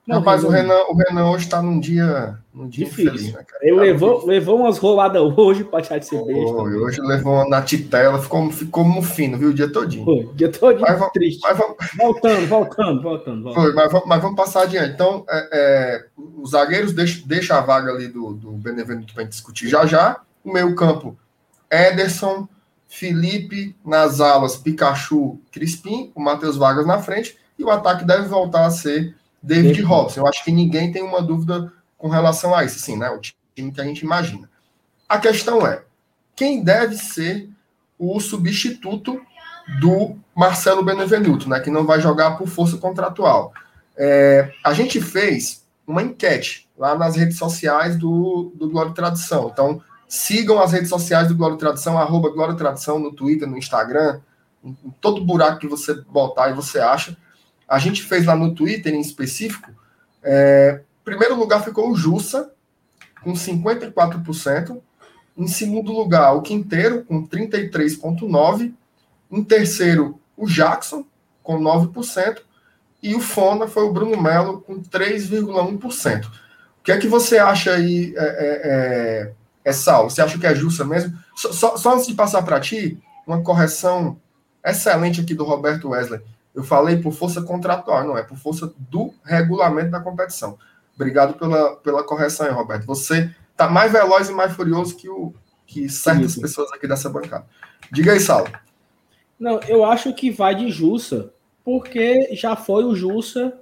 Não, 0.08 0.18
Rapaz, 0.20 0.44
o 0.44 0.50
Renan, 0.50 0.78
o 0.90 0.94
Renan 0.96 1.32
hoje 1.32 1.50
tá 1.50 1.62
num 1.64 1.80
dia, 1.80 2.38
num 2.54 2.68
dia 2.68 2.86
Difícil. 2.86 3.12
infeliz, 3.12 3.34
né, 3.34 3.44
cara? 3.44 3.60
Ele 3.66 3.76
Tá 3.76 3.82
levou, 3.82 4.26
levou 4.28 4.60
umas 4.60 4.78
roladas 4.78 5.20
hoje 5.36 5.64
pra 5.64 5.80
deixar 5.80 5.98
de 5.98 6.06
ser 6.06 6.24
besta. 6.24 6.54
Foi, 6.54 6.76
hoje 6.76 7.02
levou 7.02 7.34
uma 7.34 7.50
na 7.50 7.62
titela, 7.64 8.22
ficou, 8.22 8.52
ficou 8.52 8.84
mufino, 8.84 9.36
viu, 9.36 9.50
o 9.50 9.54
dia 9.54 9.68
todinho. 9.72 10.06
Foi, 10.06 10.30
dia 10.36 10.52
todo 10.52 10.80
Mas 10.80 11.12
triste. 11.12 11.42
Mas 11.42 11.58
vamos, 11.58 11.76
Voltando, 11.98 12.48
voltando, 12.48 13.02
voltando. 13.02 13.44
voltando. 13.44 13.54
foi, 13.56 13.74
mas, 13.74 13.92
vamos, 13.92 14.08
mas 14.08 14.22
vamos 14.22 14.36
passar 14.38 14.62
adiante. 14.64 14.94
Então, 14.94 15.26
é, 15.28 15.50
é, 15.52 16.06
os 16.38 16.52
zagueiros 16.52 16.94
deixam 16.94 17.28
deixa 17.28 17.58
a 17.58 17.62
vaga 17.62 17.92
ali 17.92 18.08
do, 18.08 18.34
do 18.34 18.52
Benevenuto 18.52 19.12
pra 19.14 19.24
gente 19.24 19.32
discutir 19.32 19.68
já 19.68 19.88
já. 19.88 20.22
O 20.44 20.54
meio 20.54 20.76
campo, 20.76 21.18
Ederson, 21.72 22.48
Felipe, 22.88 23.76
nas 23.84 24.22
alas, 24.22 24.56
Pikachu, 24.56 25.40
Crispim, 25.52 26.12
o 26.14 26.22
Matheus 26.22 26.56
Vargas 26.58 26.86
na 26.86 27.00
frente, 27.00 27.36
e 27.58 27.64
o 27.64 27.72
ataque 27.72 28.06
deve 28.06 28.28
voltar 28.28 28.66
a 28.66 28.70
ser 28.70 29.16
David 29.46 29.74
David. 29.74 29.82
Robson. 29.84 30.22
Eu 30.22 30.28
acho 30.28 30.44
que 30.44 30.52
ninguém 30.52 30.92
tem 30.92 31.04
uma 31.04 31.22
dúvida 31.22 31.72
com 31.98 32.10
relação 32.10 32.54
a 32.54 32.64
isso, 32.64 32.78
assim, 32.78 32.98
né? 32.98 33.10
O 33.10 33.20
time 33.20 33.72
que 33.72 33.82
a 33.82 33.84
gente 33.84 34.02
imagina. 34.02 34.50
A 35.08 35.20
questão 35.20 35.66
é, 35.66 35.84
quem 36.36 36.64
deve 36.64 36.98
ser 36.98 37.50
o 37.98 38.20
substituto 38.20 39.22
do 39.80 40.18
Marcelo 40.36 40.84
Benevenuto, 40.84 41.48
né? 41.48 41.60
Que 41.60 41.70
não 41.70 41.86
vai 41.86 42.02
jogar 42.02 42.38
por 42.38 42.48
força 42.48 42.78
contratual. 42.78 43.54
É, 43.98 44.52
a 44.64 44.74
gente 44.74 45.00
fez 45.00 45.66
uma 45.88 46.02
enquete 46.02 46.68
lá 46.78 46.98
nas 46.98 47.16
redes 47.16 47.38
sociais 47.38 47.96
do, 47.96 48.52
do 48.56 48.70
Glória 48.70 48.90
e 48.90 48.96
Tradição. 48.96 49.50
Então, 49.52 49.82
sigam 50.08 50.62
as 50.62 50.72
redes 50.72 50.90
sociais 50.90 51.28
do 51.28 51.36
Glória 51.36 51.56
e 51.56 51.60
Tradição, 51.60 51.98
arroba 51.98 52.30
Glória 52.30 52.54
e 52.54 52.58
Tradição 52.58 53.00
no 53.00 53.14
Twitter, 53.14 53.48
no 53.48 53.58
Instagram, 53.58 54.20
em, 54.64 54.76
em 54.84 54.92
todo 55.00 55.24
buraco 55.24 55.60
que 55.60 55.68
você 55.68 55.94
botar 55.94 56.50
e 56.50 56.54
você 56.54 56.80
acha. 56.80 57.16
A 57.68 57.80
gente 57.80 58.04
fez 58.04 58.26
lá 58.26 58.36
no 58.36 58.54
Twitter, 58.54 58.94
em 58.94 59.02
específico, 59.02 59.72
é, 60.24 60.82
primeiro 61.04 61.36
lugar 61.36 61.64
ficou 61.64 61.90
o 61.92 61.96
Jussa, 61.96 62.52
com 63.24 63.34
54%. 63.34 64.82
Em 65.38 65.48
segundo 65.48 65.92
lugar, 65.92 66.34
o 66.34 66.42
Quinteiro, 66.42 67.04
com 67.04 67.26
33,9%. 67.28 68.74
Em 69.32 69.44
terceiro, 69.44 70.20
o 70.38 70.48
Jackson, 70.48 71.06
com 71.44 71.60
9%. 71.60 72.38
E 73.04 73.14
o 73.16 73.20
Fona 73.20 73.68
foi 73.68 73.84
o 73.84 73.92
Bruno 73.94 74.20
Melo, 74.22 74.62
com 74.62 74.82
3,1%. 74.82 76.26
O 76.26 76.84
que 76.84 76.92
é 76.92 76.98
que 76.98 77.08
você 77.08 77.38
acha 77.38 77.74
aí, 77.74 78.14
é, 78.16 78.24
é, 78.24 78.62
é, 78.64 79.32
é 79.66 79.72
Sal? 79.74 80.10
Você 80.10 80.22
acha 80.22 80.38
que 80.38 80.46
é 80.48 80.56
justa 80.56 80.86
mesmo? 80.86 81.18
Só, 81.36 81.52
só- 81.52 81.78
só 81.78 81.94
antes 81.96 82.08
de 82.08 82.14
passar 82.14 82.44
para 82.44 82.60
ti, 82.60 82.98
uma 83.28 83.42
correção 83.42 84.18
excelente 84.64 85.22
aqui 85.22 85.34
do 85.34 85.44
Roberto 85.44 85.90
Wesley. 85.90 86.22
Eu 86.56 86.64
falei 86.64 86.98
por 86.98 87.12
força 87.12 87.42
contratual, 87.42 88.06
não 88.06 88.18
é 88.18 88.24
por 88.24 88.38
força 88.38 88.74
do 88.78 89.14
regulamento 89.24 89.92
da 89.92 90.00
competição. 90.00 90.58
Obrigado 90.96 91.34
pela, 91.34 91.76
pela 91.76 92.04
correção 92.04 92.46
aí, 92.46 92.54
Roberto. 92.54 92.86
Você 92.86 93.30
tá 93.58 93.70
mais 93.70 93.92
veloz 93.92 94.30
e 94.30 94.34
mais 94.34 94.54
furioso 94.54 94.96
que, 94.96 95.10
o, 95.10 95.34
que 95.68 95.90
certas 95.90 96.32
Sim. 96.34 96.42
pessoas 96.42 96.72
aqui 96.72 96.88
dessa 96.88 97.10
bancada. 97.10 97.46
Diga 97.92 98.14
aí, 98.14 98.20
Saulo. 98.20 98.50
Não, 99.38 99.60
eu 99.68 99.84
acho 99.84 100.14
que 100.14 100.32
vai 100.32 100.56
de 100.56 100.72
Jussa, 100.72 101.34
porque 101.64 102.34
já 102.34 102.56
foi 102.56 102.86
o 102.86 102.96
Jussa 102.96 103.54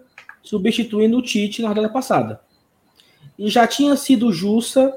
substituindo 0.44 1.18
o 1.18 1.22
Tite 1.22 1.62
na 1.62 1.70
rodada 1.70 1.90
passada. 1.90 2.42
E 3.40 3.50
já 3.50 3.66
tinha 3.66 3.96
sido 3.96 4.28
o 4.28 4.34
Jussa 4.34 4.94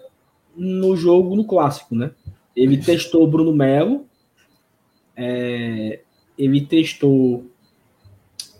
no 0.54 0.96
jogo 0.96 1.34
no 1.34 1.44
clássico, 1.44 1.94
né? 1.94 2.10
Ele 2.54 2.76
testou 2.76 3.24
o 3.24 3.26
Bruno 3.26 3.54
Melo, 3.54 4.06
é, 5.14 6.00
ele 6.38 6.60
testou 6.60 7.46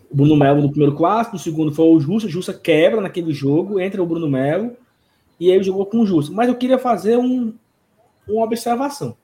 o 0.09 0.15
Bruno 0.15 0.35
Melo 0.35 0.61
no 0.61 0.69
primeiro 0.69 0.95
clássico, 0.95 1.35
no 1.35 1.41
segundo 1.41 1.73
foi 1.73 1.85
o 1.85 1.99
Jussa, 1.99 2.27
Jussa 2.27 2.53
quebra 2.53 3.01
naquele 3.01 3.33
jogo, 3.33 3.79
entra 3.79 4.01
o 4.01 4.05
Bruno 4.05 4.29
Melo, 4.29 4.75
e 5.39 5.49
aí 5.49 5.55
ele 5.55 5.63
jogou 5.63 5.85
com 5.85 5.99
o 5.99 6.05
Jussa. 6.05 6.31
Mas 6.31 6.47
eu 6.47 6.55
queria 6.55 6.79
fazer 6.79 7.17
um, 7.17 7.53
uma 8.27 8.43
observação. 8.43 9.15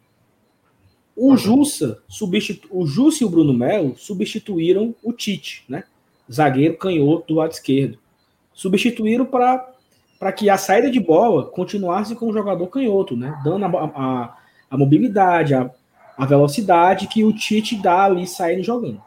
O 1.16 1.38
Jussa, 1.38 2.00
substitu... 2.08 2.68
o 2.72 2.86
Jussa 2.86 3.24
e 3.24 3.26
o 3.26 3.30
Bruno 3.30 3.54
Melo 3.54 3.96
substituíram 3.98 4.96
o 5.04 5.14
Tite, 5.14 5.64
né? 5.70 5.84
Zagueiro 6.32 6.78
canhoto 6.78 7.28
do 7.28 7.36
lado 7.36 7.52
esquerdo. 7.52 7.98
Substituíram 8.54 9.26
para 9.26 9.70
para 10.20 10.32
que 10.32 10.50
a 10.50 10.56
saída 10.56 10.90
de 10.90 11.02
bola 11.02 11.48
continuasse 11.48 12.16
com 12.16 12.30
o 12.30 12.34
jogador 12.34 12.66
canhoto, 12.68 13.14
né? 13.14 13.38
Dando 13.44 13.66
a, 13.66 13.68
a, 13.68 14.38
a 14.72 14.78
mobilidade, 14.78 15.54
a, 15.54 15.70
a 16.18 16.26
velocidade 16.26 17.08
que 17.08 17.26
o 17.26 17.34
Tite 17.34 17.76
dá 17.76 18.06
ali 18.06 18.26
saindo 18.26 18.64
jogando. 18.64 19.02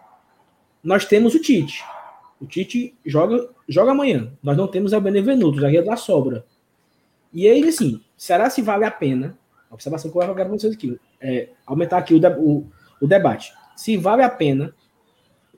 Nós 0.87 1.05
temos 1.05 1.35
o 1.35 1.41
Tite. 1.41 1.83
O 2.41 2.47
Tite 2.47 2.95
joga, 3.05 3.49
joga 3.69 3.91
amanhã. 3.91 4.33
Nós 4.41 4.57
não 4.57 4.69
temos 4.69 4.93
o 4.93 5.01
Benevenuto, 5.01 5.59
o 5.59 5.61
zagueiro 5.61 5.85
da 5.85 5.97
sobra. 5.97 6.47
E 7.33 7.49
aí, 7.49 7.67
assim, 7.67 8.01
será 8.17 8.49
se 8.49 8.63
vale 8.63 8.85
a 8.85 8.91
pena? 8.91 9.37
A 9.69 9.75
observação 9.75 10.13
que 10.13 10.17
eu 10.17 10.35
quero 10.37 10.49
vocês 10.51 10.73
aqui. 10.73 10.97
É, 11.21 11.49
aumentar 11.67 11.99
aqui 11.99 12.15
o, 12.15 12.21
de- 12.21 12.29
o, 12.39 12.69
o 13.03 13.07
debate. 13.09 13.53
Se 13.75 13.97
vale 13.97 14.23
a 14.23 14.31
pena 14.31 14.73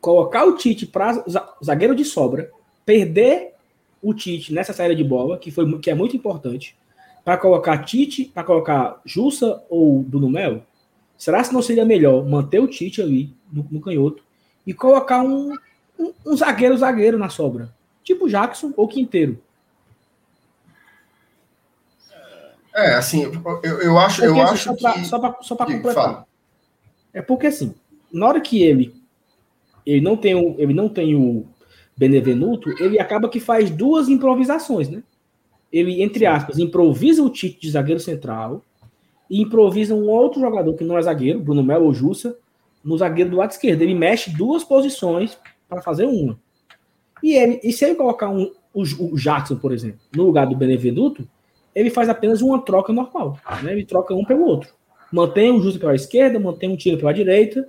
colocar 0.00 0.46
o 0.46 0.56
Tite 0.56 0.86
para 0.86 1.22
zagueiro 1.62 1.94
de 1.94 2.06
sobra, 2.06 2.50
perder 2.86 3.52
o 4.00 4.14
Tite 4.14 4.54
nessa 4.54 4.72
saída 4.72 4.96
de 4.96 5.04
bola, 5.04 5.36
que, 5.36 5.50
foi, 5.50 5.78
que 5.78 5.90
é 5.90 5.94
muito 5.94 6.16
importante, 6.16 6.74
para 7.22 7.36
colocar 7.36 7.84
Tite, 7.84 8.24
para 8.32 8.44
colocar 8.44 8.98
Jussa 9.04 9.62
ou 9.68 10.02
Bruno 10.02 10.30
Melo? 10.30 10.64
Será 11.18 11.44
se 11.44 11.52
não 11.52 11.60
seria 11.60 11.84
melhor 11.84 12.26
manter 12.26 12.60
o 12.60 12.66
Tite 12.66 13.02
ali 13.02 13.36
no, 13.52 13.66
no 13.70 13.80
canhoto 13.82 14.26
e 14.68 14.74
colocar 14.74 15.22
um, 15.22 15.54
um, 15.98 16.12
um 16.26 16.36
zagueiro 16.36 16.76
zagueiro 16.76 17.18
na 17.18 17.30
sobra? 17.30 17.74
Tipo 18.04 18.28
Jackson 18.28 18.70
ou 18.76 18.86
Quinteiro. 18.86 19.40
É, 22.74 22.94
assim, 22.94 23.22
eu, 23.62 23.80
eu 23.80 23.98
acho, 23.98 24.22
eu 24.22 24.40
assim, 24.42 24.52
acho 24.52 24.64
só 24.64 25.18
pra, 25.18 25.32
que. 25.32 25.44
Só 25.44 25.56
para 25.56 25.66
completar. 25.66 25.94
fala. 25.94 26.26
É 27.14 27.22
porque 27.22 27.46
assim, 27.46 27.74
na 28.12 28.26
hora 28.26 28.40
que 28.42 28.62
ele 28.62 28.94
ele 29.86 30.02
não 30.02 30.18
tem 30.18 30.34
o, 30.34 30.54
ele 30.58 30.74
não 30.74 30.86
tem 30.86 31.16
o 31.16 31.46
Benevenuto, 31.96 32.68
ele 32.78 33.00
acaba 33.00 33.26
que 33.26 33.40
faz 33.40 33.70
duas 33.70 34.10
improvisações, 34.10 34.90
né? 34.90 35.02
Ele, 35.72 36.02
entre 36.02 36.26
aspas, 36.26 36.58
improvisa 36.58 37.22
o 37.22 37.30
Tite 37.30 37.58
de 37.58 37.70
zagueiro 37.70 38.00
central 38.00 38.62
e 39.30 39.40
improvisa 39.40 39.94
um 39.94 40.08
outro 40.08 40.40
jogador 40.40 40.74
que 40.74 40.84
não 40.84 40.98
é 40.98 41.02
zagueiro, 41.02 41.40
Bruno 41.40 41.64
Melo 41.64 41.86
ou 41.86 41.94
Jussa, 41.94 42.36
no 42.84 42.96
zagueiro 42.96 43.30
do 43.30 43.36
lado 43.36 43.50
esquerdo. 43.50 43.82
Ele 43.82 43.94
mexe 43.94 44.30
duas 44.30 44.64
posições 44.64 45.38
para 45.68 45.82
fazer 45.82 46.06
uma. 46.06 46.38
E, 47.22 47.34
ele, 47.34 47.60
e 47.62 47.72
se 47.72 47.84
ele 47.84 47.94
colocar 47.94 48.28
um, 48.28 48.52
o, 48.72 48.82
o 48.82 49.16
Jackson, 49.16 49.56
por 49.56 49.72
exemplo, 49.72 50.00
no 50.14 50.24
lugar 50.24 50.46
do 50.46 50.56
Benevenuto, 50.56 51.28
ele 51.74 51.90
faz 51.90 52.08
apenas 52.08 52.42
uma 52.42 52.60
troca 52.62 52.92
normal. 52.92 53.38
Né? 53.62 53.72
Ele 53.72 53.84
troca 53.84 54.14
um 54.14 54.24
pelo 54.24 54.44
outro. 54.44 54.74
Mantém 55.12 55.50
o 55.50 55.60
Justo 55.60 55.80
pela 55.80 55.94
esquerda, 55.94 56.38
mantém 56.38 56.72
o 56.72 56.76
Tiro 56.76 56.98
pela 56.98 57.14
direita 57.14 57.68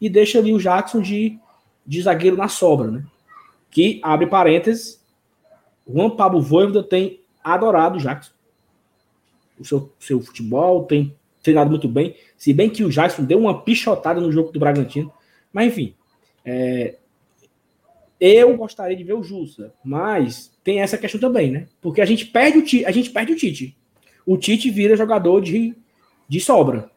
e 0.00 0.08
deixa 0.08 0.38
ali 0.38 0.52
o 0.52 0.58
Jackson 0.58 1.00
de, 1.00 1.38
de 1.86 2.02
zagueiro 2.02 2.36
na 2.36 2.48
sobra, 2.48 2.90
né? 2.90 3.04
Que, 3.70 4.00
abre 4.02 4.26
parênteses, 4.26 5.04
Juan 5.86 6.10
Pablo 6.10 6.40
Voivoda 6.40 6.82
tem 6.82 7.20
adorado 7.44 7.98
o 7.98 8.00
Jackson. 8.00 8.32
O 9.58 9.64
seu, 9.64 9.92
seu 9.98 10.20
futebol, 10.20 10.84
tem 10.84 11.14
treinado 11.42 11.70
muito 11.70 11.88
bem. 11.88 12.14
Se 12.36 12.52
bem 12.52 12.70
que 12.70 12.84
o 12.84 12.90
Jackson 12.90 13.24
deu 13.24 13.38
uma 13.38 13.62
pichotada 13.62 14.20
no 14.20 14.32
jogo 14.32 14.52
do 14.52 14.58
Bragantino. 14.58 15.12
Mas, 15.52 15.68
enfim. 15.68 15.94
é, 16.44 16.96
eu 18.20 18.56
gostaria 18.56 18.96
de 18.96 19.04
ver 19.04 19.14
o 19.14 19.22
Jussa, 19.22 19.72
mas 19.84 20.50
tem 20.64 20.80
essa 20.80 20.98
questão 20.98 21.20
também, 21.20 21.50
né? 21.50 21.68
Porque 21.80 22.00
a 22.00 22.04
gente 22.04 22.26
perde 22.26 22.58
o 22.58 22.62
Tite. 22.62 22.84
A 22.84 22.90
gente 22.90 23.10
perde 23.10 23.32
o 23.32 23.36
Tite. 23.36 23.76
o 24.26 24.36
Tite 24.36 24.70
vira 24.70 24.96
jogador 24.96 25.40
de, 25.40 25.74
de 26.28 26.40
sobra. 26.40 26.90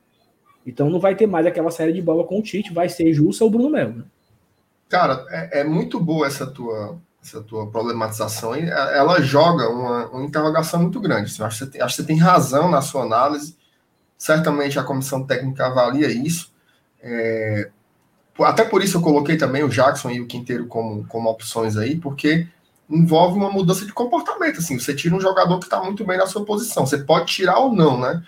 Então 0.66 0.90
não 0.90 1.00
vai 1.00 1.16
ter 1.16 1.28
mais 1.28 1.46
aquela 1.46 1.72
série 1.72 1.94
de 1.94 2.02
bola 2.02 2.24
com 2.24 2.40
o 2.40 2.44
Tite, 2.44 2.74
vai 2.74 2.90
ser 2.90 3.14
Jussa 3.14 3.44
ou 3.44 3.50
Bruno 3.50 3.70
Melo. 3.70 3.98
Né? 3.98 4.04
Cara, 4.90 5.26
é, 5.30 5.62
é, 5.62 5.64
muito 5.64 6.00
boa 6.00 6.28
essa 6.28 6.46
tua, 6.46 7.00
essa 7.24 7.42
tua 7.42 7.70
problematização. 7.70 8.54
Ela 8.54 9.22
joga 9.22 9.70
uma, 9.70 10.08
uma 10.10 10.26
interrogação 10.26 10.82
muito 10.82 11.00
grande. 11.00 11.32
Acho, 11.42 11.66
que 11.66 11.72
tem, 11.72 11.82
acho 11.82 11.96
que 11.96 12.02
você 12.02 12.08
tem 12.08 12.18
razão 12.18 12.70
na 12.70 12.82
sua 12.82 13.04
análise. 13.04 13.56
Certamente 14.22 14.78
a 14.78 14.84
comissão 14.84 15.24
técnica 15.24 15.66
avalia 15.66 16.08
isso. 16.08 16.54
É, 17.02 17.72
até 18.42 18.64
por 18.64 18.84
isso 18.84 18.98
eu 18.98 19.02
coloquei 19.02 19.36
também 19.36 19.64
o 19.64 19.68
Jackson 19.68 20.12
e 20.12 20.22
o 20.22 20.28
Quinteiro 20.28 20.68
como, 20.68 21.04
como 21.08 21.28
opções 21.28 21.76
aí, 21.76 21.96
porque 21.96 22.48
envolve 22.88 23.36
uma 23.36 23.50
mudança 23.50 23.84
de 23.84 23.92
comportamento. 23.92 24.60
Assim, 24.60 24.78
você 24.78 24.94
tira 24.94 25.16
um 25.16 25.20
jogador 25.20 25.58
que 25.58 25.64
está 25.64 25.82
muito 25.82 26.06
bem 26.06 26.20
na 26.20 26.28
sua 26.28 26.46
posição. 26.46 26.86
Você 26.86 27.00
pode 27.00 27.34
tirar 27.34 27.58
ou 27.58 27.74
não, 27.74 28.00
né? 28.00 28.24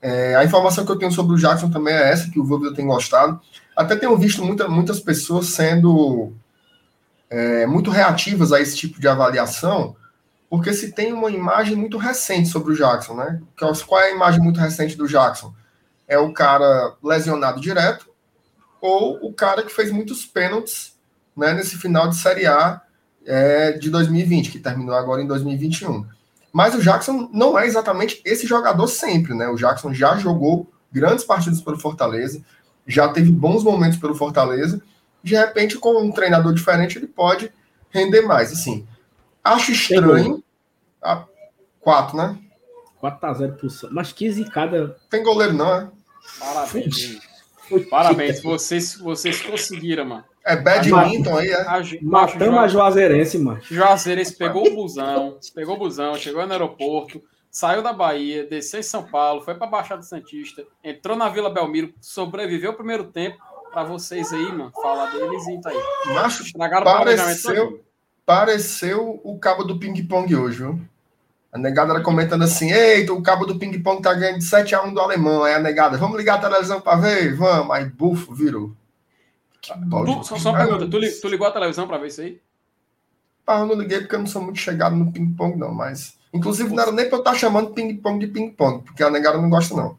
É, 0.00 0.36
a 0.36 0.44
informação 0.44 0.86
que 0.86 0.92
eu 0.92 0.98
tenho 0.98 1.10
sobre 1.10 1.34
o 1.34 1.38
Jackson 1.38 1.68
também 1.68 1.94
é 1.94 2.12
essa, 2.12 2.30
que 2.30 2.38
o 2.38 2.44
Vôlei 2.44 2.72
tem 2.72 2.86
gostado. 2.86 3.40
Até 3.76 3.96
tenho 3.96 4.16
visto 4.16 4.44
muita, 4.44 4.68
muitas 4.68 5.00
pessoas 5.00 5.48
sendo 5.48 6.32
é, 7.28 7.66
muito 7.66 7.90
reativas 7.90 8.52
a 8.52 8.60
esse 8.60 8.76
tipo 8.76 9.00
de 9.00 9.08
avaliação, 9.08 9.96
porque 10.54 10.72
se 10.72 10.92
tem 10.92 11.12
uma 11.12 11.32
imagem 11.32 11.74
muito 11.74 11.98
recente 11.98 12.48
sobre 12.48 12.72
o 12.72 12.76
Jackson, 12.76 13.16
né? 13.16 13.42
Qual 13.58 14.00
é 14.00 14.04
a 14.04 14.14
imagem 14.14 14.40
muito 14.40 14.60
recente 14.60 14.96
do 14.96 15.08
Jackson? 15.08 15.52
É 16.06 16.16
o 16.16 16.32
cara 16.32 16.94
lesionado 17.02 17.60
direto, 17.60 18.08
ou 18.80 19.18
o 19.20 19.32
cara 19.32 19.64
que 19.64 19.74
fez 19.74 19.90
muitos 19.90 20.24
pênaltis 20.24 20.94
né, 21.36 21.52
nesse 21.54 21.76
final 21.76 22.08
de 22.08 22.14
Série 22.14 22.46
A 22.46 22.80
é, 23.26 23.72
de 23.72 23.90
2020, 23.90 24.52
que 24.52 24.60
terminou 24.60 24.94
agora 24.94 25.20
em 25.20 25.26
2021. 25.26 26.06
Mas 26.52 26.72
o 26.76 26.80
Jackson 26.80 27.28
não 27.32 27.58
é 27.58 27.66
exatamente 27.66 28.22
esse 28.24 28.46
jogador 28.46 28.86
sempre, 28.86 29.34
né? 29.34 29.48
O 29.48 29.56
Jackson 29.56 29.92
já 29.92 30.16
jogou 30.18 30.70
grandes 30.92 31.24
partidas 31.24 31.60
pelo 31.60 31.80
Fortaleza, 31.80 32.40
já 32.86 33.08
teve 33.08 33.32
bons 33.32 33.64
momentos 33.64 33.98
pelo 33.98 34.14
Fortaleza. 34.14 34.80
De 35.20 35.34
repente, 35.34 35.78
com 35.78 36.00
um 36.00 36.12
treinador 36.12 36.54
diferente, 36.54 36.96
ele 36.96 37.08
pode 37.08 37.52
render 37.90 38.22
mais. 38.22 38.52
Assim, 38.52 38.86
acho 39.42 39.72
estranho. 39.72 40.43
A, 41.04 41.24
quatro, 41.80 42.16
né? 42.16 42.38
4 42.98 43.26
a 43.28 43.34
0 43.34 43.52
pro 43.56 43.68
Mas 43.90 44.12
que 44.12 44.30
zicada. 44.30 44.96
Tem 45.10 45.22
goleiro, 45.22 45.52
não, 45.52 45.74
é? 45.74 45.90
Parabéns. 46.38 47.18
Parabéns, 47.90 48.42
vocês, 48.42 48.96
vocês 48.96 49.42
conseguiram, 49.42 50.06
mano. 50.06 50.24
É 50.44 50.56
badminton 50.56 51.38
aí, 51.38 51.50
é? 51.50 51.64
Matamos 52.02 52.58
a 52.58 52.68
Juazeirense, 52.68 53.38
mano. 53.38 53.60
Juazeirense 53.62 54.34
pegou 54.34 54.66
o 54.66 54.74
busão, 54.74 55.38
pegou 55.54 55.74
o 55.74 55.78
busão, 55.78 56.14
chegou 56.16 56.46
no 56.46 56.52
aeroporto, 56.52 57.22
saiu 57.50 57.82
da 57.82 57.92
Bahia, 57.92 58.44
desceu 58.44 58.80
em 58.80 58.82
São 58.82 59.04
Paulo, 59.04 59.40
foi 59.40 59.54
pra 59.54 59.66
Baixada 59.66 60.02
Santista, 60.02 60.66
entrou 60.82 61.16
na 61.16 61.28
Vila 61.30 61.48
Belmiro, 61.48 61.94
sobreviveu 62.00 62.72
o 62.72 62.76
primeiro 62.76 63.04
tempo. 63.04 63.38
Pra 63.72 63.82
vocês 63.82 64.32
aí, 64.32 64.52
mano, 64.52 64.70
falar 64.70 65.10
deles 65.10 65.48
e 65.48 65.60
tá 65.60 65.70
aí. 65.70 66.14
Macho, 66.14 66.42
Estragaram 66.44 66.84
pareceu, 66.84 67.84
pareceu 68.24 69.20
o 69.24 69.36
cabo 69.38 69.64
do 69.64 69.78
ping-pong 69.80 70.36
hoje, 70.36 70.58
viu? 70.58 70.80
A 71.54 71.58
negada 71.58 71.92
era 71.92 72.02
comentando 72.02 72.42
assim: 72.42 72.72
Eita, 72.72 73.12
o 73.12 73.22
cabo 73.22 73.46
do 73.46 73.56
ping-pong 73.56 74.02
tá 74.02 74.12
ganhando 74.12 74.40
de 74.40 74.44
7x1 74.44 74.92
do 74.92 74.98
alemão. 75.00 75.44
Aí 75.44 75.54
a 75.54 75.60
negada, 75.60 75.96
vamos 75.96 76.18
ligar 76.18 76.34
a 76.34 76.40
televisão 76.40 76.80
para 76.80 77.00
ver? 77.00 77.32
Vamos. 77.36 77.70
Aí, 77.70 77.84
bufo, 77.84 78.34
virou. 78.34 78.72
Tu, 79.62 80.24
só, 80.24 80.36
só 80.36 80.50
uma 80.50 80.58
pergunta: 80.58 80.88
tu, 80.88 81.00
tu, 81.20 81.28
ligou 81.28 81.46
a 81.46 81.52
televisão 81.52 81.86
para 81.86 81.98
ver 81.98 82.08
isso 82.08 82.22
aí? 82.22 82.40
Ah, 83.46 83.60
eu 83.60 83.66
não 83.66 83.76
liguei 83.76 84.00
porque 84.00 84.16
eu 84.16 84.18
não 84.18 84.26
sou 84.26 84.42
muito 84.42 84.58
chegado 84.58 84.96
no 84.96 85.12
ping-pong, 85.12 85.56
não. 85.56 85.72
Mas, 85.72 86.18
inclusive, 86.32 86.74
não 86.74 86.82
era 86.82 86.90
nem 86.90 87.06
para 87.06 87.18
eu 87.18 87.20
estar 87.20 87.34
chamando 87.34 87.70
ping-pong 87.70 88.18
de 88.18 88.32
ping-pong, 88.32 88.82
porque 88.82 89.04
a 89.04 89.10
negada 89.10 89.40
não 89.40 89.48
gosta, 89.48 89.76
não. 89.76 89.96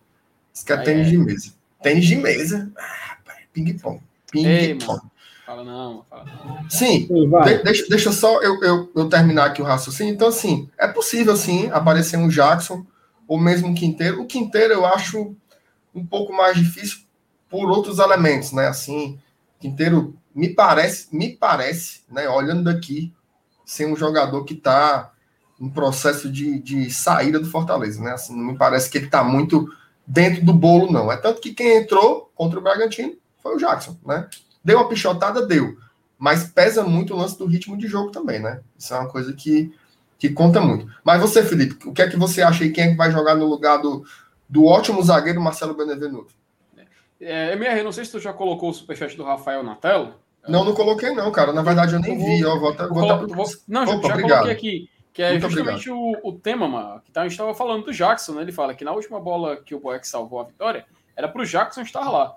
Isso 0.54 0.66
que 0.66 0.74
é 0.74 0.78
tênis 0.78 1.08
é. 1.08 1.12
de 1.12 1.18
mesa. 1.18 1.54
Tênis 1.82 2.06
de 2.06 2.16
mesa. 2.18 2.70
Ah, 2.78 3.18
ping-pong. 3.54 4.02
Ping-pong. 4.30 5.02
Fala 5.46 5.64
não, 5.64 6.04
fala 6.10 6.26
não. 6.26 6.70
Sim, 6.70 7.08
de, 7.08 7.64
deixa, 7.64 7.86
deixa 7.88 8.12
só 8.12 8.42
eu, 8.42 8.64
eu, 8.64 8.92
eu, 8.96 9.08
terminar 9.08 9.46
aqui 9.46 9.62
o 9.62 9.66
raciocínio. 9.66 10.14
Então, 10.14 10.30
assim, 10.30 10.68
é 10.76 10.88
possível, 10.88 11.38
sim, 11.38 11.70
aparecer 11.72 12.18
um 12.18 12.28
Jackson 12.28 12.84
ou 13.28 13.40
mesmo 13.40 13.68
um 13.68 13.76
Quinteiro. 13.76 14.22
O 14.22 14.26
Quinteiro 14.26 14.74
eu 14.74 14.86
acho 14.86 15.36
um 15.94 16.04
pouco 16.04 16.34
mais 16.34 16.58
difícil 16.58 17.00
por 17.48 17.70
outros 17.70 18.00
elementos, 18.00 18.52
né? 18.52 18.68
Assim, 18.68 19.20
Quinteiro 19.60 20.18
me 20.34 20.50
parece, 20.50 21.16
me 21.16 21.30
parece, 21.30 22.02
né, 22.12 22.28
olhando 22.28 22.64
daqui, 22.64 23.14
ser 23.64 23.86
um 23.86 23.96
jogador 23.96 24.44
que 24.44 24.54
está 24.54 25.12
em 25.60 25.70
processo 25.70 26.30
de, 26.30 26.60
de 26.60 26.90
saída 26.92 27.40
do 27.40 27.50
Fortaleza, 27.50 28.02
né? 28.04 28.14
Assim, 28.14 28.36
não 28.36 28.52
me 28.52 28.58
parece 28.58 28.90
que 28.90 28.98
ele 28.98 29.06
está 29.06 29.24
muito 29.24 29.72
dentro 30.06 30.44
do 30.44 30.54
bolo, 30.54 30.92
não. 30.92 31.12
É 31.12 31.18
tanto 31.18 31.40
que 31.40 31.54
quem 31.54 31.78
entrou 31.78 32.32
contra 32.36 32.60
o 32.60 32.62
Bragantino 32.62 33.16
foi 33.42 33.56
o 33.56 33.58
Jackson, 33.58 33.98
né? 34.06 34.28
Deu 34.66 34.80
uma 34.80 34.90
pichotada? 34.90 35.46
Deu. 35.46 35.78
Mas 36.18 36.46
pesa 36.46 36.84
muito 36.84 37.14
o 37.14 37.18
lance 37.18 37.38
do 37.38 37.46
ritmo 37.46 37.78
de 37.78 37.88
jogo 37.88 38.10
também, 38.10 38.40
né? 38.40 38.62
Isso 38.78 38.94
é 38.94 39.00
uma 39.00 39.10
coisa 39.10 39.32
que, 39.32 39.72
que 40.18 40.30
conta 40.30 40.60
muito. 40.60 40.88
Mas 41.04 41.22
você, 41.22 41.44
Felipe, 41.44 41.88
o 41.88 41.94
que 41.94 42.02
é 42.02 42.10
que 42.10 42.18
você 42.18 42.42
acha 42.42 42.64
aí? 42.64 42.72
Quem 42.72 42.86
é 42.86 42.88
que 42.90 42.98
vai 42.98 43.12
jogar 43.12 43.36
no 43.36 43.46
lugar 43.46 43.78
do, 43.78 44.04
do 44.50 44.66
ótimo 44.66 45.04
zagueiro 45.04 45.40
Marcelo 45.40 45.76
Benevenuto? 45.76 46.34
É, 47.22 47.54
MR, 47.54 47.84
não 47.84 47.92
sei 47.92 48.06
se 48.06 48.12
tu 48.12 48.20
já 48.20 48.34
colocou 48.34 48.70
o 48.70 48.74
superchat 48.74 49.16
do 49.16 49.24
Rafael 49.24 49.64
na 49.64 49.76
tela. 49.76 50.20
Não, 50.48 50.66
não 50.66 50.74
coloquei 50.74 51.12
não, 51.12 51.32
cara. 51.32 51.54
Na 51.54 51.62
verdade 51.62 51.94
eu 51.94 52.00
nem 52.00 52.18
vi. 52.18 52.44
Vou, 52.44 52.60
vou, 52.60 52.74
vou, 52.74 53.28
vou 53.28 53.46
Não, 53.68 53.84
Opa, 53.84 54.08
já 54.08 54.14
obrigado. 54.14 54.42
coloquei 54.42 54.52
aqui. 54.52 54.90
Que 55.14 55.24
é 55.24 55.32
Muito 55.32 55.50
justamente 55.50 55.90
o, 55.90 56.20
o, 56.24 56.34
tema, 56.34 56.68
mano, 56.68 57.00
que 57.00 57.10
tá, 57.10 57.22
a 57.22 57.24
gente 57.24 57.32
estava 57.32 57.54
falando 57.54 57.86
do 57.86 57.94
Jackson, 57.94 58.34
né? 58.34 58.42
Ele 58.42 58.52
fala 58.52 58.76
que 58.76 58.84
na 58.84 58.92
última 58.92 59.18
bola 59.18 59.56
que 59.56 59.74
o 59.74 59.80
Boeck 59.80 60.06
salvou 60.06 60.42
a 60.42 60.44
vitória, 60.44 60.86
era 61.16 61.30
pro 61.30 61.46
Jackson 61.46 61.82
estar 61.84 62.10
lá. 62.10 62.36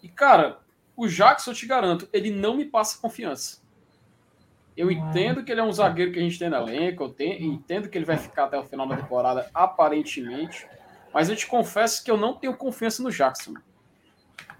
E, 0.00 0.08
cara, 0.08 0.58
o 1.00 1.08
Jackson, 1.08 1.52
eu 1.52 1.54
te 1.54 1.64
garanto, 1.64 2.06
ele 2.12 2.30
não 2.30 2.54
me 2.54 2.66
passa 2.66 3.00
confiança. 3.00 3.62
Eu 4.76 4.90
entendo 4.90 5.42
que 5.42 5.50
ele 5.50 5.60
é 5.60 5.64
um 5.64 5.72
zagueiro 5.72 6.12
que 6.12 6.18
a 6.18 6.22
gente 6.22 6.38
tem 6.38 6.50
no 6.50 6.56
elenco, 6.56 7.04
eu 7.04 7.08
tenho, 7.08 7.42
entendo 7.42 7.88
que 7.88 7.96
ele 7.96 8.04
vai 8.04 8.18
ficar 8.18 8.44
até 8.44 8.58
o 8.58 8.64
final 8.64 8.86
da 8.86 8.98
temporada, 8.98 9.50
aparentemente, 9.54 10.68
mas 11.12 11.30
eu 11.30 11.36
te 11.36 11.46
confesso 11.46 12.04
que 12.04 12.10
eu 12.10 12.18
não 12.18 12.34
tenho 12.34 12.54
confiança 12.54 13.02
no 13.02 13.10
Jackson. 13.10 13.54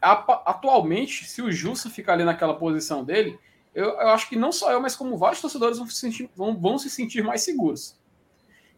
Atualmente, 0.00 1.26
se 1.26 1.42
o 1.42 1.52
Justo 1.52 1.90
ficar 1.90 2.14
ali 2.14 2.24
naquela 2.24 2.54
posição 2.54 3.04
dele, 3.04 3.38
eu, 3.74 3.90
eu, 3.90 4.08
acho 4.08 4.26
que 4.26 4.34
não 4.34 4.50
só 4.50 4.72
eu, 4.72 4.80
mas 4.80 4.96
como 4.96 5.18
vários 5.18 5.42
torcedores 5.42 5.76
vão 5.76 5.86
se 5.86 5.96
sentir, 5.96 6.30
vão, 6.34 6.56
vão 6.56 6.78
se 6.78 6.88
sentir 6.88 7.22
mais 7.22 7.42
seguros. 7.42 8.00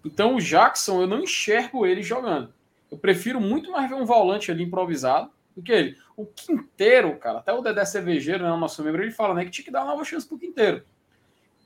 Então 0.04 0.34
o 0.34 0.40
Jackson, 0.40 1.02
eu 1.02 1.06
não 1.06 1.20
enxergo 1.20 1.86
ele 1.86 2.02
jogando. 2.02 2.52
Eu 2.90 2.98
prefiro 2.98 3.40
muito 3.40 3.70
mais 3.70 3.88
ver 3.88 3.94
um 3.94 4.04
volante 4.04 4.50
ali 4.50 4.64
improvisado 4.64 5.30
do 5.54 5.62
que 5.62 5.72
ele. 5.72 5.96
O 6.16 6.26
Quinteiro, 6.26 7.16
cara, 7.16 7.38
até 7.38 7.52
o 7.52 7.60
Dedé 7.60 7.84
Cervejeiro, 7.84 8.44
né, 8.44 8.52
o 8.52 8.56
nosso 8.56 8.82
membro, 8.82 9.02
ele 9.02 9.10
fala 9.10 9.34
né, 9.34 9.44
que 9.44 9.50
tinha 9.50 9.64
que 9.64 9.70
dar 9.70 9.82
uma 9.82 9.92
nova 9.92 10.04
chance 10.04 10.26
pro 10.26 10.38
Quinteiro. 10.38 10.84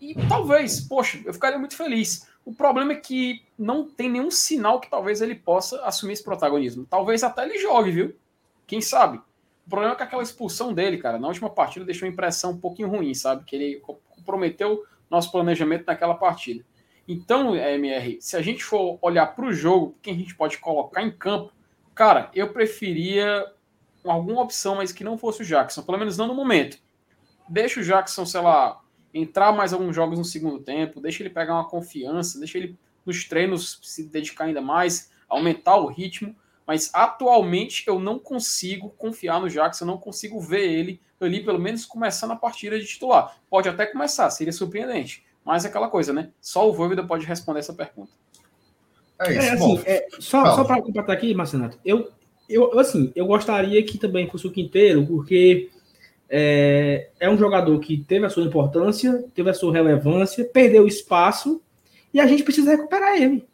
E 0.01 0.15
talvez, 0.29 0.81
poxa, 0.81 1.21
eu 1.25 1.33
ficaria 1.33 1.59
muito 1.59 1.77
feliz. 1.77 2.29
O 2.45 2.55
problema 2.55 2.93
é 2.93 2.97
que 2.97 3.43
não 3.59 3.89
tem 3.89 4.11
nenhum 4.11 4.31
sinal 4.31 4.81
que 4.81 4.91
talvez 4.91 5.21
ele 5.21 5.35
possa 5.35 5.83
assumir 5.85 6.13
esse 6.13 6.23
protagonismo. 6.23 6.87
Talvez 6.89 7.25
até 7.25 7.45
ele 7.45 7.59
jogue, 7.59 7.91
viu? 7.91 8.17
Quem 8.67 8.81
sabe? 8.81 9.19
O 9.67 9.71
problema 9.71 9.95
é 9.95 9.97
que 9.97 10.03
aquela 10.03 10.23
expulsão 10.23 10.73
dele, 10.73 10.99
cara, 10.99 11.19
na 11.19 11.27
última 11.27 11.51
partida 11.51 11.85
deixou 11.85 12.07
uma 12.07 12.13
impressão 12.13 12.53
um 12.53 12.61
pouquinho 12.61 12.89
ruim, 12.89 13.15
sabe? 13.15 13.45
Que 13.45 13.57
ele 13.57 13.83
comprometeu 14.11 14.85
nosso 15.11 15.33
planejamento 15.33 15.85
naquela 15.87 16.15
partida. 16.15 16.65
Então, 17.09 17.55
MR, 17.55 18.19
se 18.21 18.37
a 18.37 18.43
gente 18.43 18.63
for 18.63 18.99
olhar 19.01 19.27
para 19.27 19.47
o 19.47 19.53
jogo, 19.53 19.97
quem 20.03 20.15
a 20.15 20.19
gente 20.19 20.35
pode 20.35 20.59
colocar 20.59 21.03
em 21.03 21.11
campo, 21.11 21.53
cara, 21.95 22.31
eu 22.35 22.53
preferia 22.53 23.45
alguma 24.11 24.43
opção, 24.43 24.77
mas 24.77 24.93
que 24.93 25.05
não 25.05 25.19
fosse 25.19 25.43
o 25.43 25.45
Jackson, 25.45 25.83
pelo 25.83 25.99
menos 25.99 26.17
não 26.17 26.27
no 26.27 26.35
momento. 26.35 26.79
Deixa 27.49 27.81
o 27.81 27.83
Jackson, 27.83 28.27
sei 28.27 28.41
lá, 28.41 28.81
entrar 29.13 29.53
mais 29.53 29.73
alguns 29.73 29.95
jogos 29.95 30.19
no 30.19 30.25
segundo 30.25 30.59
tempo, 30.59 31.01
deixa 31.01 31.23
ele 31.23 31.31
pegar 31.31 31.55
uma 31.55 31.69
confiança, 31.69 32.39
deixa 32.39 32.59
ele 32.59 32.77
nos 33.05 33.25
treinos 33.25 33.79
se 33.83 34.05
dedicar 34.05 34.45
ainda 34.45 34.61
mais, 34.61 35.11
aumentar 35.29 35.77
o 35.77 35.87
ritmo, 35.87 36.35
mas 36.67 36.91
atualmente 36.93 37.85
eu 37.87 38.01
não 38.01 38.19
consigo 38.19 38.91
confiar 38.91 39.41
no 39.41 39.49
Jackson, 39.49 39.85
eu 39.85 39.89
não 39.89 39.99
consigo 39.99 40.41
ver 40.41 40.69
ele 40.69 41.01
ali, 41.21 41.45
pelo 41.45 41.59
menos 41.59 41.87
começando 41.87 42.33
a 42.33 42.37
partida 42.37 42.79
de 42.79 42.85
titular. 42.85 43.37
Pode 43.49 43.69
até 43.69 43.87
começar, 43.87 44.29
seria 44.31 44.53
surpreendente, 44.53 45.25
mas 45.45 45.65
é 45.65 45.69
aquela 45.69 45.89
coisa, 45.89 46.13
né? 46.13 46.31
Só 46.41 46.69
o 46.69 46.73
Voivoda 46.73 47.05
pode 47.05 47.25
responder 47.25 47.61
essa 47.61 47.73
pergunta. 47.73 48.11
É 49.21 49.31
isso. 49.31 49.41
É, 49.41 49.51
assim, 49.53 49.83
é, 49.87 50.09
só, 50.19 50.57
só 50.57 50.65
para 50.65 50.83
completar 50.83 51.17
aqui, 51.17 51.33
Marcenato, 51.33 51.79
eu, 51.85 52.11
eu, 52.49 52.79
assim, 52.79 53.13
eu 53.15 53.27
gostaria 53.27 53.83
que 53.83 53.99
também 53.99 54.29
fosse 54.29 54.47
o 54.47 54.53
Quinteiro, 54.53 55.07
porque 55.07 55.69
é, 56.29 57.09
é 57.21 57.31
um 57.31 57.39
jogador 57.39 57.79
que 57.81 57.99
teve 57.99 58.27
a 58.27 58.31
sua 58.31 58.45
importância, 58.45 59.25
teve 59.35 59.51
a 59.51 59.55
sua 59.55 59.73
relevância, 59.73 60.45
perdeu 60.45 60.87
espaço 60.87 61.61
e 62.13 62.21
a 62.21 62.27
gente 62.27 62.43
precisa 62.43 62.71
recuperar 62.71 63.21
ele. 63.21 63.45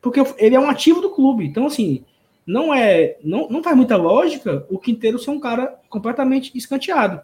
Porque 0.00 0.20
ele 0.38 0.56
é 0.56 0.60
um 0.60 0.68
ativo 0.68 1.00
do 1.00 1.10
clube. 1.10 1.46
Então, 1.46 1.66
assim, 1.66 2.04
não 2.46 2.74
é. 2.74 3.16
Não, 3.22 3.48
não 3.48 3.62
faz 3.62 3.76
muita 3.76 3.96
lógica 3.96 4.66
o 4.68 4.78
Quinteiro 4.78 5.18
ser 5.18 5.30
um 5.30 5.40
cara 5.40 5.78
completamente 5.88 6.50
escanteado. 6.56 7.20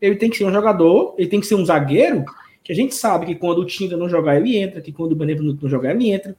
Ele 0.00 0.16
tem 0.16 0.30
que 0.30 0.36
ser 0.36 0.44
um 0.44 0.52
jogador, 0.52 1.14
ele 1.18 1.28
tem 1.28 1.40
que 1.40 1.46
ser 1.46 1.54
um 1.54 1.64
zagueiro, 1.64 2.24
que 2.62 2.72
a 2.72 2.74
gente 2.74 2.94
sabe 2.94 3.26
que 3.26 3.34
quando 3.34 3.58
o 3.58 3.66
Tinga 3.66 3.96
não 3.96 4.08
jogar, 4.08 4.36
ele 4.36 4.56
entra, 4.56 4.80
que 4.80 4.92
quando 4.92 5.12
o 5.12 5.16
Benevenuto 5.16 5.62
não 5.62 5.70
jogar, 5.70 5.94
ele 5.94 6.10
entra. 6.10 6.36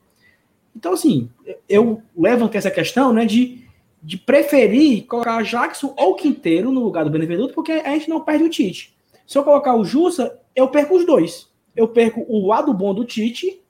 Então, 0.75 0.93
assim, 0.93 1.29
eu 1.69 2.01
levantei 2.17 2.57
essa 2.57 2.71
questão, 2.71 3.13
né, 3.13 3.25
de, 3.25 3.62
de 4.03 4.17
preferir 4.17 5.05
colocar 5.05 5.41
Jackson 5.43 5.93
ou 5.97 6.15
Quinteiro 6.15 6.71
no 6.71 6.83
lugar 6.83 7.05
do 7.05 7.09
Benevenuto, 7.09 7.53
porque 7.53 7.71
a 7.71 7.91
gente 7.91 8.09
não 8.09 8.19
perde 8.19 8.43
o 8.43 8.49
Tite. 8.49 8.93
Se 9.25 9.37
eu 9.37 9.43
colocar 9.43 9.75
o 9.75 9.85
Jussa, 9.85 10.37
eu 10.53 10.67
perco 10.67 10.97
os 10.97 11.05
dois. 11.05 11.49
Eu 11.73 11.87
perco 11.87 12.25
o 12.27 12.45
lado 12.45 12.73
bom 12.73 12.93
do 12.93 13.05
Tite, 13.05 13.61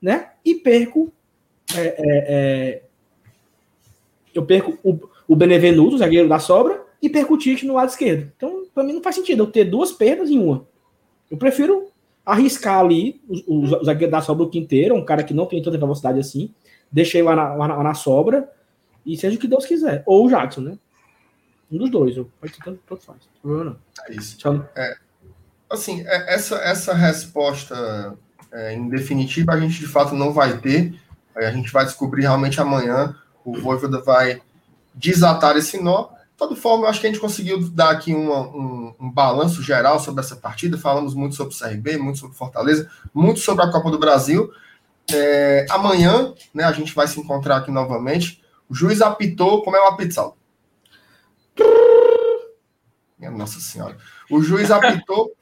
né, 0.00 0.30
e 0.44 0.54
perco 0.54 1.10
é, 1.74 1.80
é, 1.80 1.94
é, 1.98 2.82
eu 4.34 4.44
perco 4.44 4.78
o, 4.84 5.00
o 5.26 5.34
Benevenuto, 5.34 5.98
zagueiro 5.98 6.28
da 6.28 6.38
sobra, 6.38 6.82
e 7.00 7.08
perco 7.08 7.34
o 7.34 7.38
Tite 7.38 7.66
no 7.66 7.74
lado 7.74 7.88
esquerdo. 7.88 8.30
Então, 8.36 8.66
para 8.74 8.84
mim 8.84 8.92
não 8.92 9.02
faz 9.02 9.16
sentido 9.16 9.42
eu 9.42 9.46
ter 9.50 9.64
duas 9.64 9.92
perdas 9.92 10.30
em 10.30 10.38
uma. 10.38 10.66
Eu 11.30 11.38
prefiro 11.38 11.88
arriscar 12.24 12.78
ali 12.80 13.20
o, 13.26 13.60
o 13.60 13.84
zagueiro 13.84 14.12
da 14.12 14.20
sobra 14.20 14.44
o 14.44 14.50
Quinteiro, 14.50 14.94
um 14.94 15.04
cara 15.04 15.22
que 15.22 15.32
não 15.32 15.46
tem 15.46 15.62
tanta 15.62 15.78
velocidade 15.78 16.20
assim, 16.20 16.52
deixei 16.92 17.22
lá 17.22 17.34
na, 17.34 17.54
lá 17.54 17.68
na, 17.68 17.76
lá 17.76 17.82
na 17.82 17.94
sobra, 17.94 18.50
e 19.08 19.16
seja 19.16 19.36
o 19.36 19.40
que 19.40 19.48
Deus 19.48 19.64
quiser. 19.64 20.02
Ou 20.04 20.26
o 20.26 20.28
Jackson, 20.28 20.60
né? 20.60 20.78
Um 21.72 21.78
dos 21.78 21.90
dois, 21.90 22.14
pode 22.14 22.52
ter 22.52 22.62
tanto, 22.62 22.80
tanto 22.86 23.02
faz. 23.04 23.18
Não, 23.42 23.64
É 24.06 24.12
isso. 24.12 24.36
É, 24.76 24.96
assim, 25.70 26.02
é, 26.06 26.34
essa, 26.34 26.56
essa 26.56 26.94
resposta 26.94 28.14
é, 28.52 28.74
em 28.74 28.88
definitiva 28.88 29.52
a 29.52 29.60
gente 29.60 29.78
de 29.80 29.86
fato 29.86 30.14
não 30.14 30.32
vai 30.32 30.58
ter. 30.58 30.94
A 31.34 31.50
gente 31.50 31.72
vai 31.72 31.86
descobrir 31.86 32.22
realmente 32.22 32.60
amanhã. 32.60 33.16
O 33.44 33.58
Voivoda 33.58 34.02
vai 34.02 34.42
desatar 34.94 35.56
esse 35.56 35.80
nó. 35.82 36.08
De 36.08 36.36
toda 36.36 36.54
forma, 36.54 36.84
eu 36.84 36.90
acho 36.90 37.00
que 37.00 37.06
a 37.06 37.10
gente 37.10 37.20
conseguiu 37.20 37.66
dar 37.70 37.90
aqui 37.90 38.12
uma, 38.14 38.40
um, 38.40 38.94
um, 39.00 39.10
balanço 39.10 39.62
geral 39.62 39.98
sobre 40.00 40.20
essa 40.20 40.36
partida. 40.36 40.76
Falamos 40.76 41.14
muito 41.14 41.34
sobre 41.34 41.54
o 41.54 41.58
CRB, 41.58 41.96
muito 41.96 42.18
sobre 42.18 42.36
Fortaleza, 42.36 42.90
muito 43.14 43.40
sobre 43.40 43.64
a 43.64 43.70
Copa 43.70 43.90
do 43.90 43.98
Brasil. 43.98 44.50
É, 45.10 45.64
amanhã, 45.70 46.34
né, 46.52 46.64
a 46.64 46.72
gente 46.72 46.94
vai 46.94 47.06
se 47.06 47.18
encontrar 47.18 47.56
aqui 47.56 47.70
novamente. 47.70 48.42
O 48.68 48.74
juiz 48.74 49.00
apitou, 49.00 49.62
como 49.62 49.76
é 49.76 49.80
o 49.80 49.88
apito, 49.88 50.34
Minha 53.18 53.30
Nossa 53.30 53.60
Senhora. 53.60 53.96
O 54.30 54.42
juiz 54.42 54.70
apitou. 54.70 55.32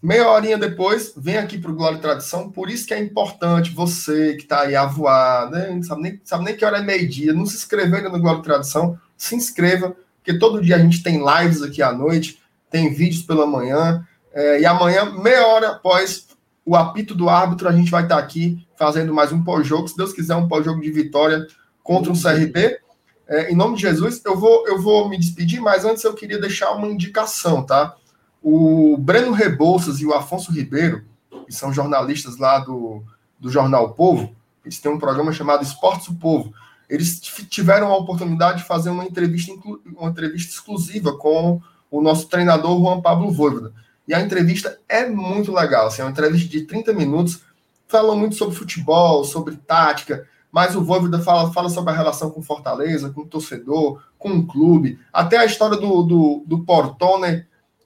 Meia 0.00 0.28
horinha 0.28 0.58
depois, 0.58 1.12
vem 1.16 1.36
aqui 1.36 1.58
para 1.58 1.70
o 1.70 1.74
Glória 1.74 1.96
e 1.96 2.00
Tradição. 2.00 2.50
Por 2.50 2.70
isso 2.70 2.86
que 2.86 2.94
é 2.94 3.00
importante 3.00 3.74
você 3.74 4.34
que 4.34 4.42
está 4.42 4.60
aí 4.60 4.76
a 4.76 4.86
voar, 4.86 5.50
né? 5.50 5.70
não 5.70 5.82
sabe 5.82 6.02
nem, 6.02 6.20
sabe 6.22 6.44
nem 6.44 6.56
que 6.56 6.64
hora 6.64 6.78
é 6.78 6.82
meio-dia, 6.82 7.32
não 7.32 7.46
se 7.46 7.56
inscreveu 7.56 7.96
ainda 7.96 8.10
no 8.10 8.20
Glória 8.20 8.38
e 8.38 8.42
Tradição, 8.42 9.00
se 9.16 9.34
inscreva, 9.34 9.96
porque 10.18 10.38
todo 10.38 10.62
dia 10.62 10.76
a 10.76 10.78
gente 10.78 11.02
tem 11.02 11.24
lives 11.24 11.62
aqui 11.62 11.82
à 11.82 11.92
noite, 11.92 12.40
tem 12.70 12.92
vídeos 12.92 13.22
pela 13.22 13.46
manhã. 13.46 14.06
É, 14.32 14.60
e 14.60 14.66
amanhã, 14.66 15.06
meia 15.06 15.46
hora 15.46 15.70
após 15.70 16.26
o 16.64 16.76
apito 16.76 17.14
do 17.14 17.28
árbitro, 17.28 17.68
a 17.68 17.72
gente 17.72 17.90
vai 17.90 18.02
estar 18.02 18.16
tá 18.16 18.22
aqui 18.22 18.66
fazendo 18.78 19.14
mais 19.14 19.32
um 19.32 19.42
pós-jogo. 19.42 19.88
Se 19.88 19.96
Deus 19.96 20.12
quiser, 20.12 20.36
um 20.36 20.46
pós-jogo 20.46 20.80
de 20.80 20.90
vitória 20.92 21.46
contra 21.86 22.12
o 22.12 22.20
CRB. 22.20 22.80
É, 23.28 23.50
em 23.50 23.56
nome 23.56 23.76
de 23.76 23.82
Jesus, 23.82 24.20
eu 24.24 24.36
vou, 24.36 24.66
eu 24.66 24.82
vou 24.82 25.08
me 25.08 25.16
despedir, 25.16 25.60
mas 25.60 25.84
antes 25.84 26.02
eu 26.02 26.14
queria 26.14 26.40
deixar 26.40 26.72
uma 26.72 26.88
indicação, 26.88 27.62
tá? 27.62 27.94
O 28.42 28.96
Breno 28.98 29.32
Rebouças 29.32 30.00
e 30.00 30.06
o 30.06 30.12
Afonso 30.12 30.52
Ribeiro, 30.52 31.04
que 31.46 31.52
são 31.54 31.72
jornalistas 31.72 32.36
lá 32.36 32.58
do, 32.58 33.02
do 33.38 33.50
Jornal 33.50 33.94
Povo, 33.94 34.34
eles 34.64 34.80
têm 34.80 34.92
um 34.92 34.98
programa 34.98 35.32
chamado 35.32 35.62
Esportes 35.62 36.08
do 36.08 36.14
Povo. 36.14 36.52
Eles 36.90 37.20
tiveram 37.20 37.92
a 37.92 37.96
oportunidade 37.96 38.58
de 38.58 38.64
fazer 38.64 38.90
uma 38.90 39.04
entrevista, 39.04 39.52
uma 39.96 40.10
entrevista 40.10 40.52
exclusiva 40.52 41.16
com 41.16 41.60
o 41.90 42.00
nosso 42.00 42.28
treinador 42.28 42.78
Juan 42.80 43.00
Pablo 43.00 43.30
Voivoda. 43.30 43.72
E 44.06 44.14
a 44.14 44.20
entrevista 44.20 44.78
é 44.88 45.06
muito 45.08 45.52
legal. 45.52 45.86
Assim, 45.86 46.02
é 46.02 46.04
uma 46.04 46.10
entrevista 46.10 46.48
de 46.48 46.62
30 46.62 46.92
minutos. 46.92 47.42
Falam 47.88 48.16
muito 48.16 48.34
sobre 48.36 48.56
futebol, 48.56 49.24
sobre 49.24 49.56
tática, 49.56 50.28
mas 50.56 50.74
o 50.74 50.80
Voivoda 50.80 51.18
fala, 51.18 51.52
fala 51.52 51.68
sobre 51.68 51.92
a 51.92 51.94
relação 51.94 52.30
com 52.30 52.40
Fortaleza, 52.40 53.10
com 53.10 53.20
o 53.20 53.26
torcedor, 53.26 54.02
com 54.18 54.30
o 54.30 54.46
clube, 54.46 54.98
até 55.12 55.36
a 55.36 55.44
história 55.44 55.76
do, 55.76 56.02
do, 56.02 56.44
do 56.46 56.64
Portone 56.64 57.44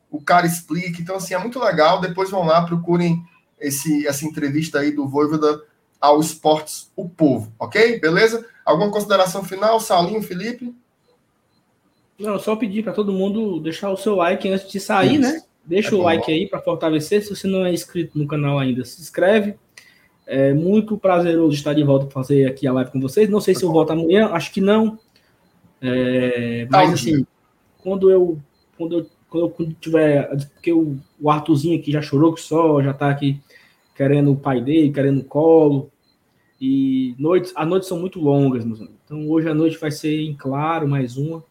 o 0.09 0.21
cara 0.21 0.47
explica. 0.47 1.03
Então, 1.03 1.17
assim, 1.17 1.35
é 1.35 1.39
muito 1.39 1.59
legal. 1.59 2.01
Depois 2.01 2.31
vão 2.31 2.47
lá, 2.47 2.65
procurem 2.65 3.25
esse, 3.59 4.07
essa 4.07 4.25
entrevista 4.25 4.79
aí 4.79 4.93
do 4.93 5.09
Voivoda 5.09 5.65
ao 6.01 6.21
Esportes 6.21 6.93
O 6.95 7.09
Povo, 7.09 7.53
ok? 7.59 7.99
Beleza? 7.99 8.47
Alguma 8.65 8.93
consideração 8.93 9.43
final, 9.43 9.81
Saulinho, 9.81 10.23
Felipe? 10.23 10.73
Não, 12.17 12.39
só 12.39 12.55
pedir 12.55 12.85
para 12.85 12.93
todo 12.93 13.13
mundo 13.13 13.59
deixar 13.59 13.91
o 13.91 13.97
seu 13.97 14.15
like 14.15 14.49
antes 14.49 14.71
de 14.71 14.79
sair, 14.79 15.21
Isso. 15.21 15.23
né? 15.23 15.43
Deixa 15.65 15.91
é 15.91 15.99
o 15.99 16.03
like 16.03 16.31
aí 16.31 16.47
para 16.49 16.63
fortalecer. 16.63 17.21
Se 17.25 17.35
você 17.35 17.49
não 17.49 17.67
é 17.67 17.75
inscrito 17.75 18.17
no 18.17 18.29
canal 18.29 18.61
ainda, 18.61 18.85
se 18.85 19.03
inscreve. 19.03 19.57
É 20.27 20.53
muito 20.55 20.97
prazeroso 20.97 21.55
estar 21.55 21.75
de 21.75 21.83
volta 21.83 22.07
para 22.07 22.15
fazer 22.15 22.47
aqui 22.47 22.67
a 22.67 22.73
live 22.73 22.91
com 22.91 23.01
vocês. 23.01 23.29
Não 23.29 23.41
sei 23.41 23.55
se 23.55 23.65
eu 23.65 23.73
volto 23.73 23.91
amanhã, 23.91 24.29
acho 24.29 24.53
que 24.53 24.61
não. 24.61 24.99
É, 25.83 26.69
mas 26.71 26.93
assim, 26.93 27.27
quando 27.83 28.11
eu, 28.11 28.39
quando 28.77 28.99
eu 28.99 29.07
quando 29.31 29.57
eu 29.57 29.75
tiver. 29.81 30.29
Porque 30.55 30.73
o, 30.73 30.99
o 31.19 31.31
Arthurzinho 31.31 31.79
aqui 31.79 31.93
já 31.93 32.03
chorou 32.03 32.35
que 32.35 32.43
só, 32.43 32.83
já 32.83 32.93
tá 32.93 33.09
aqui 33.09 33.41
querendo 33.95 34.33
o 34.33 34.37
pai 34.37 34.61
dele, 34.61 34.93
querendo 34.93 35.21
o 35.21 35.25
colo. 35.25 35.91
E 36.61 37.15
noites, 37.19 37.53
as 37.57 37.67
noites 37.67 37.89
são 37.89 37.99
muito 37.99 38.21
longas, 38.21 38.65
meus 38.65 38.81
amigos. 38.81 38.99
Então 39.05 39.31
hoje 39.31 39.49
a 39.49 39.55
noite 39.55 39.79
vai 39.79 39.91
ser 39.91 40.21
em 40.21 40.35
claro, 40.35 40.87
mais 40.87 41.17
uma. 41.17 41.43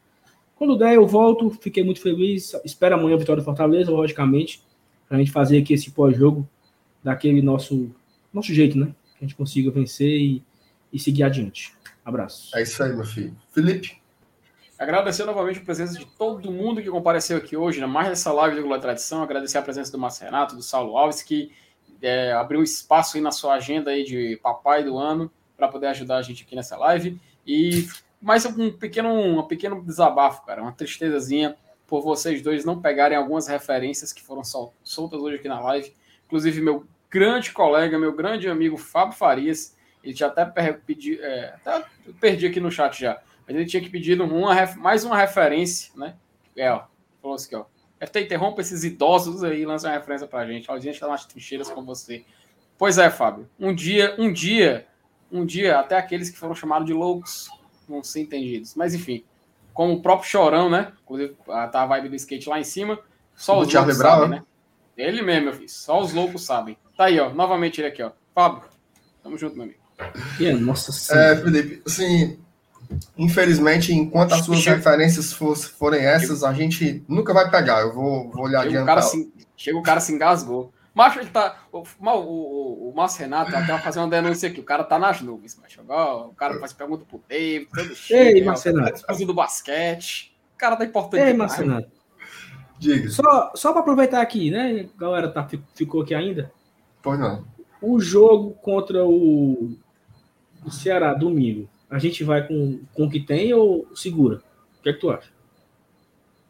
Quando 0.55 0.77
der, 0.77 0.95
eu 0.95 1.07
volto. 1.07 1.49
Fiquei 1.49 1.83
muito 1.83 2.01
feliz. 2.01 2.53
Espero 2.65 2.95
amanhã 2.95 3.15
a 3.15 3.19
vitória 3.19 3.41
do 3.41 3.45
Fortaleza, 3.45 3.89
logicamente. 3.89 4.61
Pra 5.07 5.17
gente 5.17 5.31
fazer 5.31 5.59
aqui 5.59 5.73
esse 5.73 5.89
pós-jogo 5.89 6.47
daquele 7.03 7.41
nosso, 7.41 7.89
nosso 8.33 8.53
jeito, 8.53 8.77
né? 8.77 8.87
Que 9.17 9.25
a 9.25 9.27
gente 9.27 9.35
consiga 9.35 9.71
vencer 9.71 10.09
e, 10.09 10.43
e 10.91 10.99
seguir 10.99 11.23
adiante. 11.23 11.73
Abraço. 12.03 12.55
É 12.57 12.61
isso 12.61 12.81
aí, 12.81 12.93
meu 12.93 13.05
filho. 13.05 13.35
Felipe. 13.51 13.99
Agradecer 14.77 15.25
novamente 15.25 15.59
a 15.59 15.63
presença 15.63 15.99
de 15.99 16.05
todo 16.05 16.51
mundo 16.51 16.81
que 16.81 16.89
compareceu 16.89 17.37
aqui 17.37 17.57
hoje, 17.57 17.81
né? 17.81 17.85
mais 17.85 18.07
nessa 18.07 18.31
live 18.31 18.55
do 18.55 18.63
Globo 18.63 18.81
Tradição. 18.81 19.21
Agradecer 19.21 19.57
a 19.57 19.61
presença 19.61 19.91
do 19.91 19.99
Márcio 19.99 20.23
Renato, 20.23 20.55
do 20.55 20.61
Saulo 20.61 20.97
Alves, 20.97 21.21
que 21.21 21.51
é, 22.01 22.31
abriu 22.31 22.63
espaço 22.63 23.17
aí 23.17 23.21
na 23.21 23.31
sua 23.31 23.55
agenda 23.55 23.91
aí 23.91 24.05
de 24.05 24.39
papai 24.41 24.83
do 24.83 24.97
ano 24.97 25.29
para 25.57 25.67
poder 25.67 25.87
ajudar 25.87 26.17
a 26.17 26.21
gente 26.21 26.43
aqui 26.43 26.55
nessa 26.55 26.77
live. 26.77 27.19
E 27.45 27.87
mais 28.21 28.45
um 28.45 28.71
pequeno, 28.71 29.09
um 29.09 29.43
pequeno 29.43 29.83
desabafo, 29.83 30.45
cara, 30.45 30.61
uma 30.61 30.71
tristezazinha 30.71 31.57
por 31.85 32.01
vocês 32.01 32.41
dois 32.41 32.63
não 32.63 32.79
pegarem 32.79 33.17
algumas 33.17 33.47
referências 33.47 34.13
que 34.13 34.21
foram 34.21 34.43
sol, 34.43 34.73
soltas 34.83 35.19
hoje 35.19 35.37
aqui 35.37 35.47
na 35.47 35.59
live. 35.59 35.91
Inclusive, 36.25 36.61
meu 36.61 36.85
grande 37.09 37.51
colega, 37.51 37.97
meu 37.97 38.13
grande 38.13 38.47
amigo 38.47 38.77
Fábio 38.77 39.17
Farias, 39.17 39.75
ele 40.03 40.13
já 40.13 40.27
até 40.27 40.45
pediu, 40.73 41.23
é, 41.23 41.55
até 41.55 41.85
perdi 42.19 42.47
aqui 42.47 42.59
no 42.59 42.71
chat 42.71 42.99
já 42.99 43.21
mas 43.49 43.55
ele 43.55 43.65
tinha 43.65 43.81
que 43.81 43.89
pedir 43.89 44.21
uma, 44.21 44.53
mais 44.77 45.03
uma 45.03 45.17
referência, 45.17 45.91
né? 45.95 46.15
É, 46.55 46.71
ó, 46.71 46.83
falou 47.19 47.35
assim, 47.35 47.55
ó. 47.55 47.65
FT, 47.99 48.21
interrompa 48.21 48.61
esses 48.61 48.83
idosos 48.83 49.43
aí 49.43 49.65
lança 49.65 49.87
uma 49.87 49.95
referência 49.95 50.27
pra 50.27 50.45
gente. 50.45 50.69
A 50.71 50.77
gente 50.77 50.99
tá 50.99 51.07
nas 51.07 51.25
trincheiras 51.25 51.67
com 51.67 51.83
você. 51.83 52.23
Pois 52.77 52.99
é, 52.99 53.09
Fábio. 53.09 53.49
Um 53.59 53.73
dia, 53.73 54.15
um 54.19 54.31
dia, 54.31 54.87
um 55.31 55.43
dia, 55.43 55.79
até 55.79 55.97
aqueles 55.97 56.29
que 56.29 56.37
foram 56.37 56.53
chamados 56.53 56.85
de 56.85 56.93
loucos 56.93 57.49
vão 57.87 58.03
ser 58.03 58.21
entendidos. 58.21 58.75
Mas 58.75 58.93
enfim, 58.93 59.25
como 59.73 59.93
o 59.93 60.01
próprio 60.01 60.29
Chorão, 60.29 60.69
né? 60.69 60.93
Inclusive, 61.03 61.35
tá 61.71 61.81
a 61.81 61.85
vibe 61.87 62.09
do 62.09 62.15
skate 62.15 62.47
lá 62.47 62.59
em 62.59 62.63
cima. 62.63 62.99
Só 63.35 63.59
os 63.59 63.73
loucos 63.73 63.97
sabem, 63.97 64.29
né? 64.29 64.43
Ele 64.95 65.23
mesmo, 65.23 65.45
meu 65.45 65.53
filho. 65.55 65.69
Só 65.69 65.99
os 65.99 66.13
loucos 66.13 66.45
sabem. 66.45 66.77
Tá 66.99 67.05
aí, 67.05 67.17
ó. 67.17 67.29
Novamente 67.29 67.79
ele 67.79 67.87
aqui, 67.87 68.03
ó. 68.03 68.11
Fábio, 68.35 68.63
tamo 69.23 69.37
junto, 69.37 69.55
meu 69.55 69.63
amigo. 69.63 69.79
Yeah, 70.37 70.59
nossa 70.59 70.91
senhora. 70.91 71.27
É, 71.27 71.35
Felipe, 71.37 71.81
assim, 71.87 72.37
Infelizmente, 73.17 73.93
enquanto 73.93 74.33
as 74.33 74.43
suas 74.43 74.59
chega, 74.59 74.75
referências 74.75 75.31
for, 75.31 75.55
forem 75.55 76.01
essas, 76.01 76.43
a 76.43 76.51
gente 76.51 77.01
nunca 77.07 77.33
vai 77.33 77.49
pegar. 77.49 77.79
Eu 77.83 77.93
vou, 77.93 78.29
vou 78.29 78.43
olhar 78.43 78.63
chega 78.63 78.81
adiantar. 78.81 78.97
O 78.97 79.01
se, 79.01 79.33
chega 79.55 79.77
o 79.77 79.81
cara 79.81 80.01
se 80.01 80.11
engasgou. 80.11 80.73
Macho, 80.93 81.19
ele 81.19 81.29
tá. 81.29 81.63
O, 81.71 81.83
o, 82.01 82.89
o, 82.89 82.93
Márcio 82.93 83.21
Renato 83.21 83.55
até 83.55 83.71
vai 83.71 83.81
fazer 83.81 83.99
uma 83.99 84.09
denúncia 84.09 84.49
aqui. 84.49 84.59
O 84.59 84.63
cara 84.63 84.83
tá 84.83 84.99
nas 84.99 85.21
nuvens, 85.21 85.57
macho. 85.57 85.79
O 85.81 86.33
cara 86.33 86.59
faz 86.59 86.73
pergunta 86.73 87.05
pro 87.05 87.23
David, 87.29 87.69
todo 87.73 87.95
cheio. 87.95 88.37
Ei, 88.37 88.43
Márcio 88.43 88.75
Renato. 88.75 89.25
do 89.25 89.33
basquete. 89.33 90.35
O 90.53 90.57
cara 90.57 90.75
tá 90.75 90.83
importante. 90.83 91.23
Ei, 91.23 91.33
Márcio 91.33 91.61
Renato. 91.61 91.89
Diga. 92.77 93.09
Só, 93.09 93.53
só 93.55 93.71
para 93.71 93.79
aproveitar 93.79 94.21
aqui, 94.21 94.51
né? 94.51 94.89
A 94.93 94.99
galera 94.99 95.29
tá, 95.29 95.47
ficou 95.73 96.01
aqui 96.01 96.13
ainda. 96.13 96.51
Pois 97.01 97.19
não. 97.19 97.45
O 97.81 97.99
jogo 97.99 98.51
contra 98.61 99.05
o, 99.05 99.75
o 100.65 100.71
Ceará, 100.71 101.13
domingo 101.13 101.69
a 101.89 101.97
gente 101.97 102.23
vai 102.23 102.45
com, 102.47 102.79
com 102.93 103.05
o 103.05 103.09
que 103.09 103.19
tem 103.19 103.53
ou 103.53 103.87
segura? 103.95 104.41
O 104.79 104.83
que 104.83 104.89
é 104.89 104.93
que 104.93 104.99
tu 104.99 105.09
acha? 105.09 105.29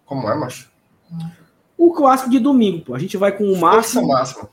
Como 0.06 0.30
é, 0.30 0.36
macho? 0.36 0.70
O 1.78 1.94
clássico 1.94 2.30
de 2.30 2.40
domingo, 2.40 2.84
pô. 2.84 2.94
A 2.94 3.00
gente 3.00 3.16
vai 3.16 3.32
com 3.32 3.46
o 3.46 3.58
máximo. 3.58 4.02
Força 4.02 4.08
máxima. 4.08 4.50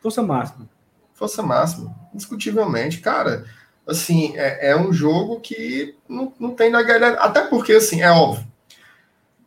Força 0.00 0.22
máxima. 0.22 0.68
Força 1.14 1.42
máxima. 1.42 1.96
Indiscutivelmente. 2.14 3.00
Cara, 3.00 3.44
assim, 3.86 4.36
é, 4.36 4.70
é 4.70 4.76
um 4.76 4.92
jogo 4.92 5.40
que 5.40 5.96
não, 6.08 6.32
não 6.38 6.54
tem 6.54 6.70
na 6.70 6.82
galera. 6.82 7.20
Até 7.20 7.42
porque, 7.42 7.72
assim, 7.72 8.02
é 8.02 8.10
óbvio. 8.10 8.46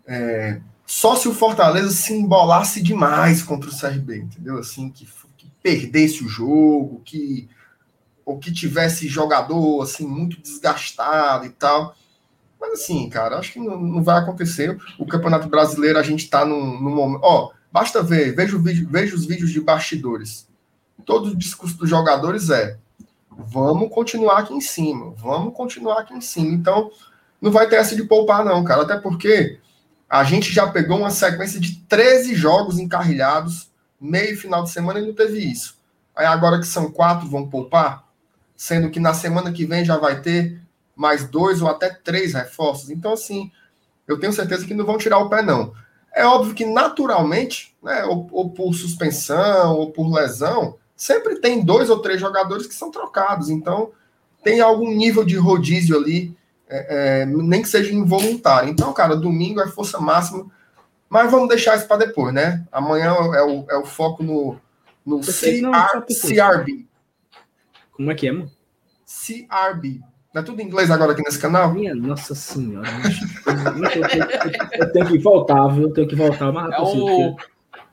É, 0.05 0.59
só 0.85 1.15
se 1.15 1.29
o 1.29 1.33
Fortaleza 1.33 1.91
se 1.91 2.13
embolasse 2.13 2.81
demais 2.81 3.41
contra 3.41 3.69
o 3.69 3.77
CRB, 3.77 4.19
entendeu? 4.19 4.57
Assim, 4.57 4.89
que, 4.89 5.05
que 5.05 5.26
perdesse 5.61 6.23
o 6.23 6.29
jogo, 6.29 7.01
que 7.03 7.49
ou 8.25 8.37
que 8.37 8.51
tivesse 8.51 9.07
jogador 9.07 9.81
assim 9.81 10.05
muito 10.05 10.41
desgastado 10.41 11.45
e 11.45 11.49
tal. 11.49 11.95
Mas 12.59 12.81
assim, 12.81 13.09
cara, 13.09 13.37
acho 13.37 13.53
que 13.53 13.59
não, 13.59 13.79
não 13.79 14.03
vai 14.03 14.19
acontecer. 14.19 14.77
O 14.99 15.05
Campeonato 15.05 15.47
Brasileiro 15.47 15.97
a 15.97 16.03
gente 16.03 16.25
está 16.25 16.43
num, 16.43 16.81
num 16.81 16.93
momento. 16.93 17.21
Ó, 17.23 17.51
basta 17.71 18.03
ver, 18.03 18.35
veja, 18.35 18.57
vídeo, 18.57 18.87
veja 18.91 19.15
os 19.15 19.25
vídeos 19.25 19.51
de 19.51 19.61
bastidores. 19.61 20.47
Todo 21.05 21.29
o 21.29 21.35
discurso 21.35 21.77
dos 21.77 21.89
jogadores 21.89 22.49
é: 22.49 22.77
vamos 23.31 23.89
continuar 23.93 24.39
aqui 24.39 24.53
em 24.53 24.61
cima, 24.61 25.13
vamos 25.15 25.53
continuar 25.53 25.99
aqui 25.99 26.13
em 26.13 26.21
cima. 26.21 26.53
Então, 26.53 26.91
não 27.41 27.51
vai 27.51 27.69
ter 27.69 27.77
essa 27.77 27.95
de 27.95 28.03
poupar, 28.03 28.43
não, 28.43 28.63
cara. 28.63 28.81
Até 28.81 28.97
porque 28.97 29.59
a 30.09 30.23
gente 30.23 30.51
já 30.51 30.67
pegou 30.67 30.97
uma 30.97 31.11
sequência 31.11 31.59
de 31.59 31.77
13 31.87 32.35
jogos 32.35 32.79
encarrilhados, 32.79 33.69
meio 33.99 34.37
final 34.37 34.63
de 34.63 34.69
semana 34.69 34.99
e 34.99 35.05
não 35.05 35.13
teve 35.13 35.39
isso. 35.39 35.77
Aí 36.15 36.25
agora 36.25 36.59
que 36.59 36.67
são 36.67 36.91
quatro, 36.91 37.27
vão 37.27 37.47
poupar, 37.47 38.03
sendo 38.55 38.89
que 38.89 38.99
na 38.99 39.13
semana 39.13 39.51
que 39.51 39.65
vem 39.65 39.85
já 39.85 39.97
vai 39.97 40.21
ter 40.21 40.59
mais 40.95 41.27
dois 41.27 41.61
ou 41.61 41.67
até 41.67 41.89
três 41.89 42.33
reforços. 42.33 42.89
Então, 42.89 43.13
assim, 43.13 43.51
eu 44.07 44.19
tenho 44.19 44.33
certeza 44.33 44.65
que 44.65 44.73
não 44.73 44.85
vão 44.85 44.97
tirar 44.97 45.19
o 45.19 45.29
pé, 45.29 45.41
não. 45.41 45.73
É 46.13 46.25
óbvio 46.25 46.55
que 46.55 46.65
naturalmente, 46.65 47.75
né, 47.83 48.03
ou, 48.05 48.27
ou 48.31 48.49
por 48.49 48.73
suspensão, 48.73 49.75
ou 49.75 49.91
por 49.91 50.11
lesão, 50.11 50.75
sempre 50.95 51.35
tem 51.35 51.63
dois 51.63 51.91
ou 51.91 51.99
três 51.99 52.19
jogadores 52.19 52.65
que 52.65 52.73
são 52.73 52.89
trocados. 52.89 53.49
Então, 53.49 53.91
tem 54.43 54.59
algum 54.59 54.91
nível 54.91 55.23
de 55.23 55.37
rodízio 55.37 55.95
ali, 55.95 56.35
é, 56.67 57.21
é, 57.21 57.25
nem 57.25 57.61
que 57.61 57.69
seja 57.69 57.93
involuntário. 57.93 58.69
Então, 58.69 58.91
cara, 58.91 59.15
domingo 59.15 59.61
é 59.61 59.67
força 59.67 59.99
máxima, 59.99 60.47
mas 61.09 61.31
vamos 61.31 61.47
deixar 61.47 61.77
isso 61.77 61.87
para 61.87 62.05
depois, 62.05 62.33
né? 62.33 62.65
Amanhã 62.71 63.07
é 63.07 63.41
o, 63.43 63.65
é 63.69 63.77
o 63.77 63.85
foco 63.85 64.23
no, 64.23 64.59
no 65.05 65.21
CR, 65.21 66.03
CRB. 66.05 66.85
Como 67.91 68.11
é 68.11 68.15
que 68.15 68.27
é, 68.27 68.31
mano? 68.31 68.51
CRB. 69.05 70.01
Não 70.33 70.41
é 70.41 70.45
tudo 70.45 70.61
em 70.61 70.65
inglês 70.65 70.91
agora 70.91 71.13
aqui 71.13 71.23
nesse 71.23 71.39
canal? 71.39 71.73
Minha 71.73 71.95
nossa 71.95 72.35
senhora. 72.35 72.87
eu, 74.73 74.91
tenho, 74.91 75.07
que 75.07 75.17
voltar, 75.17 75.67
viu? 75.69 75.83
Eu 75.83 75.93
tenho 75.93 76.07
que 76.07 76.15
voltar. 76.15 76.51
Mas 76.51 76.73
é 76.73 76.81
o, 76.81 77.35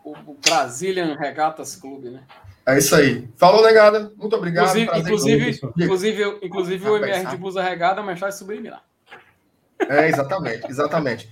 o 0.05 0.36
Brazilian 0.45 1.16
Regatas 1.16 1.77
Clube, 1.77 2.11
né? 2.11 2.23
É 2.66 2.78
isso 2.78 2.95
aí. 2.95 3.28
Falou, 3.36 3.62
negada. 3.62 4.12
Muito 4.16 4.36
obrigado. 4.36 4.77
Inclusive, 4.77 5.01
inclusive, 5.01 5.61
inclusive, 5.78 6.39
inclusive 6.43 6.89
o 6.89 6.97
MR 6.97 7.31
de 7.31 7.36
blusa 7.36 7.62
regada, 7.62 8.03
mensagem 8.03 8.36
subliminar. 8.36 8.82
É, 9.89 10.09
exatamente, 10.09 10.66
exatamente. 10.69 11.28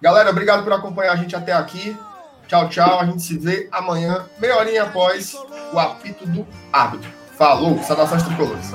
Galera, 0.00 0.30
obrigado 0.30 0.62
por 0.62 0.72
acompanhar 0.72 1.12
a 1.12 1.16
gente 1.16 1.34
até 1.34 1.52
aqui. 1.52 1.96
Tchau, 2.46 2.68
tchau. 2.68 3.00
A 3.00 3.06
gente 3.06 3.22
se 3.22 3.38
vê 3.38 3.68
amanhã, 3.72 4.26
meia 4.38 4.56
horinha 4.56 4.82
após 4.84 5.34
o 5.72 5.78
apito 5.78 6.26
do 6.26 6.46
árbitro. 6.72 7.10
Falou, 7.36 7.82
saudações 7.82 8.22
tricolores. 8.22 8.70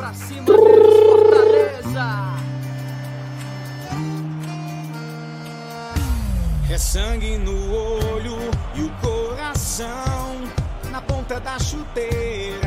É 6.70 6.78
sangue 6.78 7.38
no 7.38 7.74
olho 7.74 8.38
e 8.76 8.82
o 8.82 8.90
coração 9.02 10.42
na 10.90 11.02
ponta 11.02 11.40
da 11.40 11.60
chuteira. 11.60 12.61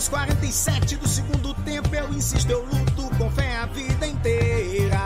Aos 0.00 0.08
47 0.08 0.96
do 0.96 1.06
segundo 1.06 1.52
tempo, 1.56 1.94
eu 1.94 2.08
insisto, 2.14 2.48
eu 2.48 2.64
luto 2.64 3.14
com 3.18 3.30
fé 3.32 3.58
a 3.58 3.66
vida 3.66 4.06
inteira. 4.06 4.98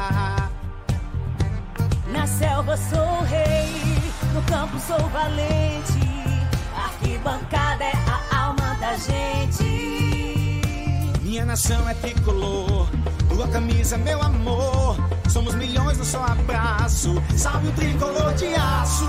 Na 2.13 2.25
selva 2.29 2.77
sou 2.77 3.23
rei, 3.23 3.75
no 4.33 4.41
campo 4.43 4.79
sou 4.79 5.09
valente. 5.09 5.99
Arquibancada 6.77 7.83
é 7.83 7.93
a 8.07 8.45
alma 8.45 8.77
da 8.77 8.97
gente. 8.97 10.63
Minha 11.23 11.45
nação 11.45 11.89
é 11.89 11.95
tricolor, 11.95 12.89
tua 13.29 13.49
camisa, 13.49 13.99
meu 13.99 14.23
amor. 14.23 14.97
Somos 15.29 15.57
milhões 15.57 15.99
no 15.99 16.05
só 16.05 16.23
abraço. 16.23 17.21
Salve 17.37 17.67
o 17.67 17.73
tricolor 17.73 18.33
de 18.35 18.55
aço. 18.55 19.05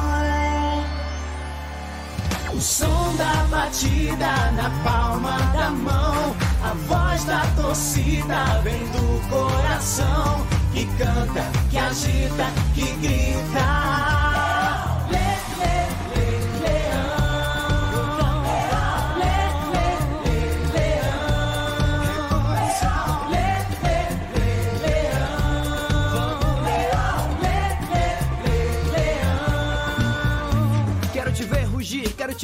O 2.56 2.61
som 2.61 3.14
da 3.18 3.45
batida 3.52 4.49
na 4.53 4.69
palma 4.82 5.38
da 5.52 5.69
mão, 5.72 6.34
a 6.64 6.73
voz 6.88 7.26
da 7.26 7.41
torcida 7.61 8.61
vem 8.64 8.80
do 8.80 9.30
coração 9.30 10.48
que 10.73 10.86
canta, 10.98 11.44
que 11.69 11.77
agita, 11.77 12.45
que 12.73 12.94
grita. 13.02 13.94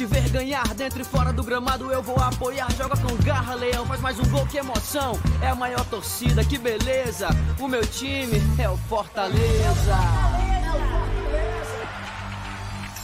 Te 0.02 0.06
ver 0.06 0.28
ganhar 0.30 0.66
dentro 0.74 1.00
e 1.00 1.04
fora 1.04 1.32
do 1.32 1.44
gramado 1.44 1.92
eu 1.92 2.02
vou 2.02 2.16
apoiar. 2.16 2.68
Joga 2.76 2.96
com 2.96 3.14
garra, 3.22 3.54
leão, 3.54 3.86
faz 3.86 4.00
mais 4.00 4.18
um 4.18 4.24
gol, 4.30 4.44
que 4.46 4.58
emoção. 4.58 5.18
É 5.40 5.48
a 5.48 5.54
maior 5.54 5.84
torcida, 5.84 6.44
que 6.44 6.58
beleza. 6.58 7.28
O 7.60 7.68
meu 7.68 7.86
time 7.86 8.42
é 8.58 8.68
o 8.68 8.76
Fortaleza. 8.88 9.96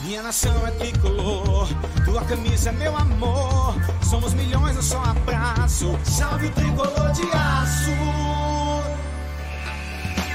Minha 0.01 0.23
nação 0.23 0.67
é 0.67 0.71
tricolor, 0.73 1.69
tua 2.05 2.25
camisa 2.25 2.71
é 2.71 2.73
meu 2.73 2.97
amor. 2.97 3.75
Somos 4.03 4.35
milhões, 4.35 4.75
eu 4.75 4.83
só 4.83 5.01
abraço. 5.03 5.97
Salve 6.05 6.47
o 6.47 6.51
tricolor 6.51 7.13
de 7.13 7.23
aço. 7.31 8.49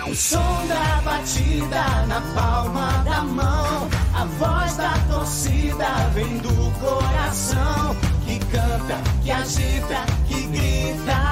O 0.09 0.15
som 0.15 0.67
da 0.67 1.01
batida 1.01 2.05
na 2.07 2.21
palma 2.35 3.03
da 3.03 3.21
mão, 3.23 3.89
a 4.23 4.25
voz 4.25 4.77
da 4.77 4.93
torcida 5.11 5.85
vem 6.13 6.37
do 6.37 6.71
coração 6.79 7.93
que 8.25 8.39
canta, 8.39 9.01
que 9.21 9.29
agita, 9.29 10.05
que 10.25 10.47
grita. 10.47 11.22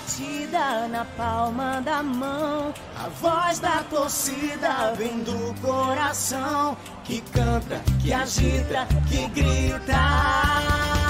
Batida 0.00 0.88
na 0.88 1.04
palma 1.16 1.80
da 1.80 2.02
mão. 2.02 2.72
A 2.96 3.08
voz 3.08 3.58
da 3.58 3.82
torcida 3.84 4.92
vem 4.96 5.22
do 5.22 5.54
coração 5.60 6.76
que 7.04 7.20
canta, 7.20 7.80
que 8.00 8.12
agita, 8.12 8.86
que 9.08 9.28
grita. 9.28 11.09